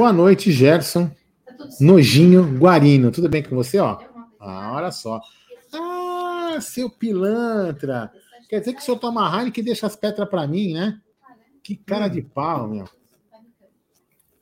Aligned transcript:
Boa 0.00 0.14
noite, 0.14 0.50
Gerson. 0.50 1.10
Nojinho 1.78 2.58
Guarino. 2.58 3.10
Tudo 3.10 3.28
bem 3.28 3.42
com 3.42 3.54
você, 3.54 3.78
ó? 3.78 3.98
Ah, 4.40 4.72
olha 4.72 4.90
só. 4.90 5.20
Ah, 5.74 6.56
seu 6.58 6.88
pilantra. 6.88 8.10
Quer 8.48 8.60
dizer 8.60 8.72
que 8.72 8.80
o 8.80 8.82
senhor 8.82 8.96
toma 8.96 9.28
Heineken 9.28 9.60
e 9.60 9.64
deixa 9.66 9.86
as 9.86 9.94
pedras 9.94 10.26
para 10.26 10.46
mim, 10.46 10.72
né? 10.72 10.98
Que 11.62 11.76
cara 11.76 12.08
de 12.08 12.22
pau, 12.22 12.66
meu. 12.66 12.88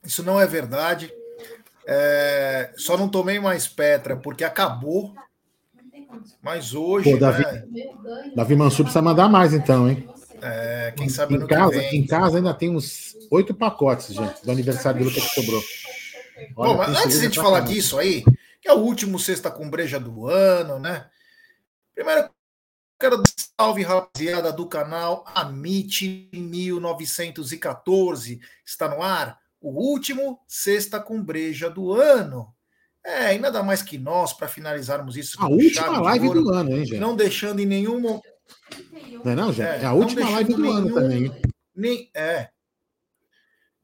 Isso 0.05 0.23
não 0.23 0.41
é 0.41 0.47
verdade. 0.47 1.13
É, 1.85 2.73
só 2.77 2.97
não 2.97 3.09
tomei 3.09 3.41
mais 3.41 3.67
Petra 3.67 4.17
porque 4.17 4.45
acabou. 4.45 5.13
Mas 6.41 6.73
hoje. 6.73 7.11
Pô, 7.11 7.19
Davi, 7.19 7.43
né? 7.43 7.65
Davi 8.37 8.55
Mansur 8.55 8.85
precisa 8.85 9.03
mandar 9.03 9.29
mais, 9.29 9.53
então, 9.53 9.91
hein? 9.91 10.09
É, 10.43 10.93
quem 10.97 11.09
sabe 11.09 11.35
em 11.35 11.47
casa, 11.47 11.83
em 11.83 12.07
casa 12.07 12.39
ainda 12.39 12.55
tem 12.55 12.71
uns 12.71 13.17
oito 13.31 13.55
pacotes, 13.55 14.15
gente, 14.15 14.45
do 14.45 14.51
aniversário 14.51 15.01
do 15.01 15.09
Lucas 15.09 15.29
que 15.29 15.35
sobrou. 15.35 15.63
Olha, 16.57 16.73
Bom, 16.73 16.77
mas 16.77 16.97
antes 16.97 17.19
de 17.19 17.19
a 17.19 17.29
gente 17.29 17.41
falar 17.41 17.61
disso 17.61 17.99
aí, 17.99 18.25
que 18.61 18.69
é 18.69 18.73
o 18.73 18.79
último 18.79 19.19
sexta 19.19 19.51
com 19.51 19.69
breja 19.69 19.99
do 19.99 20.29
ano, 20.29 20.79
né? 20.79 21.07
Primeiro, 21.95 22.31
quero 22.99 23.17
dar 23.17 23.25
salve, 23.61 23.83
rapaziada 23.83 24.53
do 24.53 24.67
canal 24.67 25.25
Amit 25.35 26.29
1914. 26.33 28.41
Está 28.65 28.89
no 28.89 29.03
ar 29.03 29.39
o 29.61 29.71
último 29.71 30.39
sexta 30.47 31.01
com 31.01 31.23
breja 31.23 31.69
do 31.69 31.93
ano. 31.93 32.55
É, 33.05 33.35
e 33.35 33.39
nada 33.39 33.63
mais 33.63 33.83
que 33.83 33.97
nós 33.97 34.33
para 34.33 34.49
finalizarmos 34.49 35.17
isso. 35.17 35.41
A 35.41 35.49
última 35.49 36.01
live 36.01 36.31
do 36.31 36.51
ano, 36.51 36.73
hein, 36.73 36.85
gente? 36.85 37.01
Não 37.01 37.17
deixando 37.17 37.61
em 37.61 37.67
nenhum 37.67 38.01
momento. 38.01 38.38
Não 39.25 39.33
é, 39.33 39.35
não, 39.35 39.53
gente? 39.53 39.67
É, 39.67 39.83
é 39.83 39.85
a 39.85 39.93
última 39.93 40.29
live 40.31 40.55
do 40.55 40.63
nenhum, 40.63 40.77
ano 40.77 40.95
também. 40.95 41.43
Nem, 41.75 42.11
é. 42.15 42.51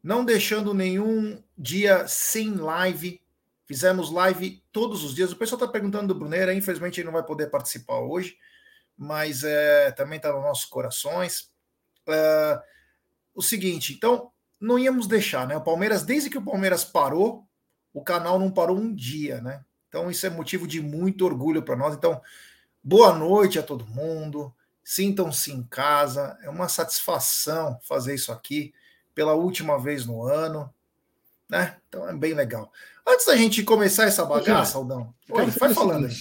Não 0.03 0.25
deixando 0.25 0.75
nenhum 0.75 1.43
dia 1.57 2.07
sem 2.07 2.55
live. 2.55 3.20
Fizemos 3.67 4.11
live 4.11 4.62
todos 4.70 5.03
os 5.03 5.15
dias. 5.15 5.33
O 5.33 5.37
pessoal 5.37 5.61
está 5.61 5.70
perguntando 5.70 6.09
do 6.09 6.19
Bruneira, 6.19 6.53
infelizmente 6.53 7.01
ele 7.01 7.07
não 7.07 7.12
vai 7.12 7.23
poder 7.23 7.51
participar 7.51 7.98
hoje, 8.01 8.37
mas 8.97 9.42
é, 9.42 9.91
também 9.92 10.19
está 10.19 10.33
nos 10.33 10.42
nossos 10.42 10.67
corações. 10.67 11.51
É, 12.07 12.61
o 13.35 13.42
seguinte, 13.42 13.95
então, 13.95 14.31
não 14.61 14.79
íamos 14.79 15.07
deixar, 15.07 15.47
né? 15.47 15.57
O 15.57 15.62
Palmeiras, 15.62 16.03
desde 16.03 16.29
que 16.29 16.39
o 16.39 16.45
Palmeiras 16.45 16.85
parou, 16.85 17.47
o 17.92 18.03
canal 18.03 18.39
não 18.39 18.51
parou 18.51 18.77
um 18.77 18.95
dia, 18.95 19.41
né? 19.41 19.65
Então, 19.89 20.11
isso 20.11 20.27
é 20.27 20.31
motivo 20.31 20.67
de 20.67 20.81
muito 20.81 21.25
orgulho 21.25 21.62
para 21.62 21.77
nós. 21.77 21.95
Então, 21.95 22.20
boa 22.85 23.15
noite 23.15 23.59
a 23.59 23.63
todo 23.63 23.87
mundo. 23.87 24.53
Sintam-se 24.85 25.51
em 25.51 25.63
casa. 25.63 26.37
É 26.43 26.51
uma 26.51 26.69
satisfação 26.69 27.79
fazer 27.83 28.15
isso 28.15 28.31
aqui 28.31 28.75
pela 29.15 29.33
última 29.33 29.79
vez 29.79 30.05
no 30.05 30.23
ano. 30.23 30.69
Né? 31.49 31.77
Então 31.89 32.07
é 32.09 32.13
bem 32.15 32.35
legal. 32.35 32.71
Antes 33.07 33.27
da 33.27 33.37
gente 33.37 33.63
começar 33.63 34.05
essa 34.05 34.25
bagaça, 34.25 34.77
Aldão, 34.77 35.15
Oi, 35.31 35.47
vai 35.47 35.73
falando 35.73 36.07
aí. 36.07 36.15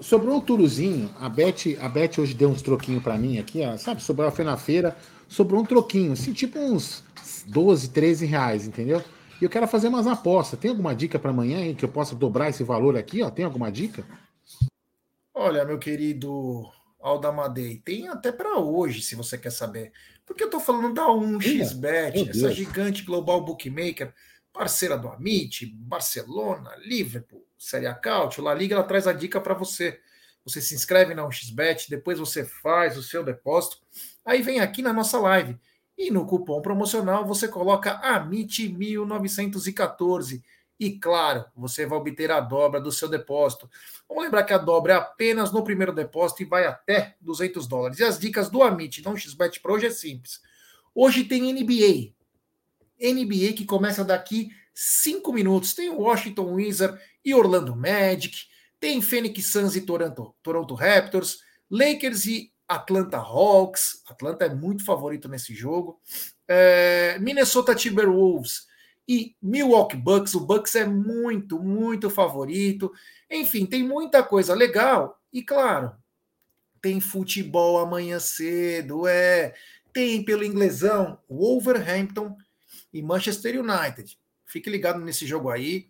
Sobrou 0.00 0.38
um 0.38 0.40
turuzinho, 0.40 1.14
a 1.20 1.28
Beth, 1.28 1.78
a 1.80 1.88
Beth 1.88 2.18
hoje 2.18 2.34
deu 2.34 2.48
uns 2.48 2.60
troquinhos 2.60 3.02
para 3.02 3.16
mim 3.16 3.38
aqui, 3.38 3.62
ó, 3.64 3.76
sabe? 3.76 4.02
Sobrou, 4.02 4.30
foi 4.32 4.44
na 4.44 4.56
feira, 4.56 4.96
sobrou 5.28 5.62
um 5.62 5.64
troquinho, 5.64 6.12
assim, 6.12 6.32
tipo 6.32 6.58
uns 6.58 7.04
12, 7.46 7.90
13 7.90 8.26
reais, 8.26 8.66
entendeu? 8.66 9.02
E 9.40 9.44
eu 9.44 9.50
quero 9.50 9.66
fazer 9.68 9.88
umas 9.88 10.06
apostas. 10.06 10.58
Tem 10.58 10.70
alguma 10.70 10.94
dica 10.94 11.18
para 11.18 11.30
amanhã 11.30 11.60
hein, 11.60 11.74
que 11.74 11.84
eu 11.84 11.88
possa 11.88 12.14
dobrar 12.14 12.48
esse 12.48 12.64
valor 12.64 12.96
aqui? 12.96 13.22
Ó? 13.22 13.30
Tem 13.30 13.44
alguma 13.44 13.70
dica? 13.70 14.04
Olha, 15.38 15.66
meu 15.66 15.78
querido 15.78 16.64
Aldamadei, 16.98 17.76
tem 17.84 18.08
até 18.08 18.32
para 18.32 18.58
hoje, 18.58 19.02
se 19.02 19.14
você 19.14 19.36
quer 19.36 19.52
saber. 19.52 19.92
Porque 20.24 20.42
eu 20.42 20.46
estou 20.46 20.58
falando 20.58 20.94
da 20.94 21.08
1xBet, 21.08 22.30
essa 22.30 22.50
gigante 22.50 23.02
global 23.02 23.44
bookmaker, 23.44 24.14
parceira 24.50 24.96
do 24.96 25.08
Amit, 25.08 25.66
Barcelona, 25.66 26.74
Liverpool, 26.78 27.44
Série 27.58 27.86
A 27.86 27.92
Cautio, 27.92 28.42
La 28.42 28.54
Liga, 28.54 28.76
ela 28.76 28.82
traz 28.82 29.06
a 29.06 29.12
dica 29.12 29.38
para 29.38 29.52
você. 29.52 30.00
Você 30.42 30.62
se 30.62 30.74
inscreve 30.74 31.14
na 31.14 31.28
1xBet, 31.28 31.90
depois 31.90 32.18
você 32.18 32.42
faz 32.42 32.96
o 32.96 33.02
seu 33.02 33.22
depósito, 33.22 33.76
aí 34.24 34.40
vem 34.40 34.60
aqui 34.60 34.80
na 34.80 34.94
nossa 34.94 35.18
live 35.18 35.58
e 35.98 36.10
no 36.10 36.24
cupom 36.24 36.62
promocional 36.62 37.26
você 37.26 37.46
coloca 37.46 38.00
AMIT1914. 38.00 40.42
E 40.78 40.98
claro, 40.98 41.44
você 41.56 41.86
vai 41.86 41.98
obter 41.98 42.30
a 42.30 42.40
dobra 42.40 42.80
do 42.80 42.92
seu 42.92 43.08
depósito. 43.08 43.68
Vamos 44.08 44.24
lembrar 44.24 44.44
que 44.44 44.52
a 44.52 44.58
dobra 44.58 44.92
é 44.92 44.96
apenas 44.96 45.50
no 45.50 45.64
primeiro 45.64 45.92
depósito 45.92 46.42
e 46.42 46.46
vai 46.46 46.66
até 46.66 47.16
200 47.20 47.66
dólares. 47.66 47.98
E 47.98 48.04
as 48.04 48.18
dicas 48.18 48.50
do 48.50 48.62
Amit, 48.62 49.02
não 49.02 49.16
XBet 49.16 49.60
Pro, 49.60 49.74
hoje 49.74 49.86
é 49.86 49.90
simples. 49.90 50.40
Hoje 50.94 51.24
tem 51.24 51.52
NBA. 51.52 52.12
NBA 53.00 53.54
que 53.54 53.64
começa 53.64 54.04
daqui 54.04 54.50
5 54.74 55.32
minutos. 55.32 55.74
Tem 55.74 55.88
Washington 55.88 56.54
Wizards 56.54 57.00
e 57.24 57.34
Orlando 57.34 57.74
Magic. 57.74 58.36
Tem 58.78 59.00
Phoenix 59.00 59.50
Suns 59.50 59.76
e 59.76 59.80
Toronto, 59.80 60.34
Toronto 60.42 60.74
Raptors. 60.74 61.38
Lakers 61.70 62.26
e 62.26 62.52
Atlanta 62.68 63.18
Hawks, 63.18 64.02
Atlanta 64.08 64.44
é 64.44 64.54
muito 64.54 64.84
favorito 64.84 65.28
nesse 65.28 65.54
jogo. 65.54 66.00
É, 66.48 67.18
Minnesota 67.20 67.74
Timberwolves 67.74 68.65
e 69.08 69.36
Milwaukee 69.40 69.96
Bucks, 69.96 70.34
o 70.34 70.40
Bucks 70.40 70.74
é 70.74 70.84
muito, 70.84 71.60
muito 71.60 72.10
favorito. 72.10 72.92
Enfim, 73.30 73.64
tem 73.64 73.82
muita 73.82 74.22
coisa 74.22 74.54
legal. 74.54 75.20
E 75.32 75.42
claro, 75.42 75.92
tem 76.80 77.00
futebol 77.00 77.78
amanhã 77.78 78.18
cedo, 78.18 79.06
é. 79.06 79.54
Tem 79.92 80.22
pelo 80.24 80.44
inglesão 80.44 81.18
Wolverhampton 81.28 82.36
e 82.92 83.00
Manchester 83.00 83.60
United. 83.60 84.18
Fique 84.44 84.68
ligado 84.68 85.00
nesse 85.00 85.26
jogo 85.26 85.50
aí. 85.50 85.88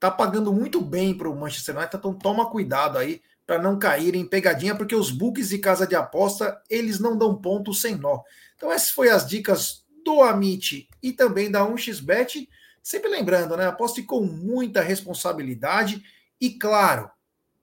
Tá 0.00 0.10
pagando 0.10 0.52
muito 0.52 0.80
bem 0.80 1.16
para 1.16 1.28
o 1.28 1.36
Manchester 1.36 1.76
United, 1.76 1.96
então 1.96 2.14
toma 2.14 2.50
cuidado 2.50 2.98
aí 2.98 3.20
para 3.46 3.60
não 3.60 3.78
cair 3.78 4.14
em 4.14 4.26
pegadinha, 4.26 4.74
porque 4.74 4.94
os 4.94 5.10
books 5.10 5.48
de 5.48 5.58
casa 5.58 5.86
de 5.86 5.96
aposta, 5.96 6.62
eles 6.68 7.00
não 7.00 7.16
dão 7.16 7.34
ponto 7.34 7.72
sem 7.72 7.96
nó. 7.96 8.22
Então 8.56 8.70
essas 8.70 8.90
foram 8.90 9.14
as 9.14 9.26
dicas 9.26 9.84
do 10.08 10.22
Amit 10.22 10.88
e 11.02 11.12
também 11.12 11.50
da 11.50 11.60
1xBet. 11.60 12.48
Sempre 12.82 13.10
lembrando, 13.10 13.56
né? 13.56 13.66
Aposte 13.66 14.02
com 14.02 14.22
muita 14.22 14.80
responsabilidade 14.80 16.02
e 16.40 16.50
claro, 16.50 17.10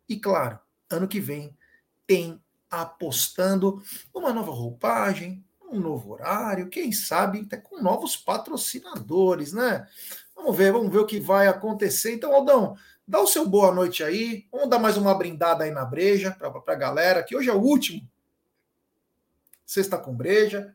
e 0.07 0.19
claro, 0.19 0.59
ano 0.89 1.07
que 1.07 1.19
vem 1.19 1.57
tem 2.05 2.39
apostando 2.69 3.81
uma 4.13 4.31
nova 4.31 4.51
roupagem, 4.51 5.43
um 5.71 5.79
novo 5.79 6.11
horário, 6.11 6.69
quem 6.69 6.91
sabe 6.91 7.39
até 7.39 7.57
com 7.57 7.81
novos 7.81 8.15
patrocinadores, 8.15 9.51
né? 9.51 9.87
Vamos 10.35 10.55
ver, 10.55 10.71
vamos 10.71 10.91
ver 10.91 10.99
o 10.99 11.05
que 11.05 11.19
vai 11.19 11.47
acontecer. 11.47 12.13
Então, 12.13 12.33
Aldão, 12.33 12.77
Dá 13.07 13.21
o 13.21 13.27
seu 13.27 13.47
boa 13.47 13.71
noite 13.71 14.03
aí. 14.03 14.47
Vamos 14.51 14.67
dar 14.67 14.79
mais 14.79 14.97
uma 14.97 15.13
brindada 15.13 15.63
aí 15.63 15.69
na 15.69 15.85
breja 15.85 16.31
para 16.31 16.73
a 16.73 16.75
galera, 16.75 17.21
que 17.21 17.35
hoje 17.35 17.47
é 17.47 17.53
o 17.53 17.61
último. 17.61 18.01
Sexta 19.63 19.95
com 19.95 20.15
breja. 20.15 20.65
É, 20.65 20.73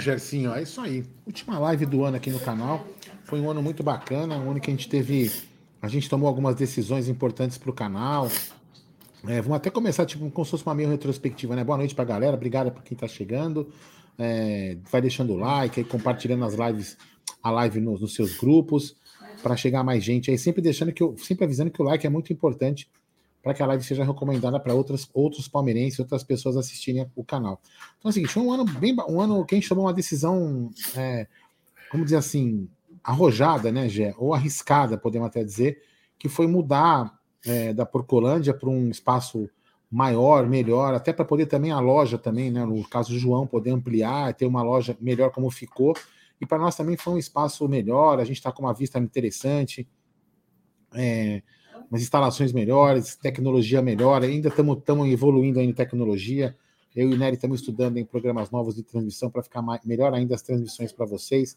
Gercinho, 0.00 0.54
é 0.54 0.62
isso 0.62 0.80
aí. 0.80 1.04
Última 1.26 1.58
live 1.58 1.84
do 1.84 2.02
ano 2.02 2.16
aqui 2.16 2.30
no 2.30 2.40
canal. 2.40 2.82
Foi 3.24 3.38
um 3.38 3.50
ano 3.50 3.62
muito 3.62 3.82
bacana, 3.82 4.38
um 4.38 4.50
ano 4.50 4.58
que 4.58 4.70
a 4.70 4.72
gente 4.72 4.88
teve. 4.88 5.30
A 5.82 5.86
gente 5.86 6.08
tomou 6.08 6.28
algumas 6.28 6.54
decisões 6.54 7.08
importantes 7.08 7.58
para 7.58 7.68
o 7.68 7.74
canal. 7.74 8.26
É, 9.28 9.42
vamos 9.42 9.58
até 9.58 9.68
começar, 9.68 10.06
tipo, 10.06 10.30
como 10.30 10.44
se 10.46 10.50
fosse 10.52 10.64
uma 10.64 10.74
meio 10.74 10.88
retrospectiva, 10.88 11.54
né? 11.54 11.62
Boa 11.62 11.76
noite 11.76 11.94
para 11.94 12.04
a 12.04 12.06
galera, 12.06 12.34
obrigado 12.34 12.72
por 12.72 12.82
quem 12.82 12.94
está 12.94 13.06
chegando. 13.06 13.68
É, 14.18 14.78
vai 14.90 15.02
deixando 15.02 15.34
o 15.34 15.36
like 15.36 15.80
aí, 15.80 15.84
compartilhando 15.84 16.46
as 16.46 16.54
lives 16.54 16.96
a 17.42 17.50
live 17.50 17.78
nos, 17.78 18.00
nos 18.00 18.14
seus 18.14 18.38
grupos, 18.38 18.96
para 19.42 19.58
chegar 19.58 19.84
mais 19.84 20.02
gente 20.02 20.30
aí, 20.30 20.38
sempre 20.38 20.62
deixando 20.62 20.90
que 20.90 21.02
eu, 21.02 21.14
sempre 21.18 21.44
avisando 21.44 21.70
que 21.70 21.82
o 21.82 21.84
like 21.84 22.06
é 22.06 22.10
muito 22.10 22.32
importante 22.32 22.88
para 23.42 23.52
que 23.52 23.62
a 23.62 23.66
live 23.66 23.82
seja 23.82 24.04
recomendada 24.04 24.58
para 24.60 24.72
outras 24.72 25.08
outros 25.12 25.48
palmeirenses, 25.48 25.98
outras 25.98 26.22
pessoas 26.22 26.56
assistirem 26.56 27.10
o 27.16 27.24
canal. 27.24 27.60
Então, 27.98 28.08
assim, 28.08 28.24
foi 28.24 28.42
um 28.42 28.52
ano 28.52 28.64
bem 28.64 28.96
um 29.08 29.20
ano 29.20 29.44
que 29.44 29.54
a 29.54 29.58
gente 29.58 29.68
tomou 29.68 29.84
uma 29.84 29.92
decisão, 29.92 30.70
é, 30.96 31.26
como 31.90 32.04
dizer 32.04 32.16
assim, 32.16 32.68
arrojada, 33.02 33.72
né, 33.72 33.88
Gé? 33.88 34.14
Ou 34.16 34.32
arriscada, 34.32 34.96
podemos 34.96 35.26
até 35.26 35.42
dizer, 35.42 35.82
que 36.18 36.28
foi 36.28 36.46
mudar 36.46 37.18
é, 37.44 37.72
da 37.72 37.84
Porcolândia 37.84 38.54
para 38.54 38.68
um 38.68 38.88
espaço 38.88 39.50
maior, 39.90 40.46
melhor, 40.48 40.94
até 40.94 41.12
para 41.12 41.24
poder 41.24 41.46
também 41.46 41.70
a 41.70 41.80
loja 41.80 42.16
também, 42.16 42.50
né? 42.50 42.64
No 42.64 42.88
caso 42.88 43.12
do 43.12 43.18
João, 43.18 43.46
poder 43.46 43.70
ampliar, 43.70 44.32
ter 44.34 44.46
uma 44.46 44.62
loja 44.62 44.96
melhor 45.00 45.30
como 45.30 45.50
ficou. 45.50 45.94
E 46.40 46.46
para 46.46 46.58
nós 46.58 46.76
também 46.76 46.96
foi 46.96 47.12
um 47.12 47.18
espaço 47.18 47.68
melhor, 47.68 48.18
a 48.18 48.24
gente 48.24 48.36
está 48.36 48.50
com 48.50 48.62
uma 48.62 48.72
vista 48.72 48.98
interessante, 48.98 49.86
é, 50.94 51.42
umas 51.92 52.00
instalações 52.00 52.54
melhores, 52.54 53.16
tecnologia 53.16 53.82
melhor, 53.82 54.22
ainda 54.22 54.48
estamos 54.48 55.12
evoluindo 55.12 55.60
em 55.60 55.70
tecnologia. 55.74 56.56
Eu 56.96 57.10
e 57.10 57.14
o 57.14 57.18
Nery 57.18 57.34
estamos 57.34 57.60
estudando 57.60 57.98
em 57.98 58.04
programas 58.04 58.50
novos 58.50 58.74
de 58.74 58.82
transmissão 58.82 59.30
para 59.30 59.42
ficar 59.42 59.60
mais, 59.60 59.84
melhor 59.84 60.14
ainda 60.14 60.34
as 60.34 60.40
transmissões 60.40 60.90
para 60.90 61.04
vocês. 61.04 61.54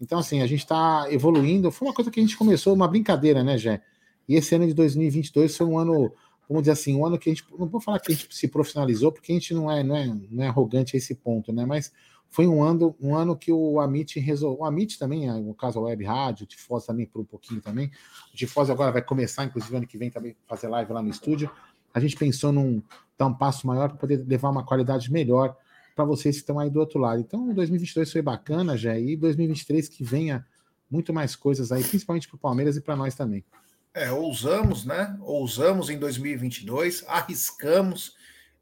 Então, 0.00 0.20
assim, 0.20 0.40
a 0.40 0.46
gente 0.46 0.60
está 0.60 1.08
evoluindo. 1.10 1.72
Foi 1.72 1.88
uma 1.88 1.94
coisa 1.94 2.12
que 2.12 2.20
a 2.20 2.22
gente 2.22 2.36
começou, 2.36 2.72
uma 2.72 2.86
brincadeira, 2.86 3.42
né, 3.42 3.58
Jé? 3.58 3.82
E 4.28 4.36
esse 4.36 4.54
ano 4.54 4.68
de 4.68 4.72
2022 4.72 5.56
foi 5.56 5.66
um 5.66 5.76
ano, 5.76 6.12
vamos 6.48 6.62
dizer 6.62 6.72
assim, 6.72 6.94
um 6.94 7.04
ano 7.04 7.18
que 7.18 7.28
a 7.28 7.34
gente, 7.34 7.44
não 7.58 7.66
vou 7.66 7.80
falar 7.80 7.98
que 7.98 8.12
a 8.12 8.14
gente 8.14 8.32
se 8.32 8.46
profissionalizou, 8.46 9.10
porque 9.10 9.32
a 9.32 9.34
gente 9.34 9.52
não 9.52 9.68
é, 9.68 9.82
não 9.82 9.96
é, 9.96 10.06
não 10.30 10.44
é 10.44 10.46
arrogante 10.46 10.94
a 10.94 10.98
esse 10.98 11.16
ponto, 11.16 11.52
né? 11.52 11.66
Mas 11.66 11.92
foi 12.32 12.46
um 12.46 12.64
ano, 12.64 12.96
um 12.98 13.14
ano 13.14 13.36
que 13.36 13.52
o 13.52 13.78
Amit 13.78 14.18
resolveu. 14.18 14.62
O 14.62 14.64
Amit 14.64 14.98
também, 14.98 15.28
é, 15.28 15.32
no 15.34 15.54
caso 15.54 15.78
a 15.78 15.82
Web 15.82 16.02
Rádio, 16.02 16.44
o 16.44 16.46
Tifose 16.46 16.86
também 16.86 17.04
por 17.04 17.20
um 17.20 17.24
pouquinho 17.24 17.60
também. 17.60 17.90
O 18.32 18.36
Tifose 18.36 18.72
agora 18.72 18.90
vai 18.90 19.02
começar, 19.02 19.44
inclusive, 19.44 19.76
ano 19.76 19.86
que 19.86 19.98
vem 19.98 20.10
também 20.10 20.34
fazer 20.46 20.68
live 20.68 20.94
lá 20.94 21.02
no 21.02 21.10
estúdio. 21.10 21.50
A 21.92 22.00
gente 22.00 22.16
pensou 22.16 22.50
num 22.50 22.82
dar 23.18 23.26
um 23.26 23.34
passo 23.34 23.66
maior 23.66 23.90
para 23.90 23.98
poder 23.98 24.24
levar 24.26 24.48
uma 24.48 24.64
qualidade 24.64 25.12
melhor 25.12 25.54
para 25.94 26.06
vocês 26.06 26.36
que 26.36 26.40
estão 26.40 26.58
aí 26.58 26.70
do 26.70 26.80
outro 26.80 26.98
lado. 26.98 27.20
Então, 27.20 27.52
2022 27.52 28.10
foi 28.10 28.22
bacana, 28.22 28.78
já, 28.78 28.98
e 28.98 29.14
2023 29.14 29.90
que 29.90 30.02
venha 30.02 30.46
muito 30.90 31.12
mais 31.12 31.36
coisas 31.36 31.70
aí, 31.70 31.84
principalmente 31.84 32.28
para 32.28 32.36
o 32.36 32.38
Palmeiras 32.38 32.78
e 32.78 32.80
para 32.80 32.96
nós 32.96 33.14
também. 33.14 33.44
É, 33.92 34.10
ousamos, 34.10 34.86
né? 34.86 35.18
Ousamos 35.20 35.90
em 35.90 35.98
2022, 35.98 37.04
arriscamos 37.06 38.16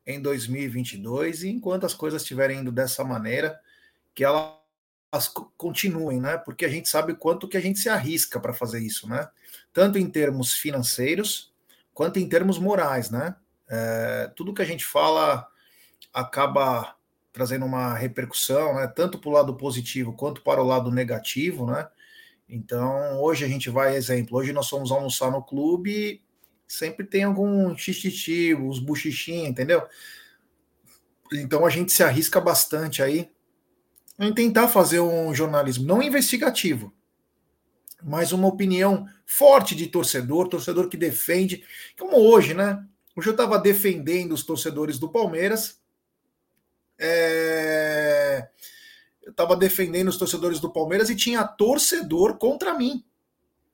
em 0.07 0.21
2022 0.21 1.43
e 1.43 1.49
enquanto 1.49 1.87
as 1.87 1.95
coisas 1.95 2.23
estiverem 2.23 2.61
indo 2.61 2.73
dessa 2.73 3.05
maneira, 3.05 3.61
que 4.15 4.25
elas 4.25 5.29
continuem, 5.57 6.21
né? 6.21 6.39
Porque 6.39 6.65
a 6.65 6.69
gente 6.69 6.89
sabe 6.89 7.15
quanto 7.15 7.49
que 7.49 7.57
a 7.57 7.61
gente 7.61 7.79
se 7.79 7.89
arrisca 7.89 8.41
para 8.41 8.53
fazer 8.53 8.81
isso, 8.81 9.09
né? 9.09 9.29
Tanto 9.73 9.99
em 9.99 10.09
termos 10.09 10.55
financeiros 10.55 11.53
quanto 11.93 12.19
em 12.19 12.29
termos 12.29 12.59
morais, 12.59 13.11
né? 13.11 13.37
É, 13.69 14.31
tudo 14.35 14.55
que 14.55 14.63
a 14.63 14.67
gente 14.67 14.85
fala 14.85 15.47
acaba 16.13 16.97
trazendo 17.33 17.65
uma 17.65 17.95
repercussão, 17.95 18.75
né? 18.75 18.87
Tanto 18.89 19.19
para 19.19 19.31
o 19.31 19.33
lado 19.33 19.57
positivo 19.57 20.13
quanto 20.13 20.43
para 20.43 20.63
o 20.63 20.67
lado 20.67 20.91
negativo, 20.91 21.67
né? 21.67 21.89
Então, 22.49 23.21
hoje 23.21 23.45
a 23.45 23.49
gente 23.49 23.71
vai, 23.71 23.95
exemplo, 23.95 24.37
hoje 24.37 24.53
nós 24.53 24.69
fomos 24.69 24.91
almoçar 24.91 25.31
no 25.31 25.43
clube 25.43 26.21
sempre 26.71 27.05
tem 27.05 27.25
algum 27.25 27.77
xixi, 27.77 28.55
os 28.55 28.79
buchichinhos, 28.79 29.49
entendeu? 29.49 29.83
Então 31.33 31.67
a 31.67 31.71
gente 31.71 31.93
se 31.93 32.05
arrisca 32.05 32.41
bastante 32.41 33.03
aí 33.03 33.29
em 34.17 34.33
tentar 34.33 34.69
fazer 34.69 35.01
um 35.01 35.35
jornalismo 35.35 35.85
não 35.85 36.01
investigativo, 36.01 36.95
mas 38.01 38.31
uma 38.31 38.47
opinião 38.47 39.05
forte 39.27 39.75
de 39.75 39.89
torcedor, 39.89 40.49
torcedor 40.49 40.89
que 40.89 40.97
defende, 40.97 41.65
como 41.99 42.17
hoje, 42.17 42.55
né? 42.55 42.87
Hoje 43.17 43.29
eu 43.29 43.33
estava 43.33 43.59
defendendo 43.59 44.31
os 44.31 44.45
torcedores 44.45 44.97
do 44.97 45.09
Palmeiras. 45.09 45.81
É... 46.97 48.49
Eu 49.21 49.33
estava 49.33 49.57
defendendo 49.57 50.09
os 50.09 50.17
torcedores 50.17 50.61
do 50.61 50.73
Palmeiras 50.73 51.11
e 51.11 51.17
tinha 51.17 51.45
torcedor 51.45 52.39
contra 52.39 52.75
mim 52.75 53.05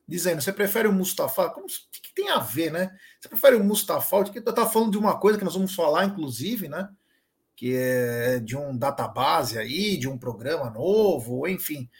dizendo: 0.06 0.40
você 0.40 0.52
prefere 0.52 0.88
o 0.88 0.92
Mustafa? 0.92 1.50
Como, 1.50 1.66
que, 1.66 2.14
tem 2.14 2.30
a 2.30 2.38
ver, 2.38 2.70
né? 2.70 2.96
Você 3.20 3.28
prefere 3.28 3.56
o 3.56 3.64
Mustafa? 3.64 4.24
Que 4.24 4.40
tá 4.40 4.66
falando 4.66 4.92
de 4.92 4.98
uma 4.98 5.18
coisa 5.18 5.38
que 5.38 5.44
nós 5.44 5.54
vamos 5.54 5.74
falar, 5.74 6.04
inclusive, 6.04 6.68
né? 6.68 6.88
Que 7.54 7.74
é 7.74 8.38
de 8.38 8.56
um 8.56 8.76
database 8.76 9.58
aí, 9.58 9.96
de 9.96 10.08
um 10.08 10.18
programa 10.18 10.70
novo, 10.70 11.46
enfim. 11.48 11.90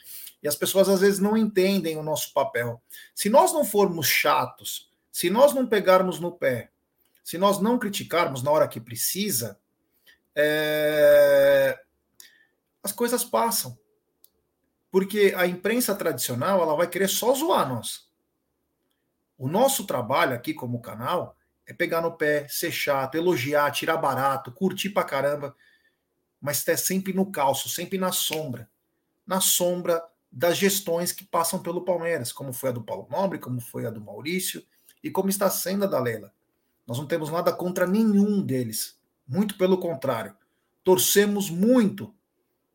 E 0.43 0.49
as 0.49 0.55
pessoas 0.55 0.89
às 0.89 1.01
vezes 1.01 1.19
não 1.19 1.37
entendem 1.37 1.97
o 1.97 2.03
nosso 2.03 2.33
papel. 2.33 2.81
Se 3.15 3.29
nós 3.29 3.53
não 3.53 3.65
formos 3.65 4.07
chatos, 4.07 4.91
se 5.11 5.31
nós 5.31 5.55
não 5.55 5.67
pegarmos 5.67 6.21
no 6.21 6.31
pé, 6.31 6.71
se 7.25 7.39
nós 7.39 7.61
não 7.61 7.79
criticarmos 7.79 8.43
na 8.43 8.51
hora 8.51 8.69
que 8.69 8.81
precisa, 8.81 9.59
é... 10.35 11.79
as 12.83 12.93
coisas 12.93 13.25
passam 13.25 13.77
porque 14.91 15.35
a 15.37 15.47
imprensa 15.47 15.95
tradicional 15.95 16.63
ela 16.63 16.77
vai 16.77 16.89
querer 16.89 17.09
só 17.09 17.35
zoar 17.35 17.69
nós. 17.69 18.09
O 19.39 19.49
nosso 19.49 19.87
trabalho 19.87 20.35
aqui 20.35 20.55
como 20.55 20.81
canal 20.81 21.37
é 21.67 21.73
pegar 21.73 22.01
no 22.01 22.17
pé, 22.17 22.47
ser 22.49 22.71
chato, 22.71 23.17
elogiar, 23.17 23.71
tirar 23.73 23.97
barato, 23.97 24.53
curtir 24.53 24.91
pra 24.91 25.05
caramba, 25.05 25.55
mas 26.41 26.67
é 26.69 26.77
sempre 26.77 27.13
no 27.13 27.31
calço, 27.31 27.69
sempre 27.69 27.99
na 27.99 28.13
sombra. 28.13 28.71
Na 29.27 29.41
sombra 29.41 30.03
das 30.31 30.57
gestões 30.57 31.13
que 31.13 31.25
passam 31.25 31.61
pelo 31.63 31.85
Palmeiras, 31.85 32.33
como 32.33 32.53
foi 32.53 32.71
a 32.71 32.73
do 32.73 32.85
Paulo 32.85 33.09
Nobre, 33.11 33.39
como 33.39 33.61
foi 33.61 33.85
a 33.85 33.91
do 33.91 34.01
Maurício 34.01 34.65
e 35.03 35.11
como 35.11 35.29
está 35.29 35.51
sendo 35.51 35.85
a 35.85 35.89
da 35.89 36.01
Leila. 36.01 36.33
Nós 36.87 36.99
não 36.99 37.07
temos 37.07 37.31
nada 37.31 37.53
contra 37.53 37.87
nenhum 37.87 38.41
deles. 38.41 38.99
Muito 39.27 39.59
pelo 39.59 39.79
contrário. 39.79 40.37
Torcemos 40.85 41.51
muito 41.51 42.15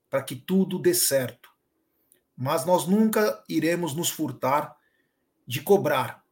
para 0.10 0.22
que 0.22 0.36
tudo 0.36 0.78
dê 0.78 0.94
certo 0.94 1.41
mas 2.42 2.66
nós 2.66 2.88
nunca 2.88 3.44
iremos 3.48 3.94
nos 3.94 4.10
furtar 4.10 4.76
de 5.46 5.62
cobrar 5.62 6.26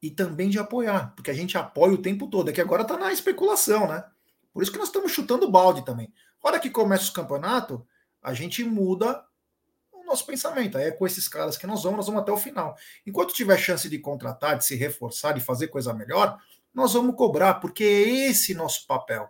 e 0.00 0.10
também 0.10 0.48
de 0.48 0.58
apoiar, 0.58 1.12
porque 1.14 1.30
a 1.30 1.34
gente 1.34 1.58
apoia 1.58 1.92
o 1.92 2.00
tempo 2.00 2.28
todo. 2.28 2.48
É 2.48 2.52
que 2.52 2.62
agora 2.62 2.80
está 2.80 2.96
na 2.96 3.12
especulação, 3.12 3.86
né? 3.86 4.02
Por 4.54 4.62
isso 4.62 4.72
que 4.72 4.78
nós 4.78 4.88
estamos 4.88 5.12
chutando 5.12 5.50
balde 5.50 5.84
também. 5.84 6.10
Hora 6.42 6.58
que 6.58 6.70
começa 6.70 7.10
o 7.10 7.12
campeonato, 7.12 7.86
a 8.22 8.32
gente 8.32 8.64
muda 8.64 9.22
o 9.92 10.02
nosso 10.02 10.24
pensamento. 10.24 10.78
Aí 10.78 10.84
é 10.84 10.92
com 10.92 11.06
esses 11.06 11.28
caras 11.28 11.58
que 11.58 11.66
nós 11.66 11.82
vamos, 11.82 11.98
nós 11.98 12.06
vamos 12.06 12.22
até 12.22 12.32
o 12.32 12.38
final. 12.38 12.74
Enquanto 13.06 13.34
tiver 13.34 13.58
chance 13.58 13.86
de 13.86 13.98
contratar, 13.98 14.56
de 14.56 14.64
se 14.64 14.76
reforçar, 14.76 15.32
de 15.32 15.42
fazer 15.42 15.68
coisa 15.68 15.92
melhor, 15.92 16.40
nós 16.72 16.94
vamos 16.94 17.14
cobrar, 17.14 17.56
porque 17.56 17.84
é 17.84 18.30
esse 18.30 18.54
nosso 18.54 18.86
papel. 18.86 19.28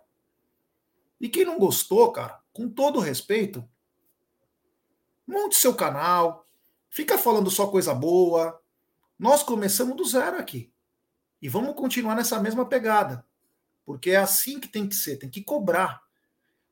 E 1.19 1.27
quem 1.27 1.43
não 1.43 1.59
gostou, 1.59 2.09
cara, 2.13 2.39
com 2.53 2.69
todo 2.69 3.01
respeito, 3.01 3.67
Monte 5.29 5.57
seu 5.57 5.75
canal, 5.75 6.43
fica 6.89 7.15
falando 7.15 7.51
só 7.51 7.67
coisa 7.67 7.93
boa. 7.93 8.59
Nós 9.17 9.43
começamos 9.43 9.95
do 9.95 10.03
zero 10.03 10.39
aqui. 10.39 10.73
E 11.39 11.47
vamos 11.47 11.75
continuar 11.75 12.15
nessa 12.15 12.41
mesma 12.41 12.65
pegada. 12.65 13.23
Porque 13.85 14.09
é 14.09 14.15
assim 14.15 14.59
que 14.59 14.67
tem 14.67 14.89
que 14.89 14.95
ser, 14.95 15.17
tem 15.17 15.29
que 15.29 15.43
cobrar. 15.43 16.01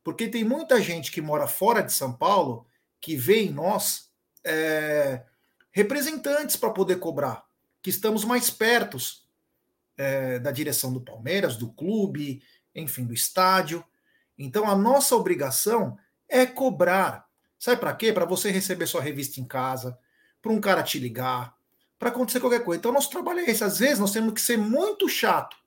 Porque 0.03 0.27
tem 0.27 0.43
muita 0.43 0.81
gente 0.81 1.11
que 1.11 1.21
mora 1.21 1.47
fora 1.47 1.83
de 1.83 1.93
São 1.93 2.11
Paulo 2.11 2.65
que 2.99 3.15
vê 3.15 3.43
em 3.43 3.51
nós 3.51 4.09
é, 4.43 5.23
representantes 5.69 6.55
para 6.55 6.71
poder 6.71 6.97
cobrar, 6.97 7.45
que 7.83 7.91
estamos 7.91 8.25
mais 8.25 8.49
perto 8.49 8.97
é, 9.95 10.39
da 10.39 10.49
direção 10.49 10.91
do 10.91 10.99
Palmeiras, 10.99 11.57
do 11.57 11.71
clube, 11.71 12.41
enfim, 12.73 13.05
do 13.05 13.13
estádio. 13.13 13.85
Então 14.35 14.67
a 14.67 14.75
nossa 14.75 15.15
obrigação 15.15 15.95
é 16.27 16.43
cobrar, 16.43 17.26
Sabe 17.59 17.79
para 17.79 17.93
quê? 17.95 18.13
Para 18.13 18.25
você 18.25 18.51
receber 18.51 18.87
sua 18.87 19.01
revista 19.01 19.39
em 19.39 19.45
casa, 19.45 19.97
para 20.41 20.51
um 20.51 20.61
cara 20.61 20.83
te 20.83 20.99
ligar, 20.99 21.57
para 21.97 22.09
acontecer 22.09 22.39
qualquer 22.39 22.63
coisa. 22.63 22.79
Então, 22.79 22.91
nosso 22.91 23.09
trabalho 23.09 23.39
é 23.39 23.49
esse. 23.49 23.63
Às 23.63 23.79
vezes, 23.79 23.99
nós 23.99 24.11
temos 24.11 24.33
que 24.33 24.41
ser 24.41 24.57
muito 24.57 25.09
chato. 25.09 25.57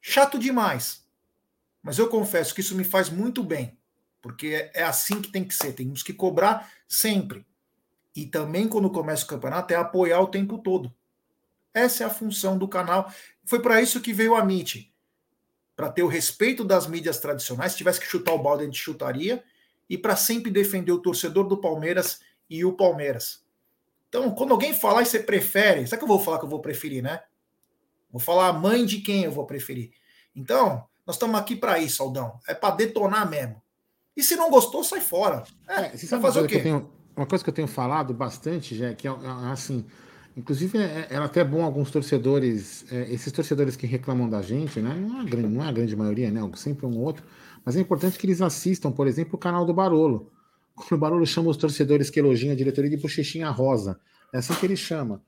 Chato 0.00 0.38
demais. 0.38 1.06
Mas 1.82 1.98
eu 1.98 2.08
confesso 2.08 2.54
que 2.54 2.60
isso 2.60 2.74
me 2.74 2.84
faz 2.84 3.10
muito 3.10 3.42
bem. 3.42 3.78
Porque 4.22 4.70
é 4.74 4.82
assim 4.82 5.20
que 5.20 5.30
tem 5.30 5.44
que 5.44 5.54
ser. 5.54 5.74
Temos 5.74 6.02
que 6.02 6.12
cobrar 6.12 6.72
sempre. 6.88 7.46
E 8.16 8.26
também, 8.26 8.66
quando 8.66 8.90
começa 8.90 9.24
o 9.24 9.28
campeonato, 9.28 9.72
é 9.72 9.76
apoiar 9.76 10.20
o 10.20 10.28
tempo 10.28 10.58
todo. 10.58 10.92
Essa 11.72 12.04
é 12.04 12.06
a 12.06 12.10
função 12.10 12.58
do 12.58 12.66
canal. 12.66 13.12
Foi 13.44 13.60
para 13.60 13.80
isso 13.80 14.00
que 14.00 14.12
veio 14.12 14.34
a 14.34 14.40
MIT. 14.40 14.92
Para 15.76 15.92
ter 15.92 16.02
o 16.02 16.08
respeito 16.08 16.64
das 16.64 16.86
mídias 16.86 17.18
tradicionais. 17.18 17.72
Se 17.72 17.78
tivesse 17.78 18.00
que 18.00 18.06
chutar 18.06 18.32
o 18.32 18.42
balde, 18.42 18.62
a 18.62 18.66
gente 18.66 18.78
chutaria 18.78 19.44
e 19.88 19.96
para 19.96 20.16
sempre 20.16 20.50
defender 20.50 20.92
o 20.92 21.00
torcedor 21.00 21.46
do 21.46 21.60
Palmeiras 21.60 22.20
e 22.48 22.64
o 22.64 22.72
Palmeiras. 22.72 23.44
Então, 24.08 24.30
quando 24.30 24.52
alguém 24.52 24.72
falar 24.72 25.02
e 25.02 25.06
você 25.06 25.20
prefere, 25.20 25.86
sabe 25.86 26.00
que 26.00 26.04
eu 26.04 26.08
vou 26.08 26.20
falar 26.20 26.38
que 26.38 26.44
eu 26.44 26.48
vou 26.48 26.60
preferir, 26.60 27.02
né? 27.02 27.20
Vou 28.10 28.20
falar 28.20 28.48
a 28.48 28.52
mãe 28.52 28.86
de 28.86 29.00
quem 29.00 29.24
eu 29.24 29.30
vou 29.30 29.44
preferir. 29.44 29.90
Então, 30.34 30.84
nós 31.06 31.16
estamos 31.16 31.38
aqui 31.38 31.54
para 31.54 31.78
isso, 31.78 32.02
Aldão. 32.02 32.38
É 32.46 32.54
para 32.54 32.74
detonar 32.74 33.28
mesmo. 33.28 33.62
E 34.16 34.22
se 34.22 34.34
não 34.34 34.50
gostou, 34.50 34.82
sai 34.82 35.00
fora. 35.00 35.44
É, 35.68 35.86
é 35.86 35.96
você 35.96 36.06
sabe 36.06 36.22
fazer 36.22 36.40
o 36.40 36.46
quê? 36.46 36.60
Tenho, 36.60 36.90
uma 37.14 37.26
coisa 37.26 37.44
que 37.44 37.50
eu 37.50 37.54
tenho 37.54 37.68
falado 37.68 38.14
bastante, 38.14 38.76
já 38.76 38.94
que 38.94 39.06
é, 39.06 39.10
é 39.10 39.50
assim, 39.52 39.84
inclusive 40.36 40.78
é, 40.78 41.08
é, 41.10 41.16
até 41.16 41.44
bom 41.44 41.62
alguns 41.62 41.90
torcedores, 41.90 42.84
é, 42.90 43.12
esses 43.12 43.30
torcedores 43.32 43.76
que 43.76 43.86
reclamam 43.86 44.28
da 44.28 44.40
gente, 44.40 44.80
né? 44.80 44.94
Não 44.94 45.20
é, 45.20 45.24
grande, 45.24 45.48
não 45.48 45.64
é 45.64 45.68
a 45.68 45.72
grande 45.72 45.94
maioria, 45.94 46.30
né? 46.30 46.40
Sempre 46.54 46.86
um 46.86 46.98
outro 46.98 47.24
mas 47.64 47.76
é 47.76 47.80
importante 47.80 48.18
que 48.18 48.26
eles 48.26 48.40
assistam, 48.40 48.90
por 48.90 49.06
exemplo, 49.06 49.36
o 49.36 49.38
canal 49.38 49.64
do 49.64 49.74
Barolo. 49.74 50.30
O 50.90 50.96
Barolo 50.96 51.26
chama 51.26 51.50
os 51.50 51.56
torcedores 51.56 52.08
que 52.10 52.20
elogiam 52.20 52.52
a 52.52 52.56
diretoria 52.56 52.90
de 52.90 52.96
bochechinha 52.96 53.50
rosa. 53.50 53.98
É 54.32 54.38
assim 54.38 54.54
que 54.54 54.66
ele 54.66 54.76
chama. 54.76 55.22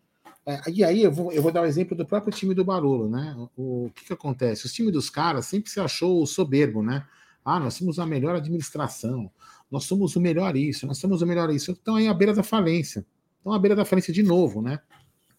É, 0.47 0.71
e 0.71 0.83
aí 0.83 1.03
eu 1.03 1.13
vou, 1.13 1.33
eu 1.33 1.43
vou 1.43 1.53
dar 1.53 1.61
o 1.61 1.65
um 1.65 1.67
exemplo 1.67 1.97
do 1.97 2.07
próprio 2.07 2.33
time 2.33 2.55
do 2.55 2.65
Barolo, 2.65 3.09
né? 3.09 3.37
O, 3.57 3.87
o 3.87 3.91
que, 3.91 4.07
que 4.07 4.13
acontece? 4.13 4.67
O 4.67 4.71
time 4.71 4.91
dos 4.91 5.11
caras 5.11 5.47
sempre 5.47 5.71
se 5.71 5.81
achou 5.81 6.25
soberbo, 6.27 6.83
né? 6.83 7.07
Ah, 7.45 7.59
nós 7.59 7.75
somos 7.75 7.99
a 7.99 8.07
melhor 8.07 8.37
administração, 8.37 9.31
nós 9.71 9.85
somos 9.85 10.15
o 10.17 10.21
melhor 10.21 10.57
isso, 10.57 10.87
nós 10.87 10.99
somos 10.99 11.23
o 11.23 11.27
melhor 11.27 11.51
isso. 11.51 11.77
Então 11.81 11.97
aí 11.97 12.07
à 12.07 12.15
beira 12.15 12.35
da 12.35 12.43
falência. 12.43 13.05
Estão 13.39 13.53
à 13.53 13.59
beira 13.59 13.75
da 13.75 13.85
falência 13.85 14.13
de 14.13 14.23
novo, 14.23 14.61
né? 14.61 14.79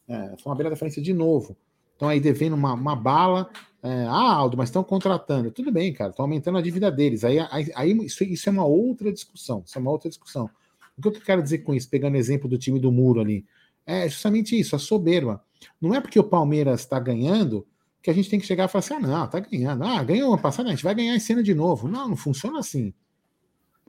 É, 0.07 0.33
estão 0.33 0.51
à 0.51 0.55
beira 0.55 0.69
da 0.69 0.75
falência 0.75 1.01
de 1.01 1.13
novo. 1.13 1.55
Estão 2.01 2.10
aí 2.10 2.20
devendo 2.20 2.53
uma, 2.53 2.74
uma 2.74 2.96
bala 2.96 3.48
é, 3.84 4.05
ah, 4.05 4.34
Aldo, 4.34 4.58
mas 4.58 4.70
estão 4.70 4.84
contratando. 4.84 5.51
Tudo 5.51 5.72
bem, 5.72 5.93
cara, 5.93 6.10
estão 6.10 6.25
aumentando 6.25 6.58
a 6.58 6.62
dívida 6.62 6.91
deles. 6.91 7.24
Aí, 7.24 7.38
aí, 7.75 7.91
isso, 8.03 8.24
isso, 8.24 8.50
é 8.50 8.51
uma 8.51 8.65
outra 8.65 9.13
discussão. 9.13 9.62
Isso 9.63 9.77
é 9.77 9.81
uma 9.81 9.91
outra 9.91 10.10
discussão. 10.10 10.50
O 10.98 11.01
que 11.03 11.10
eu 11.10 11.12
quero 11.22 11.43
dizer 11.43 11.60
com 11.60 11.75
isso, 11.75 11.88
pegando 11.88 12.15
o 12.15 12.17
exemplo 12.17 12.50
do 12.50 12.58
time 12.58 12.79
do 12.79 12.91
muro 12.91 13.22
ali, 13.22 13.46
é 13.86 14.10
justamente 14.10 14.60
isso, 14.60 14.75
a 14.75 14.79
soberba. 14.79 15.43
Não 15.79 15.93
é 15.93 16.01
porque 16.01 16.20
o 16.20 16.24
Palmeiras 16.24 16.79
está 16.79 17.00
ganhando 17.00 17.67
que 18.01 18.10
a 18.10 18.13
gente 18.13 18.31
tem 18.31 18.39
que 18.39 18.48
chegar 18.48 18.65
e 18.65 18.67
falar 18.67 18.79
assim: 18.79 18.96
ah, 18.96 19.00
não, 19.00 19.27
tá 19.27 19.39
ganhando. 19.39 19.84
Ah, 19.84 20.03
ganhou 20.03 20.29
uma 20.29 20.39
passada, 20.39 20.70
a 20.70 20.72
gente 20.72 20.84
vai 20.84 20.96
ganhar 20.96 21.15
esse 21.15 21.31
ano 21.34 21.43
de 21.43 21.53
novo. 21.53 21.88
Não, 21.88 22.10
não 22.10 22.17
funciona 22.17 22.58
assim. 22.58 22.91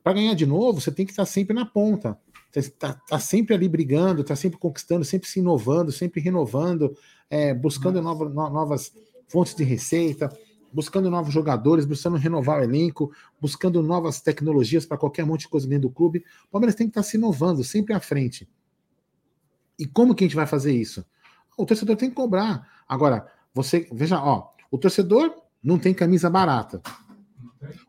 Para 0.04 0.12
ganhar 0.12 0.34
de 0.34 0.44
novo, 0.44 0.82
você 0.82 0.92
tem 0.92 1.06
que 1.06 1.12
estar 1.12 1.24
sempre 1.24 1.54
na 1.54 1.64
ponta. 1.64 2.18
Está 2.54 2.92
tá 2.92 3.18
sempre 3.18 3.54
ali 3.54 3.66
brigando, 3.68 4.20
está 4.20 4.36
sempre 4.36 4.58
conquistando, 4.58 5.04
sempre 5.04 5.26
se 5.26 5.38
inovando, 5.38 5.90
sempre 5.90 6.20
renovando, 6.20 6.94
é, 7.32 7.54
buscando 7.54 8.02
novas, 8.02 8.34
novas 8.34 8.92
fontes 9.26 9.54
de 9.54 9.64
receita, 9.64 10.30
buscando 10.70 11.10
novos 11.10 11.32
jogadores, 11.32 11.86
buscando 11.86 12.18
renovar 12.18 12.60
o 12.60 12.62
elenco, 12.62 13.10
buscando 13.40 13.82
novas 13.82 14.20
tecnologias 14.20 14.84
para 14.84 14.98
qualquer 14.98 15.24
monte 15.24 15.40
de 15.40 15.48
coisa 15.48 15.66
dentro 15.66 15.88
do 15.88 15.94
clube. 15.94 16.22
O 16.44 16.50
Palmeiras 16.50 16.74
tem 16.74 16.86
que 16.86 16.90
estar 16.90 17.02
se 17.02 17.16
inovando, 17.16 17.64
sempre 17.64 17.94
à 17.94 18.00
frente. 18.00 18.46
E 19.78 19.86
como 19.86 20.14
que 20.14 20.24
a 20.24 20.26
gente 20.26 20.36
vai 20.36 20.46
fazer 20.46 20.74
isso? 20.74 21.06
O 21.56 21.64
torcedor 21.64 21.96
tem 21.96 22.10
que 22.10 22.14
cobrar. 22.14 22.68
Agora, 22.86 23.26
você, 23.54 23.88
veja, 23.90 24.22
ó, 24.22 24.50
o 24.70 24.76
torcedor 24.76 25.34
não 25.64 25.78
tem 25.78 25.94
camisa 25.94 26.28
barata. 26.28 26.82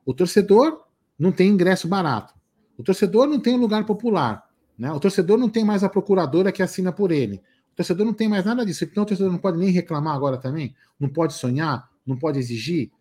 O 0.06 0.14
torcedor 0.14 0.86
não 1.20 1.34
tem 1.34 1.50
ingresso 1.50 1.86
barato. 1.86 2.34
O 2.78 2.84
torcedor 2.84 3.28
não 3.28 3.42
tem 3.42 3.60
lugar 3.60 3.86
popular. 3.86 4.42
Né? 4.78 4.90
O 4.94 5.02
torcedor 5.02 5.38
não 5.38 5.50
tem 5.50 5.66
mais 5.66 5.84
a 5.84 5.90
procuradora 5.90 6.50
que 6.50 6.64
assina 6.64 6.94
por 6.94 7.12
ele. 7.12 7.42
O 7.74 7.76
torcedor 7.76 8.06
não 8.06 8.14
tem 8.14 8.30
mais 8.30 8.46
nada 8.46 8.66
disso. 8.66 8.84
Então 8.84 9.04
o 9.04 9.06
torcedor 9.06 9.32
não 9.32 9.40
pode 9.40 9.58
nem 9.58 9.70
reclamar 9.70 10.16
agora 10.16 10.38
também? 10.38 10.76
Não 11.00 11.10
pode 11.10 11.34
sonhar? 11.34 11.90
Não 12.06 12.18
pode 12.18 12.40
exigir? 12.40 12.92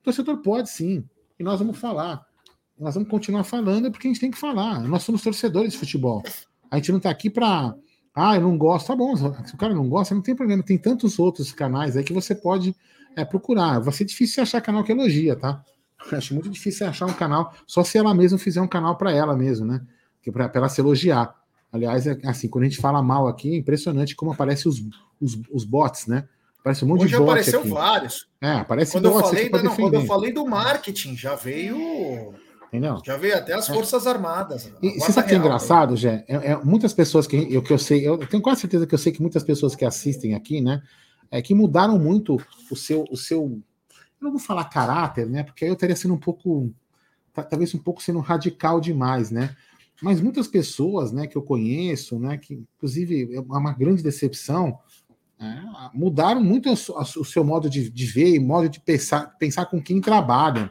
O 0.00 0.04
torcedor 0.04 0.38
pode 0.38 0.68
sim. 0.70 1.04
E 1.38 1.42
nós 1.42 1.58
vamos 1.58 1.78
falar. 1.78 2.24
Nós 2.78 2.94
vamos 2.94 3.08
continuar 3.08 3.44
falando 3.44 3.90
porque 3.90 4.06
a 4.06 4.10
gente 4.10 4.20
tem 4.20 4.30
que 4.30 4.38
falar. 4.38 4.80
Nós 4.80 5.02
somos 5.02 5.22
torcedores 5.22 5.72
de 5.72 5.78
futebol. 5.78 6.22
A 6.70 6.76
gente 6.76 6.90
não 6.90 6.98
está 6.98 7.10
aqui 7.10 7.30
para. 7.30 7.74
Ah, 8.14 8.36
eu 8.36 8.42
não 8.42 8.58
gosto. 8.58 8.88
Tá 8.88 8.96
bom, 8.96 9.16
se 9.16 9.54
o 9.54 9.58
cara 9.58 9.74
não 9.74 9.88
gosta, 9.88 10.14
não 10.14 10.22
tem 10.22 10.36
problema. 10.36 10.62
Tem 10.62 10.76
tantos 10.76 11.18
outros 11.18 11.50
canais 11.52 11.96
aí 11.96 12.04
que 12.04 12.12
você 12.12 12.34
pode 12.34 12.74
é, 13.16 13.24
procurar. 13.24 13.78
Vai 13.80 13.92
ser 13.92 14.04
difícil 14.04 14.42
achar 14.42 14.60
canal 14.60 14.84
que 14.84 14.92
elogia, 14.92 15.34
tá? 15.34 15.64
Acho 16.12 16.34
muito 16.34 16.48
difícil 16.48 16.86
achar 16.86 17.06
um 17.06 17.12
canal, 17.12 17.54
só 17.66 17.84
se 17.84 17.98
ela 17.98 18.14
mesma 18.14 18.38
fizer 18.38 18.60
um 18.60 18.66
canal 18.66 18.96
para 18.96 19.12
ela 19.12 19.36
mesmo, 19.36 19.66
né? 19.66 19.80
Para 20.32 20.50
ela 20.54 20.68
se 20.68 20.80
elogiar. 20.80 21.34
Aliás, 21.72 22.06
é, 22.06 22.18
assim, 22.24 22.48
quando 22.48 22.64
a 22.64 22.68
gente 22.68 22.80
fala 22.80 23.02
mal 23.02 23.28
aqui, 23.28 23.54
é 23.54 23.56
impressionante 23.56 24.16
como 24.16 24.32
aparecem 24.32 24.70
os, 24.70 24.82
os, 25.20 25.40
os 25.50 25.64
bots, 25.64 26.06
né? 26.06 26.28
Aparece 26.58 26.84
um 26.84 26.88
monte 26.88 27.04
Hoje 27.04 27.12
de 27.12 27.16
bots. 27.16 27.30
apareceu 27.30 27.60
aqui. 27.60 27.68
vários. 27.68 28.28
É, 28.40 28.52
aparece 28.52 28.92
quando 28.92 29.06
eu 29.06 29.20
falei, 29.20 29.50
não, 29.50 29.76
quando 29.76 29.94
eu 29.94 30.06
falei 30.06 30.32
do 30.32 30.46
marketing, 30.46 31.16
já 31.16 31.34
veio. 31.34 32.34
Entendeu? 32.68 33.00
Já 33.04 33.16
veio 33.16 33.36
até 33.36 33.52
as 33.52 33.68
é. 33.68 33.74
Forças 33.74 34.06
é. 34.06 34.10
Armadas. 34.10 34.72
E 34.82 34.98
você 34.98 35.12
sabe 35.12 35.26
o 35.26 35.28
que 35.28 35.34
é 35.34 35.38
engraçado, 35.38 35.96
Jé? 35.96 36.24
É, 36.28 36.52
é, 36.52 36.56
muitas 36.56 36.92
pessoas 36.92 37.26
que 37.26 37.52
eu, 37.52 37.62
que 37.62 37.72
eu 37.72 37.78
sei, 37.78 38.06
eu 38.06 38.18
tenho 38.26 38.42
quase 38.42 38.60
certeza 38.60 38.86
que 38.86 38.94
eu 38.94 38.98
sei 38.98 39.12
que 39.12 39.22
muitas 39.22 39.42
pessoas 39.42 39.74
que 39.74 39.84
assistem 39.84 40.34
aqui, 40.34 40.60
né, 40.60 40.82
é 41.30 41.40
que 41.42 41.54
mudaram 41.54 41.98
muito 41.98 42.36
o 42.70 42.76
seu, 42.76 43.04
o 43.10 43.16
seu, 43.16 43.42
eu 43.42 43.62
não 44.20 44.30
vou 44.30 44.40
falar 44.40 44.64
caráter, 44.64 45.26
né, 45.26 45.42
porque 45.42 45.64
aí 45.64 45.70
eu 45.70 45.76
teria 45.76 45.96
sido 45.96 46.14
um 46.14 46.18
pouco, 46.18 46.72
talvez 47.34 47.74
um 47.74 47.78
pouco 47.78 48.02
sendo 48.02 48.20
radical 48.20 48.80
demais, 48.80 49.32
né, 49.32 49.56
mas 50.02 50.20
muitas 50.20 50.48
pessoas, 50.48 51.12
né, 51.12 51.26
que 51.26 51.36
eu 51.36 51.42
conheço, 51.42 52.18
né, 52.18 52.36
que 52.38 52.54
inclusive 52.76 53.34
é 53.34 53.40
uma 53.40 53.72
grande 53.72 54.02
decepção, 54.02 54.78
é, 55.38 55.62
mudaram 55.94 56.42
muito 56.42 56.70
o, 56.70 57.24
seu 57.24 57.44
modo 57.44 57.68
de, 57.68 57.88
de 57.88 58.06
ver 58.06 58.34
e 58.34 58.38
modo 58.38 58.68
de 58.68 58.80
pensar, 58.80 59.26
pensar 59.38 59.66
com 59.66 59.80
quem 59.80 60.00
trabalha. 60.00 60.70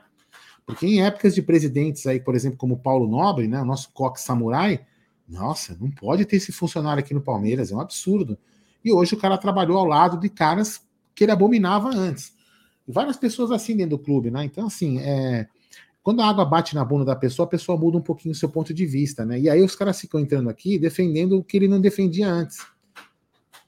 Porque 0.65 0.85
em 0.85 1.01
épocas 1.01 1.33
de 1.33 1.41
presidentes 1.41 2.05
aí, 2.05 2.19
por 2.19 2.35
exemplo, 2.35 2.57
como 2.57 2.77
Paulo 2.77 3.07
Nobre, 3.07 3.47
né, 3.47 3.61
o 3.61 3.65
nosso 3.65 3.91
coque 3.91 4.21
samurai, 4.21 4.85
nossa, 5.27 5.77
não 5.79 5.89
pode 5.89 6.25
ter 6.25 6.37
esse 6.37 6.51
funcionário 6.51 7.03
aqui 7.03 7.13
no 7.13 7.21
Palmeiras, 7.21 7.71
é 7.71 7.75
um 7.75 7.79
absurdo. 7.79 8.37
E 8.83 8.91
hoje 8.91 9.13
o 9.13 9.17
cara 9.17 9.37
trabalhou 9.37 9.77
ao 9.77 9.85
lado 9.85 10.19
de 10.19 10.29
caras 10.29 10.81
que 11.13 11.23
ele 11.23 11.31
abominava 11.31 11.89
antes. 11.89 12.33
E 12.87 12.91
várias 12.91 13.17
pessoas 13.17 13.51
assim 13.51 13.75
dentro 13.75 13.97
do 13.97 14.03
clube, 14.03 14.31
né? 14.31 14.43
Então, 14.43 14.67
assim, 14.67 14.99
é, 14.99 15.47
quando 16.09 16.21
a 16.21 16.27
água 16.27 16.43
bate 16.43 16.73
na 16.73 16.83
bunda 16.83 17.05
da 17.05 17.15
pessoa, 17.15 17.45
a 17.45 17.47
pessoa 17.47 17.77
muda 17.77 17.95
um 17.95 18.01
pouquinho 18.01 18.31
o 18.31 18.35
seu 18.35 18.49
ponto 18.49 18.73
de 18.73 18.83
vista, 18.83 19.23
né? 19.23 19.39
E 19.39 19.47
aí 19.47 19.61
os 19.61 19.75
caras 19.75 20.01
ficam 20.01 20.19
entrando 20.19 20.49
aqui 20.49 20.79
defendendo 20.79 21.37
o 21.37 21.43
que 21.43 21.55
ele 21.55 21.67
não 21.67 21.79
defendia 21.79 22.27
antes. 22.27 22.65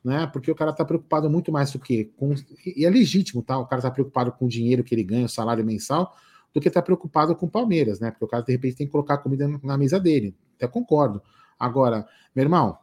Né? 0.04 0.26
Porque 0.26 0.50
o 0.50 0.56
cara 0.56 0.74
tá 0.74 0.84
preocupado 0.84 1.30
muito 1.30 1.52
mais 1.52 1.72
do 1.72 1.78
que 1.78 2.06
com. 2.18 2.34
E 2.66 2.84
é 2.84 2.90
legítimo, 2.90 3.44
tá? 3.44 3.60
O 3.60 3.68
cara 3.68 3.80
tá 3.84 3.92
preocupado 3.92 4.32
com 4.32 4.46
o 4.46 4.50
dinheiro 4.50 4.84
que 4.84 4.96
ele 4.96 5.04
ganha, 5.04 5.28
o 5.28 5.30
salário 5.30 5.64
mensal, 5.64 6.16
do 6.52 6.60
que 6.60 6.68
tá 6.68 6.82
preocupado 6.82 7.36
com 7.36 7.46
o 7.46 7.50
Palmeiras, 7.50 8.00
né? 8.00 8.10
Porque 8.10 8.26
o 8.26 8.28
cara, 8.28 8.42
de 8.42 8.52
repente, 8.52 8.76
tem 8.76 8.88
que 8.88 8.92
colocar 8.92 9.20
comida 9.20 9.48
na 9.62 9.78
mesa 9.78 10.00
dele. 10.00 10.36
Até 10.56 10.68
concordo. 10.68 11.22
Agora, 11.60 12.08
meu 12.36 12.42
irmão, 12.42 12.76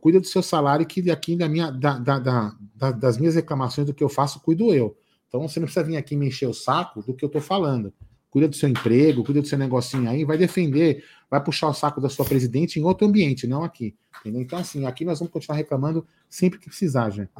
cuida 0.00 0.18
do 0.18 0.26
seu 0.26 0.42
salário, 0.42 0.84
que 0.84 1.08
aqui 1.08 1.36
da 1.36 1.48
minha, 1.48 1.70
da, 1.70 2.00
da, 2.00 2.18
da, 2.18 2.90
das 2.90 3.16
minhas 3.16 3.36
reclamações 3.36 3.86
do 3.86 3.94
que 3.94 4.02
eu 4.02 4.08
faço, 4.08 4.40
cuido 4.40 4.74
eu. 4.74 4.96
Então 5.28 5.40
você 5.40 5.60
não 5.60 5.66
precisa 5.66 5.86
vir 5.86 5.96
aqui 5.96 6.16
me 6.16 6.26
encher 6.26 6.48
o 6.48 6.52
saco 6.52 7.00
do 7.00 7.14
que 7.14 7.24
eu 7.24 7.28
tô 7.28 7.40
falando 7.40 7.94
cuida 8.34 8.48
do 8.48 8.56
seu 8.56 8.68
emprego, 8.68 9.22
cuida 9.22 9.40
do 9.40 9.46
seu 9.46 9.56
negocinho 9.56 10.10
aí, 10.10 10.24
vai 10.24 10.36
defender, 10.36 11.04
vai 11.30 11.40
puxar 11.40 11.68
o 11.68 11.72
saco 11.72 12.00
da 12.00 12.08
sua 12.08 12.24
presidente 12.24 12.80
em 12.80 12.82
outro 12.82 13.06
ambiente, 13.06 13.46
não 13.46 13.62
aqui. 13.62 13.94
Entendeu? 14.18 14.42
Então, 14.42 14.58
assim, 14.58 14.84
aqui 14.86 15.04
nós 15.04 15.20
vamos 15.20 15.32
continuar 15.32 15.56
reclamando 15.56 16.04
sempre 16.28 16.58
que 16.58 16.66
precisar, 16.66 17.10
gente. 17.10 17.30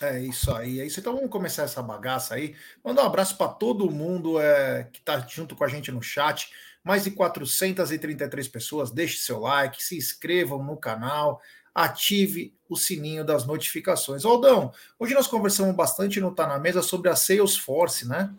É 0.00 0.20
isso 0.20 0.52
aí, 0.52 0.80
é 0.80 0.86
isso. 0.86 0.98
Então 0.98 1.14
vamos 1.14 1.30
começar 1.30 1.62
essa 1.62 1.80
bagaça 1.80 2.34
aí. 2.34 2.56
Mandar 2.84 3.04
um 3.04 3.06
abraço 3.06 3.38
para 3.38 3.46
todo 3.46 3.88
mundo 3.88 4.40
é, 4.40 4.88
que 4.92 4.98
está 4.98 5.24
junto 5.28 5.54
com 5.54 5.62
a 5.62 5.68
gente 5.68 5.92
no 5.92 6.02
chat. 6.02 6.50
Mais 6.82 7.04
de 7.04 7.12
433 7.12 8.48
pessoas. 8.48 8.90
Deixe 8.90 9.18
seu 9.18 9.38
like, 9.38 9.80
se 9.80 9.96
inscrevam 9.96 10.60
no 10.60 10.76
canal, 10.76 11.40
ative 11.72 12.52
o 12.68 12.74
sininho 12.74 13.24
das 13.24 13.46
notificações. 13.46 14.24
Aldão, 14.24 14.72
hoje 14.98 15.14
nós 15.14 15.28
conversamos 15.28 15.76
bastante 15.76 16.20
no 16.20 16.34
Tá 16.34 16.48
na 16.48 16.58
Mesa 16.58 16.82
sobre 16.82 17.08
a 17.08 17.14
Salesforce, 17.14 18.08
né? 18.08 18.34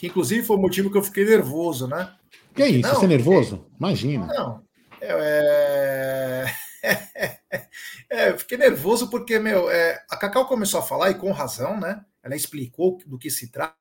Que 0.00 0.06
inclusive 0.06 0.46
foi 0.46 0.56
o 0.56 0.58
motivo 0.58 0.90
que 0.90 0.96
eu 0.96 1.02
fiquei 1.02 1.26
nervoso, 1.26 1.86
né? 1.86 2.16
Que 2.54 2.62
é 2.62 2.68
isso? 2.70 2.88
Não, 2.88 2.94
Você 2.94 3.04
é 3.04 3.08
nervoso? 3.08 3.66
Imagina. 3.78 4.26
Não. 4.28 4.64
É... 4.98 6.46
é, 8.08 8.30
eu 8.30 8.38
fiquei 8.38 8.56
nervoso 8.56 9.10
porque, 9.10 9.38
meu, 9.38 9.70
é, 9.70 10.02
a 10.10 10.16
Cacau 10.16 10.48
começou 10.48 10.80
a 10.80 10.82
falar, 10.82 11.10
e 11.10 11.16
com 11.16 11.30
razão, 11.32 11.78
né? 11.78 12.02
Ela 12.22 12.34
explicou 12.34 12.96
do 13.04 13.18
que 13.18 13.28
se 13.30 13.50
trata. 13.50 13.76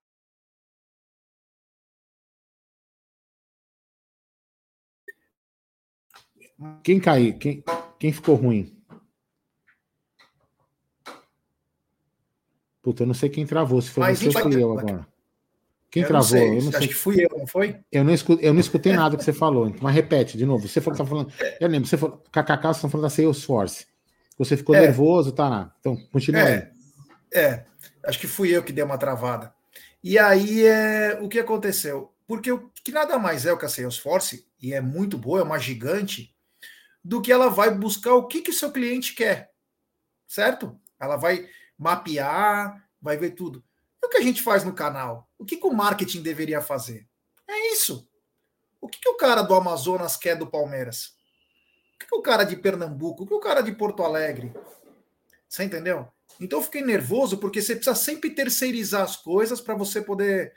Quem 6.84 7.00
caiu? 7.00 7.38
Quem, 7.38 7.64
quem 7.98 8.12
ficou 8.12 8.36
ruim? 8.36 8.78
Puta, 12.82 13.04
eu 13.04 13.08
não 13.08 13.14
sei 13.14 13.30
quem 13.30 13.46
travou, 13.46 13.82
se 13.82 13.90
foi 13.90 14.04
Mas 14.04 14.22
você 14.22 14.38
ou 14.38 14.52
eu 14.52 14.78
agora. 14.78 15.19
Quem 15.92 16.04
eu 16.04 16.08
travou? 16.08 16.38
Não 16.38 16.46
eu 16.46 16.54
não 16.54 16.72
sei. 16.72 16.80
Acho 16.80 16.88
que 16.88 16.94
fui 16.94 17.26
eu, 17.26 17.38
não 17.38 17.48
foi? 17.48 17.80
Eu 17.92 18.04
não 18.04 18.14
escutei, 18.14 18.48
eu 18.48 18.54
não 18.54 18.60
escutei 18.60 18.94
nada 18.94 19.18
que 19.18 19.24
você 19.24 19.34
falou. 19.34 19.74
Mas 19.82 19.96
repete 19.96 20.38
de 20.38 20.46
novo. 20.46 20.68
Você 20.68 20.80
falou 20.80 20.98
que 20.98 21.04
tá 21.04 21.10
falando. 21.10 21.34
Eu 21.60 21.68
lembro, 21.68 21.90
você 21.90 21.98
falou. 21.98 22.24
KKK, 22.32 22.62
você 22.62 22.70
está 22.70 22.90
falando 22.90 23.06
da 23.06 23.10
Salesforce. 23.10 23.88
Você 24.38 24.56
ficou 24.56 24.76
é. 24.76 24.82
nervoso, 24.82 25.32
tá. 25.32 25.74
Então, 25.80 25.98
continua 26.12 26.42
é. 26.42 26.56
aí. 26.56 26.80
É, 27.34 27.66
acho 28.06 28.20
que 28.20 28.28
fui 28.28 28.56
eu 28.56 28.64
que 28.64 28.72
dei 28.72 28.84
uma 28.84 28.98
travada. 28.98 29.54
E 30.04 30.18
aí, 30.18 30.66
é, 30.66 31.20
o 31.22 31.28
que 31.28 31.40
aconteceu? 31.40 32.14
Porque 32.26 32.52
o 32.52 32.70
que 32.84 32.92
nada 32.92 33.18
mais 33.20 33.46
é 33.46 33.52
o 33.52 33.58
que 33.58 33.66
a 33.66 33.70
Salesforce, 33.70 34.48
e 34.62 34.74
é 34.74 34.80
muito 34.80 35.18
boa, 35.18 35.40
é 35.40 35.44
uma 35.44 35.60
gigante, 35.60 36.34
do 37.04 37.22
que 37.22 37.32
ela 37.32 37.50
vai 37.50 37.72
buscar 37.72 38.14
o 38.14 38.28
que, 38.28 38.42
que 38.42 38.52
o 38.52 38.54
seu 38.54 38.72
cliente 38.72 39.14
quer. 39.14 39.52
Certo? 40.28 40.80
Ela 41.00 41.18
vai 41.18 41.50
mapear, 41.78 42.86
vai 43.02 43.18
ver 43.18 43.32
tudo. 43.32 43.64
E 44.02 44.06
o 44.06 44.10
que 44.10 44.18
a 44.18 44.22
gente 44.22 44.42
faz 44.42 44.64
no 44.64 44.74
canal? 44.74 45.29
O 45.40 45.46
que, 45.46 45.58
que 45.58 45.66
o 45.66 45.74
marketing 45.74 46.22
deveria 46.22 46.62
fazer? 46.62 47.08
É 47.48 47.72
isso. 47.72 48.08
O 48.82 48.88
que, 48.88 49.00
que 49.00 49.10
o 49.10 49.16
cara 49.16 49.42
do 49.42 49.56
Amazonas 49.56 50.16
quer 50.16 50.36
do 50.36 50.46
Palmeiras? 50.46 51.18
O 51.96 52.00
que, 52.00 52.06
que 52.06 52.16
o 52.16 52.22
cara 52.22 52.44
de 52.44 52.58
Pernambuco? 52.58 53.24
O 53.24 53.28
que 53.28 53.34
o 53.34 53.40
cara 53.40 53.62
de 53.62 53.72
Porto 53.72 54.04
Alegre? 54.04 54.54
Você 55.48 55.64
entendeu? 55.64 56.08
Então 56.40 56.60
eu 56.60 56.64
fiquei 56.64 56.82
nervoso 56.82 57.38
porque 57.38 57.62
você 57.62 57.76
precisa 57.76 57.96
sempre 57.96 58.30
terceirizar 58.30 59.02
as 59.02 59.16
coisas 59.16 59.60
para 59.60 59.76
você 59.76 60.02
poder 60.02 60.54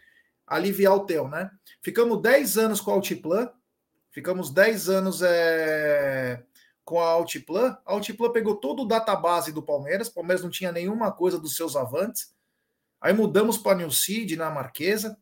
aliviar 0.46 0.94
o 0.94 1.06
teu, 1.06 1.28
né? 1.28 1.50
Ficamos 1.80 2.20
10 2.20 2.58
anos 2.58 2.80
com 2.80 2.90
a 2.90 2.94
Altiplan, 2.94 3.50
ficamos 4.10 4.50
10 4.50 4.88
anos 4.88 5.22
é, 5.22 6.42
com 6.84 7.00
a 7.00 7.08
Altiplan. 7.08 7.76
A 7.86 7.92
Altiplan 7.92 8.32
pegou 8.32 8.56
todo 8.56 8.82
o 8.82 8.86
database 8.86 9.52
do 9.52 9.62
Palmeiras, 9.62 10.08
o 10.08 10.14
Palmeiras 10.14 10.42
não 10.42 10.50
tinha 10.50 10.70
nenhuma 10.70 11.10
coisa 11.10 11.38
dos 11.38 11.56
seus 11.56 11.74
avantes. 11.74 12.32
Aí 13.02 13.12
mudamos 13.12 13.58
para 13.58 13.76
New 13.76 13.88
na 14.36 14.50
Marquesa. 14.50 15.18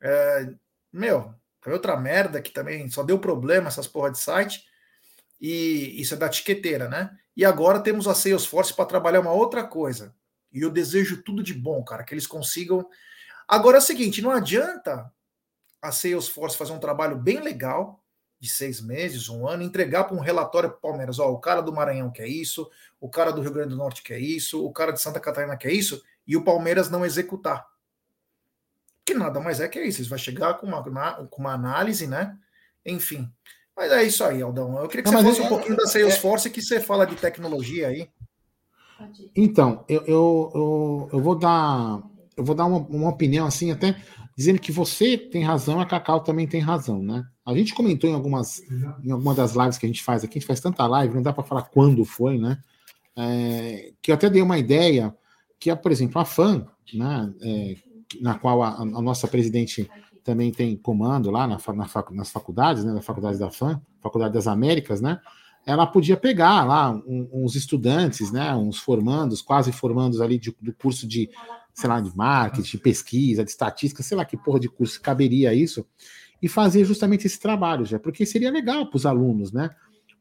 É, 0.00 0.54
meu, 0.90 1.34
foi 1.60 1.74
outra 1.74 1.96
merda 1.96 2.40
que 2.40 2.50
também 2.50 2.88
só 2.88 3.02
deu 3.02 3.18
problema 3.18 3.68
essas 3.68 3.86
porra 3.86 4.10
de 4.10 4.18
site. 4.18 4.64
E 5.38 6.00
isso 6.00 6.14
é 6.14 6.16
da 6.16 6.28
tiqueteira, 6.28 6.88
né? 6.88 7.16
E 7.36 7.44
agora 7.44 7.80
temos 7.80 8.08
a 8.08 8.14
Salesforce 8.14 8.74
para 8.74 8.86
trabalhar 8.86 9.20
uma 9.20 9.32
outra 9.32 9.62
coisa. 9.62 10.14
E 10.52 10.62
eu 10.62 10.70
desejo 10.70 11.22
tudo 11.22 11.42
de 11.42 11.54
bom, 11.54 11.84
cara, 11.84 12.02
que 12.02 12.14
eles 12.14 12.26
consigam. 12.26 12.88
Agora 13.46 13.76
é 13.76 13.80
o 13.80 13.82
seguinte: 13.82 14.22
não 14.22 14.30
adianta 14.30 15.12
a 15.80 15.92
Salesforce 15.92 16.56
fazer 16.56 16.72
um 16.72 16.80
trabalho 16.80 17.16
bem 17.16 17.40
legal, 17.40 18.02
de 18.38 18.48
seis 18.48 18.80
meses, 18.80 19.28
um 19.28 19.46
ano, 19.46 19.62
entregar 19.62 20.04
para 20.04 20.16
um 20.16 20.20
relatório 20.20 20.70
para 20.70 20.78
o 20.78 20.80
Palmeiras: 20.80 21.18
ó, 21.18 21.30
o 21.30 21.38
cara 21.38 21.60
do 21.60 21.72
Maranhão 21.72 22.10
quer 22.10 22.26
isso, 22.26 22.68
o 22.98 23.08
cara 23.08 23.30
do 23.30 23.42
Rio 23.42 23.52
Grande 23.52 23.70
do 23.70 23.76
Norte 23.76 24.02
quer 24.02 24.18
isso, 24.18 24.64
o 24.64 24.72
cara 24.72 24.92
de 24.92 25.00
Santa 25.00 25.20
Catarina 25.20 25.56
quer 25.56 25.72
isso, 25.72 26.02
e 26.30 26.36
o 26.36 26.44
Palmeiras 26.44 26.88
não 26.88 27.04
executar. 27.04 27.66
Que 29.04 29.14
nada 29.14 29.40
mais 29.40 29.60
é 29.60 29.68
que 29.68 29.82
isso. 29.82 29.98
Eles 29.98 30.08
vai 30.08 30.18
chegar 30.18 30.54
com 30.54 30.66
uma, 30.66 30.82
com 31.26 31.40
uma 31.40 31.52
análise, 31.52 32.06
né? 32.06 32.38
enfim. 32.86 33.28
Mas 33.76 33.90
é 33.92 34.04
isso 34.04 34.22
aí, 34.24 34.40
Aldão. 34.40 34.78
Eu 34.78 34.88
queria 34.88 35.02
que 35.04 35.10
não, 35.10 35.22
você 35.22 35.28
fosse 35.28 35.40
é, 35.40 35.44
um 35.44 35.48
pouquinho 35.48 35.76
da 35.76 35.86
Salesforce 35.86 36.48
é, 36.48 36.50
que 36.50 36.62
você 36.62 36.80
fala 36.80 37.06
de 37.06 37.16
tecnologia 37.16 37.88
aí. 37.88 38.08
Então, 39.34 39.84
eu, 39.88 40.02
eu, 40.02 40.52
eu, 40.54 41.08
eu 41.14 41.20
vou 41.20 41.34
dar 41.34 42.02
eu 42.36 42.44
vou 42.44 42.54
dar 42.54 42.66
uma, 42.66 42.78
uma, 42.78 43.08
opinião 43.08 43.46
assim, 43.46 43.70
até 43.70 43.96
dizendo 44.36 44.60
que 44.60 44.70
você 44.70 45.18
tem 45.18 45.42
razão, 45.42 45.80
a 45.80 45.86
Cacau 45.86 46.20
também 46.20 46.46
tem 46.46 46.60
razão, 46.60 47.02
né? 47.02 47.24
A 47.44 47.54
gente 47.54 47.74
comentou 47.74 48.08
em 48.08 48.14
algumas 48.14 48.60
em 49.02 49.10
alguma 49.10 49.34
das 49.34 49.54
lives 49.54 49.78
que 49.78 49.86
a 49.86 49.88
gente 49.88 50.02
faz 50.02 50.22
aqui, 50.22 50.38
a 50.38 50.40
gente 50.40 50.46
faz 50.46 50.60
tanta 50.60 50.86
live, 50.86 51.14
não 51.14 51.22
dá 51.22 51.32
para 51.32 51.44
falar 51.44 51.62
quando 51.62 52.04
foi, 52.04 52.38
né? 52.38 52.58
É, 53.16 53.92
que 54.00 54.10
eu 54.10 54.14
até 54.14 54.30
dei 54.30 54.42
uma 54.42 54.58
ideia 54.58 55.14
que 55.60 55.70
é, 55.70 55.76
por 55.76 55.92
exemplo, 55.92 56.18
a 56.20 56.24
FAN, 56.24 56.66
né, 56.92 57.32
é, 57.42 57.76
na 58.20 58.38
qual 58.38 58.62
a, 58.62 58.78
a, 58.78 58.84
nossa 58.84 59.28
presidente 59.28 59.88
também 60.24 60.50
tem 60.50 60.74
comando 60.74 61.30
lá 61.30 61.46
na, 61.46 61.58
na 61.74 61.88
nas 62.12 62.30
faculdades, 62.32 62.82
né, 62.82 62.92
na 62.92 63.02
faculdade 63.02 63.38
da 63.38 63.50
FAN, 63.50 63.80
Faculdade 64.00 64.32
das 64.32 64.46
Américas, 64.46 65.02
né? 65.02 65.20
Ela 65.66 65.86
podia 65.86 66.16
pegar 66.16 66.64
lá 66.64 66.90
um, 66.90 67.28
uns 67.30 67.54
estudantes, 67.54 68.32
né, 68.32 68.54
uns 68.54 68.78
formandos, 68.78 69.42
quase 69.42 69.70
formandos 69.70 70.22
ali 70.22 70.38
de, 70.38 70.56
do 70.58 70.72
curso 70.72 71.06
de, 71.06 71.28
sei 71.74 71.88
lá, 71.88 72.00
de 72.00 72.16
marketing, 72.16 72.70
de 72.70 72.78
pesquisa, 72.78 73.44
de 73.44 73.50
estatística, 73.50 74.02
sei 74.02 74.16
lá 74.16 74.24
que 74.24 74.38
porra 74.38 74.58
de 74.58 74.70
curso 74.70 75.00
caberia 75.02 75.52
isso, 75.52 75.86
e 76.40 76.48
fazer 76.48 76.86
justamente 76.86 77.26
esse 77.26 77.38
trabalho, 77.38 77.84
já, 77.84 77.98
porque 77.98 78.24
seria 78.24 78.50
legal 78.50 78.86
para 78.86 78.96
os 78.96 79.04
alunos, 79.04 79.52
né? 79.52 79.68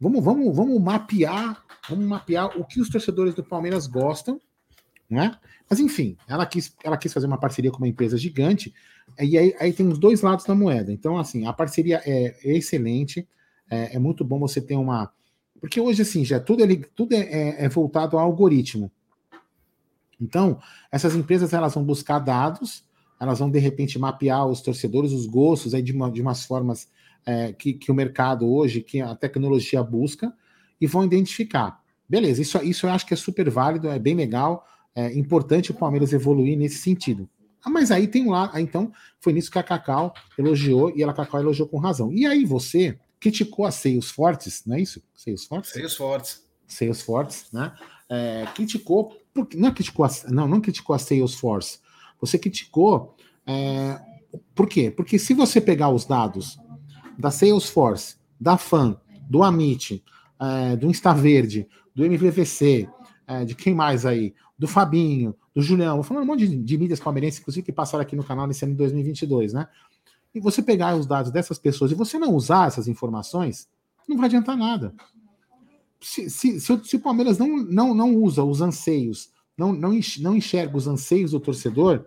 Vamos, 0.02 0.24
vamos, 0.24 0.54
vamos 0.54 0.82
mapear, 0.82 1.64
vamos 1.90 2.06
mapear 2.06 2.58
o 2.60 2.66
que 2.66 2.82
os 2.82 2.90
torcedores 2.90 3.34
do 3.34 3.44
Palmeiras 3.44 3.88
gostam, 3.88 4.40
né? 5.10 5.38
Mas 5.70 5.80
enfim, 5.80 6.18
ela 6.28 6.46
quis, 6.46 6.76
ela 6.84 6.98
quis 6.98 7.14
fazer 7.14 7.28
uma 7.28 7.40
parceria 7.40 7.72
com 7.72 7.78
uma 7.78 7.88
empresa 7.88 8.18
gigante, 8.18 8.74
e 9.20 9.38
aí, 9.38 9.56
aí 9.60 9.74
tem 9.74 9.88
os 9.88 9.98
dois 9.98 10.22
lados 10.22 10.46
da 10.46 10.56
moeda. 10.56 10.92
Então, 10.92 11.18
assim, 11.18 11.48
a 11.48 11.54
parceria 11.54 12.02
é, 12.06 12.36
é 12.44 12.58
excelente, 12.58 13.28
é, 13.70 13.96
é, 13.96 14.00
muito 14.00 14.24
bom 14.24 14.40
você 14.40 14.62
ter 14.62 14.76
uma. 14.76 15.12
Porque 15.60 15.80
hoje, 15.80 16.02
assim, 16.02 16.24
já 16.24 16.40
tudo, 16.40 16.64
é, 16.64 16.76
tudo 16.96 17.14
é, 17.14 17.66
é 17.66 17.70
voltado 17.70 18.18
ao 18.18 18.24
algoritmo. 18.24 18.92
Então, 20.20 20.60
essas 20.92 21.16
empresas 21.16 21.54
elas 21.54 21.74
vão 21.74 21.84
buscar 21.84 22.20
dados, 22.20 22.84
elas 23.20 23.40
vão 23.40 23.50
de 23.50 23.60
repente 23.60 23.98
mapear 23.98 24.48
os 24.48 24.62
torcedores, 24.62 25.12
os 25.12 25.26
gostos 25.26 25.74
aí 25.74 25.82
de, 25.82 25.92
uma, 25.92 26.12
de 26.12 26.22
umas 26.22 26.46
formas 26.46 26.90
é, 27.26 27.54
que, 27.54 27.74
que, 27.74 27.92
o 27.92 27.96
mercado 27.96 28.50
hoje, 28.50 28.82
que 28.82 29.02
a 29.02 29.16
tecnologia 29.16 29.84
busca, 29.84 30.34
e 30.80 30.88
vão 30.88 31.04
identificar. 31.04 31.82
Beleza, 32.08 32.42
isso, 32.42 32.58
isso 32.64 32.86
eu 32.88 32.92
acho 32.92 33.06
que 33.06 33.14
é 33.14 33.18
super 33.18 33.50
válido, 33.50 33.90
é 33.90 34.00
bem 34.00 34.16
legal, 34.16 34.66
é 34.96 35.14
importante 35.18 35.72
o 35.72 35.74
Palmeiras 35.74 36.14
evoluir 36.14 36.58
nesse 36.58 36.78
sentido. 36.78 37.30
Ah, 37.64 37.70
mas 37.70 37.92
aí 37.92 38.08
tem 38.08 38.30
lá, 38.30 38.52
então 38.56 38.92
foi 39.20 39.34
nisso 39.34 39.52
que 39.52 39.60
a 39.60 39.64
Cacau 39.64 40.14
elogiou 40.38 40.96
e 40.96 41.04
a 41.04 41.14
Cacau 41.14 41.42
elogiou 41.42 41.68
com 41.68 41.78
razão. 41.78 42.12
E 42.14 42.26
aí 42.26 42.46
você 42.46 42.98
criticou 43.20 43.66
a 43.66 43.72
Seios 43.72 44.10
Fortes, 44.10 44.64
não 44.66 44.78
é 44.78 44.82
isso? 44.82 45.02
Seios 45.14 45.46
Fortes? 45.46 45.72
Seios 45.72 45.96
Fortes. 45.96 46.44
Seios 46.68 47.02
Fortes, 47.02 47.48
né? 47.52 47.74
É, 48.10 48.48
criticou, 48.56 49.18
porque, 49.34 49.58
não 49.58 49.74
criticou 49.74 50.06
a, 50.06 50.10
não, 50.30 50.48
não 50.48 50.62
criticou 50.62 50.96
a 50.96 51.00
Salesforce. 51.00 51.80
Você 52.22 52.38
criticou, 52.40 53.16
é, 53.46 54.00
por 54.56 54.68
quê? 54.68 54.90
Porque 54.90 55.20
se 55.20 55.34
você 55.34 55.60
pegar 55.60 55.90
os 55.90 56.06
dados 56.06 56.58
da 57.18 57.30
Salesforce, 57.30 58.16
da 58.40 58.58
FAN, 58.58 59.00
do 59.30 59.44
Amit, 59.44 60.04
é, 60.40 60.76
do 60.76 60.90
Instaverde, 60.90 61.68
do 61.94 62.06
MVVC, 62.06 62.88
é, 63.30 63.46
de 63.46 63.54
quem 63.54 63.76
mais 63.76 64.08
aí? 64.08 64.34
Do 64.58 64.68
Fabinho, 64.68 65.36
do 65.56 65.62
Julião, 65.62 65.96
vou 65.96 66.04
falar 66.04 66.22
um 66.22 66.26
monte 66.26 66.48
de, 66.48 66.58
de 66.58 66.78
mídias 66.78 67.00
palmeirenses, 67.00 67.40
inclusive, 67.40 67.64
que 67.64 67.72
passaram 67.72 68.02
aqui 68.02 68.16
no 68.16 68.24
canal 68.24 68.48
nesse 68.48 68.66
ano 68.66 68.74
de 68.74 68.80
2022, 68.80 69.54
né? 69.54 69.68
E 70.34 70.40
você 70.40 70.64
pegar 70.64 70.96
os 70.96 71.06
dados 71.06 71.32
dessas 71.32 71.60
pessoas 71.60 71.92
e 71.92 71.96
você 71.96 72.18
não 72.18 72.34
usar 72.34 72.68
essas 72.68 72.88
informações, 72.88 73.70
não 74.08 74.18
vai 74.18 74.26
adiantar 74.26 74.58
nada. 74.58 74.94
Se, 76.02 76.30
se, 76.30 76.60
se, 76.60 76.84
se 76.84 76.96
o 76.96 77.00
Palmeiras 77.00 77.38
não, 77.38 77.58
não, 77.58 77.94
não 77.94 78.16
usa 78.16 78.44
os 78.44 78.62
anseios, 78.62 79.30
não, 79.56 79.72
não, 79.74 79.92
não 80.20 80.36
enxerga 80.36 80.76
os 80.76 80.88
anseios 80.88 81.32
do 81.32 81.40
torcedor, 81.40 82.06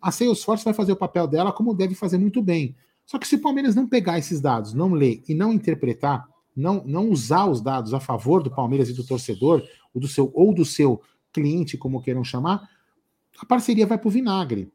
a 0.00 0.12
Salesforce 0.12 0.64
vai 0.64 0.74
fazer 0.74 0.92
o 0.92 0.96
papel 0.96 1.26
dela 1.26 1.52
como 1.52 1.74
deve 1.74 1.94
fazer 1.94 2.18
muito 2.18 2.40
bem. 2.40 2.76
Só 3.04 3.18
que 3.18 3.26
se 3.26 3.34
o 3.34 3.40
Palmeiras 3.40 3.74
não 3.74 3.86
pegar 3.86 4.18
esses 4.18 4.40
dados, 4.40 4.72
não 4.72 4.92
ler 4.92 5.22
e 5.28 5.34
não 5.34 5.52
interpretar, 5.52 6.28
não, 6.56 6.82
não 6.86 7.10
usar 7.10 7.46
os 7.46 7.60
dados 7.60 7.92
a 7.92 8.00
favor 8.00 8.42
do 8.42 8.50
Palmeiras 8.50 8.88
e 8.88 8.94
do 8.94 9.04
torcedor, 9.04 9.62
ou 9.96 10.00
do 10.00 10.06
seu, 10.06 10.30
ou 10.34 10.54
do 10.54 10.64
seu 10.64 11.00
cliente, 11.32 11.78
como 11.78 12.02
queiram 12.02 12.22
chamar, 12.22 12.68
a 13.38 13.46
parceria 13.46 13.86
vai 13.86 13.96
para 13.96 14.08
o 14.08 14.10
vinagre. 14.10 14.70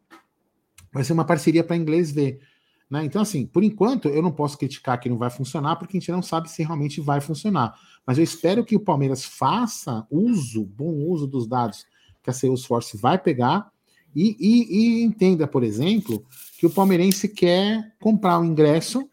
Vai 0.92 1.04
ser 1.04 1.14
uma 1.14 1.24
parceria 1.24 1.64
para 1.64 1.78
inglês 1.78 2.12
ver. 2.12 2.42
Né? 2.90 3.06
Então, 3.06 3.22
assim, 3.22 3.46
por 3.46 3.64
enquanto, 3.64 4.10
eu 4.10 4.22
não 4.22 4.32
posso 4.32 4.58
criticar 4.58 5.00
que 5.00 5.08
não 5.08 5.18
vai 5.18 5.30
funcionar, 5.30 5.76
porque 5.76 5.96
a 5.96 6.00
gente 6.00 6.12
não 6.12 6.24
sabe 6.24 6.50
se 6.50 6.64
realmente 6.64 7.00
vai 7.00 7.22
funcionar. 7.22 7.80
Mas 8.06 8.18
eu 8.18 8.24
espero 8.24 8.66
que 8.66 8.76
o 8.76 8.80
Palmeiras 8.80 9.24
faça 9.24 10.06
uso, 10.10 10.66
bom 10.66 10.92
uso 10.92 11.28
dos 11.28 11.48
dados 11.48 11.86
que 12.24 12.30
a 12.30 12.34
Salesforce 12.34 12.98
vai 12.98 13.18
pegar 13.18 13.72
e, 14.16 14.36
e, 14.40 15.00
e 15.00 15.04
entenda, 15.04 15.48
por 15.48 15.64
exemplo, 15.64 16.26
que 16.58 16.66
o 16.66 16.70
palmeirense 16.70 17.30
quer 17.30 17.96
comprar 18.00 18.40
o 18.40 18.46
ingresso 18.46 19.08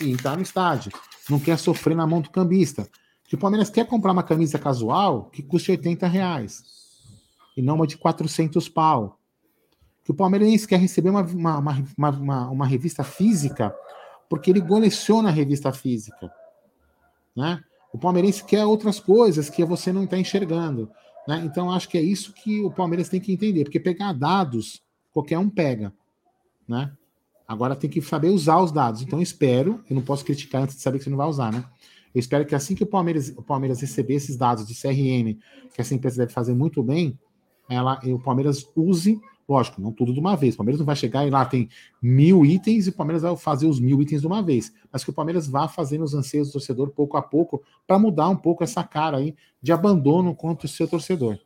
e 0.00 0.10
entrar 0.10 0.36
no 0.36 0.42
estádio. 0.42 0.92
Não 1.30 1.40
quer 1.40 1.58
sofrer 1.58 1.96
na 1.96 2.06
mão 2.06 2.20
do 2.20 2.30
cambista. 2.30 2.88
Que 3.28 3.34
o 3.34 3.38
Palmeiras 3.38 3.70
quer 3.70 3.86
comprar 3.86 4.10
uma 4.10 4.22
camisa 4.24 4.58
casual 4.58 5.26
que 5.30 5.42
custe 5.42 5.70
80 5.70 6.06
reais 6.08 6.64
e 7.54 7.62
não 7.62 7.74
uma 7.74 7.86
de 7.86 7.96
400 7.96 8.68
pau. 8.68 9.20
Que 10.02 10.10
o 10.10 10.14
Palmeiras 10.14 10.64
quer 10.64 10.80
receber 10.80 11.10
uma, 11.10 11.20
uma, 11.20 11.58
uma, 11.96 12.10
uma, 12.10 12.50
uma 12.50 12.66
revista 12.66 13.04
física 13.04 13.74
porque 14.30 14.50
ele 14.50 14.62
coleciona 14.62 15.28
a 15.28 15.32
revista 15.32 15.72
física. 15.72 16.32
Né? 17.36 17.62
O 17.92 17.98
palmeirense 17.98 18.44
quer 18.44 18.64
outras 18.64 18.98
coisas 18.98 19.48
que 19.48 19.64
você 19.64 19.92
não 19.92 20.04
está 20.04 20.18
enxergando. 20.18 20.90
Né? 21.26 21.42
Então, 21.44 21.70
acho 21.70 21.88
que 21.88 21.98
é 21.98 22.02
isso 22.02 22.32
que 22.32 22.60
o 22.62 22.70
Palmeiras 22.70 23.08
tem 23.08 23.20
que 23.20 23.32
entender, 23.32 23.64
porque 23.64 23.78
pegar 23.78 24.12
dados, 24.12 24.82
qualquer 25.12 25.38
um 25.38 25.48
pega. 25.48 25.92
Né? 26.66 26.90
Agora 27.46 27.76
tem 27.76 27.88
que 27.88 28.00
saber 28.00 28.28
usar 28.28 28.58
os 28.60 28.72
dados. 28.72 29.02
Então, 29.02 29.20
espero, 29.20 29.84
eu 29.88 29.94
não 29.94 30.02
posso 30.02 30.24
criticar 30.24 30.62
antes 30.62 30.76
de 30.76 30.82
saber 30.82 30.98
que 30.98 31.04
você 31.04 31.10
não 31.10 31.16
vai 31.18 31.28
usar, 31.28 31.52
né? 31.52 31.64
Eu 32.14 32.18
espero 32.18 32.44
que 32.46 32.54
assim 32.54 32.74
que 32.74 32.82
o 32.82 32.86
Palmeiras, 32.86 33.32
o 33.36 33.42
Palmeiras 33.42 33.80
receber 33.80 34.14
esses 34.14 34.36
dados 34.36 34.66
de 34.66 34.74
CRM, 34.74 35.38
que 35.74 35.80
essa 35.80 35.94
empresa 35.94 36.18
deve 36.18 36.32
fazer 36.32 36.54
muito 36.54 36.82
bem, 36.82 37.18
ela, 37.68 38.00
o 38.04 38.18
Palmeiras 38.18 38.66
use, 38.74 39.20
lógico, 39.48 39.80
não 39.80 39.92
tudo 39.92 40.12
de 40.12 40.20
uma 40.20 40.36
vez. 40.36 40.54
O 40.54 40.58
Palmeiras 40.58 40.78
não 40.78 40.86
vai 40.86 40.96
chegar 40.96 41.26
e 41.26 41.30
lá 41.30 41.44
tem 41.44 41.68
mil 42.00 42.44
itens 42.44 42.86
e 42.86 42.90
o 42.90 42.92
Palmeiras 42.92 43.22
vai 43.22 43.36
fazer 43.36 43.66
os 43.66 43.78
mil 43.78 44.00
itens 44.00 44.22
de 44.22 44.26
uma 44.26 44.42
vez. 44.42 44.72
Mas 44.90 45.04
que 45.04 45.10
o 45.10 45.12
Palmeiras 45.12 45.46
vá 45.46 45.68
fazendo 45.68 46.04
os 46.04 46.14
anseios 46.14 46.48
do 46.48 46.52
torcedor 46.52 46.90
pouco 46.90 47.16
a 47.16 47.22
pouco 47.22 47.62
para 47.86 47.98
mudar 47.98 48.28
um 48.28 48.36
pouco 48.36 48.64
essa 48.64 48.82
cara 48.82 49.18
aí 49.18 49.36
de 49.60 49.72
abandono 49.72 50.34
contra 50.34 50.66
o 50.66 50.68
seu 50.68 50.88
torcedor. 50.88 51.38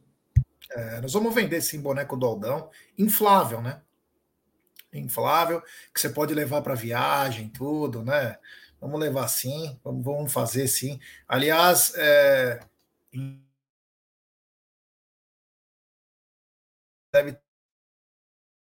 É, 0.71 1.01
nós 1.01 1.13
vamos 1.13 1.35
vender 1.35 1.57
esse 1.57 1.77
boneco 1.79 2.17
do 2.17 2.25
Aldão 2.25 2.71
inflável, 2.97 3.61
né? 3.61 3.81
Inflável, 4.93 5.63
que 5.93 6.01
você 6.01 6.09
pode 6.09 6.35
levar 6.35 6.63
para 6.63 6.75
viagem, 6.75 7.49
tudo, 7.49 8.03
né? 8.03 8.37
Vamos 8.83 8.99
levar 8.99 9.29
sim, 9.29 9.79
vamos, 9.85 10.05
vamos 10.05 10.33
fazer 10.33 10.67
sim. 10.67 10.99
Aliás, 11.29 11.95
é, 11.95 12.59
deve 17.15 17.39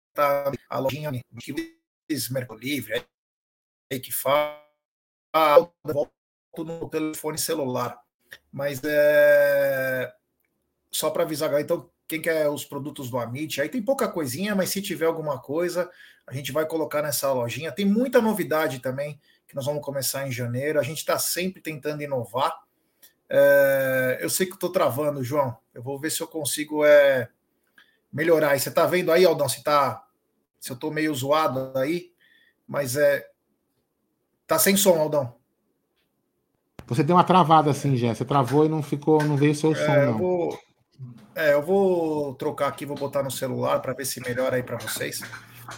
estar 0.10 0.54
a 0.70 0.80
lojinha 0.80 1.12
que 1.42 1.78
diz 2.10 2.30
Mercado 2.30 2.58
Livre, 2.58 3.06
aí 3.92 4.00
que 4.00 4.14
fala, 4.14 4.64
volto 5.84 6.14
no 6.60 6.90
telefone 6.90 7.38
celular. 7.38 8.02
Mas 8.50 8.80
é 8.86 10.16
só 10.90 11.10
para 11.10 11.24
avisar, 11.24 11.60
então 11.60 11.92
quem 12.08 12.22
quer 12.22 12.48
os 12.48 12.64
produtos 12.64 13.10
do 13.10 13.20
Amit, 13.20 13.60
aí 13.60 13.68
tem 13.68 13.84
pouca 13.84 14.08
coisinha, 14.08 14.56
mas 14.56 14.70
se 14.70 14.82
tiver 14.82 15.06
alguma 15.06 15.42
coisa, 15.42 15.92
a 16.26 16.34
gente 16.34 16.54
vai 16.54 16.66
colocar 16.66 17.02
nessa 17.02 17.34
lojinha. 17.34 17.74
Tem 17.74 17.84
muita 17.86 18.22
novidade 18.22 18.80
também 18.80 19.20
que 19.48 19.56
nós 19.56 19.66
vamos 19.66 19.84
começar 19.84 20.28
em 20.28 20.32
janeiro. 20.32 20.80
A 20.80 20.84
gente 20.84 20.98
está 20.98 21.18
sempre 21.18 21.62
tentando 21.62 22.04
inovar. 22.04 22.54
É, 23.30 24.20
eu 24.22 24.30
sei 24.30 24.46
que 24.46 24.54
estou 24.54 24.72
travando, 24.72 25.24
João. 25.24 25.58
Eu 25.74 25.82
vou 25.82 26.00
ver 26.00 26.12
se 26.12 26.22
eu 26.22 26.28
consigo 26.28 26.86
é, 26.86 27.30
melhorar. 28.12 28.56
E 28.56 28.60
você 28.60 28.70
está 28.70 28.86
vendo 28.86 29.12
aí, 29.12 29.26
Aldão, 29.26 29.48
se, 29.48 29.64
tá, 29.64 30.06
se 30.60 30.72
eu 30.72 30.76
estou 30.76 30.92
meio 30.92 31.14
zoado 31.16 31.72
aí, 31.78 32.12
mas 32.68 32.96
é. 32.96 33.26
Tá 34.46 34.58
sem 34.58 34.78
som, 34.78 35.00
Aldão. 35.00 35.36
Você 36.88 37.04
deu 37.04 37.16
uma 37.16 37.24
travada 37.24 37.72
assim, 37.72 37.98
Jé. 37.98 38.14
Você 38.14 38.24
travou 38.24 38.66
e 38.66 38.70
não 38.70 38.82
ficou, 38.82 39.22
não 39.24 39.36
veio 39.36 39.54
seu 39.54 39.74
é, 39.74 39.76
som, 39.76 39.94
não. 39.94 40.02
Eu 40.02 40.18
vou, 40.18 40.60
é, 41.36 41.54
eu 41.54 41.62
vou 41.62 42.34
trocar 42.36 42.68
aqui, 42.68 42.86
vou 42.86 42.98
botar 42.98 43.24
no 43.24 43.32
celular 43.32 43.80
para 43.82 43.94
ver 43.94 44.06
se 44.06 44.22
melhora 44.22 44.56
aí 44.56 44.64
para 44.64 44.78
vocês. 44.78 45.22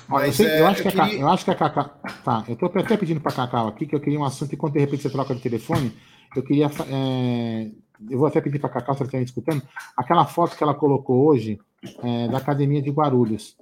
Mas, 0.07 0.27
eu, 0.27 0.33
sei, 0.33 0.47
é, 0.47 0.61
eu, 0.61 0.67
acho 0.67 0.81
eu, 0.81 0.91
queria... 0.91 1.03
a, 1.03 1.13
eu, 1.13 1.29
acho 1.29 1.45
que 1.45 1.51
a 1.51 1.55
Cacau. 1.55 2.01
Tá, 2.23 2.43
eu 2.47 2.53
estou 2.53 2.71
até 2.73 2.97
pedindo 2.97 3.19
para 3.21 3.31
a 3.31 3.35
Cacau 3.35 3.67
aqui 3.67 3.85
que 3.85 3.95
eu 3.95 3.99
queria 3.99 4.19
um 4.19 4.23
assunto 4.23 4.53
e 4.53 4.57
quando 4.57 4.73
de 4.73 4.79
repente 4.79 5.03
você 5.03 5.09
troca 5.09 5.35
de 5.35 5.41
telefone, 5.41 5.95
eu 6.35 6.43
queria. 6.43 6.69
É, 6.89 7.71
eu 8.09 8.17
vou 8.17 8.27
até 8.27 8.39
pedir 8.39 8.59
para 8.59 8.69
a 8.69 8.73
Cacau, 8.73 8.95
se 8.95 9.01
ela 9.01 9.07
estiver 9.07 9.23
escutando, 9.23 9.61
aquela 9.97 10.25
foto 10.25 10.55
que 10.55 10.63
ela 10.63 10.73
colocou 10.73 11.27
hoje 11.27 11.59
é, 12.03 12.27
da 12.27 12.37
academia 12.37 12.81
de 12.81 12.89
Guarulhos. 12.89 13.57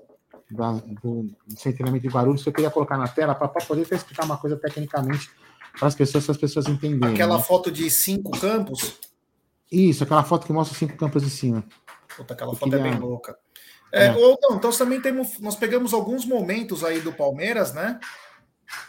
da, 0.50 0.72
do, 0.72 1.24
do 1.46 1.58
centramento 1.58 2.04
de 2.04 2.10
Guarulhos 2.10 2.44
que 2.44 2.50
eu 2.50 2.54
queria 2.54 2.70
colocar 2.70 2.98
na 2.98 3.08
tela 3.08 3.36
para 3.36 3.48
poder 3.48 3.82
explicar 3.92 4.26
uma 4.26 4.38
coisa 4.38 4.56
tecnicamente 4.58 5.30
para 5.78 5.88
as 5.88 5.96
pessoas, 5.96 6.26
para 6.26 6.32
as 6.34 6.38
pessoas 6.38 6.68
entenderem. 6.68 7.14
Aquela 7.14 7.38
né? 7.38 7.44
foto 7.44 7.72
de 7.72 7.90
cinco 7.90 8.32
campos? 8.40 8.98
Isso, 9.72 10.04
aquela 10.04 10.24
foto 10.24 10.46
que 10.46 10.54
mostra 10.54 10.78
cinco 10.78 10.96
campos 10.98 11.24
de 11.24 11.30
cima. 11.30 11.64
Puta, 12.16 12.34
aquela 12.34 12.52
eu 12.52 12.56
foto 12.56 12.72
queria... 12.72 12.88
é 12.88 12.92
bem 12.92 13.00
louca. 13.00 13.38
É, 13.92 14.08
é. 14.08 14.12
Ou 14.14 14.38
não, 14.42 14.58
então 14.58 14.72
também 14.72 15.02
temos, 15.02 15.40
nós 15.40 15.56
pegamos 15.56 15.94
alguns 15.94 16.26
momentos 16.26 16.84
aí 16.84 17.00
do 17.00 17.14
Palmeiras, 17.14 17.74
né? 17.74 18.00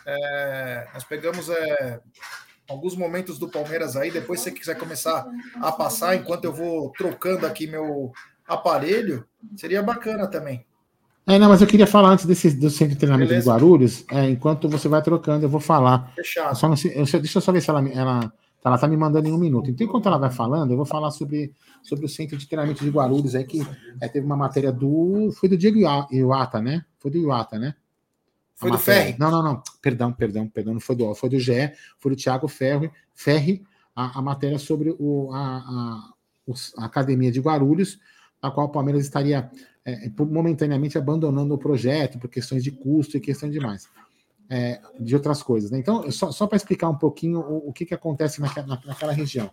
É, 0.04 0.88
nós 0.92 1.04
pegamos 1.04 1.48
é, 1.48 2.00
alguns 2.68 2.96
momentos 2.96 3.38
do 3.38 3.48
Palmeiras 3.48 3.96
aí. 3.96 4.10
Depois, 4.10 4.40
se 4.40 4.50
você 4.50 4.52
quiser 4.52 4.78
começar 4.78 5.26
a 5.60 5.72
passar, 5.72 6.16
enquanto 6.16 6.44
eu 6.44 6.52
vou 6.52 6.92
trocando 6.92 7.46
aqui 7.46 7.66
meu 7.66 8.12
aparelho, 8.46 9.26
seria 9.56 9.82
bacana 9.82 10.26
também. 10.26 10.66
É, 11.26 11.38
não, 11.38 11.50
mas 11.50 11.60
eu 11.60 11.66
queria 11.66 11.86
falar 11.86 12.10
antes 12.10 12.24
desse, 12.24 12.50
do 12.52 12.70
centro 12.70 12.94
de 12.94 13.00
treinamento 13.00 13.28
Beleza. 13.28 13.44
de 13.44 13.50
Guarulhos. 13.50 14.04
É, 14.10 14.30
enquanto 14.30 14.66
você 14.66 14.88
vai 14.88 15.02
trocando, 15.02 15.44
eu 15.44 15.48
vou 15.48 15.60
falar. 15.60 16.10
Fechado. 16.16 16.56
Só 16.56 16.68
não, 16.68 16.74
eu, 16.86 17.04
deixa 17.04 17.36
eu 17.36 17.42
só 17.42 17.52
ver 17.52 17.60
se 17.60 17.68
ela, 17.68 17.86
ela, 17.90 18.32
ela 18.64 18.76
tá 18.76 18.88
me 18.88 18.96
mandando 18.96 19.28
em 19.28 19.32
um 19.32 19.38
minuto. 19.38 19.70
Então, 19.70 19.86
enquanto 19.86 20.06
ela 20.06 20.18
vai 20.18 20.30
falando, 20.30 20.72
eu 20.72 20.76
vou 20.76 20.86
falar 20.86 21.10
sobre, 21.10 21.52
sobre 21.82 22.06
o 22.06 22.08
centro 22.08 22.36
de 22.36 22.46
treinamento 22.46 22.84
de 22.84 22.90
Guarulhos 22.90 23.34
aí, 23.34 23.44
que 23.44 23.60
é, 24.00 24.08
teve 24.08 24.26
uma 24.26 24.36
matéria 24.36 24.72
do. 24.72 25.30
Foi 25.32 25.48
do 25.48 25.56
Diego 25.56 25.78
Iwata, 26.10 26.60
né? 26.60 26.84
Foi 26.98 27.10
do 27.10 27.18
Iwata, 27.18 27.58
né? 27.58 27.74
Foi 28.56 28.72
do 28.72 28.78
Ferri? 28.78 29.16
Não, 29.18 29.30
não, 29.30 29.42
não. 29.42 29.62
Perdão, 29.80 30.12
perdão, 30.12 30.48
perdão. 30.48 30.74
Não 30.74 30.80
foi 30.80 30.96
do 30.96 31.14
foi 31.14 31.30
do 31.30 31.38
GE, 31.38 31.72
foi 31.98 32.10
do 32.10 32.16
Thiago 32.16 32.48
Ferri, 32.48 32.90
Ferri 33.14 33.64
a, 33.94 34.18
a 34.18 34.22
matéria 34.22 34.58
sobre 34.58 34.94
o, 34.98 35.32
a, 35.32 35.38
a, 35.38 36.12
a, 36.78 36.84
Academia 36.84 37.30
de 37.30 37.40
Guarulhos, 37.40 38.00
a 38.42 38.50
qual 38.50 38.66
o 38.66 38.70
Palmeiras 38.70 39.04
estaria 39.04 39.48
é, 39.84 40.10
momentaneamente 40.18 40.98
abandonando 40.98 41.54
o 41.54 41.58
projeto 41.58 42.18
por 42.18 42.28
questões 42.28 42.64
de 42.64 42.72
custo 42.72 43.16
e 43.16 43.20
questão 43.20 43.48
de 43.48 43.60
mais. 43.60 43.88
É, 44.50 44.80
de 44.98 45.14
outras 45.14 45.42
coisas. 45.42 45.70
Né? 45.70 45.78
Então, 45.78 46.10
só, 46.10 46.32
só 46.32 46.46
para 46.46 46.56
explicar 46.56 46.88
um 46.88 46.96
pouquinho 46.96 47.40
o, 47.40 47.68
o 47.68 47.72
que, 47.72 47.84
que 47.84 47.92
acontece 47.92 48.40
naquela, 48.40 48.80
naquela 48.86 49.12
região. 49.12 49.50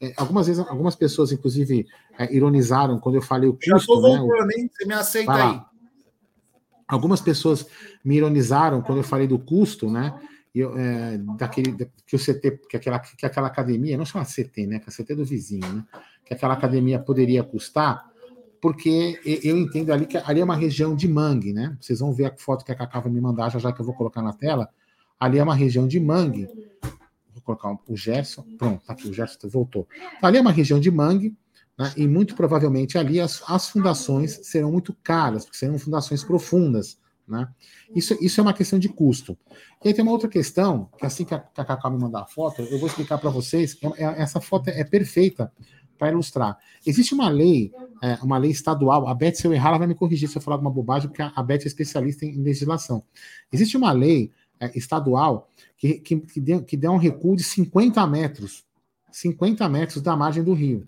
É, 0.00 0.12
algumas 0.16 0.46
vezes, 0.46 0.64
algumas 0.68 0.94
pessoas, 0.94 1.32
inclusive, 1.32 1.86
é, 2.18 2.32
ironizaram 2.34 3.00
quando 3.00 3.14
eu 3.14 3.22
falei 3.22 3.48
o 3.48 3.54
custo. 3.54 3.70
Já 3.70 3.76
estou 3.76 4.00
voltando, 4.00 4.46
né? 4.46 4.54
hein? 4.56 4.70
Você 4.72 4.84
me 4.84 4.94
aceita 4.94 5.32
aí. 5.32 5.60
Algumas 6.86 7.20
pessoas 7.20 7.66
me 8.04 8.16
ironizaram 8.16 8.82
quando 8.82 8.98
eu 8.98 9.04
falei 9.04 9.26
do 9.26 9.38
custo, 9.38 9.90
né? 9.90 10.18
Eu, 10.54 10.78
é, 10.78 11.18
daquele, 11.36 11.90
que 12.06 12.14
o 12.14 12.18
CT, 12.18 12.60
que 12.68 12.76
aquela, 12.76 12.98
que 12.98 13.26
aquela 13.26 13.48
academia, 13.48 13.96
não 13.96 14.04
chama 14.04 14.24
CT, 14.24 14.66
né? 14.66 14.78
Que 14.78 14.88
a 14.88 14.92
CT 14.92 15.12
é 15.12 15.16
do 15.16 15.24
vizinho, 15.24 15.66
né? 15.72 15.84
Que 16.24 16.34
aquela 16.34 16.54
academia 16.54 16.98
poderia 16.98 17.42
custar, 17.42 18.08
porque 18.60 19.20
eu 19.24 19.56
entendo 19.56 19.92
ali 19.92 20.06
que 20.06 20.16
ali 20.18 20.40
é 20.40 20.44
uma 20.44 20.56
região 20.56 20.94
de 20.94 21.08
mangue, 21.08 21.52
né? 21.52 21.76
Vocês 21.80 22.00
vão 22.00 22.12
ver 22.12 22.26
a 22.26 22.36
foto 22.36 22.64
que 22.64 22.72
a 22.72 22.74
Cacá 22.74 23.00
vai 23.00 23.12
me 23.12 23.20
mandar 23.20 23.50
já, 23.50 23.58
já 23.58 23.72
que 23.72 23.80
eu 23.80 23.84
vou 23.84 23.94
colocar 23.94 24.22
na 24.22 24.32
tela. 24.32 24.68
Ali 25.18 25.38
é 25.38 25.42
uma 25.42 25.54
região 25.54 25.86
de 25.86 25.98
mangue. 26.00 26.48
Vou 27.32 27.42
colocar 27.42 27.76
o 27.86 27.96
Gerson. 27.96 28.42
Pronto, 28.58 28.84
tá 28.84 28.92
aqui, 28.92 29.08
o 29.08 29.12
Gerson 29.12 29.48
voltou. 29.48 29.86
Ali 30.20 30.38
é 30.38 30.40
uma 30.40 30.52
região 30.52 30.80
de 30.80 30.90
mangue 30.90 31.36
né? 31.78 31.92
E 31.96 32.06
muito 32.06 32.34
provavelmente 32.34 32.96
ali 32.96 33.20
as, 33.20 33.42
as 33.46 33.68
fundações 33.68 34.40
serão 34.42 34.72
muito 34.72 34.94
caras, 35.02 35.44
porque 35.44 35.58
serão 35.58 35.78
fundações 35.78 36.24
profundas. 36.24 36.98
Né? 37.28 37.46
Isso, 37.94 38.16
isso 38.20 38.40
é 38.40 38.42
uma 38.42 38.54
questão 38.54 38.78
de 38.78 38.88
custo. 38.88 39.36
E 39.84 39.88
aí 39.88 39.94
tem 39.94 40.02
uma 40.02 40.12
outra 40.12 40.28
questão, 40.28 40.88
que 40.96 41.04
assim 41.04 41.24
que 41.24 41.34
a, 41.34 41.40
Cacau 41.40 41.90
me 41.90 41.98
mandar 41.98 42.22
a 42.22 42.26
foto, 42.26 42.62
eu 42.62 42.78
vou 42.78 42.88
explicar 42.88 43.18
para 43.18 43.30
vocês. 43.30 43.76
É, 43.82 44.04
é, 44.04 44.22
essa 44.22 44.40
foto 44.40 44.68
é 44.68 44.84
perfeita 44.84 45.52
para 45.96 46.10
ilustrar. 46.10 46.58
Existe 46.86 47.14
uma 47.14 47.28
lei, 47.28 47.72
é, 48.02 48.14
uma 48.22 48.38
lei 48.38 48.50
estadual, 48.50 49.08
a 49.08 49.14
Beth, 49.14 49.34
se 49.34 49.46
eu 49.46 49.52
errar, 49.52 49.70
ela 49.70 49.78
vai 49.78 49.86
me 49.86 49.94
corrigir 49.94 50.28
se 50.28 50.36
eu 50.36 50.42
falar 50.42 50.56
alguma 50.56 50.70
bobagem, 50.70 51.08
porque 51.08 51.22
a, 51.22 51.42
Beth 51.42 51.62
é 51.64 51.66
especialista 51.66 52.24
em, 52.24 52.30
em 52.30 52.42
legislação. 52.42 53.02
Existe 53.52 53.76
uma 53.76 53.92
lei 53.92 54.30
é, 54.60 54.76
estadual 54.76 55.48
que, 55.76 55.94
que, 56.00 56.16
que, 56.18 56.40
dê, 56.40 56.60
que 56.62 56.76
dê 56.76 56.88
um 56.88 56.96
recuo 56.96 57.36
de 57.36 57.42
50 57.42 58.06
metros, 58.06 58.64
50 59.10 59.68
metros 59.68 60.02
da 60.02 60.16
margem 60.16 60.44
do 60.44 60.54
rio 60.54 60.86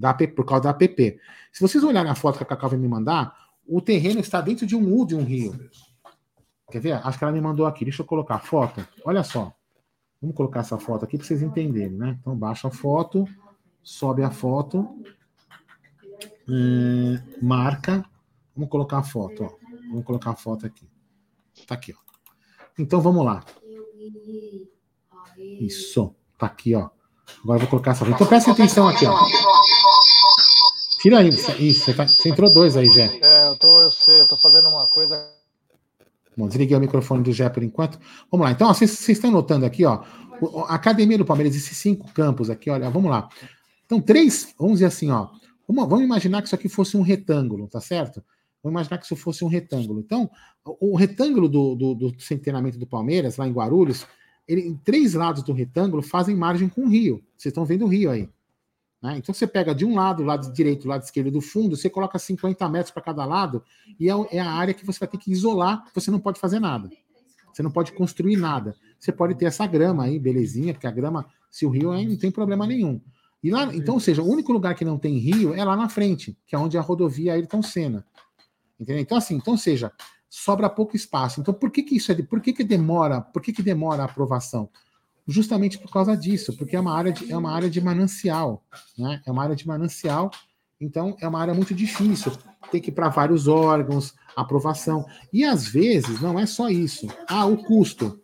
da, 0.00 0.14
por 0.14 0.44
causa 0.46 0.64
da 0.64 0.70
APP. 0.70 1.18
Se 1.52 1.60
vocês 1.60 1.84
olharem 1.84 2.10
a 2.10 2.14
foto 2.14 2.38
que 2.38 2.42
a 2.42 2.46
Cacau 2.46 2.70
vai 2.70 2.78
me 2.78 2.88
mandar, 2.88 3.36
o 3.68 3.82
terreno 3.82 4.20
está 4.20 4.40
dentro 4.40 4.66
de 4.66 4.74
um 4.74 4.98
U 4.98 5.06
de 5.06 5.14
um 5.14 5.22
rio. 5.22 5.68
Quer 6.70 6.80
ver? 6.80 6.92
Acho 7.06 7.18
que 7.18 7.24
ela 7.24 7.32
me 7.32 7.40
mandou 7.40 7.66
aqui. 7.66 7.84
Deixa 7.84 8.00
eu 8.00 8.06
colocar 8.06 8.36
a 8.36 8.40
foto. 8.40 8.86
Olha 9.04 9.22
só. 9.22 9.52
Vamos 10.20 10.36
colocar 10.36 10.60
essa 10.60 10.78
foto 10.78 11.04
aqui 11.04 11.18
para 11.18 11.26
vocês 11.26 11.42
entenderem, 11.42 11.96
né? 11.96 12.16
Então, 12.20 12.36
baixa 12.36 12.68
a 12.68 12.70
foto, 12.70 13.26
sobe 13.82 14.22
a 14.22 14.30
foto, 14.30 14.88
hum, 16.48 17.18
marca. 17.40 18.04
Vamos 18.54 18.70
colocar 18.70 18.98
a 18.98 19.02
foto, 19.02 19.44
ó. 19.44 19.50
Vamos 19.88 20.04
colocar 20.04 20.30
a 20.30 20.36
foto 20.36 20.66
aqui. 20.66 20.88
Tá 21.66 21.74
aqui, 21.74 21.92
ó. 21.92 21.96
Então, 22.78 23.00
vamos 23.00 23.24
lá. 23.24 23.44
Isso. 25.36 26.14
Tá 26.38 26.46
aqui, 26.46 26.74
ó. 26.74 26.90
Agora 27.42 27.56
eu 27.56 27.60
vou 27.60 27.68
colocar 27.68 27.92
essa. 27.92 28.06
Então 28.08 28.26
presta 28.26 28.50
atenção 28.50 28.88
aqui, 28.88 29.06
ó. 29.06 29.16
Tira 31.00 31.18
aí. 31.18 31.28
Isso, 31.28 31.84
você, 31.84 31.94
tá, 31.94 32.06
você 32.06 32.28
entrou 32.28 32.52
dois 32.52 32.76
aí, 32.76 32.90
Jé. 32.90 33.18
É, 33.22 33.48
eu 33.48 33.58
tô, 33.58 33.80
eu 33.80 33.90
sei, 33.90 34.20
eu 34.20 34.28
tô 34.28 34.36
fazendo 34.36 34.68
uma 34.68 34.86
coisa. 34.88 35.16
Bom, 36.36 36.46
desliguei 36.46 36.76
o 36.76 36.80
microfone 36.80 37.22
do 37.22 37.32
Jé 37.32 37.48
por 37.48 37.62
enquanto. 37.62 37.98
Vamos 38.30 38.44
lá. 38.44 38.52
Então, 38.52 38.68
ó, 38.68 38.74
vocês, 38.74 38.90
vocês 38.90 39.18
estão 39.18 39.30
notando 39.30 39.64
aqui, 39.64 39.84
ó. 39.84 40.02
A 40.68 40.74
academia 40.74 41.18
do 41.18 41.24
Palmeiras, 41.24 41.54
esses 41.54 41.76
cinco 41.76 42.10
campos 42.12 42.48
aqui, 42.48 42.70
olha, 42.70 42.88
vamos 42.90 43.10
lá. 43.10 43.28
Então, 43.90 44.00
três, 44.00 44.54
vamos 44.56 44.74
dizer 44.74 44.86
assim, 44.86 45.10
ó. 45.10 45.30
Vamos, 45.66 45.88
vamos 45.88 46.04
imaginar 46.04 46.40
que 46.42 46.46
isso 46.46 46.54
aqui 46.54 46.68
fosse 46.68 46.96
um 46.96 47.02
retângulo, 47.02 47.66
tá 47.66 47.80
certo? 47.80 48.22
Vamos 48.62 48.76
imaginar 48.76 48.98
que 48.98 49.04
isso 49.04 49.16
fosse 49.16 49.44
um 49.44 49.48
retângulo. 49.48 49.98
Então, 49.98 50.30
o, 50.64 50.92
o 50.92 50.96
retângulo 50.96 51.48
do, 51.48 51.74
do, 51.74 51.94
do 51.96 52.20
centenamento 52.20 52.78
do 52.78 52.86
Palmeiras, 52.86 53.36
lá 53.36 53.48
em 53.48 53.52
Guarulhos, 53.52 54.06
ele, 54.46 54.78
três 54.84 55.14
lados 55.14 55.42
do 55.42 55.52
retângulo 55.52 56.04
fazem 56.04 56.36
margem 56.36 56.68
com 56.68 56.82
o 56.82 56.88
rio. 56.88 57.20
Vocês 57.36 57.50
estão 57.50 57.64
vendo 57.64 57.84
o 57.84 57.88
rio 57.88 58.12
aí. 58.12 58.28
Né? 59.02 59.16
Então 59.16 59.34
você 59.34 59.44
pega 59.44 59.74
de 59.74 59.84
um 59.84 59.96
lado, 59.96 60.22
lado 60.22 60.52
direito, 60.52 60.86
lado 60.86 61.02
esquerdo 61.02 61.32
do 61.32 61.40
fundo, 61.40 61.76
você 61.76 61.90
coloca 61.90 62.16
50 62.16 62.68
metros 62.68 62.92
para 62.92 63.02
cada 63.02 63.24
lado, 63.24 63.60
e 63.98 64.08
é, 64.08 64.14
é, 64.30 64.38
a 64.38 64.52
área 64.52 64.72
que 64.72 64.86
você 64.86 65.00
vai 65.00 65.08
ter 65.08 65.18
que 65.18 65.32
isolar, 65.32 65.84
você 65.92 66.12
não 66.12 66.20
pode 66.20 66.38
fazer 66.38 66.60
nada. 66.60 66.88
Você 67.52 67.60
não 67.60 67.72
pode 67.72 67.90
construir 67.90 68.36
nada. 68.36 68.76
Você 69.00 69.10
pode 69.10 69.34
ter 69.34 69.46
essa 69.46 69.66
grama 69.66 70.04
aí, 70.04 70.16
belezinha, 70.16 70.74
porque 70.74 70.86
a 70.86 70.92
grama, 70.92 71.26
se 71.50 71.66
o 71.66 71.70
rio 71.70 71.90
aí 71.90 72.06
não 72.06 72.16
tem 72.16 72.30
problema 72.30 72.68
nenhum. 72.68 73.00
E 73.42 73.50
lá, 73.50 73.74
então, 73.74 73.94
ou 73.94 74.00
seja, 74.00 74.22
o 74.22 74.28
único 74.28 74.52
lugar 74.52 74.74
que 74.74 74.84
não 74.84 74.98
tem 74.98 75.16
rio 75.16 75.54
é 75.54 75.64
lá 75.64 75.76
na 75.76 75.88
frente, 75.88 76.36
que 76.46 76.54
é 76.54 76.58
onde 76.58 76.76
a 76.76 76.80
rodovia 76.80 77.32
Ayrton 77.32 77.62
Senna. 77.62 78.04
Entendeu? 78.78 79.00
Então, 79.00 79.16
assim, 79.16 79.34
então, 79.34 79.56
seja, 79.56 79.92
sobra 80.28 80.70
pouco 80.70 80.94
espaço. 80.94 81.40
Então, 81.40 81.52
por 81.52 81.70
que, 81.70 81.82
que 81.82 81.96
isso 81.96 82.12
é, 82.12 82.22
por 82.22 82.40
que, 82.40 82.52
que 82.52 82.64
demora? 82.64 83.20
Por 83.20 83.42
que, 83.42 83.52
que 83.52 83.62
demora 83.62 84.02
a 84.02 84.06
aprovação? 84.06 84.68
Justamente 85.26 85.78
por 85.78 85.90
causa 85.90 86.16
disso, 86.16 86.56
porque 86.56 86.76
é 86.76 86.80
uma 86.80 86.94
área 86.94 87.12
de, 87.12 87.30
é 87.30 87.36
uma 87.36 87.52
área 87.52 87.68
de 87.68 87.80
manancial, 87.80 88.64
né? 88.98 89.20
É 89.26 89.30
uma 89.30 89.42
área 89.42 89.56
de 89.56 89.66
manancial, 89.66 90.30
então 90.80 91.16
é 91.20 91.28
uma 91.28 91.40
área 91.40 91.54
muito 91.54 91.74
difícil. 91.74 92.32
Tem 92.70 92.80
que 92.80 92.90
ir 92.90 92.94
para 92.94 93.08
vários 93.08 93.48
órgãos, 93.48 94.14
aprovação. 94.36 95.04
E 95.32 95.44
às 95.44 95.68
vezes 95.68 96.20
não 96.20 96.38
é 96.38 96.46
só 96.46 96.68
isso. 96.68 97.06
Ah, 97.28 97.46
o 97.46 97.56
custo. 97.56 98.20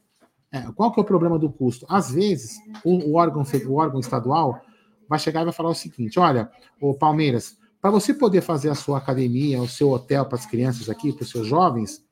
É, 0.51 0.61
qual 0.73 0.93
que 0.93 1.01
é 1.01 1.03
o 1.03 1.07
problema 1.07 1.39
do 1.39 1.51
custo? 1.51 1.85
Às 1.89 2.11
vezes, 2.11 2.57
o, 2.85 3.11
o, 3.11 3.15
órgão, 3.17 3.43
o 3.43 3.75
órgão 3.75 4.01
estadual 4.01 4.63
vai 5.09 5.19
chegar 5.19 5.43
e 5.43 5.45
vai 5.45 5.53
falar 5.53 5.71
o 5.71 5.75
seguinte: 5.75 6.19
olha, 6.19 6.51
o 6.81 6.95
Palmeiras, 6.95 7.57
para 7.81 7.91
você 7.91 8.13
poder 8.13 8.41
fazer 8.41 8.71
a 8.71 8.75
sua 8.75 8.99
academia, 8.99 9.63
o 9.63 9.69
seu 9.69 9.91
hotel 9.91 10.27
para 10.27 10.39
as 10.39 10.47
crianças 10.47 10.89
aqui, 10.89 11.13
para 11.13 11.23
os 11.23 11.31
seus 11.31 11.47
jovens, 11.47 12.05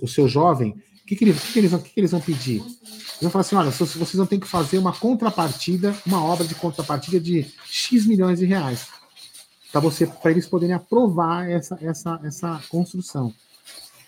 o 0.00 0.08
seu 0.08 0.28
jovem, 0.28 0.70
o 1.02 1.06
que, 1.06 1.16
que, 1.16 1.24
eles, 1.24 1.42
que, 1.52 1.58
eles, 1.58 1.72
que, 1.74 1.90
que 1.90 2.00
eles 2.00 2.10
vão 2.12 2.20
pedir? 2.20 2.60
Eles 2.60 3.18
vão 3.20 3.30
falar 3.30 3.42
assim: 3.42 3.56
olha, 3.56 3.70
vocês 3.70 4.14
vão 4.14 4.26
ter 4.26 4.38
que 4.38 4.46
fazer 4.46 4.78
uma 4.78 4.92
contrapartida, 4.92 5.94
uma 6.06 6.24
obra 6.24 6.46
de 6.46 6.54
contrapartida 6.54 7.18
de 7.18 7.46
X 7.64 8.06
milhões 8.06 8.38
de 8.38 8.46
reais. 8.46 8.86
Para 9.70 9.80
você, 9.80 10.06
para 10.06 10.30
eles 10.30 10.46
poderem 10.46 10.74
aprovar 10.74 11.48
essa, 11.50 11.78
essa, 11.80 12.20
essa 12.22 12.62
construção. 12.68 13.32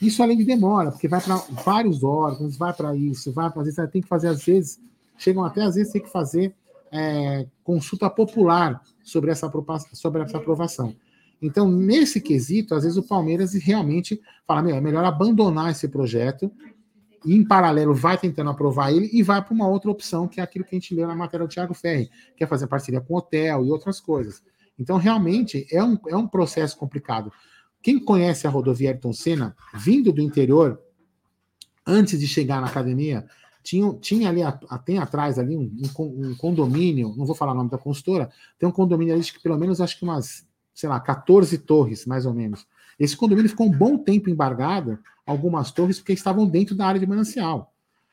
Isso 0.01 0.23
além 0.23 0.37
de 0.37 0.45
demora, 0.45 0.90
porque 0.93 1.09
vai 1.09 1.21
para 1.21 1.37
vários 1.64 2.03
órgãos, 2.03 2.57
vai 2.57 2.73
para 2.73 2.95
isso, 2.95 3.33
vai 3.33 3.51
para 3.51 3.62
vezes 3.62 3.90
tem 3.90 4.03
que 4.03 4.09
fazer 4.09 4.29
às 4.29 4.45
vezes, 4.45 4.79
chegam 5.16 5.44
até 5.44 5.62
às 5.62 5.74
vezes 5.74 5.92
tem 5.92 6.03
que 6.03 6.11
fazer 6.11 6.55
é, 6.92 7.46
consulta 7.62 8.09
popular 8.09 8.81
sobre 9.03 9.31
essa, 9.31 9.50
sobre 9.92 10.22
essa 10.22 10.38
aprovação. 10.38 10.94
Então, 11.42 11.70
nesse 11.70 12.20
quesito, 12.20 12.74
às 12.74 12.85
vezes 12.85 12.96
o 12.96 13.03
Palmeiras 13.03 13.53
realmente 13.55 14.20
fala: 14.46 14.62
meu, 14.62 14.77
é 14.77 14.81
melhor 14.81 15.05
abandonar 15.05 15.70
esse 15.70 15.88
projeto 15.88 16.50
e, 17.24 17.35
em 17.35 17.44
paralelo, 17.44 17.94
vai 17.94 18.16
tentando 18.16 18.50
aprovar 18.50 18.92
ele 18.92 19.11
e 19.12 19.22
vai 19.22 19.42
para 19.42 19.53
uma 19.53 19.66
outra 19.66 19.90
opção, 19.90 20.29
que 20.29 20.40
é 20.40 20.42
aquilo 20.42 20.64
que 20.64 20.74
a 20.74 20.79
gente 20.79 20.94
leu 20.94 21.07
na 21.07 21.14
matéria 21.14 21.46
do 21.46 21.53
Thiago 21.53 21.74
Ferri, 21.74 22.11
que 22.37 22.44
é 22.44 22.46
fazer 22.46 22.66
parceria 22.66 23.00
com 23.00 23.14
hotel 23.14 23.64
e 23.64 23.70
outras 23.70 24.00
coisas. 24.00 24.42
Então, 24.79 24.96
realmente, 24.96 25.66
é 25.70 25.83
um, 25.83 25.98
é 26.09 26.16
um 26.16 26.27
processo 26.27 26.77
complicado. 26.77 27.33
Quem 27.83 27.98
conhece 27.98 28.46
a 28.46 28.50
rodovia 28.50 28.90
Ayrton 28.90 29.12
Senna, 29.12 29.55
vindo 29.74 30.12
do 30.12 30.22
interior, 30.22 30.81
antes 31.87 32.18
de 32.18 32.27
chegar 32.27 32.61
na 32.61 32.68
academia, 32.68 33.27
tinha, 33.64 33.94
tinha 33.94 34.29
ali, 34.29 34.42
tem 34.85 34.98
atrás 34.98 35.38
ali 35.38 35.57
um, 35.57 35.74
um, 35.98 36.35
condomínio, 36.37 37.14
não 37.16 37.24
vou 37.24 37.35
falar 37.35 37.53
o 37.53 37.55
nome 37.55 37.70
da 37.70 37.79
consultora, 37.79 38.31
tem 38.59 38.68
um 38.68 38.72
condomínio 38.72 39.14
ali 39.14 39.24
que 39.24 39.40
pelo 39.40 39.59
menos 39.59 39.81
acho 39.81 39.98
que 39.98 40.05
umas, 40.05 40.46
sei 40.74 40.87
lá, 40.87 41.00
14 41.00 41.57
torres, 41.59 42.05
mais 42.05 42.27
ou 42.27 42.35
menos. 42.35 42.66
Esse 43.00 43.16
condomínio 43.16 43.48
ficou 43.48 43.66
um 43.66 43.72
bom 43.72 43.96
tempo 43.96 44.29
embargado, 44.29 44.98
algumas 45.27 45.72
torres, 45.72 45.98
porque 45.98 46.12
estavam 46.12 46.46
dentro 46.46 46.77
da 46.77 46.87
área 46.87 47.00
de 47.00 47.07
manancial. 47.07 47.72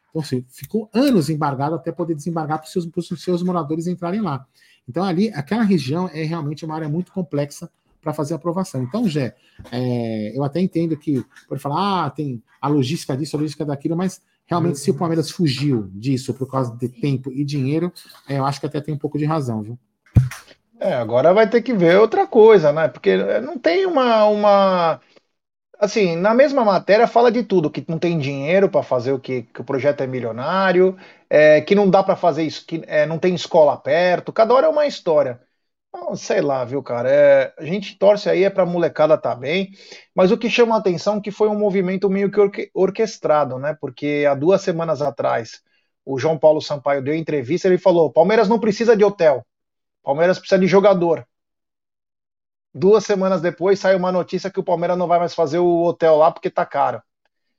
Então, 0.10 0.22
assim, 0.22 0.46
ficou 0.48 0.90
anos 0.94 1.30
embargado 1.30 1.76
até 1.76 1.92
poder 1.92 2.16
desembargar 2.16 2.58
para 2.60 2.68
os 2.68 2.72
seus, 2.72 3.22
seus 3.22 3.44
moradores 3.44 3.88
entrarem 3.88 4.22
lá. 4.22 4.48
Então, 4.88 5.04
ali, 5.04 5.30
aquela 5.34 5.64
região 5.64 6.10
é 6.14 6.24
realmente 6.24 6.64
uma 6.64 6.76
área 6.76 6.88
muito 6.88 7.12
complexa 7.12 7.70
para 8.02 8.14
fazer 8.14 8.34
aprovação. 8.34 8.82
Então, 8.82 9.08
Jé, 9.08 9.36
é, 9.70 10.36
eu 10.36 10.44
até 10.44 10.62
entendo 10.62 10.98
que 10.98 11.24
pode 11.48 11.62
falar, 11.62 12.06
ah, 12.06 12.10
tem 12.10 12.42
a 12.62 12.70
logística 12.70 13.16
disso, 13.16 13.36
a 13.36 13.40
logística 13.40 13.66
daquilo, 13.66 13.98
mas 13.98 14.22
realmente, 14.52 14.80
se 14.80 14.92
o 14.92 14.94
Palmeiras 14.94 15.32
fugiu 15.32 15.90
disso 15.94 16.34
por 16.34 16.46
causa 16.46 16.76
de 16.76 16.90
tempo 16.90 17.32
e 17.32 17.46
dinheiro, 17.46 17.92
é, 18.28 18.38
eu 18.38 18.46
acho 18.46 18.60
que 18.60 18.66
até 18.66 18.82
tem 18.82 18.94
um 18.94 18.98
pouco 18.98 19.18
de 19.18 19.24
razão, 19.24 19.62
viu? 19.62 19.80
É, 20.78 20.94
agora 20.94 21.34
vai 21.34 21.50
ter 21.50 21.62
que 21.62 21.74
ver 21.74 21.98
outra 21.98 22.28
coisa, 22.28 22.74
né? 22.74 22.90
Porque 22.90 23.16
não 23.40 23.58
tem 23.58 23.86
uma, 23.86 24.26
uma 24.26 25.00
assim, 25.80 26.18
na 26.18 26.34
mesma 26.34 26.66
matéria 26.66 27.08
fala 27.08 27.32
de 27.32 27.44
tudo, 27.44 27.70
que 27.70 27.86
não 27.88 27.98
tem 27.98 28.20
dinheiro 28.20 28.68
para 28.70 28.84
fazer 28.84 29.14
o 29.14 29.20
que, 29.20 29.44
que 29.44 29.62
o 29.62 29.64
projeto 29.64 30.02
é 30.02 30.08
milionário, 30.08 30.98
é, 31.30 31.62
que 31.62 31.74
não 31.74 31.90
dá 31.90 32.04
para 32.04 32.16
fazer 32.18 32.44
isso, 32.44 32.66
que 32.66 32.84
é, 32.88 33.06
não 33.06 33.18
tem 33.18 33.34
escola 33.34 33.78
perto, 33.78 34.34
cada 34.34 34.54
hora 34.54 34.68
é 34.68 34.70
uma 34.70 34.86
história. 34.86 35.40
Não, 35.94 36.16
sei 36.16 36.42
lá, 36.42 36.64
viu, 36.64 36.82
cara? 36.82 37.10
É, 37.12 37.54
a 37.58 37.66
gente 37.66 37.98
torce 37.98 38.30
aí 38.30 38.44
é 38.44 38.50
pra 38.50 38.66
molecada 38.66 39.18
tá 39.18 39.36
bem, 39.36 39.72
mas 40.16 40.32
o 40.32 40.38
que 40.38 40.50
chama 40.50 40.76
a 40.76 40.80
atenção 40.80 41.18
é 41.18 41.22
que 41.22 41.32
foi 41.32 41.50
um 41.50 41.58
movimento 41.58 42.10
meio 42.10 42.32
que 42.32 42.40
orque 42.40 42.72
orquestrado, 42.74 43.60
né? 43.60 43.76
Porque 43.80 44.26
há 44.30 44.34
duas 44.34 44.62
semanas 44.62 45.02
atrás 45.02 45.62
o 46.06 46.18
João 46.18 46.38
Paulo 46.38 46.62
Sampaio 46.62 47.04
deu 47.04 47.14
entrevista 47.14 47.68
e 47.68 47.72
ele 47.72 47.78
falou: 47.78 48.12
Palmeiras 48.12 48.48
não 48.48 48.60
precisa 48.60 48.96
de 48.96 49.04
hotel, 49.04 49.46
Palmeiras 50.04 50.40
precisa 50.40 50.60
de 50.60 50.68
jogador. 50.68 51.28
Duas 52.74 53.06
semanas 53.06 53.42
depois 53.42 53.80
sai 53.80 53.96
uma 53.96 54.12
notícia 54.12 54.50
que 54.50 54.60
o 54.60 54.64
Palmeiras 54.64 54.98
não 54.98 55.08
vai 55.08 55.20
mais 55.20 55.36
fazer 55.36 55.60
o 55.60 55.84
hotel 55.84 56.16
lá 56.18 56.32
porque 56.32 56.50
tá 56.50 56.66
caro. 56.66 57.02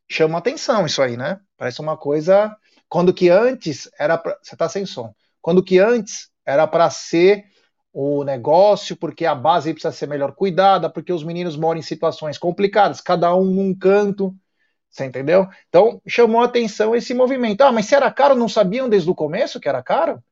Chama 0.09 0.39
atenção 0.39 0.87
isso 0.87 1.03
aí, 1.03 1.17
né? 1.17 1.41
Parece 1.57 1.81
uma 1.81 1.97
coisa. 1.97 2.57
Quando 2.89 3.13
que 3.15 3.29
antes 3.31 3.91
era. 3.99 4.19
Pra... 4.19 4.39
Você 4.43 4.57
tá 4.57 4.69
sem 4.69 4.87
som. 4.87 5.15
Quando 5.41 5.63
que 5.65 5.79
antes 5.79 6.31
era 6.47 6.67
para 6.67 6.91
ser 6.91 7.45
o 7.93 8.25
negócio, 8.25 8.97
porque 8.97 9.27
a 9.27 9.35
base 9.35 9.73
precisa 9.73 9.93
ser 9.93 10.07
melhor 10.09 10.35
cuidada, 10.35 10.91
porque 10.91 11.13
os 11.13 11.25
meninos 11.25 11.57
moram 11.57 11.79
em 11.81 11.83
situações 11.83 12.39
complicadas, 12.39 13.01
cada 13.01 13.35
um 13.37 13.45
num 13.45 13.75
canto. 13.75 14.35
Você 14.91 15.05
entendeu? 15.07 15.49
Então 15.69 16.01
chamou 16.07 16.43
atenção 16.43 16.95
esse 16.95 17.15
movimento. 17.15 17.63
Ah, 17.63 17.73
mas 17.73 17.87
se 17.87 17.95
era 17.95 18.11
caro, 18.11 18.35
não 18.35 18.49
sabiam 18.49 18.89
desde 18.89 19.11
o 19.11 19.15
começo 19.15 19.61
que 19.61 19.69
era 19.69 19.83
caro? 19.83 20.23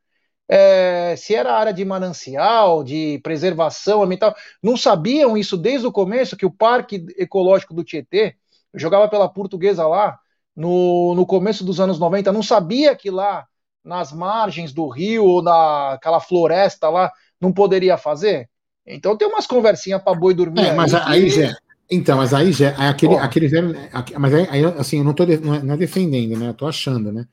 é, 0.51 1.15
se 1.17 1.33
era 1.33 1.55
área 1.55 1.73
de 1.73 1.85
manancial, 1.85 2.83
de 2.83 3.21
preservação 3.23 4.03
ambiental, 4.03 4.35
não 4.61 4.77
sabiam 4.77 5.37
isso 5.37 5.57
desde 5.57 5.87
o 5.87 5.93
começo, 5.93 6.37
que 6.37 6.45
o 6.45 6.51
Parque 6.51 7.07
Ecológico 7.17 7.73
do 7.73 7.85
Tietê, 7.85 8.37
eu 8.73 8.81
jogava 8.81 9.09
pela 9.09 9.29
portuguesa 9.29 9.87
lá, 9.87 10.19
no, 10.57 11.15
no 11.15 11.25
começo 11.25 11.65
dos 11.65 11.79
anos 11.79 12.01
90, 12.01 12.33
não 12.33 12.43
sabia 12.43 12.97
que 12.97 13.11
lá 13.13 13.47
nas 13.85 14.13
margens 14.13 14.73
do 14.73 14.89
rio 14.89 15.25
ou 15.25 15.41
naquela 15.41 16.19
floresta 16.19 16.89
lá 16.89 17.13
não 17.41 17.53
poderia 17.53 17.97
fazer? 17.97 18.49
Então 18.87 19.17
tem 19.17 19.29
umas 19.29 19.47
conversinhas 19.47 20.03
para 20.03 20.19
boi 20.19 20.35
dormir. 20.35 20.61
É, 20.61 20.75
mas 20.75 20.95
aí, 20.95 21.25
que... 21.25 21.31
já, 21.31 21.57
então, 21.91 22.19
mas 22.19 22.35
aí 22.35 22.53
já 22.53 22.71
aquele, 22.89 23.17
aquele 23.17 23.49
velho, 23.49 23.75
mas 24.19 24.35
aí, 24.35 24.65
assim, 24.79 24.99
eu 24.99 25.05
não 25.05 25.13
estou 25.13 25.27
não 25.63 25.75
é 25.75 25.77
defendendo, 25.77 26.39
né? 26.39 26.49
Eu 26.49 26.55
tô 26.55 26.67
achando, 26.67 27.13
né? 27.13 27.27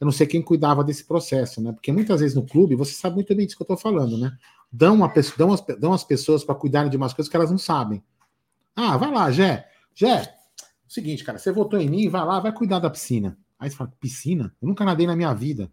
eu 0.00 0.04
não 0.04 0.12
sei 0.12 0.26
quem 0.26 0.40
cuidava 0.40 0.84
desse 0.84 1.04
processo, 1.04 1.60
né? 1.60 1.72
Porque 1.72 1.90
muitas 1.90 2.20
vezes 2.20 2.36
no 2.36 2.46
clube, 2.46 2.76
você 2.76 2.92
sabe 2.92 3.16
muito 3.16 3.34
bem 3.34 3.44
disso 3.44 3.56
que 3.56 3.62
eu 3.62 3.64
estou 3.64 3.76
falando, 3.76 4.16
né? 4.16 4.32
Dão, 4.70 4.94
uma, 4.94 5.12
dão, 5.36 5.52
as, 5.52 5.60
dão 5.78 5.92
as 5.92 6.04
pessoas 6.04 6.44
para 6.44 6.54
cuidarem 6.54 6.90
de 6.90 6.96
umas 6.96 7.12
coisas 7.12 7.28
que 7.28 7.36
elas 7.36 7.50
não 7.50 7.58
sabem. 7.58 8.02
Ah, 8.76 8.96
vai 8.96 9.10
lá, 9.10 9.30
Jé. 9.30 9.66
Jé, 9.94 10.32
seguinte, 10.86 11.24
cara, 11.24 11.38
você 11.38 11.50
votou 11.50 11.80
em 11.80 11.88
mim, 11.88 12.08
vai 12.08 12.24
lá, 12.24 12.38
vai 12.38 12.52
cuidar 12.52 12.78
da 12.78 12.88
piscina. 12.88 13.36
Aí 13.58 13.68
você 13.68 13.76
fala, 13.76 13.92
piscina? 13.98 14.54
Eu 14.62 14.68
nunca 14.68 14.84
nadei 14.84 15.06
na 15.06 15.16
minha 15.16 15.34
vida. 15.34 15.68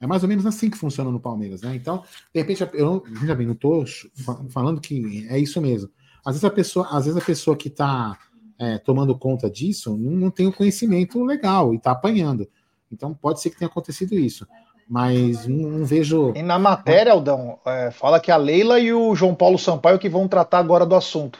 É 0.00 0.06
mais 0.06 0.22
ou 0.22 0.28
menos 0.28 0.44
assim 0.44 0.68
que 0.68 0.76
funciona 0.76 1.10
no 1.10 1.20
Palmeiras, 1.20 1.62
né? 1.62 1.74
Então, 1.74 2.02
de 2.34 2.40
repente, 2.40 2.68
eu 2.74 3.02
veja 3.06 3.34
bem, 3.34 3.46
não 3.46 3.54
estou 3.54 3.84
falando 4.50 4.80
que 4.80 5.26
é 5.28 5.38
isso 5.38 5.60
mesmo. 5.60 5.90
Às 6.24 6.34
vezes 6.34 6.44
a 6.44 6.50
pessoa, 6.50 6.88
às 6.90 7.06
vezes 7.06 7.20
a 7.20 7.24
pessoa 7.24 7.56
que 7.56 7.68
está 7.68 8.18
é, 8.58 8.78
tomando 8.78 9.16
conta 9.16 9.50
disso 9.50 9.96
não, 9.96 10.12
não 10.12 10.30
tem 10.30 10.46
o 10.46 10.52
conhecimento 10.52 11.22
legal 11.24 11.72
e 11.72 11.76
está 11.76 11.92
apanhando. 11.92 12.48
Então 12.90 13.14
pode 13.14 13.40
ser 13.40 13.50
que 13.50 13.58
tenha 13.58 13.68
acontecido 13.68 14.14
isso. 14.14 14.46
Mas 14.88 15.46
não, 15.46 15.70
não 15.70 15.84
vejo. 15.84 16.32
E 16.36 16.42
na 16.42 16.58
matéria, 16.58 17.12
Aldão, 17.12 17.58
é, 17.66 17.90
fala 17.90 18.20
que 18.20 18.30
a 18.30 18.36
Leila 18.36 18.78
e 18.78 18.92
o 18.92 19.14
João 19.16 19.34
Paulo 19.34 19.58
Sampaio 19.58 19.98
que 19.98 20.08
vão 20.08 20.28
tratar 20.28 20.58
agora 20.58 20.86
do 20.86 20.94
assunto. 20.94 21.38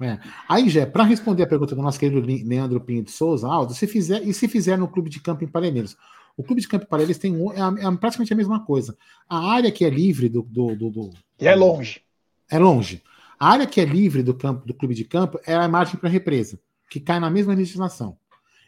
É. 0.00 0.18
Aí, 0.48 0.68
Jé, 0.68 0.84
para 0.84 1.04
responder 1.04 1.42
a 1.42 1.46
pergunta 1.46 1.74
do 1.74 1.82
nosso 1.82 1.98
querido 1.98 2.26
Leandro 2.26 2.80
Pinho 2.80 3.02
de 3.02 3.10
Souza, 3.10 3.48
Aldo, 3.48 3.74
se 3.74 3.86
fizer, 3.86 4.22
e 4.22 4.32
se 4.32 4.46
fizer 4.46 4.76
no 4.76 4.88
Clube 4.88 5.08
de 5.08 5.20
Campo 5.20 5.44
em 5.44 5.48
Parelheiros? 5.48 5.96
O 6.36 6.42
Clube 6.42 6.60
de 6.60 6.68
Campo 6.68 6.84
em 6.84 6.88
Parelheiros 6.88 7.18
tem 7.18 7.34
um, 7.34 7.50
é, 7.52 7.58
é, 7.58 7.96
praticamente 7.96 8.32
a 8.32 8.36
mesma 8.36 8.64
coisa. 8.64 8.96
A 9.28 9.52
área 9.52 9.72
que 9.72 9.84
é 9.84 9.90
livre 9.90 10.28
do. 10.28 10.42
do, 10.42 10.76
do, 10.76 10.90
do 10.90 11.10
e 11.40 11.46
é 11.46 11.54
longe. 11.54 12.02
É 12.50 12.58
longe. 12.58 13.02
A 13.38 13.50
área 13.50 13.66
que 13.66 13.80
é 13.80 13.84
livre 13.84 14.22
do 14.22 14.34
campo 14.34 14.66
do 14.66 14.74
Clube 14.74 14.94
de 14.94 15.04
Campo 15.04 15.38
é 15.46 15.54
a 15.54 15.68
margem 15.68 15.96
para 15.96 16.08
a 16.08 16.12
represa, 16.12 16.58
que 16.90 17.00
cai 17.00 17.20
na 17.20 17.30
mesma 17.30 17.54
legislação. 17.54 18.16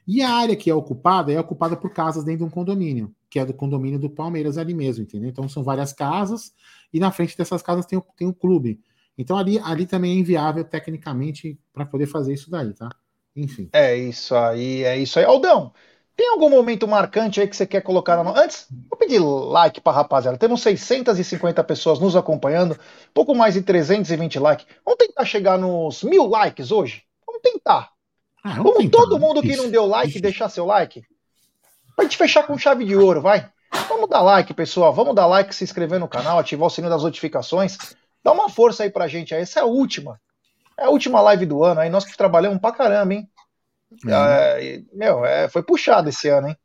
E 0.07 0.23
a 0.23 0.31
área 0.31 0.57
que 0.57 0.71
é 0.71 0.75
ocupada 0.75 1.31
é 1.31 1.39
ocupada 1.39 1.77
por 1.77 1.93
casas 1.93 2.25
dentro 2.25 2.39
de 2.39 2.45
um 2.45 2.51
condomínio, 2.51 3.15
que 3.29 3.39
é 3.39 3.45
do 3.45 3.53
condomínio 3.53 3.99
do 3.99 4.09
Palmeiras 4.09 4.57
ali 4.57 4.73
mesmo, 4.73 5.05
entendeu? 5.05 5.29
Então 5.29 5.47
são 5.49 5.63
várias 5.63 5.93
casas 5.93 6.53
e 6.93 6.99
na 6.99 7.11
frente 7.11 7.37
dessas 7.37 7.63
casas 7.63 7.85
tem 7.85 7.99
o, 7.99 8.05
tem 8.17 8.27
o 8.27 8.33
clube. 8.33 8.81
Então 9.19 9.37
ali, 9.37 9.59
ali 9.59 9.85
também 9.85 10.13
é 10.13 10.21
inviável 10.21 10.65
tecnicamente 10.65 11.59
para 11.73 11.85
poder 11.85 12.07
fazer 12.07 12.33
isso 12.33 12.51
daí, 12.51 12.73
tá? 12.73 12.89
Enfim. 13.37 13.69
É 13.73 13.97
isso 13.97 14.35
aí, 14.35 14.83
é 14.83 14.99
isso 14.99 15.19
aí. 15.19 15.25
Aldão, 15.27 15.73
tem 16.19 16.29
algum 16.31 16.51
momento 16.51 16.89
marcante 16.89 17.41
aí 17.41 17.47
que 17.47 17.55
você 17.55 17.65
quer 17.65 17.81
colocar 17.81 18.21
na 18.21 18.29
Antes, 18.43 18.67
vou 18.91 18.99
pedir 18.99 19.21
like 19.21 19.81
para 19.81 19.99
rapaziada. 19.99 20.37
Temos 20.37 20.61
650 20.63 21.63
pessoas 21.63 22.01
nos 22.01 22.17
acompanhando, 22.17 22.77
pouco 23.15 23.37
mais 23.37 23.55
de 23.55 23.63
320 23.63 24.41
likes. 24.41 24.67
Vamos 24.85 24.99
tentar 24.99 25.25
chegar 25.25 25.57
nos 25.57 26.03
mil 26.03 26.27
likes 26.27 26.73
hoje? 26.73 27.05
Vamos 27.25 27.41
tentar. 27.41 27.93
Ah, 28.43 28.55
Vamos 28.55 28.91
todo 28.91 29.17
mundo 29.17 29.41
que 29.41 29.55
não 29.55 29.71
deu 29.71 29.87
like 29.87 30.21
deixar 30.21 30.49
seu 30.49 30.67
like. 30.67 31.05
Pra 31.95 32.05
gente 32.05 32.17
fechar 32.17 32.45
com 32.45 32.59
chave 32.59 32.85
de 32.85 32.97
ouro, 32.97 33.23
vai. 33.23 33.49
Vamos 33.89 34.11
dar 34.11 34.21
like, 34.21 34.53
pessoal. 34.53 34.93
Vamos 34.93 35.15
dar 35.15 35.27
like, 35.27 35.55
se 35.55 35.63
inscrever 35.63 36.01
no 36.01 36.09
canal, 36.09 36.41
ativar 36.41 36.67
o 36.67 36.71
sininho 36.71 36.93
das 36.93 37.05
notificações. 37.05 37.79
Dá 38.25 38.33
uma 38.33 38.49
força 38.49 38.83
aí 38.83 38.91
pra 38.91 39.07
gente. 39.07 39.35
Essa 39.35 39.61
é 39.61 39.63
a 39.63 39.67
última. 39.67 40.21
É 40.77 40.87
a 40.87 40.91
última 40.91 41.21
live 41.21 41.47
do 41.47 41.63
ano. 41.63 41.81
Aí 41.81 41.89
nós 41.89 42.05
que 42.05 42.17
trabalhamos 42.17 42.61
pra 42.61 42.73
caramba, 42.73 43.15
hein? 43.15 43.31
Uhum. 44.05 44.11
É, 44.11 44.83
meu, 44.93 45.25
é, 45.25 45.49
foi 45.49 45.63
puxado 45.63 46.09
esse 46.09 46.29
ano, 46.29 46.49
hein? 46.49 46.57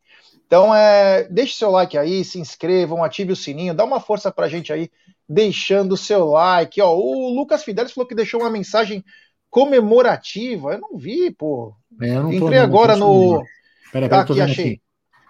Então, 0.45 0.73
é, 0.73 1.23
deixe 1.29 1.55
seu 1.55 1.71
like 1.71 1.97
aí, 1.97 2.23
se 2.23 2.39
inscrevam, 2.39 3.03
ative 3.03 3.31
o 3.31 3.36
sininho, 3.36 3.73
dá 3.73 3.83
uma 3.83 3.99
força 3.99 4.31
pra 4.31 4.47
gente 4.47 4.71
aí, 4.71 4.89
deixando 5.27 5.93
o 5.93 5.97
seu 5.97 6.25
like. 6.25 6.79
Ó, 6.81 6.95
o 6.95 7.33
Lucas 7.33 7.63
Fidelis 7.63 7.91
falou 7.91 8.07
que 8.07 8.13
deixou 8.13 8.41
uma 8.41 8.51
mensagem 8.51 9.03
comemorativa. 9.49 10.73
Eu 10.73 10.79
não 10.79 10.97
vi, 10.97 11.31
pô. 11.31 11.75
É, 12.01 12.13
não 12.13 12.31
Entrei 12.31 12.59
agora 12.59 12.95
no. 12.95 13.43
Pera, 13.91 14.09
tá 14.09 14.21
aqui, 14.21 14.41
achei. 14.41 14.65
Aqui. 14.65 14.81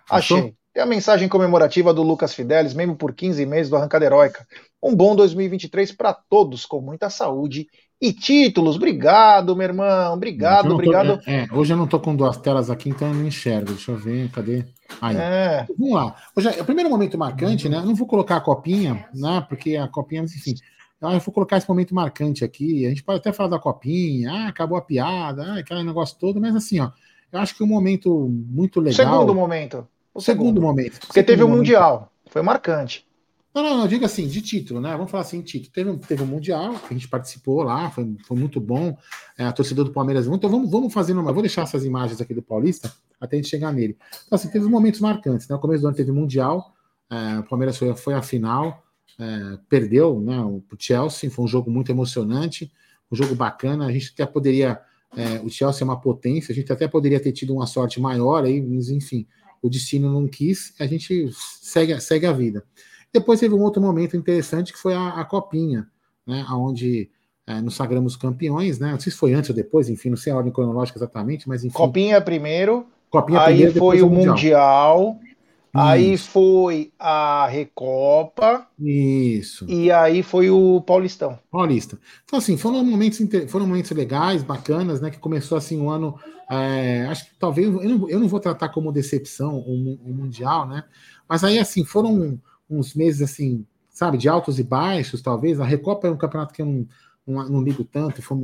Achei. 0.09 0.55
Tem 0.73 0.81
a 0.81 0.87
mensagem 0.87 1.29
comemorativa 1.29 1.93
do 1.93 2.01
Lucas 2.01 2.33
Fidelis, 2.33 2.73
mesmo 2.73 2.95
por 2.95 3.13
15 3.13 3.45
meses 3.45 3.69
do 3.69 3.75
Arrancada 3.75 4.05
Heróica. 4.05 4.45
Um 4.81 4.95
bom 4.95 5.15
2023 5.15 5.91
para 5.91 6.13
todos, 6.13 6.65
com 6.65 6.81
muita 6.81 7.09
saúde 7.09 7.67
e 8.03 8.11
títulos. 8.11 8.75
Obrigado, 8.75 9.55
meu 9.55 9.63
irmão. 9.63 10.13
Obrigado, 10.13 10.67
tô, 10.67 10.73
obrigado. 10.73 11.21
É, 11.25 11.45
é, 11.45 11.47
hoje 11.53 11.71
eu 11.71 11.77
não 11.77 11.87
tô 11.87 12.01
com 12.01 12.13
duas 12.13 12.35
telas 12.35 12.69
aqui, 12.69 12.89
então 12.89 13.07
eu 13.07 13.13
não 13.13 13.25
enxergo. 13.25 13.71
Deixa 13.71 13.91
eu 13.91 13.97
ver, 13.97 14.29
cadê? 14.29 14.65
Aí. 15.01 15.15
É. 15.15 15.65
Vamos 15.79 15.95
lá. 15.95 16.13
Hoje 16.35 16.49
é 16.49 16.61
o 16.61 16.65
primeiro 16.65 16.89
momento 16.89 17.17
marcante, 17.17 17.69
né? 17.69 17.77
Eu 17.77 17.85
não 17.85 17.95
vou 17.95 18.05
colocar 18.05 18.35
a 18.35 18.41
copinha, 18.41 19.07
né? 19.13 19.45
Porque 19.47 19.77
a 19.77 19.87
copinha, 19.87 20.21
enfim. 20.21 20.53
Eu 21.01 21.19
vou 21.19 21.33
colocar 21.33 21.55
esse 21.55 21.67
momento 21.67 21.95
marcante 21.95 22.43
aqui. 22.43 22.85
A 22.85 22.89
gente 22.89 23.03
pode 23.03 23.19
até 23.19 23.31
falar 23.31 23.49
da 23.49 23.59
copinha, 23.59 24.31
ah, 24.31 24.47
acabou 24.49 24.77
a 24.77 24.81
piada, 24.81 25.41
ah, 25.43 25.59
aquele 25.59 25.83
negócio 25.83 26.17
todo, 26.19 26.41
mas 26.41 26.53
assim, 26.55 26.81
ó, 26.81 26.91
eu 27.31 27.39
acho 27.39 27.55
que 27.55 27.63
um 27.63 27.67
momento 27.67 28.27
muito 28.29 28.81
legal. 28.81 29.13
Segundo 29.13 29.33
momento. 29.33 29.87
O 30.13 30.19
segundo, 30.19 30.47
segundo 30.47 30.61
momento. 30.61 30.99
Porque 30.99 31.21
segundo 31.21 31.25
teve 31.25 31.43
o 31.43 31.47
Mundial, 31.47 32.11
foi 32.25 32.41
marcante. 32.41 33.05
Não, 33.53 33.61
não, 33.61 33.77
não, 33.77 33.87
diga 33.87 34.07
assim, 34.07 34.27
de 34.27 34.41
título, 34.41 34.81
né? 34.81 34.91
Vamos 34.93 35.11
falar 35.11 35.21
assim, 35.21 35.41
título. 35.41 35.71
Teve, 35.71 35.97
teve 36.07 36.23
um 36.23 36.25
Mundial, 36.25 36.73
que 36.79 36.93
a 36.93 36.93
gente 36.93 37.07
participou 37.07 37.61
lá, 37.61 37.91
foi, 37.91 38.15
foi 38.25 38.37
muito 38.37 38.59
bom. 38.59 38.97
É, 39.37 39.45
a 39.45 39.51
torcida 39.51 39.83
do 39.83 39.91
Palmeiras. 39.91 40.25
Então 40.25 40.49
vamos, 40.49 40.71
vamos 40.71 40.93
fazer 40.93 41.13
uma. 41.13 41.31
Vou 41.31 41.43
deixar 41.43 41.63
essas 41.63 41.85
imagens 41.85 42.19
aqui 42.19 42.33
do 42.33 42.41
Paulista 42.41 42.91
até 43.21 43.35
a 43.35 43.39
gente 43.39 43.49
chegar 43.49 43.71
nele. 43.71 43.97
Então, 44.25 44.35
assim, 44.35 44.49
teve 44.49 44.65
momentos 44.65 44.99
marcantes, 44.99 45.47
né? 45.47 45.55
No 45.55 45.61
começo 45.61 45.81
do 45.81 45.87
ano 45.87 45.95
teve 45.95 46.11
Mundial, 46.11 46.73
é, 47.09 47.39
o 47.39 47.43
Palmeiras 47.43 47.77
foi, 47.77 47.95
foi 47.95 48.13
a 48.13 48.21
final 48.21 48.83
é, 49.19 49.59
perdeu 49.69 50.19
né, 50.19 50.39
o 50.41 50.63
Chelsea, 50.77 51.29
foi 51.29 51.45
um 51.45 51.47
jogo 51.47 51.69
muito 51.69 51.91
emocionante, 51.91 52.71
um 53.11 53.15
jogo 53.15 53.35
bacana. 53.35 53.85
A 53.85 53.91
gente 53.91 54.11
até 54.13 54.25
poderia, 54.25 54.79
é, 55.15 55.39
o 55.41 55.49
Chelsea 55.49 55.83
é 55.83 55.85
uma 55.85 55.99
potência, 55.99 56.51
a 56.51 56.55
gente 56.55 56.71
até 56.71 56.87
poderia 56.87 57.19
ter 57.19 57.31
tido 57.31 57.53
uma 57.53 57.67
sorte 57.67 57.99
maior 57.99 58.43
aí, 58.43 58.61
mas 58.61 58.89
enfim, 58.89 59.27
o 59.61 59.69
destino 59.69 60.11
não 60.11 60.27
quis, 60.27 60.73
a 60.79 60.87
gente 60.87 61.29
segue, 61.61 61.99
segue 62.01 62.25
a 62.25 62.33
vida. 62.33 62.63
Depois 63.13 63.39
teve 63.39 63.53
um 63.53 63.61
outro 63.61 63.81
momento 63.81 64.17
interessante 64.17 64.73
que 64.73 64.79
foi 64.79 64.93
a, 64.93 65.09
a 65.09 65.25
Copinha, 65.25 65.87
né, 66.25 66.45
onde 66.49 67.09
é, 67.45 67.61
nos 67.61 67.75
sagramos 67.75 68.15
campeões, 68.15 68.79
né? 68.79 68.91
Não 68.91 68.99
sei 68.99 69.11
se 69.11 69.17
foi 69.17 69.33
antes 69.33 69.49
ou 69.49 69.55
depois, 69.55 69.89
enfim, 69.89 70.09
não 70.09 70.17
sei 70.17 70.33
a 70.33 70.37
ordem 70.37 70.51
cronológica 70.51 70.97
exatamente, 70.97 71.47
mas 71.47 71.63
enfim. 71.63 71.75
Copinha 71.75 72.19
primeiro, 72.21 72.87
Copinha 73.09 73.41
aí 73.41 73.55
primeiro, 73.55 73.79
foi 73.79 74.01
o 74.01 74.09
Mundial. 74.09 74.97
mundial 74.97 75.19
Aí 75.73 76.17
foi 76.17 76.93
a 76.99 77.47
Recopa. 77.47 78.67
Isso. 78.79 79.65
E 79.67 79.91
aí 79.91 80.21
foi 80.21 80.51
o 80.51 80.79
Paulistão. 80.81 81.39
Paulista. 81.49 81.97
Então, 82.23 82.37
assim, 82.37 82.55
foram 82.57 82.83
momentos, 82.83 83.19
foram 83.49 83.65
momentos 83.65 83.89
legais, 83.89 84.43
bacanas, 84.43 85.01
né? 85.01 85.09
Que 85.09 85.17
começou 85.17 85.57
assim 85.57 85.81
um 85.81 85.89
ano. 85.89 86.15
É, 86.47 87.07
acho 87.09 87.25
que 87.25 87.31
talvez. 87.39 87.67
Eu 87.67 87.89
não, 87.89 88.09
eu 88.09 88.19
não, 88.19 88.27
vou 88.27 88.39
tratar 88.39 88.69
como 88.69 88.91
decepção 88.91 89.55
o, 89.55 89.95
o, 90.05 90.13
Mundial, 90.13 90.67
né? 90.67 90.83
Mas 91.27 91.43
aí, 91.43 91.57
assim, 91.57 91.83
foram 91.83 92.39
uns 92.77 92.93
meses 92.93 93.21
assim, 93.21 93.65
sabe, 93.89 94.17
de 94.17 94.27
altos 94.27 94.59
e 94.59 94.63
baixos, 94.63 95.21
talvez. 95.21 95.59
A 95.59 95.65
Recopa 95.65 96.07
é 96.07 96.11
um 96.11 96.17
campeonato 96.17 96.53
que 96.53 96.61
eu 96.61 96.65
não, 96.65 96.87
não, 97.25 97.49
não 97.49 97.63
ligo 97.63 97.83
tanto. 97.83 98.21
Foi, 98.21 98.37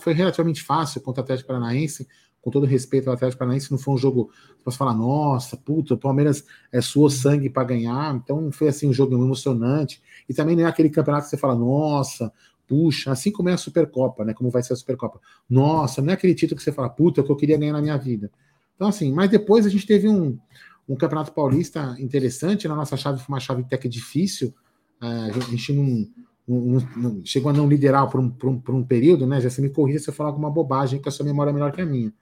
foi 0.00 0.12
relativamente 0.12 0.62
fácil 0.62 1.00
contra 1.00 1.22
o 1.22 1.24
Atlético 1.24 1.48
Paranaense 1.48 2.06
com 2.40 2.50
todo 2.50 2.66
respeito 2.66 3.08
ao 3.08 3.14
Atlético 3.14 3.38
Paranaense, 3.38 3.70
não 3.70 3.78
foi 3.78 3.94
um 3.94 3.98
jogo 3.98 4.30
que 4.58 4.64
você 4.64 4.76
falar, 4.76 4.94
nossa, 4.94 5.56
puta, 5.56 5.94
o 5.94 5.98
Palmeiras 5.98 6.44
é, 6.72 6.80
suou 6.80 7.10
sangue 7.10 7.50
para 7.50 7.64
ganhar, 7.64 8.14
então 8.14 8.50
foi 8.50 8.68
assim 8.68 8.88
um 8.88 8.92
jogo 8.92 9.14
emocionante, 9.14 10.02
e 10.28 10.34
também 10.34 10.56
não 10.56 10.64
é 10.64 10.66
aquele 10.66 10.88
campeonato 10.88 11.24
que 11.24 11.30
você 11.30 11.36
fala, 11.36 11.54
nossa, 11.54 12.32
puxa, 12.66 13.10
assim 13.10 13.30
como 13.30 13.48
é 13.48 13.52
a 13.52 13.58
Supercopa, 13.58 14.24
né, 14.24 14.34
como 14.34 14.50
vai 14.50 14.62
ser 14.62 14.72
a 14.72 14.76
Supercopa, 14.76 15.20
nossa, 15.48 16.00
não 16.00 16.10
é 16.10 16.14
aquele 16.14 16.34
título 16.34 16.56
que 16.56 16.62
você 16.62 16.72
fala, 16.72 16.88
puta, 16.88 17.22
que 17.22 17.30
eu 17.30 17.36
queria 17.36 17.58
ganhar 17.58 17.72
na 17.72 17.82
minha 17.82 17.96
vida. 17.96 18.30
Então 18.76 18.88
assim, 18.88 19.12
mas 19.12 19.30
depois 19.30 19.66
a 19.66 19.70
gente 19.70 19.86
teve 19.86 20.08
um, 20.08 20.38
um 20.88 20.96
campeonato 20.96 21.32
paulista 21.32 21.94
interessante, 21.98 22.66
na 22.66 22.74
nossa 22.74 22.96
chave 22.96 23.18
foi 23.18 23.34
uma 23.34 23.40
chave 23.40 23.62
até 23.62 23.76
difícil, 23.88 24.54
é, 25.00 25.06
a 25.06 25.30
gente 25.50 25.72
não, 25.72 26.08
não, 26.48 26.88
não, 26.96 27.22
chegou 27.24 27.50
a 27.50 27.52
não 27.52 27.68
liderar 27.68 28.08
por 28.08 28.20
um, 28.20 28.30
por 28.30 28.48
um, 28.48 28.60
por 28.60 28.74
um 28.74 28.82
período, 28.82 29.26
né? 29.26 29.40
Já 29.40 29.50
se 29.50 29.60
me 29.60 29.68
corrija 29.68 29.98
se 30.00 30.10
eu 30.10 30.14
falar 30.14 30.30
alguma 30.30 30.50
bobagem, 30.50 31.00
que 31.00 31.08
a 31.08 31.12
sua 31.12 31.26
memória 31.26 31.50
é 31.50 31.52
melhor 31.52 31.72
que 31.72 31.80
a 31.80 31.86
minha. 31.86 32.12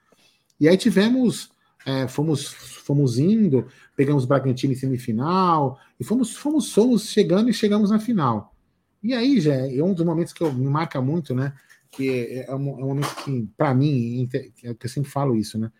E 0.59 0.67
aí 0.67 0.75
tivemos, 0.75 1.49
é, 1.85 2.07
fomos, 2.07 2.47
fomos 2.47 3.17
indo, 3.17 3.67
pegamos 3.95 4.25
Bragantino 4.25 4.73
em 4.73 4.75
semifinal, 4.75 5.79
e 5.99 6.03
fomos, 6.03 6.35
fomos, 6.35 6.73
fomos 6.73 7.09
chegando 7.09 7.49
e 7.49 7.53
chegamos 7.53 7.89
na 7.89 7.99
final. 7.99 8.53
E 9.01 9.13
aí, 9.13 9.39
já 9.39 9.53
é 9.55 9.81
um 9.81 9.93
dos 9.93 10.05
momentos 10.05 10.33
que 10.33 10.43
eu, 10.43 10.51
me 10.51 10.67
marca 10.67 10.99
muito, 11.01 11.33
né? 11.33 11.53
Que 11.89 12.09
é, 12.09 12.49
é 12.49 12.55
um, 12.55 12.69
é 12.69 12.83
um 12.83 12.87
momento 12.87 13.15
que, 13.23 13.47
para 13.55 13.73
mim, 13.73 14.27
é 14.33 14.73
que 14.73 14.85
eu 14.85 14.89
sempre 14.89 15.09
falo 15.09 15.35
isso, 15.35 15.57
né? 15.57 15.71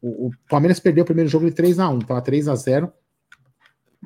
O, 0.00 0.28
o 0.28 0.30
Palmeiras 0.48 0.78
perdeu 0.78 1.02
o 1.02 1.06
primeiro 1.06 1.30
jogo 1.30 1.46
de 1.46 1.52
3 1.52 1.78
a 1.78 1.88
1 1.88 1.98
estava 1.98 2.22
3 2.22 2.48
a 2.48 2.54
0 2.54 2.92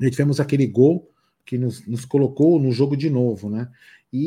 E 0.00 0.10
tivemos 0.10 0.40
aquele 0.40 0.66
gol 0.66 1.10
que 1.44 1.58
nos, 1.58 1.86
nos 1.86 2.04
colocou 2.04 2.58
no 2.58 2.72
jogo 2.72 2.96
de 2.96 3.10
novo, 3.10 3.50
né? 3.50 3.68
E, 4.12 4.20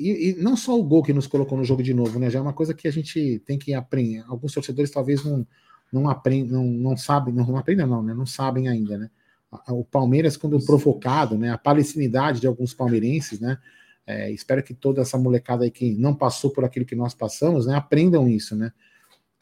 e, 0.00 0.30
e, 0.30 0.42
não 0.42 0.56
só 0.56 0.78
o 0.78 0.84
gol 0.84 1.02
que 1.02 1.12
nos 1.12 1.26
colocou 1.26 1.58
no 1.58 1.64
jogo 1.64 1.82
de 1.82 1.92
novo, 1.92 2.18
né? 2.18 2.30
Já 2.30 2.38
é 2.38 2.42
uma 2.42 2.52
coisa 2.52 2.72
que 2.72 2.86
a 2.86 2.92
gente 2.92 3.42
tem 3.44 3.58
que 3.58 3.74
aprender. 3.74 4.24
Alguns 4.28 4.52
torcedores 4.52 4.90
talvez 4.90 5.24
não 5.24 5.46
não 5.92 6.08
aprendem, 6.08 6.50
não, 6.50 6.64
não 6.64 6.96
sabem, 6.96 7.34
não, 7.34 7.46
não 7.46 7.58
aprendem, 7.58 7.86
não, 7.86 8.02
né? 8.02 8.14
Não 8.14 8.24
sabem 8.24 8.66
ainda, 8.66 8.96
né? 8.96 9.10
O 9.68 9.84
Palmeiras, 9.84 10.38
quando 10.38 10.64
provocado, 10.64 11.36
né? 11.36 11.50
A 11.50 11.58
palestinidade 11.58 12.40
de 12.40 12.46
alguns 12.46 12.72
palmeirenses, 12.72 13.38
né? 13.38 13.58
É, 14.06 14.30
espero 14.32 14.62
que 14.62 14.72
toda 14.72 15.02
essa 15.02 15.18
molecada 15.18 15.64
aí 15.64 15.70
que 15.70 15.94
não 15.94 16.14
passou 16.14 16.50
por 16.50 16.64
aquilo 16.64 16.86
que 16.86 16.96
nós 16.96 17.14
passamos, 17.14 17.66
né? 17.66 17.74
Aprendam 17.74 18.26
isso, 18.26 18.56
né? 18.56 18.72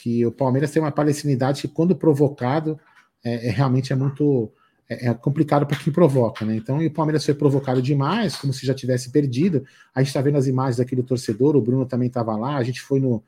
Que 0.01 0.25
o 0.25 0.33
Palmeiras 0.33 0.71
tem 0.71 0.83
uma 0.83 0.93
palestinidade 0.93 1.63
que, 1.63 1.69
quando 1.69 1.95
provocado, 1.95 2.79
é, 3.25 3.49
é 3.49 3.51
realmente 3.51 3.93
é 3.93 3.97
muito 3.97 4.53
é, 4.91 5.09
é 5.09 5.15
complicado 5.15 5.65
para 5.67 5.79
quem 5.79 5.93
provoca, 5.93 6.45
né? 6.45 6.57
Então, 6.57 6.83
e 6.83 6.89
o 6.89 6.91
Palmeiras 6.91 7.25
foi 7.25 7.35
provocado 7.35 7.81
demais, 7.81 8.35
como 8.35 8.53
se 8.53 8.67
já 8.67 8.75
tivesse 8.75 9.11
perdido. 9.11 9.65
A 9.95 10.01
gente 10.01 10.09
está 10.09 10.21
vendo 10.21 10.37
as 10.37 10.49
imagens 10.49 10.85
do 10.85 11.03
torcedor, 11.05 11.55
o 11.55 11.63
Bruno 11.63 11.87
também 11.87 12.09
estava 12.09 12.37
lá, 12.37 12.57
a 12.57 12.65
gente 12.65 12.81
foi 12.81 12.99
no, 12.99 13.23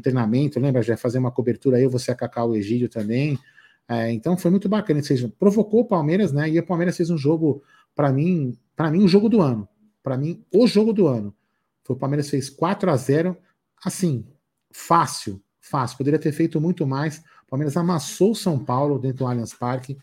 treinamento, 0.00 0.60
lembra? 0.60 0.80
Já 0.80 0.96
fazer 0.96 1.18
uma 1.18 1.32
cobertura 1.32 1.76
aí, 1.76 1.88
você 1.88 2.12
a 2.12 2.14
Cacau 2.14 2.54
Egídio 2.54 2.88
também. 2.88 3.36
É, 3.88 4.12
então 4.12 4.36
foi 4.36 4.50
muito 4.50 4.68
bacana. 4.68 5.02
Seja, 5.02 5.32
provocou 5.38 5.80
o 5.80 5.84
Palmeiras, 5.84 6.30
né? 6.32 6.48
E 6.48 6.58
o 6.58 6.66
Palmeiras 6.66 6.96
fez 6.96 7.10
um 7.10 7.18
jogo, 7.18 7.62
para 7.96 8.12
mim, 8.12 8.56
para 8.76 8.90
mim, 8.90 9.00
o 9.00 9.04
um 9.04 9.08
jogo 9.08 9.28
do 9.28 9.40
ano. 9.40 9.68
Para 10.02 10.16
mim, 10.16 10.44
o 10.52 10.66
jogo 10.68 10.92
do 10.92 11.08
ano. 11.08 11.34
Foi 11.82 11.96
o 11.96 11.98
Palmeiras 11.98 12.30
fez 12.30 12.48
4 12.48 12.90
a 12.90 12.96
0 12.96 13.36
assim, 13.84 14.26
fácil, 14.70 15.40
fácil. 15.68 15.98
Poderia 15.98 16.18
ter 16.18 16.32
feito 16.32 16.60
muito 16.60 16.86
mais. 16.86 17.18
O 17.46 17.50
Palmeiras 17.50 17.76
amassou 17.76 18.32
o 18.32 18.36
São 18.36 18.58
Paulo 18.58 18.98
dentro 18.98 19.18
do 19.18 19.26
Allianz 19.26 19.54
Parque 19.54 19.96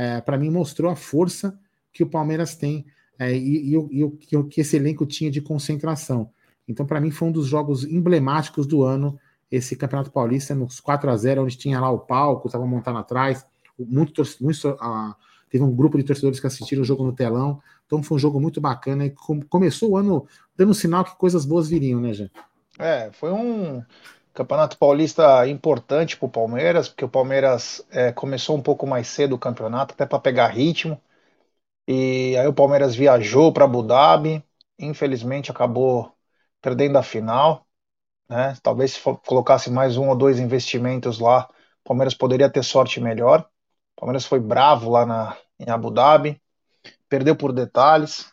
é, 0.00 0.18
para 0.18 0.38
mim 0.38 0.48
mostrou 0.48 0.90
a 0.90 0.96
força 0.96 1.58
que 1.92 2.02
o 2.02 2.08
Palmeiras 2.08 2.54
tem 2.56 2.86
é, 3.18 3.36
e, 3.36 3.70
e, 3.70 3.76
o, 3.76 3.88
e, 3.92 4.36
o, 4.36 4.44
que 4.44 4.62
esse 4.62 4.74
elenco 4.76 5.04
tinha 5.04 5.30
de 5.30 5.42
concentração. 5.42 6.30
Então, 6.66 6.86
para 6.86 6.98
mim, 6.98 7.10
foi 7.10 7.28
um 7.28 7.32
dos 7.32 7.46
jogos 7.46 7.84
emblemáticos 7.84 8.66
do 8.66 8.82
ano, 8.82 9.18
esse 9.50 9.76
Campeonato 9.76 10.10
Paulista, 10.10 10.54
nos 10.54 10.80
4 10.80 11.10
a 11.10 11.16
0 11.18 11.42
onde 11.42 11.58
tinha 11.58 11.78
lá 11.78 11.90
o 11.90 11.98
palco, 11.98 12.48
estava 12.48 12.64
montado 12.64 12.96
atrás, 12.96 13.44
muito, 13.78 14.22
muito 14.40 14.70
uh, 14.70 15.14
teve 15.50 15.62
um 15.62 15.74
grupo 15.74 15.98
de 15.98 16.04
torcedores 16.04 16.40
que 16.40 16.46
assistiram 16.46 16.80
o 16.80 16.84
jogo 16.84 17.04
no 17.04 17.12
telão, 17.12 17.60
então 17.84 18.02
foi 18.02 18.16
um 18.16 18.18
jogo 18.18 18.40
muito 18.40 18.58
bacana 18.58 19.04
e 19.04 19.10
com, 19.10 19.42
começou 19.42 19.90
o 19.90 19.96
ano 19.98 20.26
dando 20.56 20.72
sinal 20.72 21.04
que 21.04 21.14
coisas 21.16 21.44
boas 21.44 21.68
viriam, 21.68 22.00
né, 22.00 22.14
Jé? 22.14 22.30
É, 22.78 23.10
foi 23.12 23.32
um, 23.32 23.82
Campeonato 24.40 24.78
Paulista 24.78 25.46
importante 25.46 26.16
para 26.16 26.24
o 26.26 26.30
Palmeiras, 26.30 26.88
porque 26.88 27.04
o 27.04 27.08
Palmeiras 27.10 27.86
é, 27.90 28.10
começou 28.10 28.56
um 28.56 28.62
pouco 28.62 28.86
mais 28.86 29.06
cedo 29.06 29.34
o 29.34 29.38
campeonato, 29.38 29.92
até 29.92 30.06
para 30.06 30.18
pegar 30.18 30.46
ritmo. 30.48 30.98
E 31.86 32.36
aí 32.38 32.46
o 32.46 32.54
Palmeiras 32.54 32.94
viajou 32.94 33.52
para 33.52 33.66
Abu 33.66 33.82
Dhabi, 33.82 34.42
infelizmente 34.78 35.50
acabou 35.50 36.14
perdendo 36.62 36.96
a 36.96 37.02
final. 37.02 37.66
Né? 38.30 38.56
Talvez 38.62 38.92
se 38.94 39.00
colocasse 39.26 39.70
mais 39.70 39.98
um 39.98 40.08
ou 40.08 40.16
dois 40.16 40.38
investimentos 40.40 41.18
lá, 41.18 41.46
o 41.84 41.88
Palmeiras 41.88 42.14
poderia 42.14 42.50
ter 42.50 42.64
sorte 42.64 42.98
melhor. 42.98 43.40
O 43.96 44.00
Palmeiras 44.00 44.24
foi 44.24 44.40
bravo 44.40 44.90
lá 44.90 45.04
na, 45.04 45.36
em 45.58 45.70
Abu 45.70 45.90
Dhabi, 45.90 46.40
perdeu 47.10 47.36
por 47.36 47.52
detalhes. 47.52 48.32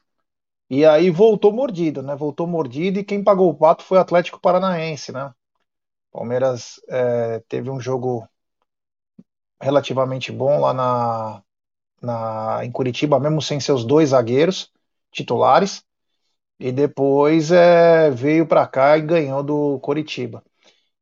E 0.70 0.86
aí 0.86 1.10
voltou 1.10 1.52
mordido, 1.52 2.02
né? 2.02 2.16
Voltou 2.16 2.48
mordido 2.48 3.00
e 3.00 3.04
quem 3.04 3.24
pagou 3.24 3.50
o 3.50 3.56
pato 3.56 3.84
foi 3.84 3.98
o 3.98 4.02
Atlético 4.02 4.40
Paranaense, 4.40 5.12
né? 5.12 5.34
Palmeiras 6.18 6.82
é, 6.90 7.44
teve 7.48 7.70
um 7.70 7.80
jogo 7.80 8.28
relativamente 9.62 10.32
bom 10.32 10.60
lá 10.60 10.74
na, 10.74 11.44
na, 12.02 12.66
em 12.66 12.72
Curitiba, 12.72 13.20
mesmo 13.20 13.40
sem 13.40 13.60
seus 13.60 13.86
dois 13.86 14.10
zagueiros 14.10 14.72
titulares, 15.12 15.84
e 16.60 16.72
depois 16.72 17.52
é, 17.52 18.10
veio 18.10 18.48
para 18.48 18.66
cá 18.68 18.98
e 18.98 19.02
ganhou 19.04 19.44
do 19.44 19.80
Curitiba. 19.80 20.44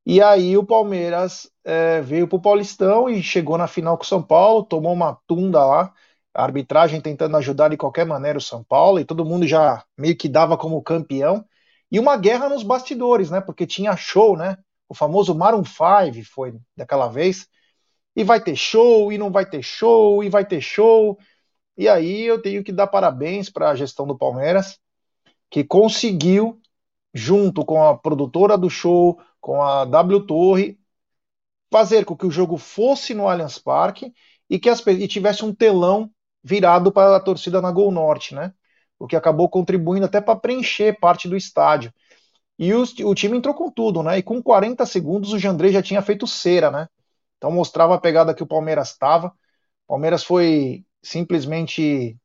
E 0.06 0.22
aí 0.22 0.58
o 0.58 0.66
Palmeiras 0.66 1.50
é, 1.64 2.02
veio 2.02 2.28
para 2.28 2.38
o 2.38 2.42
Paulistão 2.42 3.10
e 3.10 3.24
chegou 3.24 3.58
na 3.58 3.68
final 3.68 3.98
com 3.98 4.04
o 4.04 4.08
São 4.08 4.22
Paulo, 4.24 4.66
tomou 4.66 4.94
uma 4.94 5.18
tunda 5.28 5.66
lá, 5.66 5.94
a 6.34 6.44
arbitragem 6.44 7.02
tentando 7.02 7.38
ajudar 7.38 7.70
de 7.70 7.78
qualquer 7.78 8.06
maneira 8.06 8.38
o 8.38 8.42
São 8.42 8.64
Paulo, 8.64 9.00
e 9.00 9.06
todo 9.06 9.26
mundo 9.26 9.48
já 9.48 9.86
meio 9.98 10.18
que 10.18 10.30
dava 10.30 10.58
como 10.58 10.82
campeão, 10.84 11.46
e 11.92 12.00
uma 12.00 12.18
guerra 12.18 12.50
nos 12.50 12.64
bastidores, 12.64 13.32
né? 13.32 13.42
Porque 13.42 13.66
tinha 13.66 13.96
show, 13.96 14.38
né? 14.38 14.58
O 14.88 14.94
famoso 14.94 15.36
Maroon 15.36 15.64
5 15.64 16.24
foi 16.26 16.56
daquela 16.76 17.08
vez, 17.08 17.48
e 18.16 18.24
vai 18.24 18.42
ter 18.42 18.56
show, 18.56 19.12
e 19.12 19.18
não 19.18 19.32
vai 19.32 19.46
ter 19.46 19.62
show, 19.62 20.24
e 20.24 20.30
vai 20.30 20.46
ter 20.46 20.62
show. 20.62 21.18
E 21.78 21.90
aí 21.90 22.22
eu 22.22 22.42
tenho 22.42 22.64
que 22.64 22.72
dar 22.72 22.88
parabéns 22.88 23.50
para 23.50 23.70
a 23.70 23.76
gestão 23.76 24.08
do 24.08 24.18
Palmeiras, 24.18 24.80
que 25.50 25.64
conseguiu, 25.64 26.62
junto 27.14 27.66
com 27.66 27.84
a 27.84 27.98
produtora 27.98 28.58
do 28.58 28.70
show, 28.70 29.20
com 29.42 29.62
a 29.62 29.86
W 29.86 30.26
Torre, 30.26 30.80
fazer 31.72 32.06
com 32.06 32.16
que 32.16 32.26
o 32.26 32.32
jogo 32.32 32.58
fosse 32.58 33.14
no 33.14 33.28
Allianz 33.28 33.60
Parque 33.60 34.14
e 34.50 34.58
que 34.60 34.70
as, 34.70 34.86
e 34.88 35.08
tivesse 35.08 35.44
um 35.44 35.54
telão 35.54 36.10
virado 36.44 36.92
para 36.92 37.16
a 37.16 37.20
torcida 37.20 37.62
na 37.62 37.72
Gol 37.72 37.92
Norte, 37.92 38.34
né? 38.34 38.54
O 38.98 39.08
que 39.08 39.16
acabou 39.16 39.50
contribuindo 39.50 40.06
até 40.06 40.22
para 40.22 40.40
preencher 40.40 41.00
parte 41.00 41.28
do 41.28 41.36
estádio. 41.36 41.92
E 42.58 42.74
o, 42.74 43.16
time 43.16 43.38
entrou 43.38 43.54
com 43.54 43.70
tudo, 43.70 44.02
né? 44.02 44.18
E 44.18 44.24
com 44.24 44.42
40 44.42 44.86
segundos 44.86 45.34
o 45.34 45.40
Jandrei 45.40 45.72
já 45.72 45.82
tinha 45.82 46.02
feito 46.02 46.26
cera, 46.26 46.72
né? 46.72 46.88
Então 47.38 47.52
mostrava 47.52 47.96
a 47.96 48.00
pegada 48.00 48.34
que 48.34 48.44
o 48.44 48.48
Palmeiras 48.48 48.92
estava. 48.92 49.28
O 49.28 49.34
Palmeiras 49.90 50.24
foi 50.24 50.86
simplesmente 51.04 52.18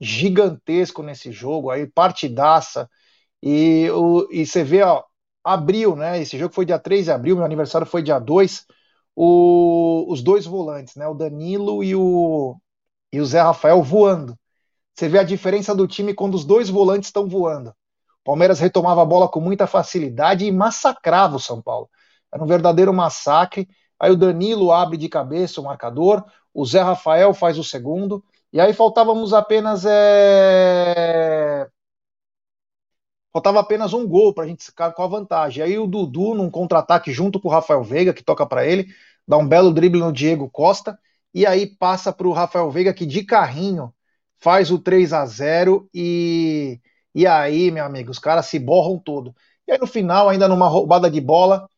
gigantesco 0.00 1.02
nesse 1.02 1.32
jogo, 1.32 1.70
aí 1.70 1.86
partidaça. 1.86 2.90
E, 3.42 3.88
o, 3.90 4.28
e 4.32 4.46
você 4.46 4.64
vê, 4.64 4.82
ó, 4.82 5.04
abril, 5.44 5.96
né? 5.96 6.20
Esse 6.20 6.38
jogo 6.38 6.54
foi 6.54 6.66
dia 6.66 6.78
3 6.78 7.04
de 7.06 7.12
abril, 7.12 7.36
meu 7.36 7.44
aniversário 7.44 7.86
foi 7.86 8.02
dia 8.02 8.18
2. 8.18 8.66
O, 9.16 10.06
os 10.08 10.22
dois 10.22 10.46
volantes, 10.46 10.96
né? 10.96 11.06
O 11.08 11.14
Danilo 11.14 11.82
e 11.84 11.94
o, 11.94 12.56
e 13.12 13.20
o 13.20 13.26
Zé 13.26 13.40
Rafael 13.40 13.82
voando. 13.82 14.38
Você 14.94 15.08
vê 15.08 15.18
a 15.18 15.24
diferença 15.24 15.74
do 15.74 15.86
time 15.88 16.14
quando 16.14 16.34
os 16.34 16.44
dois 16.44 16.68
volantes 16.68 17.08
estão 17.08 17.28
voando. 17.28 17.74
Palmeiras 18.28 18.60
retomava 18.60 19.00
a 19.00 19.06
bola 19.06 19.26
com 19.26 19.40
muita 19.40 19.66
facilidade 19.66 20.44
e 20.44 20.52
massacrava 20.52 21.36
o 21.36 21.40
São 21.40 21.62
Paulo. 21.62 21.88
Era 22.30 22.44
um 22.44 22.46
verdadeiro 22.46 22.92
massacre. 22.92 23.66
Aí 23.98 24.10
o 24.10 24.16
Danilo 24.16 24.70
abre 24.70 24.98
de 24.98 25.08
cabeça 25.08 25.62
o 25.62 25.64
marcador, 25.64 26.22
o 26.52 26.62
Zé 26.66 26.82
Rafael 26.82 27.32
faz 27.32 27.58
o 27.58 27.64
segundo, 27.64 28.22
e 28.52 28.60
aí 28.60 28.74
faltávamos 28.74 29.32
apenas 29.32 29.86
é... 29.86 31.66
faltava 33.32 33.60
apenas 33.60 33.94
um 33.94 34.06
gol 34.06 34.34
para 34.34 34.44
a 34.44 34.46
gente 34.46 34.62
ficar 34.62 34.92
com 34.92 35.02
a 35.02 35.06
vantagem. 35.06 35.64
Aí 35.64 35.78
o 35.78 35.86
Dudu, 35.86 36.34
num 36.34 36.50
contra-ataque 36.50 37.10
junto 37.10 37.40
com 37.40 37.48
o 37.48 37.50
Rafael 37.50 37.82
Veiga, 37.82 38.12
que 38.12 38.22
toca 38.22 38.44
para 38.44 38.66
ele, 38.66 38.88
dá 39.26 39.38
um 39.38 39.48
belo 39.48 39.72
drible 39.72 40.00
no 40.00 40.12
Diego 40.12 40.50
Costa, 40.50 40.98
e 41.32 41.46
aí 41.46 41.66
passa 41.66 42.12
para 42.12 42.28
o 42.28 42.32
Rafael 42.32 42.70
Veiga, 42.70 42.92
que 42.92 43.06
de 43.06 43.24
carrinho 43.24 43.90
faz 44.38 44.70
o 44.70 44.78
3 44.78 45.14
a 45.14 45.24
0 45.24 45.88
e, 45.94 46.78
e 47.14 47.26
aí, 47.26 47.70
meu 47.70 47.84
amigo, 47.84 48.10
os 48.10 48.18
caras 48.18 48.46
se 48.46 48.58
borram 48.58 48.98
todo. 48.98 49.34
E 49.66 49.72
aí 49.72 49.78
no 49.78 49.86
final, 49.86 50.28
ainda 50.28 50.48
numa 50.48 50.68
roubada 50.68 51.10
de 51.10 51.20
bola, 51.20 51.68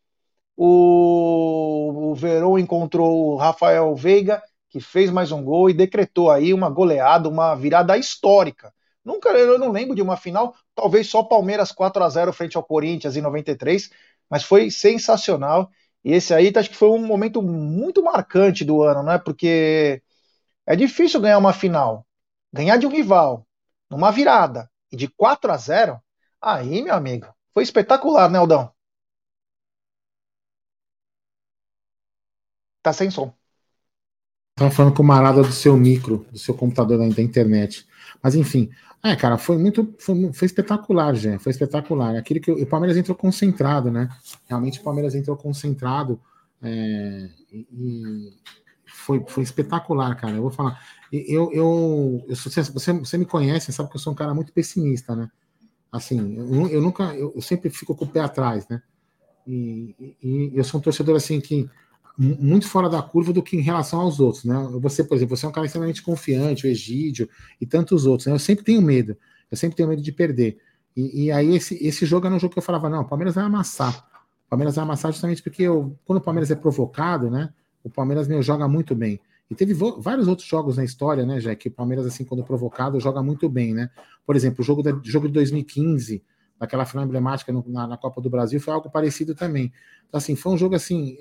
o, 0.57 2.15
o 2.15 2.59
encontrou 2.59 3.35
o 3.35 3.37
Rafael 3.37 3.95
Veiga, 3.95 4.43
que 4.69 4.81
fez 4.81 5.11
mais 5.11 5.33
um 5.33 5.43
gol 5.45 5.71
e 5.71 5.75
decretou 5.75 6.31
aí 6.31 6.55
uma 6.55 6.71
goleada, 6.71 7.29
uma 7.29 7.55
virada 7.55 7.97
histórica. 7.99 8.73
Nunca, 9.05 9.31
eu 9.31 9.59
não 9.59 9.73
lembro 9.73 9.95
de 9.97 10.03
uma 10.03 10.17
final, 10.17 10.55
talvez 10.75 11.09
só 11.09 11.23
Palmeiras 11.23 11.73
4 11.73 12.05
a 12.05 12.09
0 12.09 12.33
frente 12.33 12.57
ao 12.57 12.63
Corinthians 12.63 13.17
em 13.17 13.23
93, 13.23 13.91
mas 14.29 14.45
foi 14.45 14.71
sensacional. 14.71 15.71
E 16.05 16.13
esse 16.13 16.33
aí 16.35 16.53
acho 16.55 16.71
que 16.71 16.77
foi 16.77 16.89
um 16.91 17.05
momento 17.07 17.43
muito 17.43 18.03
marcante 18.03 18.65
do 18.65 18.83
ano, 18.83 19.03
né? 19.03 19.19
Porque 19.19 20.03
é 20.67 20.77
difícil 20.77 21.21
ganhar 21.21 21.39
uma 21.39 21.53
final. 21.53 22.07
Ganhar 22.53 22.77
de 22.79 22.87
um 22.87 22.91
rival, 22.91 23.47
numa 23.91 24.11
virada, 24.11 24.71
e 24.93 24.97
de 24.97 25.09
4 25.09 25.53
a 25.53 25.57
0 25.57 26.01
aí, 26.41 26.83
meu 26.83 26.95
amigo, 26.95 27.27
foi 27.53 27.63
espetacular, 27.63 28.31
né, 28.31 28.39
Aldão? 28.39 28.73
Tá 32.83 32.93
sem 32.93 33.11
som. 33.11 33.33
Estava 34.57 34.71
falando 34.71 34.95
com 34.95 35.03
o 35.03 35.07
Marada 35.07 35.43
do 35.43 35.53
seu 35.53 35.77
micro, 35.77 36.27
do 36.31 36.39
seu 36.39 36.55
computador 36.55 36.99
da, 36.99 37.23
internet. 37.23 37.87
Mas 38.23 38.35
enfim, 38.35 38.71
é, 39.03 39.17
cara, 39.17 39.39
foi 39.39 39.57
muito. 39.57 39.95
Foi, 39.99 40.33
foi 40.33 40.47
espetacular, 40.47 41.15
gente. 41.15 41.43
Foi 41.43 41.51
espetacular. 41.51 42.17
Aquilo 42.17 42.41
que 42.41 42.51
o, 42.51 42.63
o 42.63 42.67
Palmeiras 42.67 42.97
entrou 42.97 43.17
concentrado, 43.17 43.91
né? 43.91 44.09
Realmente 44.47 44.81
o 44.81 44.83
Palmeiras 44.83 45.15
entrou 45.15 45.37
concentrado. 45.37 46.21
É, 46.63 47.31
e 47.51 48.37
foi, 48.91 49.25
foi 49.27 49.43
espetacular, 49.43 50.15
cara. 50.17 50.35
Eu 50.35 50.43
vou 50.43 50.51
falar. 50.51 50.81
Eu, 51.13 51.51
eu, 51.53 52.25
eu 52.29 52.37
você, 52.37 52.93
você 52.93 53.19
me 53.19 53.27
conhece, 53.27 53.73
sabe 53.73 53.91
que 53.91 53.97
eu 53.97 54.01
sou 54.01 54.13
um 54.13 54.17
cara 54.17 54.35
muito 54.35 54.53
pessimista, 54.53 55.15
né? 55.17 55.31
Assim, 55.91 56.37
eu, 56.37 56.69
eu 56.69 56.81
nunca. 56.81 57.15
Eu, 57.15 57.33
eu, 57.35 57.43
sempre 57.43 57.71
fico 57.71 57.95
com 57.95 58.05
o 58.05 58.09
pé 58.09 58.21
atrás, 58.21 58.69
né? 58.69 58.83
E, 59.47 60.17
e, 60.23 60.53
eu 60.55 60.63
sou 60.63 60.79
um 60.79 60.83
torcedor 60.83 61.17
assim 61.17 61.41
que 61.41 61.69
muito 62.19 62.69
fora 62.69 62.89
da 62.89 63.01
curva 63.03 63.33
do 63.33 63.43
que 63.43 63.57
em 63.57 63.63
relação 63.63 64.01
aos 64.01 64.21
outros, 64.21 64.45
né? 64.45 64.55
Você, 64.81 65.03
por 65.03 65.17
exemplo, 65.17 65.37
você 65.37 65.47
é 65.47 65.49
um 65.49 65.53
cara 65.53 65.67
extremamente 65.67 66.03
confiante, 66.03 66.67
o 66.67 66.71
Egídio 66.71 67.29
e 67.61 67.67
tantos 67.67 68.05
outros, 68.05 68.27
né? 68.27 68.33
Eu 68.35 68.39
sempre 68.39 68.65
tenho 68.65 68.83
medo, 68.83 69.17
eu 69.51 69.57
sempre 69.57 69.77
tenho 69.77 69.89
medo 69.89 70.03
de 70.03 70.13
perder. 70.13 70.59
E, 70.95 71.25
e 71.25 71.33
aí 71.33 71.55
esse, 71.57 71.75
esse 71.85 72.05
jogo 72.05 72.27
era 72.27 72.35
um 72.35 72.39
jogo 72.39 72.53
que 72.53 72.59
eu 72.59 72.63
falava, 72.63 72.91
não, 72.91 73.01
o 73.03 73.09
Palmeiras 73.09 73.35
vai 73.35 73.45
amassar. 73.45 74.07
O 74.47 74.51
Palmeiras 74.51 74.77
vai 74.77 74.85
amassar 74.85 75.13
justamente 75.13 75.43
porque 75.43 75.63
eu, 75.63 75.99
quando 76.05 76.19
o 76.19 76.23
Palmeiras 76.23 76.51
é 76.51 76.55
provocado, 76.55 77.31
né? 77.31 77.53
O 77.83 77.91
Palmeiras 77.91 78.29
meu, 78.29 78.43
joga 78.43 78.69
muito 78.69 78.95
bem. 78.95 79.21
E 79.51 79.55
teve 79.55 79.75
vários 79.75 80.29
outros 80.29 80.47
jogos 80.47 80.77
na 80.77 80.85
história, 80.85 81.27
né, 81.27 81.41
já 81.41 81.55
que 81.57 81.69
o 81.69 81.73
Palmeiras, 81.73 82.07
assim, 82.07 82.25
quando 82.25 82.45
provocado, 82.45 83.01
joga 83.01 83.21
muito 83.23 83.49
bem, 83.49 83.75
né? 83.75 83.91
Por 84.25 84.37
exemplo, 84.37 84.63
o 84.63 84.65
jogo, 84.65 84.83
da, 84.83 84.93
jogo 85.03 85.27
de 85.27 85.35
2015, 85.35 86.23
daquela 86.57 86.85
final 86.85 87.05
emblemática 87.05 87.53
no, 87.53 87.65
na, 87.67 87.87
na 87.87 87.97
Copa 87.97 88.21
do 88.21 88.31
Brasil, 88.31 88.61
foi 88.61 88.73
algo 88.73 88.89
parecido 88.89 89.35
também. 89.35 89.73
Então, 90.09 90.19
assim, 90.19 90.37
foi 90.37 90.53
um 90.53 90.57
jogo 90.57 90.77
assim 90.77 91.17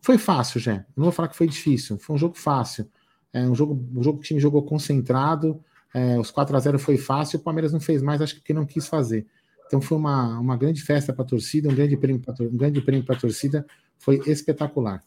foi 0.00 0.16
fácil, 0.16 0.60
já. 0.60 0.84
Não 0.96 1.04
vou 1.04 1.12
falar 1.12 1.28
que 1.28 1.36
foi 1.36 1.46
difícil. 1.46 1.98
Foi 1.98 2.14
um 2.14 2.18
jogo 2.18 2.36
fácil. 2.36 2.88
É 3.32 3.42
um 3.42 3.54
jogo, 3.54 3.86
um 3.94 4.02
jogo 4.02 4.18
que 4.18 4.24
o 4.24 4.28
time 4.28 4.40
jogou 4.40 4.62
concentrado. 4.62 5.62
É, 5.92 6.18
os 6.18 6.30
4 6.30 6.56
a 6.56 6.60
0 6.60 6.78
foi 6.78 6.96
fácil. 6.96 7.38
O 7.38 7.42
Palmeiras 7.42 7.72
não 7.72 7.80
fez 7.80 8.02
mais, 8.02 8.22
acho 8.22 8.42
que 8.42 8.54
não 8.54 8.64
quis 8.64 8.86
fazer. 8.86 9.26
Então 9.72 9.80
foi 9.80 9.96
uma, 9.96 10.38
uma 10.38 10.54
grande 10.54 10.82
festa 10.82 11.14
para 11.14 11.24
a 11.24 11.26
torcida, 11.26 11.66
um 11.66 11.74
grande 11.74 11.96
prêmio 11.96 12.20
para 12.20 12.34
um 12.44 12.54
grande 12.58 12.82
prêmio 12.82 13.02
para 13.06 13.16
a 13.16 13.18
torcida. 13.18 13.64
Foi 13.98 14.20
espetacular. 14.26 15.02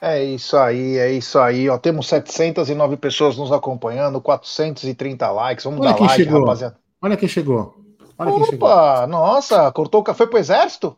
É 0.00 0.22
isso 0.22 0.56
aí, 0.56 0.96
é 0.98 1.10
isso 1.10 1.36
aí. 1.36 1.68
Ó, 1.68 1.76
temos 1.76 2.06
709 2.06 2.96
pessoas 2.96 3.36
nos 3.36 3.50
acompanhando, 3.50 4.20
430 4.20 5.28
likes. 5.32 5.64
Vamos 5.64 5.80
Olha 5.80 5.94
dar 5.94 6.00
like, 6.00 6.14
chegou. 6.14 6.40
rapaziada. 6.42 6.78
Olha 7.02 7.16
quem 7.16 7.28
chegou. 7.28 7.84
Olha 8.16 8.30
Opa, 8.30 8.38
quem 8.38 8.50
chegou. 8.52 9.06
nossa, 9.08 9.72
cortou 9.72 10.00
o 10.00 10.04
café 10.04 10.26
pro 10.26 10.38
exército? 10.38 10.96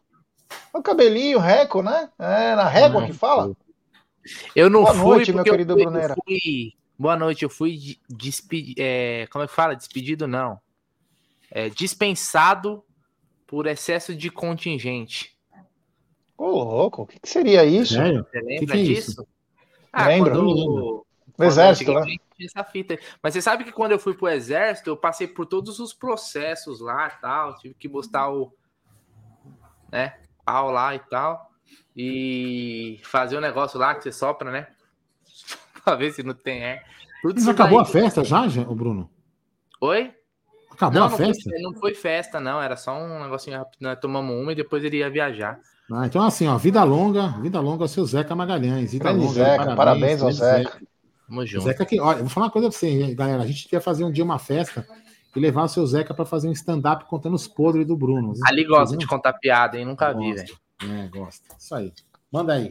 O 0.70 0.82
cabelinho, 0.82 1.38
reco, 1.38 1.80
né? 1.80 2.10
É, 2.18 2.54
na 2.54 2.68
régua 2.68 3.06
que 3.06 3.14
fala. 3.14 3.56
Eu 4.54 4.68
não 4.68 4.82
Boa 4.82 4.94
fui 4.94 5.04
noite, 5.04 5.32
meu 5.32 5.42
querido 5.42 5.72
fui, 5.72 5.84
Brunera. 5.84 6.14
Fui... 6.22 6.74
Boa 6.98 7.16
noite, 7.16 7.44
eu 7.44 7.48
fui 7.48 7.96
despedido. 8.10 8.74
É, 8.78 9.26
como 9.30 9.42
é 9.42 9.48
que 9.48 9.54
fala? 9.54 9.74
Despedido 9.74 10.28
não. 10.28 10.60
É, 11.50 11.68
dispensado 11.68 12.84
por 13.46 13.66
excesso 13.66 14.14
de 14.14 14.30
contingente. 14.30 15.36
Ô, 16.36 16.62
louco, 16.62 17.02
o 17.02 17.06
que, 17.06 17.18
que 17.18 17.28
seria 17.28 17.64
isso? 17.64 17.94
Sério? 17.94 18.26
Você 18.30 18.40
lembra 18.40 18.58
que 18.58 18.66
que 18.66 18.72
é 18.72 18.82
disso? 18.82 19.10
Isso? 19.10 19.28
Ah, 19.92 20.08
Lembra? 20.08 20.32
Quando... 20.32 21.06
No 21.38 21.44
exército, 21.44 21.92
né? 21.92 22.16
Essa 22.40 22.64
fita. 22.64 22.98
Mas 23.22 23.34
você 23.34 23.42
sabe 23.42 23.64
que 23.64 23.72
quando 23.72 23.92
eu 23.92 23.98
fui 23.98 24.14
pro 24.14 24.28
exército, 24.28 24.90
eu 24.90 24.96
passei 24.96 25.26
por 25.26 25.46
todos 25.46 25.78
os 25.78 25.92
processos 25.92 26.80
lá 26.80 27.06
e 27.08 27.20
tal. 27.20 27.58
Tive 27.58 27.74
que 27.74 27.88
mostrar 27.88 28.30
o. 28.30 28.52
Né? 29.90 30.14
pau 30.48 30.70
lá 30.70 30.94
e 30.94 30.98
tal. 30.98 31.50
E 31.94 33.00
fazer 33.02 33.36
o 33.36 33.38
um 33.38 33.42
negócio 33.42 33.78
lá 33.78 33.94
que 33.94 34.02
você 34.02 34.12
sopra, 34.12 34.50
né? 34.50 34.68
pra 35.84 35.94
ver 35.94 36.12
se 36.12 36.22
não 36.22 36.32
tem 36.32 36.64
ar. 36.64 36.82
Tudo 37.20 37.34
Mas 37.34 37.48
acabou 37.48 37.82
daí. 37.82 37.88
a 37.88 37.92
festa 37.92 38.24
já, 38.24 38.48
já, 38.48 38.62
o 38.62 38.74
Bruno? 38.74 39.10
Oi? 39.80 40.14
Acabou 40.78 41.00
não, 41.00 41.06
a 41.06 41.10
não 41.10 41.16
festa? 41.16 41.50
Foi, 41.50 41.60
não 41.60 41.74
foi 41.74 41.94
festa, 41.94 42.38
não. 42.38 42.62
Era 42.62 42.76
só 42.76 42.96
um 42.96 43.20
negocinho 43.24 43.58
rápido. 43.58 43.78
Nós 43.80 43.98
tomamos 43.98 44.32
uma 44.32 44.52
e 44.52 44.54
depois 44.54 44.84
ele 44.84 44.98
ia 44.98 45.10
viajar. 45.10 45.58
Ah, 45.90 46.06
então, 46.06 46.22
assim, 46.22 46.46
ó, 46.46 46.56
vida 46.56 46.84
longa, 46.84 47.28
vida 47.40 47.58
longa 47.60 47.82
ao 47.82 47.88
seu 47.88 48.04
Zeca 48.04 48.36
Magalhães. 48.36 48.92
Vida 48.92 49.10
longa, 49.10 49.32
Zeca, 49.32 49.74
parabéns, 49.74 49.76
parabéns 49.76 50.22
ao 50.22 50.30
Zeca. 50.30 50.70
Zeca. 50.70 50.86
Tamo 51.26 51.46
junto. 51.46 51.64
Zeca 51.64 51.82
aqui, 51.82 51.98
olha, 52.00 52.20
vou 52.20 52.28
falar 52.28 52.46
uma 52.46 52.52
coisa 52.52 52.68
pra 52.68 52.78
você, 52.78 53.14
galera. 53.14 53.42
A 53.42 53.46
gente 53.46 53.68
ia 53.72 53.80
fazer 53.80 54.04
um 54.04 54.12
dia 54.12 54.22
uma 54.22 54.38
festa 54.38 54.86
e 55.34 55.40
levar 55.40 55.64
o 55.64 55.68
seu 55.68 55.84
Zeca 55.84 56.14
para 56.14 56.24
fazer 56.24 56.48
um 56.48 56.52
stand-up 56.52 57.06
contando 57.06 57.34
os 57.34 57.48
podres 57.48 57.84
do 57.84 57.96
Bruno. 57.96 58.34
Ali 58.46 58.64
gosta 58.64 58.96
de 58.96 59.06
contar 59.06 59.32
piada, 59.32 59.76
hein? 59.76 59.84
Nunca 59.84 60.12
vi, 60.12 60.32
velho. 60.32 60.56
É, 60.82 61.08
gosta. 61.08 61.56
Isso 61.58 61.74
aí. 61.74 61.92
Manda 62.30 62.52
aí. 62.52 62.70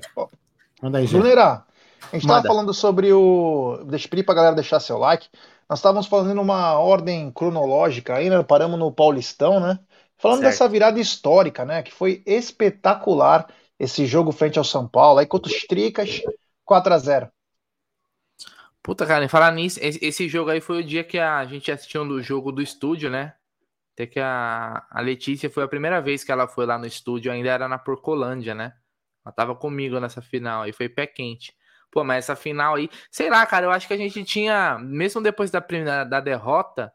Manda 0.81 0.99
aí, 0.99 1.05
gente. 1.05 1.19
Brunera, 1.19 1.65
a 2.11 2.15
gente 2.15 2.21
estava 2.21 2.47
falando 2.47 2.73
sobre 2.73 3.11
o. 3.11 3.83
Deixa 3.85 4.07
pedir 4.07 4.23
pra 4.23 4.35
galera 4.35 4.55
deixar 4.55 4.79
seu 4.79 4.97
like. 4.97 5.27
Nós 5.69 5.79
estávamos 5.79 6.07
falando 6.07 6.41
uma 6.41 6.79
ordem 6.79 7.31
cronológica 7.31 8.15
aí, 8.15 8.29
né? 8.29 8.41
Paramos 8.41 8.79
no 8.79 8.91
Paulistão, 8.91 9.59
né? 9.59 9.79
Falando 10.17 10.39
certo. 10.39 10.51
dessa 10.51 10.69
virada 10.69 10.99
histórica, 10.99 11.65
né? 11.65 11.83
Que 11.83 11.91
foi 11.91 12.23
espetacular 12.25 13.47
esse 13.77 14.05
jogo 14.05 14.31
frente 14.31 14.57
ao 14.57 14.63
São 14.63 14.87
Paulo. 14.87 15.19
Aí 15.19 15.25
contra 15.25 15.51
os 15.51 15.63
Tricas, 15.63 16.21
4 16.65 16.93
a 16.93 16.97
0 16.97 17.31
Puta, 18.81 19.05
cara, 19.05 19.25
em 19.25 19.27
falar 19.27 19.51
nisso, 19.51 19.79
esse 19.81 20.29
jogo 20.29 20.49
aí 20.49 20.61
foi 20.61 20.79
o 20.79 20.83
dia 20.83 21.03
que 21.03 21.19
a 21.19 21.43
gente 21.43 21.69
assistiu 21.69 22.05
no 22.05 22.21
jogo 22.21 22.53
do 22.53 22.61
estúdio, 22.61 23.09
né? 23.09 23.33
Até 23.93 24.07
que 24.07 24.19
a, 24.19 24.85
a 24.89 25.01
Letícia 25.01 25.49
foi 25.49 25.63
a 25.63 25.67
primeira 25.67 25.99
vez 25.99 26.23
que 26.23 26.31
ela 26.31 26.47
foi 26.47 26.65
lá 26.65 26.77
no 26.77 26.85
estúdio, 26.85 27.29
ainda 27.29 27.49
era 27.49 27.67
na 27.67 27.77
Porcolândia, 27.77 28.55
né? 28.55 28.73
Ela 29.25 29.33
tava 29.33 29.55
comigo 29.55 29.99
nessa 29.99 30.21
final 30.21 30.61
aí, 30.61 30.71
foi 30.71 30.87
pé 30.87 31.05
quente. 31.05 31.53
Pô, 31.97 32.03
mas 32.03 32.25
essa 32.25 32.35
final 32.35 32.75
aí, 32.75 32.91
sei 33.09 33.27
lá, 33.27 33.43
cara, 33.43 33.65
eu 33.65 33.71
acho 33.71 33.87
que 33.87 33.93
a 33.95 33.97
gente 33.97 34.23
tinha, 34.23 34.77
mesmo 34.77 35.19
depois 35.19 35.49
da, 35.49 35.59
primeira, 35.59 36.03
da 36.03 36.19
derrota 36.19 36.93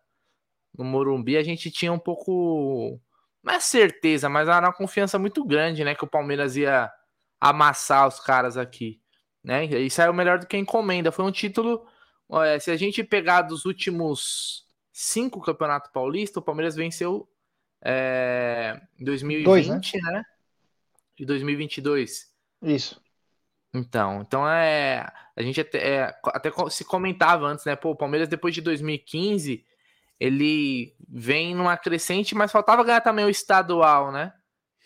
no 0.78 0.84
Morumbi, 0.84 1.36
a 1.36 1.42
gente 1.42 1.72
tinha 1.72 1.92
um 1.92 1.98
pouco, 1.98 3.00
não 3.42 3.55
é 3.55 3.59
certeza, 3.59 4.28
mas 4.28 4.46
era 4.46 4.64
uma 4.64 4.72
confiança 4.72 5.18
muito 5.18 5.44
grande, 5.44 5.82
né? 5.82 5.96
Que 5.96 6.05
o 6.05 6.07
Palmeiras 6.07 6.57
ia 6.57 6.88
amassar 7.40 8.07
os 8.07 8.20
caras 8.20 8.57
aqui, 8.57 9.00
né? 9.42 9.64
E 9.64 9.90
saiu 9.90 10.12
melhor 10.12 10.38
do 10.38 10.46
que 10.46 10.55
a 10.55 10.61
encomenda. 10.61 11.11
Foi 11.11 11.24
um 11.24 11.32
título, 11.32 11.84
se 12.61 12.70
a 12.70 12.76
gente 12.76 13.03
pegar 13.03 13.42
dos 13.42 13.64
últimos 13.64 14.68
cinco 14.92 15.40
Campeonato 15.40 15.90
Paulista, 15.90 16.38
o 16.38 16.42
Palmeiras 16.42 16.76
venceu 16.76 17.28
é, 17.84 18.80
em 19.00 19.05
2020, 19.05 19.44
Dois, 19.44 19.66
né? 19.66 19.80
né? 20.12 20.24
E 21.18 21.26
2022. 21.26 22.32
Isso. 22.62 23.01
Então, 23.74 24.20
então 24.20 24.48
é. 24.48 25.10
A 25.34 25.42
gente 25.42 25.60
até, 25.60 25.78
é, 25.78 26.14
até 26.26 26.50
se 26.68 26.84
comentava 26.84 27.46
antes, 27.46 27.64
né? 27.64 27.74
Pô, 27.74 27.90
o 27.90 27.96
Palmeiras 27.96 28.28
depois 28.28 28.54
de 28.54 28.60
2015 28.60 29.64
ele 30.20 30.94
vem 31.08 31.52
numa 31.52 31.76
crescente, 31.76 32.32
mas 32.32 32.52
faltava 32.52 32.84
ganhar 32.84 33.00
também 33.00 33.24
o 33.24 33.30
estadual, 33.30 34.12
né? 34.12 34.32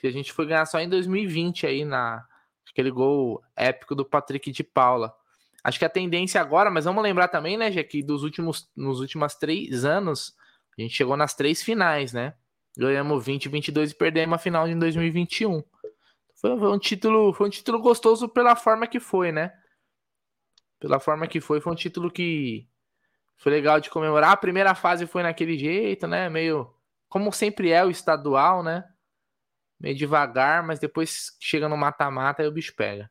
Que 0.01 0.07
a 0.07 0.11
gente 0.11 0.33
foi 0.33 0.47
ganhar 0.47 0.65
só 0.65 0.81
em 0.81 0.89
2020 0.89 1.67
aí 1.67 1.85
na 1.85 2.25
aquele 2.71 2.91
gol 2.91 3.43
épico 3.55 3.95
do 3.95 4.05
Patrick 4.05 4.51
de 4.51 4.65
Paula. 4.65 5.15
Acho 5.63 5.79
que 5.79 5.85
a 5.85 5.91
tendência 5.91 6.41
agora, 6.41 6.71
mas 6.71 6.85
vamos 6.85 7.03
lembrar 7.03 7.29
também, 7.29 7.57
né, 7.57 7.73
já 7.73 7.83
que 7.83 8.03
dos 8.03 8.23
últimos, 8.23 8.71
nos 8.77 9.01
últimos 9.01 9.35
três 9.35 9.85
anos, 9.85 10.35
a 10.79 10.83
gente 10.83 10.95
chegou 10.95 11.17
nas 11.17 11.35
três 11.35 11.63
finais, 11.63 12.13
né? 12.13 12.35
Ganhamos 12.79 13.25
20, 13.25 13.49
22 13.49 13.91
e 13.91 13.95
perdemos 13.95 14.37
a 14.37 14.39
final 14.39 14.69
em 14.69 14.79
2021. 14.79 15.63
Foi, 16.41 16.51
um 16.51 16.79
título, 16.79 17.33
foi 17.33 17.47
um 17.47 17.51
título 17.51 17.81
gostoso 17.81 18.29
pela 18.29 18.55
forma 18.55 18.87
que 18.87 19.01
foi, 19.01 19.33
né? 19.33 19.53
Pela 20.79 21.01
forma 21.01 21.27
que 21.27 21.41
foi, 21.41 21.61
foi 21.61 21.73
um 21.73 21.77
título 21.77 22.11
que 22.11 22.69
foi 23.37 23.53
legal 23.53 23.81
de 23.81 23.91
comemorar. 23.91 24.33
A 24.33 24.37
primeira 24.37 24.75
fase 24.75 25.07
foi 25.07 25.23
naquele 25.23 25.59
jeito, 25.59 26.07
né? 26.07 26.29
Meio 26.29 26.71
como 27.09 27.33
sempre 27.33 27.71
é 27.71 27.85
o 27.85 27.91
estadual, 27.91 28.63
né? 28.63 28.85
Meio 29.81 29.97
devagar, 29.97 30.63
mas 30.63 30.79
depois 30.79 31.37
chega 31.41 31.69
no 31.69 31.77
mata-mata 31.77 32.43
e 32.43 32.47
o 32.47 32.53
bicho 32.53 32.75
pega. 32.77 33.11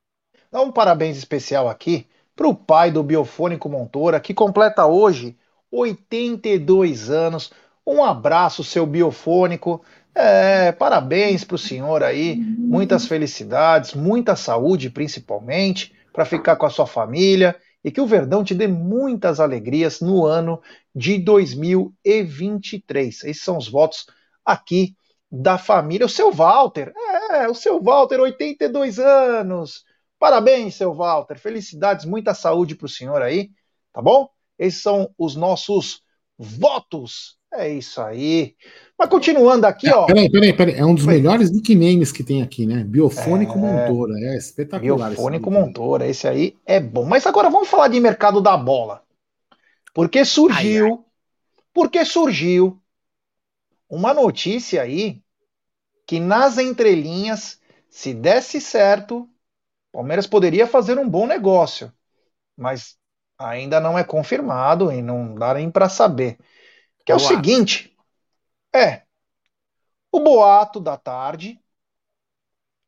Dá 0.52 0.62
um 0.62 0.72
parabéns 0.72 1.18
especial 1.18 1.68
aqui 1.68 2.08
para 2.36 2.48
o 2.48 2.56
pai 2.56 2.92
do 2.92 3.04
Biofônico 3.04 3.70
Montoura, 3.70 4.20
que 4.20 4.34
completa 4.34 4.86
hoje 4.86 5.38
82 5.72 7.10
anos. 7.10 7.52
Um 7.86 8.04
abraço, 8.04 8.64
seu 8.64 8.86
Biofônico. 8.86 9.84
É, 10.18 10.72
parabéns 10.72 11.44
para 11.44 11.56
o 11.56 11.60
senhor 11.60 12.02
aí, 12.02 12.38
muitas 12.38 13.06
felicidades, 13.06 13.94
muita 13.94 14.34
saúde 14.34 14.90
principalmente, 14.90 15.94
para 16.14 16.24
ficar 16.24 16.56
com 16.56 16.66
a 16.66 16.70
sua 16.70 16.88
família 16.88 17.54
e 17.84 17.92
que 17.92 18.00
o 18.00 18.08
Verdão 18.08 18.42
te 18.42 18.56
dê 18.56 18.66
muitas 18.66 19.42
alegrias 19.42 20.00
no 20.00 20.26
ano 20.26 20.62
de 20.96 21.18
2023. 21.18 23.26
Esses 23.26 23.44
são 23.44 23.58
os 23.58 23.68
votos 23.68 24.06
aqui 24.46 24.96
da 25.30 25.58
família. 25.58 26.06
O 26.06 26.10
seu 26.10 26.32
Walter, 26.32 26.94
é, 27.32 27.50
o 27.50 27.54
seu 27.54 27.84
Walter, 27.84 28.22
82 28.22 29.00
anos. 29.00 29.84
Parabéns, 30.18 30.76
seu 30.76 30.94
Walter. 30.94 31.38
Felicidades, 31.38 32.06
muita 32.06 32.34
saúde 32.34 32.74
para 32.74 32.86
o 32.86 32.90
senhor 32.90 33.22
aí, 33.22 33.50
tá 33.92 34.02
bom? 34.02 34.30
Esses 34.58 34.82
são 34.82 35.14
os 35.18 35.36
nossos 35.36 36.05
votos. 36.38 37.38
É 37.54 37.70
isso 37.70 38.02
aí. 38.02 38.56
Mas 38.98 39.10
continuando 39.10 39.66
aqui, 39.66 39.90
ó. 39.90 40.06
Peraí, 40.06 40.30
peraí, 40.30 40.54
peraí. 40.54 40.76
É 40.76 40.86
um 40.86 40.94
dos 40.94 41.06
melhores 41.06 41.52
nicknames 41.52 42.12
que 42.12 42.24
tem 42.24 42.42
aqui, 42.42 42.66
né? 42.66 42.84
Biofônico 42.84 43.58
é... 43.58 43.62
Montoura. 43.62 44.14
É 44.20 44.38
espetacular. 44.38 45.10
Biofônico 45.10 45.52
Montoura. 45.52 46.08
Esse 46.08 46.28
aí 46.28 46.58
é 46.66 46.80
bom. 46.80 47.06
Mas 47.06 47.26
agora 47.26 47.50
vamos 47.50 47.70
falar 47.70 47.88
de 47.88 48.00
mercado 48.00 48.42
da 48.42 48.58
bola. 48.58 49.04
Porque 49.94 50.26
surgiu. 50.26 50.86
Ai, 50.86 50.92
ai. 50.92 51.00
Porque 51.74 52.06
surgiu 52.06 52.82
uma 53.90 54.14
notícia 54.14 54.82
aí 54.82 55.22
que 56.06 56.20
nas 56.20 56.58
entrelinhas, 56.58 57.60
se 57.90 58.14
desse 58.14 58.60
certo, 58.62 59.28
Palmeiras 59.92 60.28
poderia 60.28 60.68
fazer 60.68 61.00
um 61.00 61.08
bom 61.08 61.26
negócio. 61.26 61.92
Mas 62.58 62.98
ainda 63.38 63.80
não 63.80 63.98
é 63.98 64.04
confirmado 64.04 64.92
e 64.92 65.02
não 65.02 65.36
dá 65.36 65.54
nem 65.54 65.70
para 65.70 65.90
saber. 65.90 66.38
Que 67.06 67.12
é 67.12 67.16
o 67.16 67.20
seguinte: 67.20 67.96
é. 68.74 69.04
O 70.12 70.20
boato 70.20 70.80
da 70.80 70.98
tarde, 70.98 71.60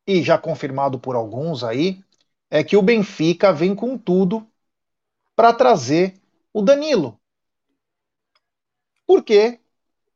e 0.05 0.23
já 0.23 0.37
confirmado 0.37 0.99
por 0.99 1.15
alguns 1.15 1.63
aí, 1.63 2.01
é 2.49 2.63
que 2.63 2.77
o 2.77 2.81
Benfica 2.81 3.51
vem 3.51 3.75
com 3.75 3.97
tudo 3.97 4.47
para 5.35 5.53
trazer 5.53 6.19
o 6.53 6.61
Danilo. 6.61 7.19
Porque 9.05 9.59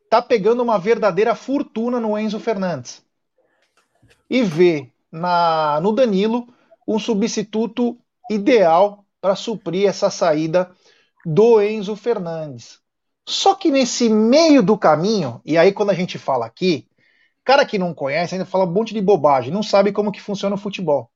tá 0.10 0.22
pegando 0.22 0.64
uma 0.64 0.80
verdadeira 0.80 1.36
fortuna 1.36 2.00
no 2.00 2.18
Enzo 2.18 2.40
Fernandes. 2.40 3.06
E 4.30 4.42
vê 4.42 4.92
na, 5.12 5.80
no 5.82 5.92
Danilo 5.92 6.48
um 6.88 6.98
substituto 6.98 7.98
ideal 8.30 9.01
para 9.22 9.36
suprir 9.36 9.88
essa 9.88 10.09
saída 10.09 10.72
do 11.26 11.61
Enzo 11.61 11.95
Fernandes. 11.95 12.82
Só 13.28 13.53
que 13.53 13.69
nesse 13.69 14.09
meio 14.09 14.63
do 14.63 14.78
caminho, 14.78 15.39
e 15.45 15.57
aí 15.57 15.72
quando 15.72 15.91
a 15.91 15.93
gente 15.93 16.17
fala 16.17 16.45
aqui, 16.45 16.89
cara 17.43 17.65
que 17.65 17.78
não 17.78 17.93
conhece 17.93 18.34
ainda 18.34 18.45
fala 18.45 18.65
um 18.65 18.72
monte 18.72 18.93
de 18.93 19.01
bobagem, 19.01 19.53
não 19.53 19.61
sabe 19.61 19.91
como 19.91 20.11
que 20.11 20.19
funciona 20.19 20.55
o 20.55 20.59
futebol. 20.59 21.11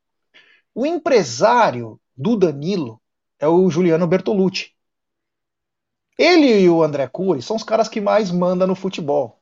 O 0.74 0.86
empresário 0.86 2.00
do 2.16 2.38
Danilo 2.38 3.02
é 3.40 3.48
o 3.48 3.70
Juliano 3.70 4.08
Bertolucci. 4.08 4.74
Ele 6.18 6.62
e 6.62 6.70
o 6.70 6.84
André 6.84 7.08
Cury 7.08 7.42
são 7.42 7.56
os 7.56 7.64
caras 7.64 7.90
que 7.90 8.00
mais 8.00 8.32
mandam 8.32 8.68
no 8.68 8.76
futebol. 8.76 9.42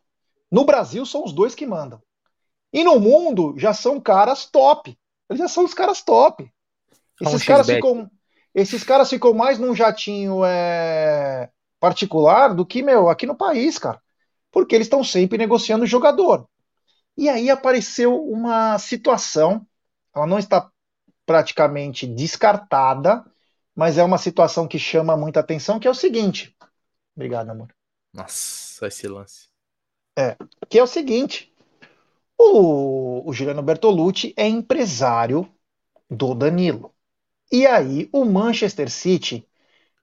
No 0.49 0.65
Brasil 0.65 1.05
são 1.05 1.23
os 1.23 1.33
dois 1.33 1.53
que 1.53 1.65
mandam. 1.65 2.01
E 2.71 2.83
no 2.83 2.99
mundo 2.99 3.53
já 3.57 3.73
são 3.73 3.99
caras 3.99 4.45
top. 4.45 4.97
Eles 5.29 5.39
já 5.39 5.47
são 5.47 5.65
os 5.65 5.73
caras 5.73 6.01
top. 6.01 6.51
Esses 7.21 7.43
caras 7.43 7.67
ficam, 7.67 8.09
esses 8.53 8.83
caras 8.83 9.09
ficam 9.09 9.33
mais 9.33 9.57
num 9.57 9.75
jatinho 9.75 10.43
é, 10.45 11.49
particular 11.79 12.53
do 12.53 12.65
que, 12.65 12.83
meu, 12.83 13.09
aqui 13.09 13.25
no 13.25 13.35
país, 13.35 13.77
cara. 13.77 14.01
Porque 14.51 14.75
eles 14.75 14.85
estão 14.85 15.03
sempre 15.03 15.37
negociando 15.37 15.83
o 15.83 15.87
jogador. 15.87 16.47
E 17.17 17.29
aí 17.29 17.49
apareceu 17.49 18.23
uma 18.23 18.77
situação, 18.79 19.65
ela 20.15 20.25
não 20.25 20.39
está 20.39 20.69
praticamente 21.25 22.05
descartada, 22.05 23.23
mas 23.75 23.97
é 23.97 24.03
uma 24.03 24.17
situação 24.17 24.67
que 24.67 24.77
chama 24.77 25.17
muita 25.17 25.39
atenção, 25.39 25.79
que 25.79 25.87
é 25.87 25.91
o 25.91 25.95
seguinte. 25.95 26.55
Obrigado, 27.15 27.49
amor. 27.49 27.73
Nossa, 28.13 28.87
esse 28.87 29.07
lance. 29.07 29.47
É, 30.17 30.37
que 30.69 30.77
é 30.77 30.83
o 30.83 30.87
seguinte. 30.87 31.51
O, 32.37 33.27
o 33.27 33.33
Juliano 33.33 33.63
Bertolucci 33.63 34.33
é 34.37 34.47
empresário 34.47 35.51
do 36.09 36.35
Danilo. 36.35 36.92
E 37.53 37.67
aí 37.67 38.09
o 38.11 38.25
Manchester 38.25 38.89
City 38.89 39.47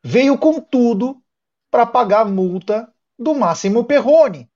veio 0.05 0.39
com 0.39 0.61
tudo 0.61 1.21
para 1.69 1.85
pagar 1.85 2.21
a 2.21 2.25
multa 2.25 2.89
do 3.19 3.35
Máximo 3.35 3.85
Perrone. 3.85 4.49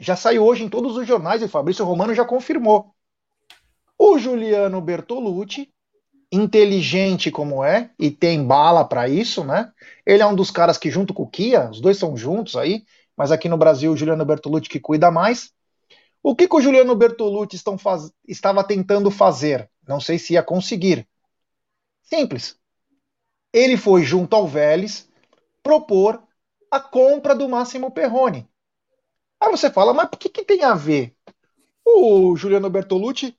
Já 0.00 0.16
saiu 0.16 0.44
hoje 0.44 0.64
em 0.64 0.68
todos 0.68 0.96
os 0.96 1.06
jornais 1.06 1.42
e 1.42 1.44
o 1.44 1.48
Fabrício 1.48 1.84
Romano 1.84 2.12
já 2.12 2.24
confirmou. 2.24 2.92
O 3.96 4.18
Juliano 4.18 4.80
Bertolucci, 4.80 5.72
inteligente 6.32 7.30
como 7.30 7.62
é, 7.62 7.92
e 7.96 8.10
tem 8.10 8.44
bala 8.44 8.84
para 8.84 9.08
isso, 9.08 9.44
né? 9.44 9.72
Ele 10.04 10.20
é 10.20 10.26
um 10.26 10.34
dos 10.34 10.50
caras 10.50 10.76
que, 10.76 10.90
junto 10.90 11.14
com 11.14 11.22
o 11.22 11.30
Kia, 11.30 11.70
os 11.70 11.80
dois 11.80 11.98
são 11.98 12.16
juntos 12.16 12.56
aí, 12.56 12.84
mas 13.16 13.30
aqui 13.30 13.48
no 13.48 13.56
Brasil 13.56 13.92
o 13.92 13.96
Juliano 13.96 14.24
Bertolucci 14.24 14.68
que 14.68 14.80
cuida 14.80 15.08
mais. 15.08 15.52
O 16.20 16.34
que, 16.34 16.48
que 16.48 16.56
o 16.56 16.60
Juliano 16.60 16.96
Bertolucci 16.96 17.62
faz... 17.78 18.10
estava 18.26 18.64
tentando 18.64 19.08
fazer? 19.08 19.70
Não 19.86 20.00
sei 20.00 20.18
se 20.18 20.32
ia 20.32 20.42
conseguir. 20.42 21.06
Simples. 22.08 22.58
Ele 23.52 23.76
foi 23.76 24.02
junto 24.02 24.34
ao 24.34 24.48
Vélez 24.48 25.08
propor 25.62 26.22
a 26.70 26.80
compra 26.80 27.34
do 27.34 27.48
Máximo 27.48 27.90
Perrone. 27.90 28.48
Aí 29.40 29.50
você 29.50 29.70
fala, 29.70 29.94
mas 29.94 30.08
por 30.08 30.18
que, 30.18 30.28
que 30.28 30.44
tem 30.44 30.64
a 30.64 30.74
ver 30.74 31.16
o 31.84 32.36
Juliano 32.36 32.70
Bertolucci 32.70 33.36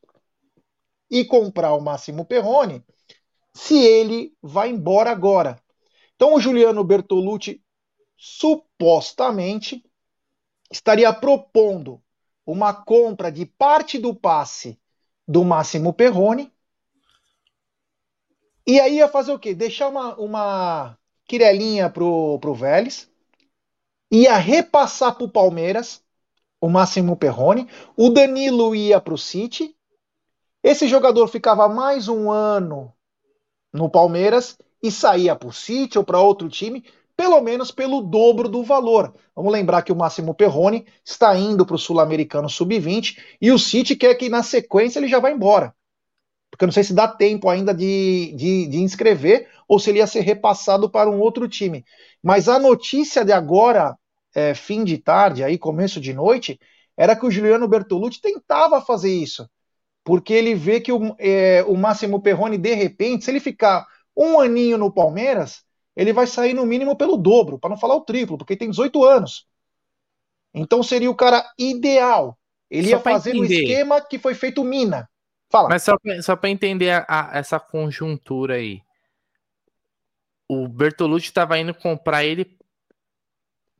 e 1.09 1.25
comprar 1.25 1.73
o 1.73 1.81
Máximo 1.81 2.25
Perrone 2.25 2.83
se 3.53 3.75
ele 3.77 4.35
vai 4.41 4.69
embora 4.69 5.11
agora? 5.11 5.61
Então 6.15 6.35
o 6.35 6.39
Juliano 6.39 6.83
Bertolucci 6.83 7.63
supostamente 8.17 9.83
estaria 10.71 11.11
propondo 11.13 12.01
uma 12.45 12.73
compra 12.73 13.31
de 13.31 13.45
parte 13.45 13.97
do 13.97 14.13
passe 14.15 14.79
do 15.27 15.43
Máximo 15.43 15.93
Perrone. 15.93 16.51
E 18.69 18.79
aí 18.79 18.97
ia 18.97 19.07
fazer 19.07 19.31
o 19.31 19.39
quê? 19.39 19.55
Deixar 19.55 19.89
uma, 19.89 20.13
uma 20.19 20.95
quirelinha 21.25 21.89
pro, 21.89 22.37
pro 22.37 22.53
Vélez 22.53 23.09
ia 24.11 24.37
repassar 24.37 25.15
para 25.15 25.23
o 25.23 25.31
Palmeiras 25.31 26.03
o 26.61 26.69
Máximo 26.69 27.17
Perrone, 27.17 27.67
o 27.97 28.11
Danilo 28.11 28.75
ia 28.75 29.01
para 29.01 29.15
o 29.15 29.17
City, 29.17 29.75
esse 30.61 30.87
jogador 30.87 31.27
ficava 31.27 31.67
mais 31.67 32.07
um 32.07 32.29
ano 32.29 32.93
no 33.73 33.89
Palmeiras 33.89 34.55
e 34.83 34.91
saía 34.91 35.35
para 35.35 35.49
o 35.49 35.53
City 35.53 35.97
ou 35.97 36.03
para 36.03 36.21
outro 36.21 36.47
time, 36.47 36.85
pelo 37.17 37.41
menos 37.41 37.71
pelo 37.71 38.01
dobro 38.03 38.47
do 38.47 38.61
valor. 38.61 39.15
Vamos 39.35 39.51
lembrar 39.51 39.81
que 39.81 39.91
o 39.91 39.95
Máximo 39.95 40.35
Perrone 40.35 40.85
está 41.03 41.35
indo 41.35 41.65
para 41.65 41.75
o 41.75 41.79
Sul-Americano 41.79 42.47
Sub-20 42.47 43.17
e 43.41 43.51
o 43.51 43.57
City 43.57 43.95
quer 43.95 44.13
que 44.13 44.29
na 44.29 44.43
sequência 44.43 44.99
ele 44.99 45.07
já 45.07 45.19
vá 45.19 45.31
embora. 45.31 45.73
Porque 46.49 46.63
eu 46.63 46.67
não 46.67 46.73
sei 46.73 46.83
se 46.83 46.93
dá 46.93 47.07
tempo 47.07 47.49
ainda 47.49 47.73
de, 47.73 48.33
de, 48.35 48.67
de 48.67 48.77
inscrever 48.79 49.47
ou 49.67 49.79
se 49.79 49.89
ele 49.89 49.99
ia 49.99 50.07
ser 50.07 50.21
repassado 50.21 50.89
para 50.89 51.09
um 51.09 51.19
outro 51.19 51.47
time. 51.47 51.85
Mas 52.23 52.49
a 52.49 52.57
notícia 52.57 53.23
de 53.23 53.31
agora, 53.31 53.97
é, 54.33 54.53
fim 54.53 54.83
de 54.83 54.97
tarde, 54.97 55.43
aí 55.43 55.57
começo 55.57 56.01
de 56.01 56.13
noite, 56.13 56.59
era 56.97 57.15
que 57.15 57.25
o 57.25 57.31
Juliano 57.31 57.67
Bertolucci 57.67 58.19
tentava 58.19 58.81
fazer 58.81 59.13
isso, 59.13 59.49
porque 60.03 60.33
ele 60.33 60.55
vê 60.55 60.81
que 60.81 60.91
o, 60.91 61.15
é, 61.17 61.63
o 61.67 61.77
Máximo 61.77 62.21
Perrone, 62.21 62.57
de 62.57 62.73
repente, 62.73 63.23
se 63.23 63.31
ele 63.31 63.39
ficar 63.39 63.85
um 64.15 64.39
aninho 64.39 64.77
no 64.77 64.91
Palmeiras, 64.91 65.63
ele 65.95 66.11
vai 66.11 66.27
sair 66.27 66.53
no 66.53 66.65
mínimo 66.65 66.95
pelo 66.95 67.15
dobro, 67.15 67.59
para 67.59 67.69
não 67.69 67.77
falar 67.77 67.95
o 67.95 68.01
triplo, 68.01 68.37
porque 68.37 68.55
tem 68.55 68.69
18 68.69 69.03
anos. 69.03 69.47
Então 70.53 70.81
seria 70.81 71.09
o 71.09 71.15
cara 71.15 71.45
ideal. 71.57 72.37
Ele 72.69 72.89
só 72.89 72.97
ia 72.97 72.99
fazer 73.01 73.35
o 73.35 73.45
esquema 73.45 74.01
que 74.01 74.19
foi 74.19 74.33
feito 74.33 74.63
Mina. 74.63 75.09
Fala. 75.49 75.69
Mas 75.69 75.83
só, 75.83 75.95
só 76.21 76.35
para 76.35 76.49
entender 76.49 76.91
a, 76.91 77.05
a, 77.07 77.37
essa 77.37 77.59
conjuntura 77.59 78.55
aí 78.55 78.81
o 80.49 80.67
Bertolucci 80.67 81.27
estava 81.27 81.59
indo 81.59 81.73
comprar 81.75 82.25
ele 82.25 82.57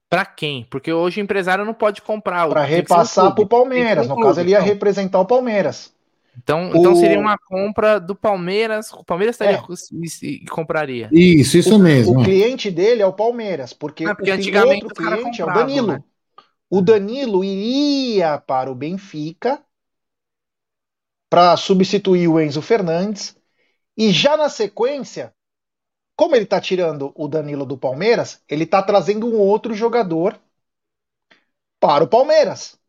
para 0.08 0.26
quem? 0.26 0.66
Porque 0.70 0.94
hoje 0.94 1.20
o 1.20 1.24
empresário 1.24 1.66
não 1.66 1.74
pode 1.74 2.02
comprar. 2.02 2.48
Para 2.48 2.64
repassar 2.64 3.34
para 3.34 3.44
o 3.44 3.48
Palmeiras. 3.48 4.08
No 4.08 4.20
caso, 4.20 4.40
ele 4.40 4.52
ia 4.52 4.58
então. 4.58 4.68
representar 4.68 5.20
o 5.20 5.26
Palmeiras. 5.26 5.94
Então, 6.38 6.72
o... 6.72 6.78
então 6.78 6.96
seria 6.96 7.20
uma 7.20 7.38
compra 7.38 8.00
do 8.00 8.16
Palmeiras. 8.16 8.92
O 8.94 9.04
Palmeiras 9.04 9.36
estaria 9.36 9.58
é. 9.58 10.26
e, 10.26 10.46
compraria. 10.46 11.10
Isso, 11.12 11.58
isso 11.58 11.76
o, 11.76 11.80
mesmo. 11.80 12.20
O 12.20 12.24
cliente 12.24 12.72
dele 12.72 13.02
é 13.02 13.06
o 13.06 13.14
Palmeiras, 13.14 13.74
porque, 13.74 14.06
ah, 14.06 14.16
porque 14.16 14.32
o 14.32 14.34
antigamente 14.34 14.84
outro 14.84 15.04
cliente 15.04 15.42
comprava, 15.42 15.60
é 15.60 15.64
o 15.64 15.66
Danilo. 15.66 15.88
Né? 15.88 16.04
o 16.72 16.82
Danilo 16.82 17.44
iria 17.44 18.38
para 18.38 18.72
o 18.72 18.76
Benfica 18.76 19.60
para 21.30 21.56
substituir 21.56 22.28
o 22.28 22.40
Enzo 22.40 22.62
Fernandes 22.62 23.38
e 23.96 24.12
já 24.12 24.36
na 24.36 24.50
sequência, 24.50 25.34
como 26.16 26.36
ele 26.36 26.46
está 26.46 26.60
tirando 26.60 27.12
o 27.16 27.28
Danilo 27.28 27.66
do 27.66 27.78
Palmeiras, 27.78 28.44
ele 28.48 28.64
está 28.64 28.82
trazendo 28.82 29.28
um 29.28 29.38
outro 29.38 29.74
jogador 29.74 30.40
para 31.80 32.04
o 32.04 32.08
Palmeiras 32.08 32.80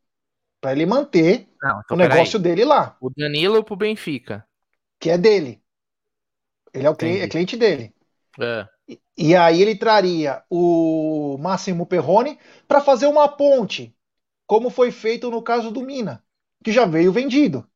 para 0.61 0.73
ele 0.73 0.87
manter 0.87 1.49
Não, 1.63 1.81
então, 1.81 1.97
o 1.97 1.97
negócio 1.97 2.39
aí. 2.39 2.43
dele 2.43 2.65
lá. 2.65 2.97
O 3.01 3.11
Danilo 3.11 3.65
para 3.65 3.75
o 3.75 3.77
Benfica, 3.77 4.47
que 4.99 5.11
é 5.11 5.17
dele. 5.17 5.63
Ele 6.73 6.87
é 6.87 6.91
o 6.91 6.97
cliente, 6.97 7.23
é 7.23 7.29
cliente 7.29 7.57
dele. 7.57 7.95
É. 8.41 8.67
E, 8.89 9.01
e 9.17 9.37
aí 9.37 9.61
ele 9.63 9.77
traria 9.77 10.43
o 10.51 11.37
Máximo 11.39 11.87
Perrone 11.87 12.39
para 12.67 12.81
fazer 12.81 13.07
uma 13.07 13.29
ponte, 13.29 13.97
como 14.47 14.71
foi 14.71 14.91
feito 14.91 15.31
no 15.31 15.43
caso 15.43 15.71
do 15.71 15.83
Mina, 15.83 16.23
que 16.63 16.73
já 16.73 16.85
veio 16.85 17.13
vendido. 17.13 17.69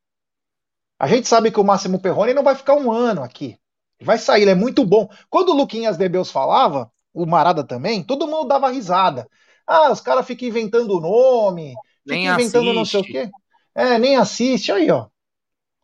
A 1.04 1.06
gente 1.06 1.28
sabe 1.28 1.50
que 1.50 1.60
o 1.60 1.64
Máximo 1.64 2.00
Perrone 2.00 2.32
não 2.32 2.42
vai 2.42 2.54
ficar 2.54 2.76
um 2.76 2.90
ano 2.90 3.22
aqui. 3.22 3.58
Ele 4.00 4.06
vai 4.06 4.16
sair, 4.16 4.40
ele 4.40 4.52
é 4.52 4.54
muito 4.54 4.86
bom. 4.86 5.06
Quando 5.28 5.50
o 5.50 5.54
Luquinhas 5.54 5.98
Debeus 5.98 6.30
falava, 6.30 6.90
o 7.12 7.26
Marada 7.26 7.62
também, 7.62 8.02
todo 8.02 8.26
mundo 8.26 8.48
dava 8.48 8.70
risada. 8.70 9.28
Ah, 9.66 9.92
os 9.92 10.00
caras 10.00 10.26
ficam 10.26 10.48
inventando 10.48 10.96
o 10.96 11.00
nome, 11.00 11.74
nem 12.06 12.26
inventando 12.26 12.70
assiste. 12.70 12.74
não 12.74 12.84
sei 12.86 13.00
o 13.00 13.04
quê. 13.04 13.30
É, 13.74 13.98
nem 13.98 14.16
assiste. 14.16 14.72
Aí, 14.72 14.90
ó. 14.90 15.08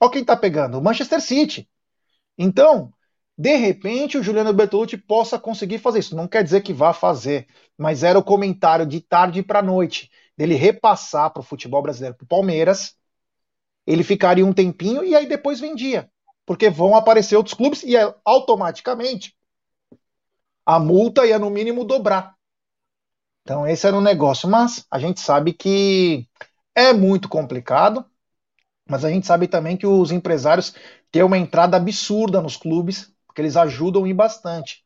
Ó 0.00 0.08
quem 0.08 0.24
tá 0.24 0.34
pegando. 0.34 0.78
O 0.78 0.82
Manchester 0.82 1.20
City. 1.20 1.68
Então, 2.38 2.90
de 3.36 3.56
repente, 3.56 4.16
o 4.16 4.22
Juliano 4.22 4.54
Bertolucci 4.54 4.96
possa 4.96 5.38
conseguir 5.38 5.80
fazer 5.80 5.98
isso. 5.98 6.16
Não 6.16 6.26
quer 6.26 6.42
dizer 6.42 6.62
que 6.62 6.72
vá 6.72 6.94
fazer, 6.94 7.46
mas 7.76 8.02
era 8.02 8.18
o 8.18 8.24
comentário 8.24 8.86
de 8.86 9.02
tarde 9.02 9.42
para 9.42 9.60
noite 9.60 10.10
dele 10.34 10.54
repassar 10.54 11.30
para 11.30 11.40
o 11.40 11.44
futebol 11.44 11.82
brasileiro, 11.82 12.16
para 12.16 12.24
o 12.24 12.28
Palmeiras. 12.28 12.98
Ele 13.90 14.04
ficaria 14.04 14.46
um 14.46 14.52
tempinho 14.52 15.02
e 15.04 15.16
aí 15.16 15.26
depois 15.26 15.58
vendia, 15.58 16.08
porque 16.46 16.70
vão 16.70 16.94
aparecer 16.94 17.36
outros 17.36 17.54
clubes 17.54 17.82
e 17.82 17.96
é, 17.96 18.14
automaticamente 18.24 19.34
a 20.64 20.78
multa 20.78 21.26
ia 21.26 21.38
no 21.38 21.50
mínimo 21.50 21.84
dobrar. 21.84 22.36
Então, 23.42 23.66
esse 23.66 23.86
era 23.86 23.96
o 23.96 24.00
negócio. 24.00 24.48
Mas 24.48 24.86
a 24.88 24.98
gente 25.00 25.18
sabe 25.18 25.52
que 25.52 26.28
é 26.72 26.92
muito 26.92 27.28
complicado, 27.28 28.04
mas 28.88 29.04
a 29.04 29.10
gente 29.10 29.26
sabe 29.26 29.48
também 29.48 29.76
que 29.76 29.86
os 29.86 30.12
empresários 30.12 30.72
têm 31.10 31.24
uma 31.24 31.38
entrada 31.38 31.76
absurda 31.76 32.40
nos 32.40 32.56
clubes, 32.56 33.12
porque 33.26 33.40
eles 33.40 33.56
ajudam 33.56 34.06
e 34.06 34.14
bastante. 34.14 34.84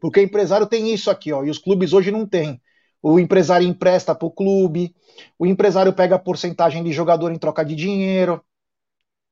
Porque 0.00 0.20
o 0.20 0.22
empresário 0.22 0.66
tem 0.66 0.92
isso 0.92 1.10
aqui, 1.10 1.32
ó, 1.32 1.42
e 1.42 1.48
os 1.48 1.58
clubes 1.58 1.94
hoje 1.94 2.10
não 2.10 2.26
têm. 2.26 2.60
O 3.02 3.18
empresário 3.18 3.66
empresta 3.66 4.14
para 4.14 4.26
o 4.26 4.30
clube, 4.30 4.94
o 5.38 5.46
empresário 5.46 5.92
pega 5.92 6.16
a 6.16 6.18
porcentagem 6.18 6.82
de 6.82 6.92
jogador 6.92 7.32
em 7.32 7.38
troca 7.38 7.64
de 7.64 7.74
dinheiro. 7.74 8.42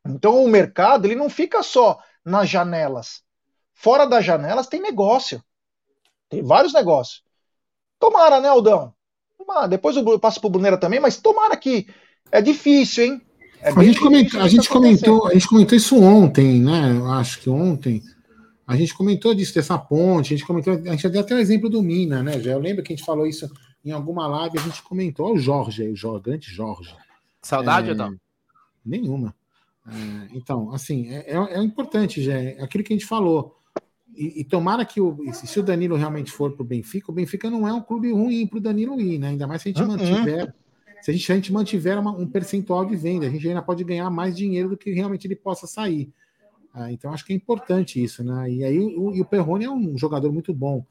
Então 0.06 0.44
o 0.44 0.48
mercado 0.48 1.06
ele 1.06 1.14
não 1.14 1.30
fica 1.30 1.62
só 1.62 1.98
nas 2.24 2.48
janelas. 2.48 3.22
Fora 3.72 4.06
das 4.06 4.24
janelas 4.24 4.66
tem 4.66 4.80
negócio. 4.80 5.42
Tem 6.28 6.42
vários 6.42 6.72
negócios. 6.72 7.22
Tomara, 7.98 8.40
né, 8.40 8.48
Aldão? 8.48 8.94
Tomara. 9.36 9.68
Depois 9.68 9.96
eu 9.96 10.18
passo 10.18 10.40
pro 10.40 10.50
Brunera 10.50 10.78
também, 10.78 11.00
mas 11.00 11.16
tomara 11.16 11.56
que. 11.56 11.88
É 12.30 12.40
difícil, 12.40 13.04
hein? 13.04 13.22
É 13.60 13.70
a, 13.70 13.82
gente 13.82 14.00
comentou, 14.00 14.40
a, 14.40 14.48
gente 14.48 14.68
comentou, 14.68 15.26
a 15.26 15.32
gente 15.34 15.48
comentou 15.48 15.76
isso 15.76 16.02
ontem, 16.02 16.60
né? 16.60 16.96
Eu 16.98 17.10
acho 17.12 17.40
que 17.40 17.48
ontem. 17.48 18.02
A 18.66 18.76
gente 18.76 18.94
comentou 18.94 19.34
disso, 19.34 19.54
dessa 19.54 19.76
ponte, 19.76 20.32
a 20.32 20.36
gente 20.36 20.46
comentou, 20.46 20.74
a 20.74 20.90
gente 20.90 21.08
deu 21.08 21.20
até 21.20 21.34
o 21.34 21.38
exemplo 21.38 21.68
do 21.68 21.82
Mina, 21.82 22.22
né? 22.22 22.40
Já 22.40 22.52
eu 22.52 22.58
lembro 22.58 22.82
que 22.82 22.92
a 22.92 22.96
gente 22.96 23.04
falou 23.04 23.26
isso 23.26 23.50
em 23.84 23.90
alguma 23.90 24.26
live, 24.26 24.58
a 24.58 24.62
gente 24.62 24.82
comentou. 24.82 25.26
Olha 25.26 25.34
o 25.34 25.38
Jorge 25.38 25.82
aí, 25.82 25.92
o 25.92 26.20
grande 26.20 26.50
Jorge. 26.50 26.94
Saudade, 27.42 27.90
é, 27.90 27.94
não? 27.94 28.18
Nenhuma. 28.84 29.34
É, 29.86 30.28
então, 30.34 30.72
assim, 30.72 31.08
é, 31.10 31.32
é, 31.32 31.36
é 31.36 31.62
importante, 31.62 32.22
já, 32.22 32.32
é 32.32 32.62
aquilo 32.62 32.82
que 32.82 32.94
a 32.94 32.96
gente 32.96 33.06
falou. 33.06 33.58
E, 34.16 34.40
e, 34.40 34.44
tomara 34.44 34.84
que 34.84 35.00
o, 35.00 35.18
se 35.32 35.58
o 35.58 35.62
Danilo 35.62 35.96
realmente 35.96 36.30
for 36.30 36.52
para 36.52 36.62
o 36.62 36.66
Benfica, 36.66 37.10
o 37.10 37.14
Benfica 37.14 37.50
não 37.50 37.66
é 37.66 37.72
um 37.72 37.82
clube 37.82 38.12
ruim 38.12 38.46
para 38.46 38.58
o 38.58 38.62
Danilo 38.62 39.00
ir, 39.00 39.18
né? 39.18 39.28
Ainda 39.28 39.46
mais 39.46 39.60
se 39.60 39.68
a 39.68 39.72
gente 39.72 39.82
uhum. 39.82 39.88
mantiver. 39.88 40.54
Se 41.02 41.10
a 41.10 41.14
gente, 41.14 41.32
a 41.32 41.34
gente 41.34 41.52
mantiver 41.52 41.98
uma, 41.98 42.12
um 42.12 42.26
percentual 42.26 42.86
de 42.86 42.96
venda, 42.96 43.26
a 43.26 43.30
gente 43.30 43.46
ainda 43.46 43.60
pode 43.60 43.84
ganhar 43.84 44.08
mais 44.08 44.34
dinheiro 44.34 44.70
do 44.70 44.76
que 44.76 44.90
realmente 44.90 45.26
ele 45.26 45.36
possa 45.36 45.66
sair. 45.66 46.10
Ah, 46.74 46.90
então 46.90 47.12
acho 47.12 47.24
que 47.24 47.32
é 47.32 47.36
importante 47.36 48.02
isso, 48.02 48.24
né? 48.24 48.50
E 48.50 48.64
aí 48.64 48.78
o, 48.78 49.14
e 49.14 49.20
o 49.20 49.24
Perrone 49.24 49.64
é 49.64 49.70
um 49.70 49.96
jogador 49.96 50.32
muito 50.32 50.52
bom. 50.52 50.84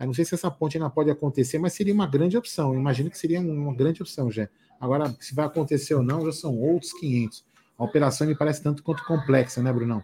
Eu 0.00 0.06
não 0.06 0.14
sei 0.14 0.24
se 0.24 0.34
essa 0.34 0.50
ponte 0.50 0.78
ainda 0.78 0.88
pode 0.88 1.10
acontecer, 1.10 1.58
mas 1.58 1.74
seria 1.74 1.92
uma 1.92 2.06
grande 2.06 2.36
opção. 2.36 2.72
Eu 2.72 2.80
imagino 2.80 3.10
que 3.10 3.18
seria 3.18 3.40
uma 3.40 3.74
grande 3.74 4.02
opção, 4.02 4.30
já. 4.30 4.48
Agora, 4.80 5.14
se 5.20 5.34
vai 5.34 5.44
acontecer 5.46 5.94
ou 5.94 6.02
não, 6.02 6.24
já 6.24 6.32
são 6.32 6.58
outros 6.58 6.92
500. 6.94 7.44
A 7.78 7.84
operação 7.84 8.26
me 8.26 8.34
parece 8.34 8.62
tanto 8.62 8.82
quanto 8.82 9.04
complexa, 9.04 9.62
né, 9.62 9.72
Brunão? 9.72 10.02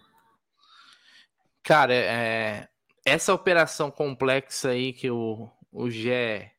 Cara, 1.62 1.94
é, 1.94 2.68
essa 3.04 3.32
operação 3.32 3.90
complexa 3.90 4.70
aí 4.70 4.92
que 4.92 5.10
o, 5.10 5.48
o 5.70 5.90
Gé 5.90 6.52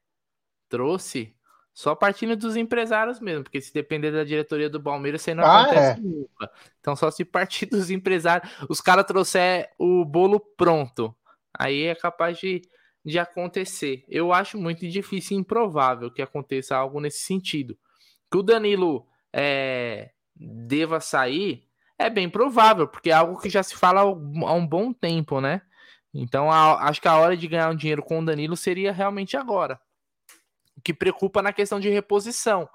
trouxe, 0.69 1.35
só 1.73 1.95
partindo 1.95 2.35
dos 2.35 2.55
empresários 2.55 3.19
mesmo, 3.19 3.43
porque 3.43 3.59
se 3.59 3.73
depender 3.73 4.11
da 4.11 4.23
diretoria 4.23 4.69
do 4.69 4.81
Palmeiras, 4.81 5.21
isso 5.21 5.31
aí 5.31 5.35
não 5.35 5.43
ah, 5.43 5.61
acontece 5.61 5.99
é. 5.99 6.03
nunca. 6.03 6.51
Então, 6.79 6.95
só 6.95 7.09
se 7.09 7.25
partir 7.25 7.65
dos 7.67 7.89
empresários, 7.89 8.51
os 8.69 8.79
caras 8.79 9.05
trouxer 9.05 9.71
o 9.79 10.05
bolo 10.05 10.39
pronto, 10.39 11.15
aí 11.51 11.83
é 11.85 11.95
capaz 11.95 12.37
de, 12.37 12.61
de 13.03 13.17
acontecer. 13.17 14.05
Eu 14.07 14.31
acho 14.31 14.57
muito 14.57 14.87
difícil 14.87 15.35
e 15.35 15.39
improvável 15.39 16.11
que 16.11 16.21
aconteça 16.21 16.75
algo 16.75 16.99
nesse 16.99 17.19
sentido. 17.19 17.75
Que 18.31 18.37
o 18.37 18.43
Danilo 18.43 19.07
é, 19.31 20.11
deva 20.35 20.99
sair, 20.99 21.67
é 21.97 22.07
bem 22.07 22.29
provável, 22.29 22.87
porque 22.87 23.09
é 23.09 23.13
algo 23.13 23.39
que 23.39 23.49
já 23.49 23.63
se 23.63 23.75
fala 23.75 24.01
há 24.01 24.53
um 24.53 24.67
bom 24.67 24.93
tempo, 24.93 25.41
né? 25.41 25.61
Então, 26.13 26.51
a, 26.51 26.87
acho 26.87 27.01
que 27.01 27.07
a 27.07 27.17
hora 27.17 27.35
de 27.35 27.47
ganhar 27.47 27.71
um 27.71 27.75
dinheiro 27.75 28.03
com 28.03 28.19
o 28.19 28.25
Danilo 28.25 28.55
seria 28.55 28.91
realmente 28.91 29.35
agora. 29.35 29.79
Que 30.83 30.93
preocupa 30.93 31.41
na 31.41 31.53
questão 31.53 31.79
de 31.79 31.89
reposição. 31.89 32.67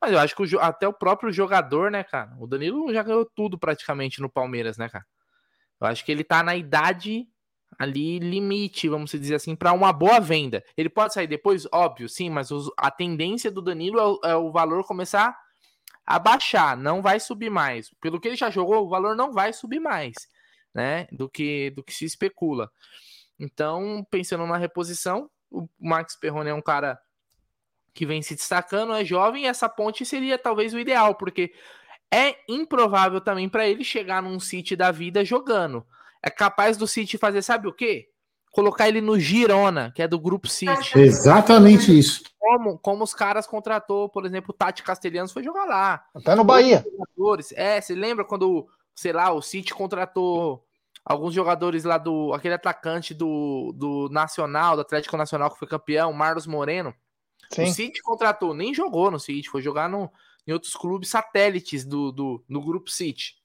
Mas 0.00 0.12
eu 0.12 0.18
acho 0.18 0.34
que 0.34 0.42
o, 0.42 0.60
até 0.60 0.86
o 0.86 0.92
próprio 0.92 1.32
jogador, 1.32 1.90
né, 1.90 2.04
cara? 2.04 2.36
O 2.38 2.46
Danilo 2.46 2.92
já 2.92 3.02
ganhou 3.02 3.24
tudo 3.24 3.58
praticamente 3.58 4.20
no 4.20 4.30
Palmeiras, 4.30 4.78
né, 4.78 4.88
cara? 4.88 5.04
Eu 5.80 5.86
acho 5.86 6.04
que 6.04 6.12
ele 6.12 6.24
tá 6.24 6.42
na 6.42 6.56
idade 6.56 7.26
ali 7.78 8.18
limite, 8.18 8.88
vamos 8.88 9.10
dizer 9.10 9.34
assim, 9.34 9.54
para 9.54 9.72
uma 9.72 9.92
boa 9.92 10.20
venda. 10.20 10.64
Ele 10.76 10.88
pode 10.88 11.14
sair 11.14 11.26
depois, 11.26 11.66
óbvio, 11.72 12.08
sim, 12.08 12.30
mas 12.30 12.50
os, 12.50 12.70
a 12.76 12.90
tendência 12.90 13.50
do 13.50 13.62
Danilo 13.62 13.98
é 13.98 14.04
o, 14.04 14.20
é 14.24 14.36
o 14.36 14.50
valor 14.50 14.84
começar 14.84 15.36
a 16.06 16.18
baixar, 16.18 16.76
não 16.76 17.02
vai 17.02 17.20
subir 17.20 17.50
mais. 17.50 17.90
Pelo 18.00 18.20
que 18.20 18.28
ele 18.28 18.36
já 18.36 18.50
jogou, 18.50 18.84
o 18.84 18.88
valor 18.88 19.14
não 19.14 19.32
vai 19.32 19.52
subir 19.52 19.78
mais, 19.78 20.14
né? 20.74 21.06
Do 21.12 21.28
que 21.28 21.70
do 21.70 21.82
que 21.84 21.92
se 21.92 22.04
especula. 22.04 22.70
Então, 23.38 24.04
pensando 24.10 24.46
na 24.46 24.56
reposição, 24.56 25.30
o 25.50 25.68
Max 25.78 26.16
Perrone 26.16 26.50
é 26.50 26.54
um 26.54 26.62
cara 26.62 26.98
que 27.98 28.06
vem 28.06 28.22
se 28.22 28.36
destacando, 28.36 28.94
é 28.94 29.04
jovem, 29.04 29.42
e 29.42 29.46
essa 29.46 29.68
ponte 29.68 30.04
seria 30.04 30.38
talvez 30.38 30.72
o 30.72 30.78
ideal, 30.78 31.16
porque 31.16 31.52
é 32.14 32.36
improvável 32.48 33.20
também 33.20 33.48
para 33.48 33.66
ele 33.66 33.82
chegar 33.82 34.22
num 34.22 34.38
City 34.38 34.76
da 34.76 34.92
vida 34.92 35.24
jogando. 35.24 35.84
É 36.22 36.30
capaz 36.30 36.76
do 36.76 36.86
City 36.86 37.18
fazer, 37.18 37.42
sabe 37.42 37.66
o 37.66 37.72
quê? 37.72 38.08
colocar 38.52 38.88
ele 38.88 39.00
no 39.00 39.18
Girona, 39.18 39.92
que 39.94 40.02
é 40.02 40.08
do 40.08 40.18
grupo 40.18 40.48
City. 40.48 40.98
Exatamente 40.98 41.96
isso. 41.96 42.22
Como, 42.38 42.78
como 42.78 43.04
os 43.04 43.12
caras 43.12 43.46
contratou, 43.46 44.08
por 44.08 44.24
exemplo, 44.24 44.50
o 44.50 44.56
Tati 44.56 44.82
Castelhanos 44.82 45.32
foi 45.32 45.42
jogar 45.42 45.64
lá. 45.64 46.04
Até 46.14 46.34
no 46.34 46.44
Bahia. 46.44 46.84
É, 47.54 47.80
você 47.80 47.94
lembra 47.94 48.24
quando, 48.24 48.66
sei 48.94 49.12
lá, 49.12 49.32
o 49.32 49.42
City 49.42 49.74
contratou 49.74 50.64
alguns 51.04 51.34
jogadores 51.34 51.84
lá 51.84 51.98
do. 51.98 52.32
aquele 52.32 52.54
atacante 52.54 53.12
do, 53.12 53.72
do 53.76 54.08
Nacional, 54.10 54.76
do 54.76 54.82
Atlético 54.82 55.16
Nacional, 55.16 55.50
que 55.50 55.58
foi 55.58 55.68
campeão, 55.68 56.12
Marlos 56.12 56.46
Moreno. 56.46 56.94
Sim. 57.52 57.64
O 57.64 57.66
City 57.66 58.02
contratou, 58.02 58.54
nem 58.54 58.74
jogou 58.74 59.10
no 59.10 59.18
City, 59.18 59.48
foi 59.48 59.62
jogar 59.62 59.88
no, 59.88 60.10
em 60.46 60.52
outros 60.52 60.74
clubes 60.74 61.08
satélites 61.08 61.84
do, 61.84 62.12
do, 62.12 62.44
do 62.48 62.60
grupo 62.60 62.90
City. 62.90 63.36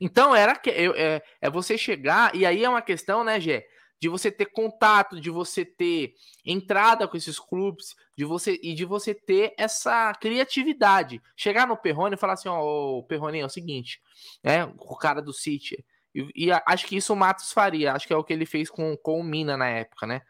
Então 0.00 0.34
era 0.34 0.56
que 0.56 0.70
é, 0.70 1.22
é 1.40 1.50
você 1.50 1.78
chegar, 1.78 2.34
e 2.34 2.44
aí 2.44 2.64
é 2.64 2.68
uma 2.68 2.82
questão, 2.82 3.22
né, 3.22 3.40
Gé? 3.40 3.64
de 4.00 4.08
você 4.08 4.32
ter 4.32 4.46
contato, 4.46 5.20
de 5.20 5.28
você 5.28 5.62
ter 5.62 6.14
entrada 6.44 7.06
com 7.06 7.16
esses 7.16 7.38
clubes, 7.38 7.94
de 8.16 8.24
você 8.24 8.58
e 8.62 8.74
de 8.74 8.86
você 8.86 9.14
ter 9.14 9.52
essa 9.58 10.14
criatividade. 10.14 11.20
Chegar 11.36 11.68
no 11.68 11.76
Perrone 11.76 12.14
e 12.14 12.18
falar 12.18 12.32
assim, 12.32 12.48
ó, 12.48 12.62
oh, 12.62 13.02
Perrone, 13.04 13.40
é 13.40 13.44
o 13.44 13.50
seguinte, 13.50 14.00
né, 14.42 14.64
o 14.64 14.96
cara 14.96 15.20
do 15.20 15.34
City, 15.34 15.84
e, 16.14 16.46
e, 16.46 16.50
acho 16.66 16.86
que 16.86 16.96
isso 16.96 17.12
o 17.12 17.16
Matos 17.16 17.52
faria, 17.52 17.92
acho 17.92 18.06
que 18.06 18.12
é 18.12 18.16
o 18.16 18.24
que 18.24 18.32
ele 18.32 18.46
fez 18.46 18.68
com, 18.68 18.96
com 18.96 19.20
o 19.20 19.24
Mina 19.24 19.56
na 19.56 19.68
época, 19.68 20.06
né, 20.06 20.22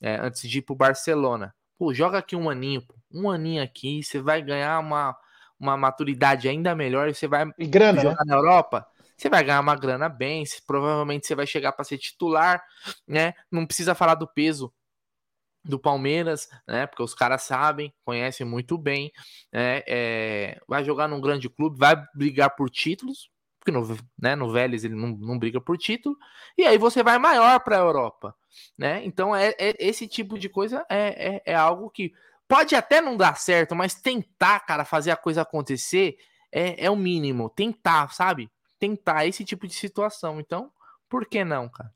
é, 0.00 0.16
antes 0.16 0.48
de 0.48 0.58
ir 0.58 0.62
pro 0.62 0.74
Barcelona. 0.74 1.54
Pô, 1.80 1.94
joga 1.94 2.18
aqui 2.18 2.36
um 2.36 2.50
aninho, 2.50 2.84
um 3.10 3.30
aninho 3.30 3.62
aqui, 3.62 4.02
você 4.02 4.20
vai 4.20 4.42
ganhar 4.42 4.78
uma, 4.78 5.16
uma 5.58 5.78
maturidade 5.78 6.46
ainda 6.46 6.74
melhor, 6.74 7.08
e 7.08 7.14
você 7.14 7.26
vai 7.26 7.46
e 7.58 7.66
grana, 7.66 8.02
jogar 8.02 8.16
né? 8.16 8.24
na 8.26 8.34
Europa 8.36 8.86
você 9.16 9.30
vai 9.30 9.42
ganhar 9.42 9.60
uma 9.60 9.76
grana 9.76 10.06
bem, 10.06 10.44
provavelmente 10.66 11.26
você 11.26 11.34
vai 11.34 11.46
chegar 11.46 11.72
para 11.72 11.84
ser 11.84 11.96
titular, 11.96 12.62
né? 13.08 13.32
Não 13.50 13.66
precisa 13.66 13.94
falar 13.94 14.14
do 14.14 14.26
peso 14.28 14.70
do 15.64 15.78
Palmeiras, 15.78 16.48
né? 16.68 16.86
Porque 16.86 17.02
os 17.02 17.14
caras 17.14 17.42
sabem, 17.44 17.94
conhecem 18.04 18.46
muito 18.46 18.76
bem, 18.76 19.10
né? 19.50 19.82
É, 19.86 20.60
vai 20.68 20.84
jogar 20.84 21.08
num 21.08 21.20
grande 21.20 21.48
clube, 21.48 21.78
vai 21.78 21.96
brigar 22.14 22.54
por 22.56 22.68
títulos, 22.68 23.30
porque 23.60 23.70
no, 23.70 23.96
né, 24.18 24.34
no 24.34 24.50
Vélez 24.50 24.84
ele 24.84 24.94
não, 24.94 25.08
não 25.08 25.38
briga 25.38 25.60
por 25.60 25.76
título, 25.76 26.16
e 26.56 26.64
aí 26.64 26.78
você 26.78 27.02
vai 27.02 27.18
maior 27.18 27.60
para 27.60 27.76
a 27.76 27.80
Europa, 27.80 28.34
né? 28.76 29.04
Então 29.04 29.36
é, 29.36 29.54
é, 29.58 29.76
esse 29.78 30.08
tipo 30.08 30.38
de 30.38 30.48
coisa 30.48 30.84
é, 30.88 31.34
é, 31.36 31.42
é, 31.52 31.54
algo 31.54 31.90
que 31.90 32.10
pode 32.48 32.74
até 32.74 33.02
não 33.02 33.16
dar 33.16 33.36
certo, 33.36 33.76
mas 33.76 33.94
tentar, 33.94 34.60
cara, 34.60 34.84
fazer 34.84 35.10
a 35.10 35.16
coisa 35.16 35.42
acontecer 35.42 36.16
é, 36.50 36.86
é 36.86 36.90
o 36.90 36.96
mínimo. 36.96 37.50
Tentar, 37.50 38.12
sabe? 38.12 38.50
Tentar 38.78 39.26
esse 39.26 39.44
tipo 39.44 39.68
de 39.68 39.74
situação. 39.74 40.40
Então, 40.40 40.72
por 41.08 41.26
que 41.26 41.44
não, 41.44 41.68
cara? 41.68 41.92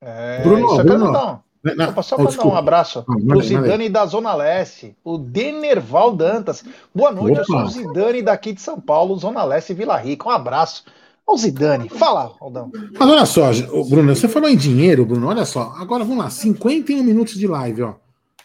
É, 0.00 0.42
Bruno, 0.42 0.66
isso 0.66 0.84
Bruno. 0.84 1.44
Não, 1.76 1.92
não, 1.92 2.02
só 2.02 2.16
para 2.16 2.30
dar 2.30 2.46
um 2.46 2.56
abraço 2.56 3.02
para 3.02 3.38
o 3.38 3.42
Zidane 3.42 3.88
da 3.88 4.06
Zona 4.06 4.34
Leste, 4.34 4.96
o 5.04 5.18
Denerval 5.18 6.14
Dantas. 6.14 6.64
Boa 6.94 7.12
noite, 7.12 7.40
Opa. 7.40 7.40
eu 7.40 7.44
sou 7.44 7.62
o 7.62 7.68
Zidane 7.68 8.22
daqui 8.22 8.52
de 8.52 8.60
São 8.60 8.80
Paulo, 8.80 9.16
Zona 9.16 9.44
Leste, 9.44 9.74
Vila 9.74 9.96
Rica. 9.96 10.28
Um 10.28 10.32
abraço. 10.32 10.84
Ô 11.26 11.36
Zidane, 11.36 11.88
fala, 11.88 12.34
Aldão. 12.40 12.72
Mas 12.98 13.08
olha 13.08 13.26
só, 13.26 13.50
Bruno, 13.88 14.16
você 14.16 14.28
falou 14.28 14.48
em 14.48 14.56
dinheiro, 14.56 15.04
Bruno, 15.04 15.28
olha 15.28 15.44
só. 15.44 15.74
Agora 15.76 16.02
vamos 16.02 16.24
lá, 16.24 16.30
51 16.30 17.02
minutos 17.02 17.34
de 17.34 17.46
live, 17.46 17.82
ó. 17.82 17.94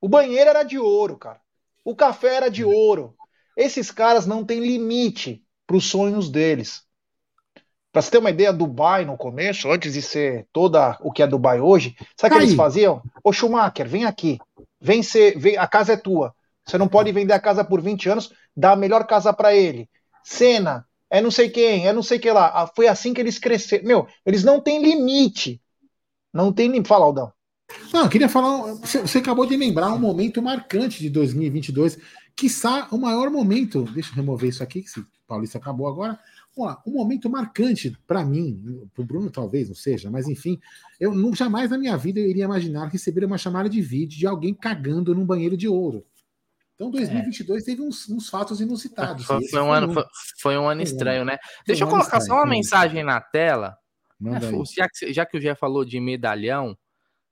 O 0.00 0.08
banheiro 0.08 0.48
era 0.48 0.62
de 0.62 0.78
ouro, 0.78 1.18
cara. 1.18 1.40
O 1.84 1.94
café 1.96 2.36
era 2.36 2.48
de 2.48 2.64
ouro. 2.64 3.16
Esses 3.56 3.90
caras 3.90 4.26
não 4.26 4.44
têm 4.44 4.60
limite 4.60 5.44
para 5.66 5.76
os 5.76 5.86
sonhos 5.86 6.30
deles. 6.30 6.84
Para 7.92 8.00
você 8.00 8.12
ter 8.12 8.18
uma 8.18 8.30
ideia, 8.30 8.52
Dubai 8.52 9.04
no 9.04 9.16
começo, 9.16 9.68
antes 9.68 9.94
de 9.94 10.02
ser 10.02 10.46
toda 10.52 10.96
o 11.00 11.10
que 11.10 11.24
é 11.24 11.26
Dubai 11.26 11.60
hoje, 11.60 11.96
sabe 12.16 12.34
o 12.34 12.38
que 12.38 12.44
eles 12.44 12.54
faziam? 12.54 13.02
Ô 13.24 13.32
Schumacher, 13.32 13.88
vem 13.88 14.04
aqui. 14.04 14.38
Vem 14.80 15.02
ser, 15.02 15.36
vem, 15.36 15.56
a 15.56 15.66
casa 15.66 15.94
é 15.94 15.96
tua. 15.96 16.32
Você 16.64 16.78
não 16.78 16.86
pode 16.86 17.10
vender 17.10 17.32
a 17.32 17.40
casa 17.40 17.64
por 17.64 17.82
20 17.82 18.08
anos, 18.08 18.32
dá 18.56 18.72
a 18.72 18.76
melhor 18.76 19.04
casa 19.04 19.32
para 19.32 19.52
ele. 19.52 19.90
Cena, 20.22 20.86
é 21.10 21.20
não 21.20 21.30
sei 21.30 21.50
quem, 21.50 21.86
é 21.86 21.92
não 21.92 22.02
sei 22.02 22.18
que 22.18 22.30
lá. 22.30 22.46
Ah, 22.54 22.66
foi 22.66 22.86
assim 22.86 23.12
que 23.12 23.20
eles 23.20 23.38
cresceram. 23.38 23.84
Meu, 23.84 24.06
eles 24.24 24.44
não 24.44 24.60
têm 24.60 24.82
limite. 24.82 25.60
Não 26.32 26.52
tem 26.52 26.68
limite. 26.68 26.88
Fala, 26.88 27.04
Aldão. 27.04 27.32
Não, 27.92 28.04
eu 28.04 28.08
queria 28.08 28.28
falar. 28.28 28.74
Você 28.74 29.18
acabou 29.18 29.44
de 29.46 29.56
lembrar 29.56 29.92
um 29.92 29.98
momento 29.98 30.40
marcante 30.40 31.00
de 31.00 31.10
2022, 31.10 31.98
quiçá 32.36 32.88
o 32.90 32.98
maior 32.98 33.30
momento. 33.30 33.82
Deixa 33.92 34.10
eu 34.10 34.16
remover 34.16 34.48
isso 34.48 34.62
aqui, 34.62 34.82
que 34.82 34.88
esse 34.88 35.04
Paulista 35.26 35.58
acabou 35.58 35.86
agora. 35.86 36.18
Vamos 36.56 36.72
lá, 36.72 36.82
um 36.84 36.92
momento 36.92 37.30
marcante 37.30 37.96
para 38.06 38.24
mim, 38.24 38.60
para 38.92 39.02
o 39.02 39.06
Bruno 39.06 39.30
talvez 39.30 39.68
não 39.68 39.74
seja, 39.74 40.10
mas 40.10 40.26
enfim, 40.26 40.58
eu 40.98 41.14
jamais 41.32 41.70
na 41.70 41.78
minha 41.78 41.96
vida 41.96 42.18
eu 42.18 42.28
iria 42.28 42.44
imaginar 42.44 42.88
receber 42.88 43.24
uma 43.24 43.38
chamada 43.38 43.68
de 43.68 43.80
vídeo 43.80 44.18
de 44.18 44.26
alguém 44.26 44.52
cagando 44.52 45.14
num 45.14 45.24
banheiro 45.24 45.56
de 45.56 45.68
ouro. 45.68 46.04
Então 46.80 46.90
2022 46.90 47.62
é. 47.62 47.66
teve 47.66 47.82
uns, 47.82 48.08
uns, 48.08 48.30
fatos 48.30 48.58
inusitados. 48.58 49.26
Foi, 49.26 49.46
foi 49.46 49.60
um 49.60 49.70
ano, 49.70 49.92
foi, 49.92 50.04
foi, 50.40 50.56
um 50.56 50.66
ano 50.66 50.80
estranho, 50.80 51.26
né? 51.26 51.36
Deixa 51.66 51.84
eu 51.84 51.88
colocar 51.88 52.22
só 52.22 52.36
uma 52.36 52.46
mensagem 52.46 53.04
na 53.04 53.20
tela. 53.20 53.76
já, 54.74 54.88
que, 54.88 55.12
já 55.12 55.26
que 55.26 55.36
o 55.36 55.40
Gé 55.42 55.54
falou 55.54 55.84
de 55.84 56.00
medalhão, 56.00 56.74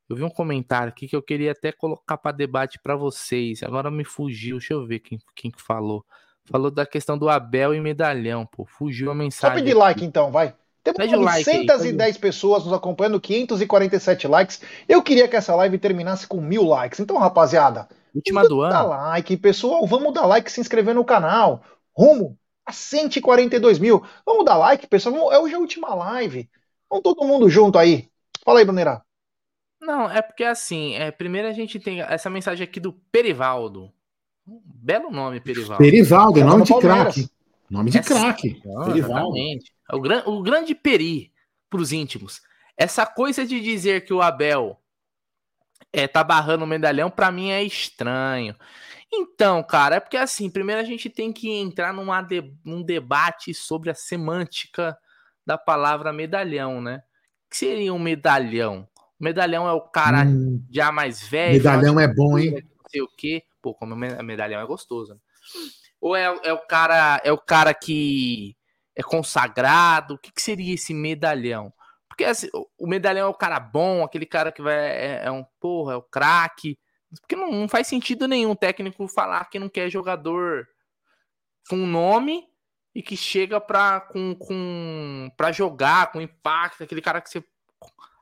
eu 0.06 0.16
vi 0.16 0.22
um 0.22 0.28
comentário 0.28 0.90
aqui 0.90 1.08
que 1.08 1.16
eu 1.16 1.22
queria 1.22 1.52
até 1.52 1.72
colocar 1.72 2.18
para 2.18 2.36
debate 2.36 2.78
para 2.82 2.94
vocês. 2.94 3.62
Agora 3.62 3.90
me 3.90 4.04
fugiu, 4.04 4.58
deixa 4.58 4.74
eu 4.74 4.86
ver 4.86 4.98
quem, 4.98 5.18
quem 5.34 5.50
que 5.50 5.62
falou. 5.62 6.04
Falou 6.44 6.70
da 6.70 6.84
questão 6.84 7.16
do 7.16 7.30
Abel 7.30 7.74
e 7.74 7.80
medalhão, 7.80 8.44
pô. 8.44 8.66
Fugiu 8.66 9.10
a 9.10 9.14
mensagem. 9.14 9.56
Só 9.56 9.64
pedir 9.64 9.74
like 9.74 10.04
então, 10.04 10.30
vai. 10.30 10.54
Temos 10.84 10.98
Pede 10.98 11.16
910 11.16 11.96
like 11.96 12.18
pessoas 12.18 12.64
nos 12.64 12.72
acompanhando, 12.74 13.18
547 13.18 14.28
likes. 14.28 14.60
Eu 14.86 15.02
queria 15.02 15.26
que 15.26 15.36
essa 15.36 15.54
live 15.54 15.78
terminasse 15.78 16.26
com 16.26 16.38
mil 16.38 16.64
likes. 16.64 17.00
Então, 17.00 17.16
rapaziada, 17.16 17.88
Última 18.14 18.46
do 18.48 18.60
ano. 18.62 18.72
Dá 18.72 18.82
like, 18.82 19.36
pessoal. 19.36 19.86
Vamos 19.86 20.12
dar 20.12 20.26
like, 20.26 20.50
se 20.50 20.60
inscrever 20.60 20.94
no 20.94 21.04
canal. 21.04 21.62
Rumo 21.96 22.38
a 22.64 22.72
142 22.72 23.78
mil. 23.78 24.04
Vamos 24.26 24.44
dar 24.44 24.56
like, 24.56 24.86
pessoal. 24.86 25.32
É 25.32 25.38
hoje 25.38 25.54
a 25.54 25.58
última 25.58 25.94
live. 25.94 26.48
Vamos 26.90 27.02
todo 27.02 27.26
mundo 27.26 27.48
junto 27.48 27.78
aí. 27.78 28.08
Fala 28.44 28.60
aí, 28.60 28.64
Bruneira. 28.64 29.02
Não, 29.80 30.10
é 30.10 30.20
porque 30.20 30.44
assim, 30.44 30.94
é, 30.94 31.10
primeiro 31.10 31.48
a 31.48 31.52
gente 31.52 31.78
tem 31.78 32.00
essa 32.00 32.28
mensagem 32.28 32.64
aqui 32.64 32.80
do 32.80 32.92
Perivaldo. 33.12 33.92
Um 34.46 34.60
belo 34.64 35.10
nome, 35.10 35.40
Perivaldo. 35.40 35.78
Perivaldo, 35.78 36.40
é 36.40 36.44
nome 36.44 36.64
de 36.64 36.74
craque. 36.78 37.30
Nome 37.70 37.90
de 37.90 38.00
craque. 38.00 38.62
Exatamente. 38.96 39.72
É 39.90 39.94
o, 39.94 40.00
gran, 40.00 40.22
o 40.26 40.42
grande 40.42 40.74
Peri 40.74 41.32
para 41.70 41.80
os 41.80 41.92
íntimos. 41.92 42.40
Essa 42.76 43.04
coisa 43.04 43.46
de 43.46 43.60
dizer 43.60 44.04
que 44.04 44.12
o 44.12 44.22
Abel 44.22 44.78
é, 45.92 46.06
tá 46.06 46.22
barrando 46.22 46.64
o 46.64 46.66
medalhão, 46.66 47.10
para 47.10 47.30
mim 47.30 47.50
é 47.50 47.62
estranho. 47.62 48.54
Então, 49.12 49.62
cara, 49.62 49.96
é 49.96 50.00
porque 50.00 50.16
assim, 50.16 50.50
primeiro 50.50 50.80
a 50.80 50.84
gente 50.84 51.08
tem 51.08 51.32
que 51.32 51.50
entrar 51.50 51.92
numa 51.92 52.20
de, 52.20 52.52
num 52.64 52.82
debate 52.82 53.54
sobre 53.54 53.90
a 53.90 53.94
semântica 53.94 54.96
da 55.46 55.56
palavra 55.56 56.12
medalhão, 56.12 56.80
né? 56.80 57.02
O 57.46 57.50
que 57.50 57.56
seria 57.56 57.94
um 57.94 57.98
medalhão? 57.98 58.86
O 59.18 59.24
medalhão 59.24 59.66
é 59.66 59.72
o 59.72 59.80
cara 59.80 60.26
hum, 60.26 60.62
já 60.70 60.92
mais 60.92 61.26
velho. 61.26 61.54
Medalhão 61.54 61.98
é 61.98 62.06
bom, 62.06 62.38
hein? 62.38 62.52
Não 62.52 62.90
sei 62.90 63.00
o 63.00 63.08
quê. 63.08 63.42
Pô, 63.62 63.74
como 63.74 63.96
medalhão 63.96 64.60
é 64.60 64.66
gostoso. 64.66 65.14
Né? 65.14 65.20
Ou 66.00 66.14
é, 66.14 66.24
é, 66.44 66.52
o 66.52 66.66
cara 66.66 67.20
é 67.24 67.32
o 67.32 67.38
cara 67.38 67.72
que 67.72 68.54
é 68.94 69.02
consagrado? 69.02 70.14
O 70.14 70.18
que, 70.18 70.30
que 70.30 70.42
seria 70.42 70.74
esse 70.74 70.92
medalhão? 70.92 71.72
Porque 72.18 72.24
assim, 72.24 72.48
o 72.76 72.88
medalhão 72.88 73.28
é 73.28 73.30
o 73.30 73.34
cara 73.34 73.60
bom, 73.60 74.02
aquele 74.02 74.26
cara 74.26 74.50
que 74.50 74.60
vai. 74.60 74.74
É, 74.74 75.26
é 75.26 75.30
um 75.30 75.44
porra, 75.60 75.92
é 75.92 75.96
o 75.96 76.02
craque. 76.02 76.76
Porque 77.20 77.36
não, 77.36 77.52
não, 77.52 77.68
faz 77.68 77.86
sentido 77.86 78.26
nenhum 78.26 78.56
técnico 78.56 79.06
falar 79.06 79.44
que 79.44 79.56
não 79.56 79.68
quer 79.68 79.88
jogador 79.88 80.66
com 81.70 81.76
nome 81.76 82.42
e 82.92 83.04
que 83.04 83.16
chega 83.16 83.60
pra, 83.60 84.00
com, 84.00 84.34
com, 84.34 85.30
pra 85.36 85.52
jogar, 85.52 86.10
com 86.10 86.20
impacto, 86.20 86.82
aquele 86.82 87.00
cara 87.00 87.20
que 87.20 87.30
você 87.30 87.44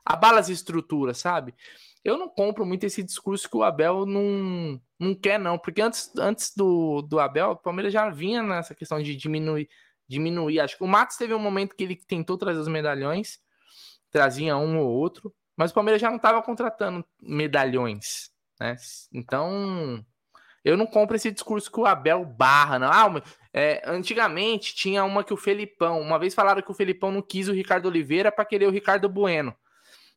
abala 0.05 0.39
as 0.39 0.49
estruturas, 0.49 1.17
sabe? 1.17 1.55
Eu 2.03 2.19
não 2.19 2.29
compro 2.29 2.67
muito 2.67 2.83
esse 2.83 3.01
discurso 3.01 3.49
que 3.49 3.57
o 3.57 3.63
Abel 3.63 4.05
não, 4.05 4.79
não 4.99 5.15
quer, 5.15 5.39
não. 5.39 5.57
Porque 5.57 5.81
antes, 5.81 6.15
antes 6.15 6.53
do, 6.55 7.01
do 7.01 7.19
Abel, 7.19 7.49
o 7.49 7.57
Palmeiras 7.57 7.91
já 7.91 8.11
vinha 8.11 8.43
nessa 8.43 8.75
questão 8.75 9.01
de 9.01 9.15
diminuir. 9.15 9.67
diminuir. 10.07 10.59
Acho 10.59 10.77
que 10.77 10.83
o 10.83 10.87
Matos 10.87 11.17
teve 11.17 11.33
um 11.33 11.39
momento 11.39 11.75
que 11.75 11.83
ele 11.83 11.95
tentou 11.95 12.37
trazer 12.37 12.59
os 12.59 12.67
medalhões 12.67 13.39
trazia 14.11 14.57
um 14.57 14.79
ou 14.79 14.89
outro, 14.89 15.33
mas 15.55 15.71
o 15.71 15.73
Palmeiras 15.73 16.01
já 16.01 16.09
não 16.09 16.17
estava 16.17 16.41
contratando 16.41 17.05
medalhões, 17.21 18.29
né? 18.59 18.75
Então, 19.13 20.03
Eu 20.67 20.75
não 20.75 20.85
compro 20.85 21.15
esse 21.15 21.31
discurso 21.31 21.71
que 21.71 21.79
o 21.79 21.85
Abel 21.85 22.25
barra, 22.25 22.77
não. 22.77 22.89
Ah, 22.91 23.23
é, 23.53 23.81
antigamente 23.85 24.75
tinha 24.75 25.01
uma 25.05 25.23
que 25.23 25.33
o 25.33 25.37
Felipão, 25.37 26.01
uma 26.01 26.19
vez 26.19 26.35
falaram 26.35 26.61
que 26.61 26.69
o 26.69 26.73
Felipão 26.73 27.09
não 27.09 27.21
quis 27.21 27.47
o 27.47 27.53
Ricardo 27.53 27.85
Oliveira 27.87 28.31
para 28.33 28.43
querer 28.43 28.67
o 28.67 28.71
Ricardo 28.71 29.07
Bueno. 29.07 29.55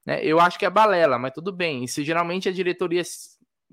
É, 0.04 0.24
eu 0.26 0.40
acho 0.40 0.58
que 0.58 0.66
é 0.66 0.70
balela, 0.70 1.18
mas 1.20 1.32
tudo 1.32 1.52
bem. 1.52 1.84
Isso 1.84 2.02
geralmente 2.02 2.48
a 2.48 2.52
diretoria 2.52 3.02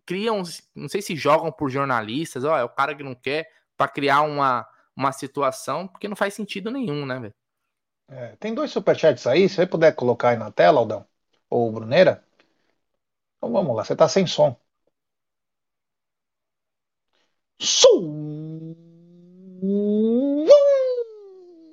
criam, 0.05 0.43
não 0.76 0.88
sei 0.88 1.01
se 1.01 1.15
jogam 1.15 1.51
por 1.51 1.70
jornalistas, 1.70 2.43
ó, 2.43 2.55
é 2.57 2.63
o 2.63 2.70
cara 2.70 2.93
que 2.93 3.03
não 3.03 3.15
quer 3.15 3.49
para 3.76 3.88
criar 3.88 4.22
uma, 4.22 4.68
uma 4.95 5.11
situação, 5.11 5.88
porque 5.88 6.07
não 6.07 6.15
faz 6.15 6.36
sentido 6.36 6.70
nenhum, 6.70 7.05
né, 7.07 7.20
velho? 7.20 7.34
É, 8.10 8.36
tem 8.38 8.53
dois 8.53 8.72
superchats 8.72 9.28
aí, 9.28 9.47
se 9.49 9.55
você 9.55 9.68
puder 9.68 9.93
colocar 9.95 10.30
aí 10.30 10.38
na 10.38 10.51
tela, 10.51 10.80
Aldão, 10.80 11.05
ou 11.49 11.72
Bruneira. 11.72 12.24
Então 13.38 13.51
vamos 13.51 13.76
lá, 13.76 13.84
você 13.84 13.95
tá 13.95 14.08
sem 14.08 14.28
som. 14.28 14.55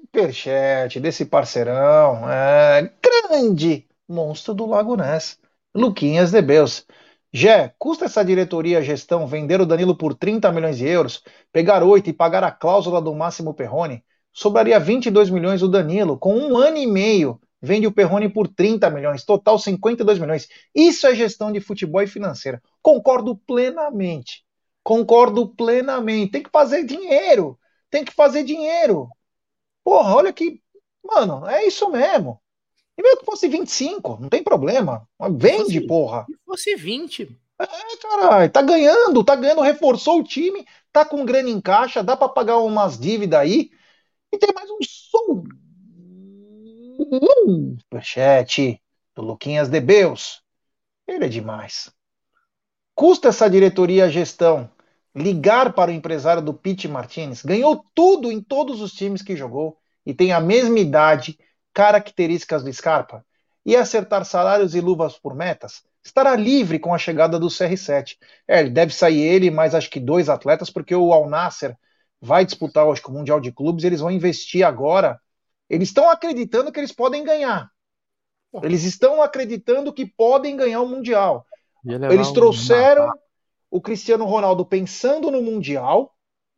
Superchat 0.07 1.01
desse 1.01 1.25
parceirão, 1.27 2.29
é, 2.31 2.91
grande 3.03 3.87
monstro 4.09 4.55
do 4.55 4.67
Lago 4.67 4.97
Ness, 4.97 5.39
Luquinhas 5.75 6.31
de 6.31 6.41
Beus. 6.41 6.87
Jé, 7.33 7.75
custa 7.79 8.05
essa 8.05 8.25
diretoria 8.25 8.81
gestão 8.83 9.27
vender 9.27 9.61
o 9.61 9.67
Danilo 9.67 9.97
por 9.97 10.15
30 10.15 10.53
milhões 10.53 10.79
de 10.79 10.87
euros, 10.87 11.23
pegar 11.53 11.83
8 11.83 12.09
e 12.11 12.13
pagar 12.13 12.45
a 12.45 12.51
cláusula 12.53 13.03
do 13.03 13.13
Máximo 13.15 13.53
Perrone? 13.55 14.05
Sobraria 14.35 14.81
22 14.81 15.31
milhões 15.31 15.63
o 15.63 15.69
Danilo, 15.69 16.19
com 16.19 16.37
um 16.37 16.59
ano 16.59 16.77
e 16.77 16.89
meio, 16.89 17.41
vende 17.63 17.87
o 17.87 17.93
Perrone 17.93 18.29
por 18.29 18.49
30 18.49 18.91
milhões, 18.91 19.25
total 19.25 19.61
52 19.61 20.19
milhões. 20.19 20.49
Isso 20.75 21.07
é 21.07 21.15
gestão 21.15 21.53
de 21.53 21.61
futebol 21.61 22.03
e 22.03 22.09
financeira. 22.09 22.61
Concordo 22.83 23.37
plenamente. 23.47 24.45
Concordo 24.83 25.49
plenamente. 25.49 26.33
Tem 26.33 26.43
que 26.43 26.51
fazer 26.51 26.85
dinheiro. 26.85 27.57
Tem 27.89 28.05
que 28.05 28.13
fazer 28.13 28.43
dinheiro. 28.43 29.09
Porra, 29.85 30.17
olha 30.17 30.33
que. 30.33 30.61
Mano, 31.05 31.47
é 31.47 31.65
isso 31.65 31.89
mesmo. 31.89 32.41
E 32.99 33.03
mesmo 33.03 33.21
que 33.21 33.27
fosse 33.27 33.47
25, 33.47 34.19
não 34.21 34.29
tem 34.29 34.43
problema. 34.43 35.09
Vende, 35.31 35.65
fosse, 35.65 35.81
porra. 35.87 36.27
Se 36.29 36.37
fosse 36.45 36.77
20. 36.77 37.39
É, 37.61 37.67
caralho, 38.03 38.51
tá 38.51 38.63
ganhando, 38.63 39.23
tá 39.23 39.37
ganhando, 39.37 39.61
reforçou 39.61 40.19
o 40.19 40.25
time, 40.25 40.67
tá 40.93 41.05
com 41.05 41.25
grana 41.25 41.49
em 41.49 41.61
caixa, 41.61 42.03
dá 42.03 42.17
para 42.17 42.29
pagar 42.29 42.59
umas 42.59 42.99
dívidas 42.99 43.39
aí. 43.39 43.71
E 44.35 44.39
tem 44.39 44.53
mais 44.53 44.69
um 44.69 44.79
som. 44.83 45.45
Superchat 47.83 48.83
do 49.15 49.23
Luquinhas 49.23 49.69
de 49.69 49.81
Beus. 49.81 50.43
Ele 51.07 51.27
é 51.27 51.29
demais. 51.29 51.93
Custa 52.97 53.29
essa 53.29 53.49
diretoria 53.49 54.07
a 54.07 54.09
gestão 54.09 54.69
ligar 55.15 55.73
para 55.73 55.93
o 55.93 55.95
empresário 55.95 56.43
do 56.43 56.53
Pete 56.53 56.89
Martinez. 56.89 57.43
Ganhou 57.45 57.87
tudo 57.95 58.33
em 58.33 58.43
todos 58.43 58.81
os 58.81 58.93
times 58.93 59.23
que 59.23 59.37
jogou 59.37 59.79
e 60.05 60.13
tem 60.13 60.33
a 60.33 60.41
mesma 60.41 60.81
idade 60.81 61.39
características 61.73 62.65
do 62.65 62.73
Scarpa 62.73 63.25
e 63.65 63.77
acertar 63.77 64.25
salários 64.25 64.75
e 64.75 64.81
luvas 64.81 65.17
por 65.17 65.33
metas, 65.33 65.85
estará 66.03 66.35
livre 66.35 66.81
com 66.81 66.93
a 66.93 66.99
chegada 66.99 67.39
do 67.39 67.47
CR7. 67.47 68.17
É, 68.49 68.65
deve 68.65 68.93
sair 68.93 69.21
ele, 69.21 69.49
mais 69.49 69.77
acho 69.77 69.89
que 69.91 70.01
dois 70.01 70.29
atletas, 70.29 70.71
porque 70.71 70.95
o 70.95 71.13
Al 71.13 71.29
Nasser 71.29 71.79
vai 72.25 72.45
disputar 72.45 72.89
acho 72.89 73.03
que, 73.03 73.11
o 73.11 73.13
Mundial 73.13 73.39
de 73.39 73.53
Clubes, 73.53 73.85
eles 73.85 74.01
vão 74.01 74.11
investir 74.11 74.67
agora. 74.67 75.21
Eles 75.69 75.89
estão 75.89 76.09
acreditando 76.09 76.73
que 76.73 76.81
eles 76.81 76.93
podem 76.93 77.23
ganhar. 77.23 77.71
Eles 78.63 78.85
estão 78.85 79.21
acreditando 79.21 79.93
que 79.93 80.07
podem 80.07 80.57
ganhar 80.57 80.81
o 80.81 80.89
Mundial. 80.89 81.47
Eles 82.11 82.31
trouxeram 82.33 83.13
o 83.71 83.81
Cristiano 83.81 84.25
Ronaldo 84.25 84.65
pensando 84.65 85.31
no 85.31 85.43
Mundial 85.43 86.17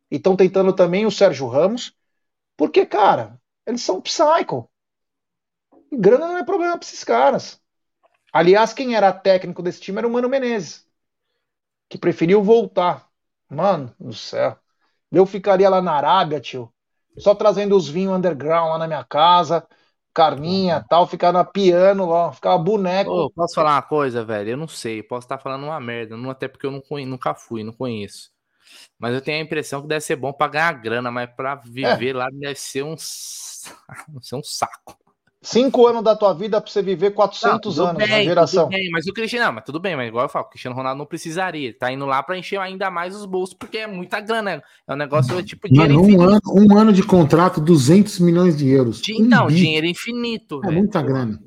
e 0.09 0.15
estão 0.15 0.35
tentando 0.35 0.71
também 0.71 1.05
o 1.05 1.11
Sérgio 1.11 1.47
Ramos, 1.47 1.93
porque, 2.55 2.85
cara, 2.85 3.41
eles 3.65 3.81
são 3.81 4.01
psycho. 4.01 4.69
E 5.91 5.97
grana 5.97 6.27
não 6.27 6.37
é 6.37 6.45
problema 6.45 6.77
para 6.77 6.85
esses 6.85 7.03
caras. 7.03 7.59
Aliás, 8.31 8.73
quem 8.73 8.95
era 8.95 9.11
técnico 9.11 9.61
desse 9.61 9.81
time 9.81 9.97
era 9.97 10.07
o 10.07 10.11
Mano 10.11 10.29
Menezes, 10.29 10.85
que 11.89 11.97
preferiu 11.97 12.41
voltar. 12.41 13.09
Mano 13.49 13.93
do 13.99 14.13
céu. 14.13 14.57
Eu 15.11 15.25
ficaria 15.25 15.69
lá 15.69 15.81
na 15.81 15.93
Arábia, 15.93 16.39
tio, 16.39 16.71
só 17.17 17.33
trazendo 17.33 17.75
os 17.75 17.87
vinhos 17.87 18.15
underground 18.15 18.71
lá 18.71 18.77
na 18.77 18.87
minha 18.87 19.03
casa, 19.03 19.65
carninha 20.13 20.85
tal, 20.89 21.07
ficar 21.07 21.31
na 21.31 21.43
piano 21.43 22.09
lá, 22.09 22.31
ficar 22.31 22.57
boneco. 22.57 23.11
Ô, 23.11 23.29
posso 23.29 23.55
falar 23.55 23.75
uma 23.75 23.81
coisa, 23.81 24.25
velho? 24.25 24.51
Eu 24.51 24.57
não 24.57 24.67
sei, 24.67 25.01
posso 25.03 25.25
estar 25.25 25.37
falando 25.37 25.63
uma 25.63 25.79
merda, 25.79 26.17
não, 26.17 26.29
até 26.29 26.47
porque 26.47 26.65
eu 26.65 26.71
não 26.71 26.81
conheço, 26.81 27.09
nunca 27.09 27.33
fui, 27.33 27.63
não 27.63 27.73
conheço. 27.73 28.31
Mas 28.99 29.13
eu 29.13 29.21
tenho 29.21 29.37
a 29.37 29.45
impressão 29.45 29.81
que 29.81 29.87
deve 29.87 30.01
ser 30.01 30.15
bom 30.15 30.33
para 30.33 30.51
ganhar 30.51 30.73
grana, 30.73 31.11
mas 31.11 31.29
para 31.29 31.55
viver 31.55 32.09
é. 32.09 32.13
lá 32.13 32.29
deve 32.31 32.55
ser 32.55 32.83
um, 32.83 32.95
deve 34.09 34.25
ser 34.25 34.35
um 34.35 34.43
saco. 34.43 35.06
Cinco 35.47 35.87
anos 35.87 36.03
da 36.03 36.13
tua 36.13 36.33
vida 36.33 36.59
para 36.59 36.69
você 36.69 36.81
viver 36.81 37.11
400 37.11 37.77
não, 37.77 37.85
anos 37.85 38.03
bem, 38.03 38.09
na 38.09 38.21
geração. 38.21 38.65
Tudo 38.65 38.75
bem, 38.75 38.89
mas 38.91 39.07
o 39.07 39.13
Cristiano, 39.13 39.45
não, 39.45 39.53
mas 39.53 39.63
tudo 39.63 39.79
bem, 39.79 39.95
mas 39.95 40.09
igual 40.09 40.25
eu 40.25 40.29
falo, 40.29 40.43
o 40.43 40.49
Cristiano 40.49 40.75
Ronaldo 40.75 40.99
não 40.99 41.05
precisaria. 41.05 41.69
Ele 41.69 41.73
tá 41.73 41.89
indo 41.89 42.05
lá 42.05 42.21
para 42.21 42.37
encher 42.37 42.59
ainda 42.59 42.91
mais 42.91 43.15
os 43.15 43.25
bolsos, 43.25 43.55
porque 43.55 43.77
é 43.77 43.87
muita 43.87 44.19
grana. 44.19 44.61
É 44.85 44.93
um 44.93 44.97
negócio 44.97 45.41
tipo 45.43 45.69
dinheiro 45.69 46.01
Mano, 46.01 46.17
um 46.17 46.21
ano, 46.21 46.41
um 46.47 46.77
ano 46.77 46.91
de 46.91 47.01
contrato, 47.01 47.61
200 47.61 48.19
milhões 48.19 48.57
de 48.57 48.67
euros. 48.67 49.01
um 49.09 49.23
não, 49.23 49.47
dinheiro 49.47 49.87
infinito. 49.87 50.59
É 50.65 50.69
muita 50.69 51.01
grana. 51.01 51.41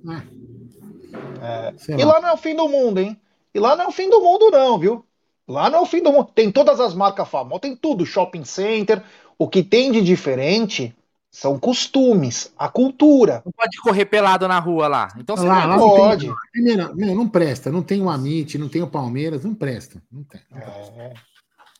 É. 1.42 1.74
É. 1.92 2.00
E 2.00 2.02
lá 2.02 2.22
não 2.22 2.30
é 2.30 2.32
o 2.32 2.38
fim 2.38 2.56
do 2.56 2.66
mundo, 2.70 3.00
hein? 3.00 3.20
E 3.54 3.60
lá 3.60 3.76
não 3.76 3.84
é 3.84 3.88
o 3.88 3.92
fim 3.92 4.08
do 4.08 4.22
mundo, 4.22 4.50
não, 4.50 4.78
viu? 4.78 5.04
Lá 5.46 5.68
não 5.68 5.80
é 5.80 5.82
o 5.82 5.86
fim 5.86 6.02
do 6.02 6.10
mundo. 6.10 6.30
Tem 6.34 6.50
todas 6.50 6.80
as 6.80 6.94
marcas 6.94 7.28
famosas, 7.28 7.60
tem 7.60 7.76
tudo, 7.76 8.06
shopping 8.06 8.44
center. 8.44 9.02
O 9.38 9.46
que 9.46 9.62
tem 9.62 9.92
de 9.92 10.00
diferente 10.00 10.96
são 11.30 11.58
costumes, 11.58 12.52
a 12.58 12.68
cultura. 12.68 13.40
Não 13.44 13.52
pode 13.52 13.78
correr 13.78 14.04
pelado 14.06 14.48
na 14.48 14.58
rua 14.58 14.88
lá. 14.88 15.08
Então 15.16 15.36
você 15.36 15.46
lá, 15.46 15.66
não, 15.66 15.76
lá 15.76 15.96
pode. 15.96 16.26
Não, 16.26 16.34
tem, 16.34 16.50
primeiro, 16.52 16.96
não, 16.96 17.14
não 17.14 17.28
presta. 17.28 17.70
Não 17.70 17.82
tem 17.82 18.02
o 18.02 18.10
Amit, 18.10 18.58
não 18.58 18.68
tem 18.68 18.82
o 18.82 18.90
Palmeiras, 18.90 19.44
não 19.44 19.54
presta. 19.54 20.02
Não 20.10 20.24
tem. 20.24 20.40
Não 20.50 20.58
é. 20.58 21.14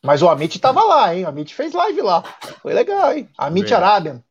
Mas 0.01 0.21
o 0.21 0.29
Amit 0.29 0.57
tava 0.59 0.81
lá, 0.83 1.13
hein? 1.13 1.25
O 1.25 1.27
Amit 1.27 1.53
fez 1.53 1.73
live 1.73 2.01
lá. 2.01 2.23
Foi 2.61 2.73
legal, 2.73 3.13
hein? 3.13 3.29
Amit 3.37 3.73
Arabian. 3.73 4.23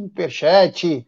Superchat. 0.00 1.06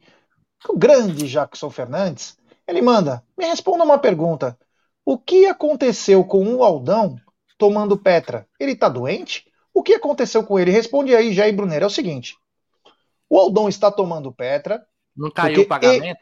O 0.69 0.77
grande 0.77 1.27
Jackson 1.29 1.71
Fernandes. 1.71 2.37
Ele 2.67 2.83
manda: 2.83 3.25
me 3.39 3.47
responda 3.47 3.85
uma 3.85 3.99
pergunta. 3.99 4.59
O 5.05 5.17
que 5.17 5.47
aconteceu 5.47 6.25
com 6.25 6.55
o 6.55 6.63
Aldão 6.63 7.17
tomando 7.57 7.97
Petra? 7.97 8.47
Ele 8.59 8.77
tá 8.77 8.89
doente? 8.89 9.50
O 9.81 9.83
que 9.83 9.95
aconteceu 9.95 10.45
com 10.45 10.59
ele? 10.59 10.71
Responde 10.71 11.17
aí, 11.17 11.33
Jair 11.33 11.57
Brunner. 11.57 11.83
É 11.83 11.87
o 11.87 11.91
seguinte: 11.91 12.37
o 13.31 13.39
Aldon 13.39 13.67
está 13.67 13.91
tomando 13.91 14.31
Petra. 14.31 14.87
Não 15.17 15.31
caiu 15.31 15.63
o 15.63 15.67
pagamento? 15.67 16.21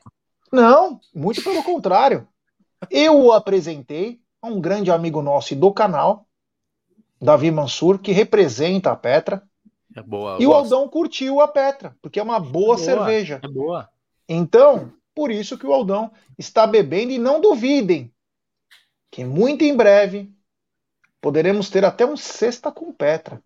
Não, 0.52 1.00
muito 1.12 1.42
pelo 1.42 1.60
contrário. 1.64 2.28
Eu 2.88 3.20
o 3.20 3.32
apresentei 3.32 4.20
a 4.40 4.46
um 4.46 4.60
grande 4.60 4.92
amigo 4.92 5.20
nosso 5.20 5.56
do 5.56 5.72
canal, 5.72 6.24
Davi 7.20 7.50
Mansur, 7.50 7.98
que 7.98 8.12
representa 8.12 8.92
a 8.92 8.96
Petra. 8.96 9.42
É 9.96 10.02
boa. 10.02 10.36
E 10.38 10.46
o 10.46 10.52
Aldão 10.52 10.88
curtiu 10.88 11.40
a 11.40 11.48
Petra, 11.48 11.96
porque 12.00 12.20
é 12.20 12.22
uma 12.22 12.38
boa, 12.38 12.50
é 12.50 12.52
boa 12.52 12.78
cerveja. 12.78 13.40
É 13.42 13.48
boa. 13.48 13.88
Então, 14.28 14.92
por 15.16 15.32
isso 15.32 15.58
que 15.58 15.66
o 15.66 15.72
Aldão 15.72 16.12
está 16.38 16.64
bebendo 16.64 17.10
e 17.10 17.18
não 17.18 17.40
duvidem 17.40 18.14
que 19.10 19.24
muito 19.24 19.64
em 19.64 19.76
breve 19.76 20.32
poderemos 21.20 21.70
ter 21.70 21.84
até 21.84 22.06
um 22.06 22.16
cesta 22.16 22.70
com 22.70 22.92
Petra. 22.92 23.40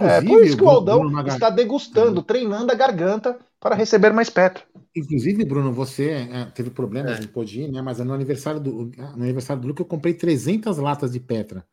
é 0.00 0.20
por 0.22 0.42
isso 0.42 0.56
que 0.56 0.64
o 0.64 0.68
Aldão 0.68 1.00
Bruno, 1.00 1.28
está 1.28 1.50
degustando, 1.50 2.22
treinando 2.22 2.72
a 2.72 2.74
garganta 2.74 3.38
para 3.60 3.74
receber 3.74 4.12
mais 4.12 4.30
Petra. 4.30 4.64
Inclusive, 4.96 5.44
Bruno, 5.44 5.72
você 5.72 6.28
é, 6.30 6.44
teve 6.46 6.70
problemas, 6.70 7.18
é. 7.18 7.20
não 7.22 7.28
pôde 7.28 7.62
ir, 7.62 7.72
né? 7.72 7.82
Mas 7.82 7.98
no 7.98 8.14
aniversário 8.14 8.60
do 8.60 8.92
no 8.96 9.22
aniversário 9.22 9.60
do 9.60 9.68
Luca 9.68 9.82
eu 9.82 9.86
comprei 9.86 10.14
300 10.14 10.78
latas 10.78 11.12
de 11.12 11.20
Petra. 11.20 11.64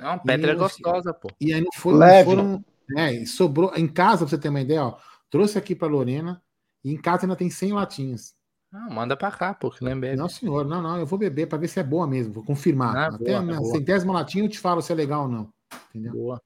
Não, 0.00 0.18
Petra 0.18 0.52
e, 0.52 0.54
é 0.54 0.54
gostosa, 0.54 1.12
pô. 1.12 1.28
E 1.40 1.52
aí 1.52 1.60
não 1.60 1.72
foram, 1.74 1.98
Leve. 1.98 2.24
foram 2.24 2.64
é, 2.96 3.24
sobrou 3.26 3.72
em 3.76 3.86
casa, 3.86 4.18
pra 4.18 4.28
você 4.28 4.38
ter 4.38 4.48
uma 4.48 4.60
ideia, 4.60 4.84
ó, 4.84 4.96
trouxe 5.30 5.58
aqui 5.58 5.74
para 5.74 5.88
Lorena 5.88 6.40
e 6.84 6.92
em 6.92 6.96
casa 6.96 7.24
ainda 7.24 7.36
tem 7.36 7.50
100 7.50 7.72
latinhas. 7.72 8.34
Não, 8.70 8.90
manda 8.90 9.16
pra 9.16 9.30
cá, 9.30 9.54
pô, 9.54 9.70
que 9.70 9.82
não 9.82 9.94
Não, 9.94 10.28
senhor, 10.28 10.66
não, 10.66 10.82
não, 10.82 10.98
eu 10.98 11.06
vou 11.06 11.18
beber 11.18 11.46
para 11.46 11.58
ver 11.58 11.68
se 11.68 11.80
é 11.80 11.82
boa 11.82 12.06
mesmo, 12.06 12.34
vou 12.34 12.44
confirmar. 12.44 12.96
Ah, 12.96 13.06
Até 13.06 13.30
boa, 13.30 13.38
a 13.38 13.42
minha 13.42 13.62
centésima 13.64 14.12
latinha 14.12 14.44
eu 14.44 14.48
te 14.48 14.58
falo 14.58 14.82
se 14.82 14.92
é 14.92 14.94
legal 14.94 15.22
ou 15.22 15.28
não. 15.28 15.48
Entendeu? 15.88 16.12
Boa. 16.12 16.42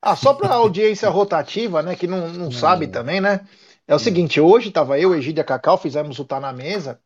Ah, 0.00 0.16
só 0.16 0.32
para 0.32 0.54
audiência 0.54 1.08
rotativa, 1.10 1.82
né, 1.82 1.94
que 1.94 2.06
não, 2.06 2.32
não 2.32 2.50
sabe 2.50 2.86
também, 2.86 3.20
né? 3.20 3.46
É 3.86 3.94
o 3.94 3.98
seguinte, 3.98 4.40
hoje 4.40 4.70
tava 4.70 4.98
eu, 4.98 5.14
Egídia 5.14 5.44
Cacau, 5.44 5.76
fizemos 5.76 6.18
o 6.18 6.24
Tá 6.24 6.38
na 6.38 6.52
Mesa, 6.52 7.00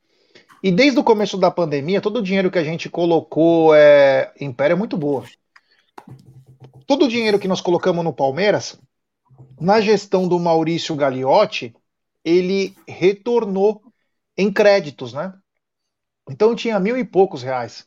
e 0.63 0.71
desde 0.71 0.99
o 0.99 1.05
começo 1.05 1.37
da 1.37 1.51
pandemia, 1.51 2.01
todo 2.01 2.19
o 2.19 2.23
dinheiro 2.23 2.51
que 2.51 2.59
a 2.59 2.65
gente 2.65 2.89
colocou 2.89 3.75
é, 3.75 4.33
pé 4.57 4.71
é 4.71 4.75
muito 4.75 4.97
boa. 4.97 5.25
Todo 6.87 7.07
o 7.07 7.09
dinheiro 7.09 7.39
que 7.39 7.49
nós 7.49 7.61
colocamos 7.61 8.05
no 8.05 8.13
Palmeiras, 8.13 8.79
na 9.61 9.81
gestão 9.81 10.29
do 10.29 10.39
Maurício 10.39 10.95
Gagliotti, 10.95 11.75
ele 12.25 12.77
retornou 12.87 13.83
em 14.37 14.53
créditos, 14.53 15.12
né? 15.12 15.35
Então 16.28 16.55
tinha 16.55 16.78
mil 16.78 16.97
e 16.97 17.05
poucos 17.05 17.43
reais. 17.43 17.87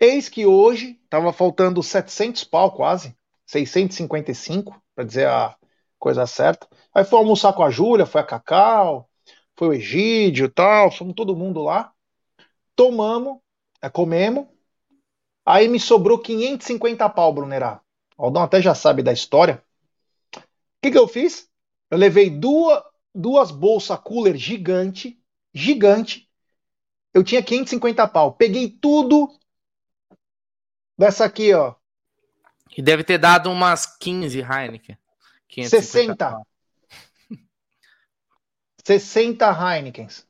Eis 0.00 0.28
que 0.28 0.46
hoje 0.46 1.00
tava 1.08 1.32
faltando 1.32 1.82
700 1.82 2.44
pau 2.44 2.72
quase, 2.72 3.16
655, 3.46 4.80
para 4.94 5.04
dizer 5.04 5.26
a 5.26 5.56
coisa 5.98 6.26
certa. 6.26 6.68
Aí 6.94 7.04
foi 7.04 7.18
almoçar 7.18 7.52
com 7.52 7.62
a 7.62 7.70
Júlia, 7.70 8.06
foi 8.06 8.20
a 8.20 8.24
Cacau, 8.24 9.08
foi 9.56 9.68
o 9.68 9.72
Egídio 9.72 10.48
tal, 10.48 10.90
fomos 10.90 11.14
todo 11.14 11.36
mundo 11.36 11.62
lá. 11.62 11.92
Tomamos, 12.76 13.38
é, 13.82 13.88
comemos. 13.88 14.46
Aí 15.44 15.66
me 15.66 15.80
sobrou 15.80 16.18
550 16.18 17.08
pau, 17.08 17.32
Brunerá. 17.32 17.80
O 18.16 18.24
Aldão 18.24 18.42
até 18.42 18.62
já 18.62 18.74
sabe 18.74 19.02
da 19.02 19.12
história. 19.12 19.64
O 20.36 20.40
que, 20.82 20.92
que 20.92 20.98
eu 20.98 21.08
fiz? 21.08 21.48
Eu 21.90 21.98
levei 21.98 22.30
duas, 22.30 22.82
duas 23.14 23.50
bolsas 23.50 23.98
cooler 23.98 24.36
gigante, 24.36 25.20
gigante. 25.58 26.28
Eu 27.12 27.24
tinha 27.24 27.42
550 27.42 28.06
pau. 28.08 28.32
Peguei 28.32 28.70
tudo 28.70 29.28
dessa 30.96 31.24
aqui, 31.24 31.52
ó. 31.52 31.74
E 32.76 32.82
deve 32.82 33.02
ter 33.02 33.18
dado 33.18 33.50
umas 33.50 33.86
15 33.86 34.40
Heineken. 34.40 34.96
60. 35.50 36.16
Pau. 36.16 36.46
60 38.84 39.50
Heinekens. 39.50 40.26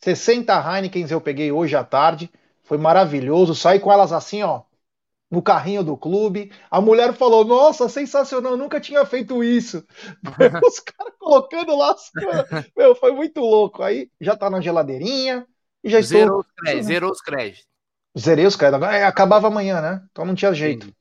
60 0.00 0.52
Heinekens 0.52 1.10
eu 1.10 1.20
peguei 1.20 1.52
hoje 1.52 1.76
à 1.76 1.84
tarde. 1.84 2.30
Foi 2.62 2.78
maravilhoso. 2.78 3.54
Saí 3.54 3.78
com 3.78 3.92
elas 3.92 4.12
assim, 4.12 4.42
ó, 4.42 4.62
no 5.30 5.42
carrinho 5.42 5.82
do 5.82 5.96
clube. 5.96 6.52
A 6.70 6.80
mulher 6.80 7.12
falou: 7.14 7.44
Nossa, 7.44 7.88
sensacional, 7.88 8.56
nunca 8.56 8.80
tinha 8.80 9.04
feito 9.04 9.42
isso. 9.42 9.84
Os 10.66 10.80
caras 10.80 11.14
colocando 11.18 11.76
lá. 11.76 11.94
Meu, 12.76 12.94
foi 12.94 13.12
muito 13.12 13.40
louco. 13.40 13.82
Aí 13.82 14.10
já 14.20 14.36
tá 14.36 14.48
na 14.48 14.60
geladeirinha. 14.60 15.46
E 15.82 15.90
já 15.90 16.00
zerou 16.00 16.40
estou. 16.40 16.40
Os 16.40 16.46
créditos, 16.56 16.86
zerou 16.86 17.10
os 17.10 17.20
créditos. 17.20 17.66
Zerei 18.18 18.46
os 18.46 18.56
créditos. 18.56 18.88
É, 18.88 19.04
acabava 19.04 19.48
amanhã, 19.48 19.80
né? 19.80 20.02
Então 20.10 20.24
não 20.24 20.34
tinha 20.34 20.54
jeito. 20.54 20.86
Sim. 20.86 20.94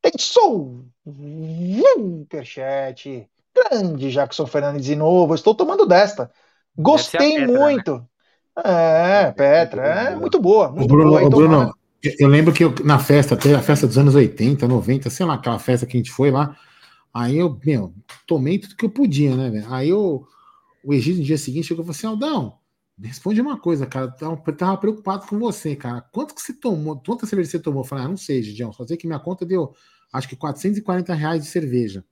Tem 0.00 0.12
som! 0.18 0.84
Superchat. 1.04 3.28
Grande 3.54 4.10
Jackson 4.10 4.46
Fernandes 4.46 4.84
de 4.84 4.94
novo. 4.94 5.34
Estou 5.34 5.54
tomando 5.54 5.84
desta. 5.84 6.30
Gostei 6.76 7.40
Petra, 7.40 7.46
né? 7.46 7.58
muito. 7.58 7.96
Né? 7.96 9.26
É, 9.26 9.32
Petra, 9.32 9.82
é 9.82 10.16
muito 10.16 10.40
boa. 10.40 10.70
Muito 10.70 10.88
Bruno, 10.88 11.10
boa. 11.10 11.28
Bruno 11.28 11.77
eu 12.02 12.28
lembro 12.28 12.52
que 12.52 12.62
eu, 12.64 12.74
na 12.84 12.98
festa, 12.98 13.34
a 13.34 13.62
festa 13.62 13.86
dos 13.86 13.98
anos 13.98 14.14
80, 14.14 14.66
90, 14.68 15.10
sei 15.10 15.26
lá, 15.26 15.34
aquela 15.34 15.58
festa 15.58 15.86
que 15.86 15.96
a 15.96 16.00
gente 16.00 16.12
foi 16.12 16.30
lá. 16.30 16.56
Aí 17.12 17.36
eu, 17.36 17.58
meu, 17.64 17.92
tomei 18.26 18.58
tudo 18.58 18.76
que 18.76 18.84
eu 18.84 18.90
podia, 18.90 19.36
né, 19.36 19.50
velho? 19.50 19.72
Aí 19.72 19.88
eu, 19.88 20.26
o 20.84 20.94
Egito 20.94 21.18
no 21.18 21.24
dia 21.24 21.38
seguinte 21.38 21.66
chegou 21.66 21.82
e 21.82 21.86
falou 21.86 21.96
assim: 21.96 22.06
Aldão, 22.06 22.58
responde 23.02 23.40
uma 23.40 23.58
coisa, 23.58 23.86
cara. 23.86 24.14
Eu 24.20 24.56
tava, 24.56 24.76
preocupado 24.76 25.26
com 25.26 25.38
você, 25.38 25.74
cara. 25.74 26.00
Quanto 26.12 26.34
que 26.34 26.42
você 26.42 26.52
tomou? 26.52 27.00
Quanta 27.00 27.26
cerveja 27.26 27.50
você 27.50 27.58
tomou? 27.58 27.82
Eu 27.82 27.86
falei, 27.86 28.04
ah, 28.04 28.08
não 28.08 28.16
sei, 28.16 28.42
Gidião. 28.42 28.72
Só 28.72 28.86
sei 28.86 28.96
que 28.96 29.06
minha 29.06 29.18
conta 29.18 29.44
deu, 29.44 29.74
acho 30.12 30.28
que 30.28 30.36
440 30.36 31.14
reais 31.14 31.42
de 31.42 31.48
cerveja 31.48 32.04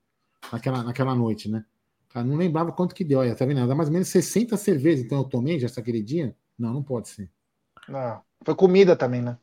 naquela, 0.53 0.83
naquela 0.83 1.15
noite, 1.15 1.49
né? 1.49 1.65
Cara, 2.09 2.27
não 2.27 2.37
lembrava 2.37 2.73
quanto 2.73 2.95
que 2.95 3.05
deu. 3.05 3.21
Olha, 3.21 3.35
tá 3.35 3.45
vendo? 3.45 3.67
Dá 3.67 3.75
mais 3.75 3.89
ou 3.89 3.93
menos 3.93 4.09
60 4.09 4.57
cervejas, 4.57 5.05
então 5.05 5.19
eu 5.19 5.25
tomei 5.25 5.59
já 5.61 5.69
aquele 5.69 6.03
dia? 6.03 6.35
Não, 6.59 6.73
não 6.73 6.83
pode 6.83 7.09
ser. 7.09 7.31
Não, 7.89 8.23
foi 8.45 8.55
comida 8.55 8.97
também, 8.97 9.23
né? 9.23 9.39